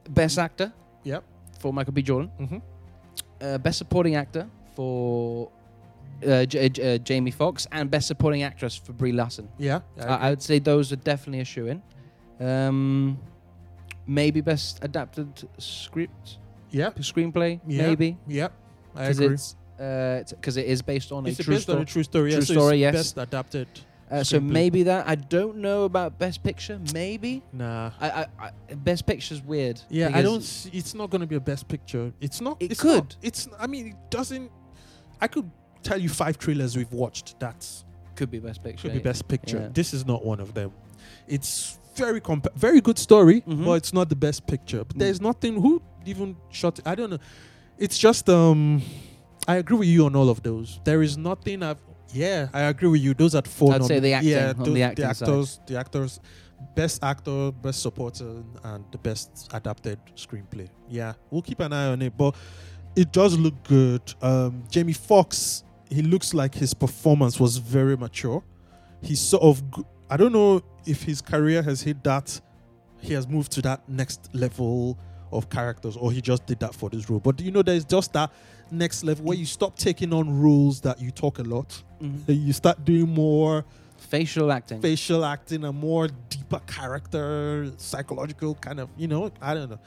best 0.09 0.38
actor 0.38 0.72
Yep. 1.05 1.22
for 1.59 1.72
Michael 1.72 1.92
B. 1.92 2.03
Jordan. 2.03 2.30
Mm-hmm. 2.40 2.59
Uh, 3.40 3.59
best 3.59 3.78
supporting 3.78 4.14
actor 4.14 4.49
for 4.74 5.51
uh, 6.26 6.45
J- 6.47 6.68
J- 6.70 6.95
uh, 6.95 6.99
Jamie 6.99 7.30
Foxx, 7.30 7.66
and 7.72 7.90
best 7.90 8.07
supporting 8.07 8.42
actress 8.42 8.76
for 8.76 8.92
Brie 8.92 9.12
Larson. 9.12 9.49
Yeah. 9.59 9.80
I 10.01 10.05
I, 10.05 10.16
I 10.26 10.30
would 10.30 10.42
say 10.42 10.59
those 10.61 10.92
are 10.92 10.97
definitely 10.97 11.40
a 11.40 11.45
shoe 11.45 11.66
in. 11.66 11.82
Um, 12.40 13.18
maybe 14.07 14.41
best 14.41 14.79
adapted 14.83 15.49
script, 15.59 16.39
yeah. 16.71 16.91
screenplay, 16.99 17.61
Yeah. 17.67 17.87
maybe. 17.87 18.17
Yep. 18.29 18.53
I 18.97 19.01
because 19.09 19.19
agree. 19.21 19.35
it's 19.35 19.57
because 20.33 20.57
it 20.57 20.67
is 20.67 20.83
based 20.83 21.11
on 21.13 21.27
It's 21.27 21.41
a 21.41 21.43
true 21.43 21.59
story. 21.59 21.83
a 21.83 21.85
true 21.85 22.03
story. 22.05 22.31
yeah, 22.31 22.37
True 22.37 22.45
so 22.47 22.53
it's 22.53 22.61
story, 22.63 22.77
yes. 22.79 22.95
Best 22.95 23.19
adapted. 23.19 23.69
Uh, 24.11 24.23
so 24.23 24.39
maybe 24.39 24.83
that. 24.85 25.09
I 25.09 25.15
don't 25.17 25.57
know 25.57 25.85
about 25.85 26.19
best 26.19 26.43
picture. 26.43 26.79
Maybe 26.93 27.43
Nah. 27.53 27.91
I, 28.01 28.11
I, 28.11 28.27
I 28.71 28.75
best 28.75 29.07
picture's 29.07 29.43
weird. 29.43 29.81
Yeah, 29.89 30.11
I 30.15 30.23
don't. 30.23 30.43
See, 30.43 30.71
it's 30.73 30.95
not 30.95 31.11
going 31.11 31.23
to 31.23 31.27
be 31.27 31.37
a 31.37 31.41
best 31.41 31.67
picture. 31.67 32.13
It's 32.21 32.41
not. 32.41 32.59
It 32.61 32.73
it's 32.73 32.81
could. 32.81 33.05
Not, 33.05 33.17
it's. 33.23 33.49
I 33.59 33.67
mean, 33.67 33.89
it 33.89 33.97
doesn't. 34.11 34.51
I 35.21 35.27
could 35.27 35.51
tell 35.83 35.99
you 35.99 36.09
five 36.11 36.39
trailers 36.39 36.77
we've 36.77 36.93
watched. 36.93 37.41
That 37.41 37.67
Could 38.15 38.31
be 38.31 38.39
best 38.39 38.63
picture. 38.63 38.89
could 38.89 38.93
be 38.95 39.03
best 39.03 39.27
picture. 39.27 39.59
Yeah. 39.59 39.69
This 39.73 39.93
is 39.95 40.07
not 40.07 40.25
one 40.25 40.39
of 40.39 40.53
them. 40.55 40.71
It's 41.27 41.79
very 41.97 42.20
compa- 42.20 42.55
very 42.55 42.80
good 42.80 42.99
story, 42.99 43.42
Mhm. 43.42 43.64
but 43.64 43.72
it's 43.72 43.92
not 43.92 44.09
the 44.09 44.16
best 44.16 44.47
picture. 44.47 44.84
But 44.84 44.97
Mm. 44.97 45.01
there's 45.01 45.20
nothing. 45.20 45.61
Who 45.61 45.82
even 46.07 46.36
shot? 46.51 46.78
It? 46.78 46.86
I 46.86 46.95
don't 46.95 47.11
know. 47.11 47.18
It's 47.78 47.99
just. 47.99 48.28
Um, 48.28 48.82
I 49.47 49.57
agree 49.57 49.76
with 49.78 49.88
you 49.88 50.07
on 50.07 50.16
all 50.16 50.28
of 50.30 50.42
those. 50.42 50.80
There 50.84 51.03
is 51.03 51.16
nothing. 51.18 51.62
I've. 51.62 51.78
Yeah, 52.12 52.49
I 52.53 52.62
agree 52.62 52.88
with 52.88 53.01
you. 53.03 53.12
Those 53.14 53.34
are 53.34 53.42
four. 53.42 53.74
I'd 53.74 53.84
say 53.84 53.99
the 53.99 54.12
acting, 54.12 54.30
Yeah, 54.30 54.53
on 54.57 54.64
those- 54.64 54.74
the 54.74 54.82
acting 54.82 55.05
side. 55.14 55.28
actors. 55.28 55.61
The 55.66 55.78
actors. 55.78 56.20
Best 56.76 57.03
actor, 57.05 57.51
best 57.53 57.82
supporter, 57.82 58.42
and 58.62 58.84
the 58.90 58.99
best 58.99 59.49
adapted 59.53 59.99
screenplay. 60.16 60.68
Yeah, 60.88 61.12
we'll 61.30 61.42
keep 61.42 61.61
an 61.61 61.72
eye 61.72 61.88
on 61.88 62.01
it. 62.03 62.16
But 62.16 62.34
it 62.97 63.12
does 63.12 63.36
look 63.36 63.55
good. 63.64 64.01
Um, 64.22 64.62
Jamie 64.70 64.92
Foxx, 64.95 65.64
he 65.90 66.01
looks 66.03 66.32
like 66.32 66.55
his 66.55 66.72
performance 66.72 67.38
was 67.38 67.59
very 67.59 67.97
mature. 67.97 68.42
He's 69.03 69.20
sort 69.20 69.42
of. 69.42 69.62
g- 69.72 69.82
I 70.11 70.17
don't 70.17 70.33
know 70.33 70.63
if 70.87 71.03
his 71.03 71.21
career 71.23 71.63
has 71.63 71.81
hit 71.83 72.03
that. 72.05 72.41
He 73.01 73.13
has 73.15 73.27
moved 73.29 73.53
to 73.53 73.63
that 73.63 73.89
next 73.89 74.31
level 74.35 74.99
of 75.33 75.51
characters, 75.51 75.97
or 75.97 76.13
he 76.13 76.21
just 76.21 76.47
did 76.47 76.61
that 76.61 76.75
for 76.75 76.89
this 76.91 77.09
role. 77.11 77.21
But 77.21 77.41
you 77.41 77.51
know, 77.51 77.63
there's 77.63 77.85
just 77.85 78.13
that 78.13 78.33
next 78.71 79.05
level 79.05 79.25
where 79.26 79.37
you 79.37 79.47
stop 79.47 79.76
taking 79.76 80.13
on 80.13 80.41
roles 80.41 80.81
that 80.83 81.01
you 81.01 81.11
talk 81.11 81.39
a 81.39 81.43
lot. 81.43 81.83
Mhm. 82.01 82.45
You 82.47 82.53
start 82.53 82.85
doing 82.85 83.09
more 83.09 83.64
Facial 83.97 84.53
acting. 84.53 84.81
facial 84.81 85.25
acting, 85.25 85.64
a 85.64 85.72
more 85.72 86.09
deeper 86.29 86.61
character, 86.67 87.72
psychological 87.79 88.55
kind 88.57 88.81
of, 88.81 88.89
you 88.97 89.09
know, 89.09 89.31
I 89.41 89.55
don't 89.55 89.71
know. 89.71 89.79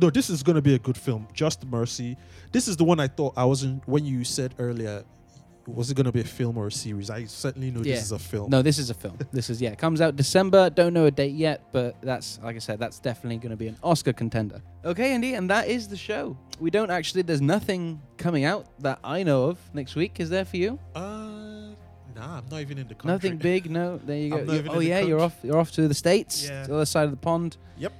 No, 0.00 0.10
this 0.10 0.28
is 0.28 0.42
going 0.42 0.56
to 0.56 0.62
be 0.62 0.74
a 0.74 0.78
good 0.78 0.96
film. 0.96 1.28
Just 1.32 1.64
Mercy. 1.66 2.16
This 2.50 2.66
is 2.66 2.76
the 2.76 2.82
one 2.84 2.98
I 2.98 3.06
thought 3.06 3.34
I 3.36 3.44
wasn't, 3.44 3.86
when 3.86 4.04
you 4.04 4.24
said 4.24 4.52
earlier, 4.58 5.04
was 5.66 5.90
it 5.90 5.94
going 5.94 6.06
to 6.06 6.12
be 6.12 6.20
a 6.20 6.24
film 6.24 6.56
or 6.58 6.66
a 6.66 6.72
series? 6.72 7.08
I 7.10 7.24
certainly 7.24 7.70
know 7.70 7.80
Yeah. 7.82 7.94
this 7.94 8.04
is 8.04 8.12
a 8.12 8.18
film. 8.18 8.50
No, 8.50 8.62
this 8.62 8.78
is 8.78 8.90
a 8.90 8.94
film. 8.94 9.18
this 9.32 9.48
is 9.50 9.60
yeah. 9.62 9.70
It 9.70 9.78
comes 9.78 10.00
out 10.00 10.16
December. 10.16 10.68
Don't 10.70 10.92
know 10.92 11.06
a 11.06 11.10
date 11.10 11.34
yet, 11.34 11.62
but 11.72 11.96
that's 12.02 12.38
like 12.42 12.56
I 12.56 12.58
said, 12.58 12.78
that's 12.78 12.98
definitely 12.98 13.38
going 13.38 13.50
to 13.50 13.56
be 13.56 13.68
an 13.68 13.76
Oscar 13.82 14.12
contender. 14.12 14.60
Okay, 14.84 15.12
Andy, 15.14 15.34
and 15.34 15.48
that 15.50 15.68
is 15.68 15.88
the 15.88 15.96
show. 15.96 16.36
We 16.60 16.70
don't 16.70 16.90
actually. 16.90 17.22
There's 17.22 17.40
nothing 17.40 18.00
coming 18.16 18.44
out 18.44 18.66
that 18.80 18.98
I 19.02 19.22
know 19.22 19.44
of 19.44 19.58
next 19.72 19.94
week. 19.96 20.20
Is 20.20 20.28
there 20.30 20.44
for 20.44 20.56
you? 20.58 20.78
Uh, 20.94 21.72
nah, 22.14 22.38
I'm 22.38 22.44
not 22.50 22.60
even 22.60 22.78
in 22.78 22.86
the 22.88 22.94
country. 22.94 23.30
Nothing 23.30 23.38
big. 23.38 23.70
No. 23.70 23.98
There 24.04 24.16
you 24.16 24.30
go. 24.30 24.36
I'm 24.38 24.46
not 24.46 24.52
You- 24.52 24.58
even 24.58 24.70
oh 24.70 24.74
in 24.74 24.78
the 24.80 24.86
yeah, 24.86 25.00
you're 25.00 25.20
off. 25.20 25.36
You're 25.42 25.58
off 25.58 25.72
to 25.72 25.88
the 25.88 25.94
states. 25.94 26.44
Yeah. 26.46 26.62
To 26.62 26.68
the 26.68 26.74
other 26.76 26.86
side 26.86 27.04
of 27.04 27.10
the 27.10 27.16
pond. 27.16 27.56
Yep. 27.78 27.92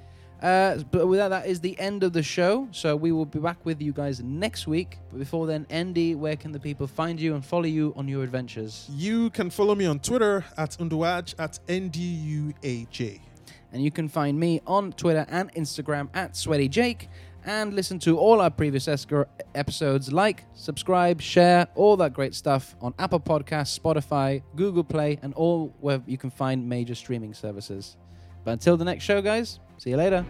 Uh, 0.43 0.79
but 0.91 1.07
with 1.07 1.19
that, 1.19 1.29
that 1.29 1.47
is 1.47 1.61
the 1.61 1.79
end 1.79 2.03
of 2.03 2.13
the 2.13 2.23
show. 2.23 2.69
So 2.71 2.97
we 2.97 3.13
will 3.13 3.25
be 3.25 3.39
back 3.39 3.65
with 3.65 3.81
you 3.81 3.93
guys 3.93 4.23
next 4.23 4.67
week. 4.67 4.99
But 5.11 5.19
before 5.19 5.47
then, 5.47 5.67
Andy, 5.71 6.15
where 6.15 6.37
can 6.37 6.53
the 6.53 6.61
people 6.61 6.87
find 6.87 7.19
you 7.19 7.35
and 7.35 7.45
follow 7.45 7.65
you 7.65 7.95
on 7.97 8.09
your 8.09 8.23
adventures? 8.23 8.89
You 8.93 9.31
can 9.31 9.49
follow 9.49 9.75
me 9.75 9.87
on 9.87 10.01
Twitter 10.01 10.45
at 10.59 10.73
Unduaj 10.73 11.35
at 11.39 11.59
NDUAJ. 11.67 13.21
And 13.73 13.83
you 13.83 13.91
can 13.91 14.09
find 14.09 14.39
me 14.39 14.61
on 14.67 14.93
Twitter 14.93 15.27
and 15.29 15.53
Instagram 15.55 16.09
at 16.15 16.37
Sweaty 16.37 16.69
Jake. 16.69 17.09
And 17.47 17.75
listen 17.75 17.99
to 18.01 18.19
all 18.19 18.41
our 18.41 18.51
previous 18.51 18.89
episodes. 19.55 20.13
Like, 20.13 20.45
subscribe, 20.55 21.21
share, 21.21 21.67
all 21.75 21.97
that 21.99 22.15
great 22.15 22.35
stuff 22.35 22.75
on 22.81 22.95
Apple 22.99 23.21
Podcasts, 23.21 23.79
Spotify, 23.79 24.43
Google 24.57 24.85
Play, 24.85 25.19
and 25.23 25.35
all 25.35 25.75
where 25.81 26.01
you 26.07 26.17
can 26.17 26.31
find 26.31 26.67
major 26.67 26.95
streaming 26.95 27.35
services. 27.35 27.97
But 28.45 28.53
until 28.53 28.77
the 28.77 28.85
next 28.85 29.05
show, 29.05 29.23
guys, 29.23 29.59
see 29.79 29.91
you 29.91 29.97
later. 29.97 30.25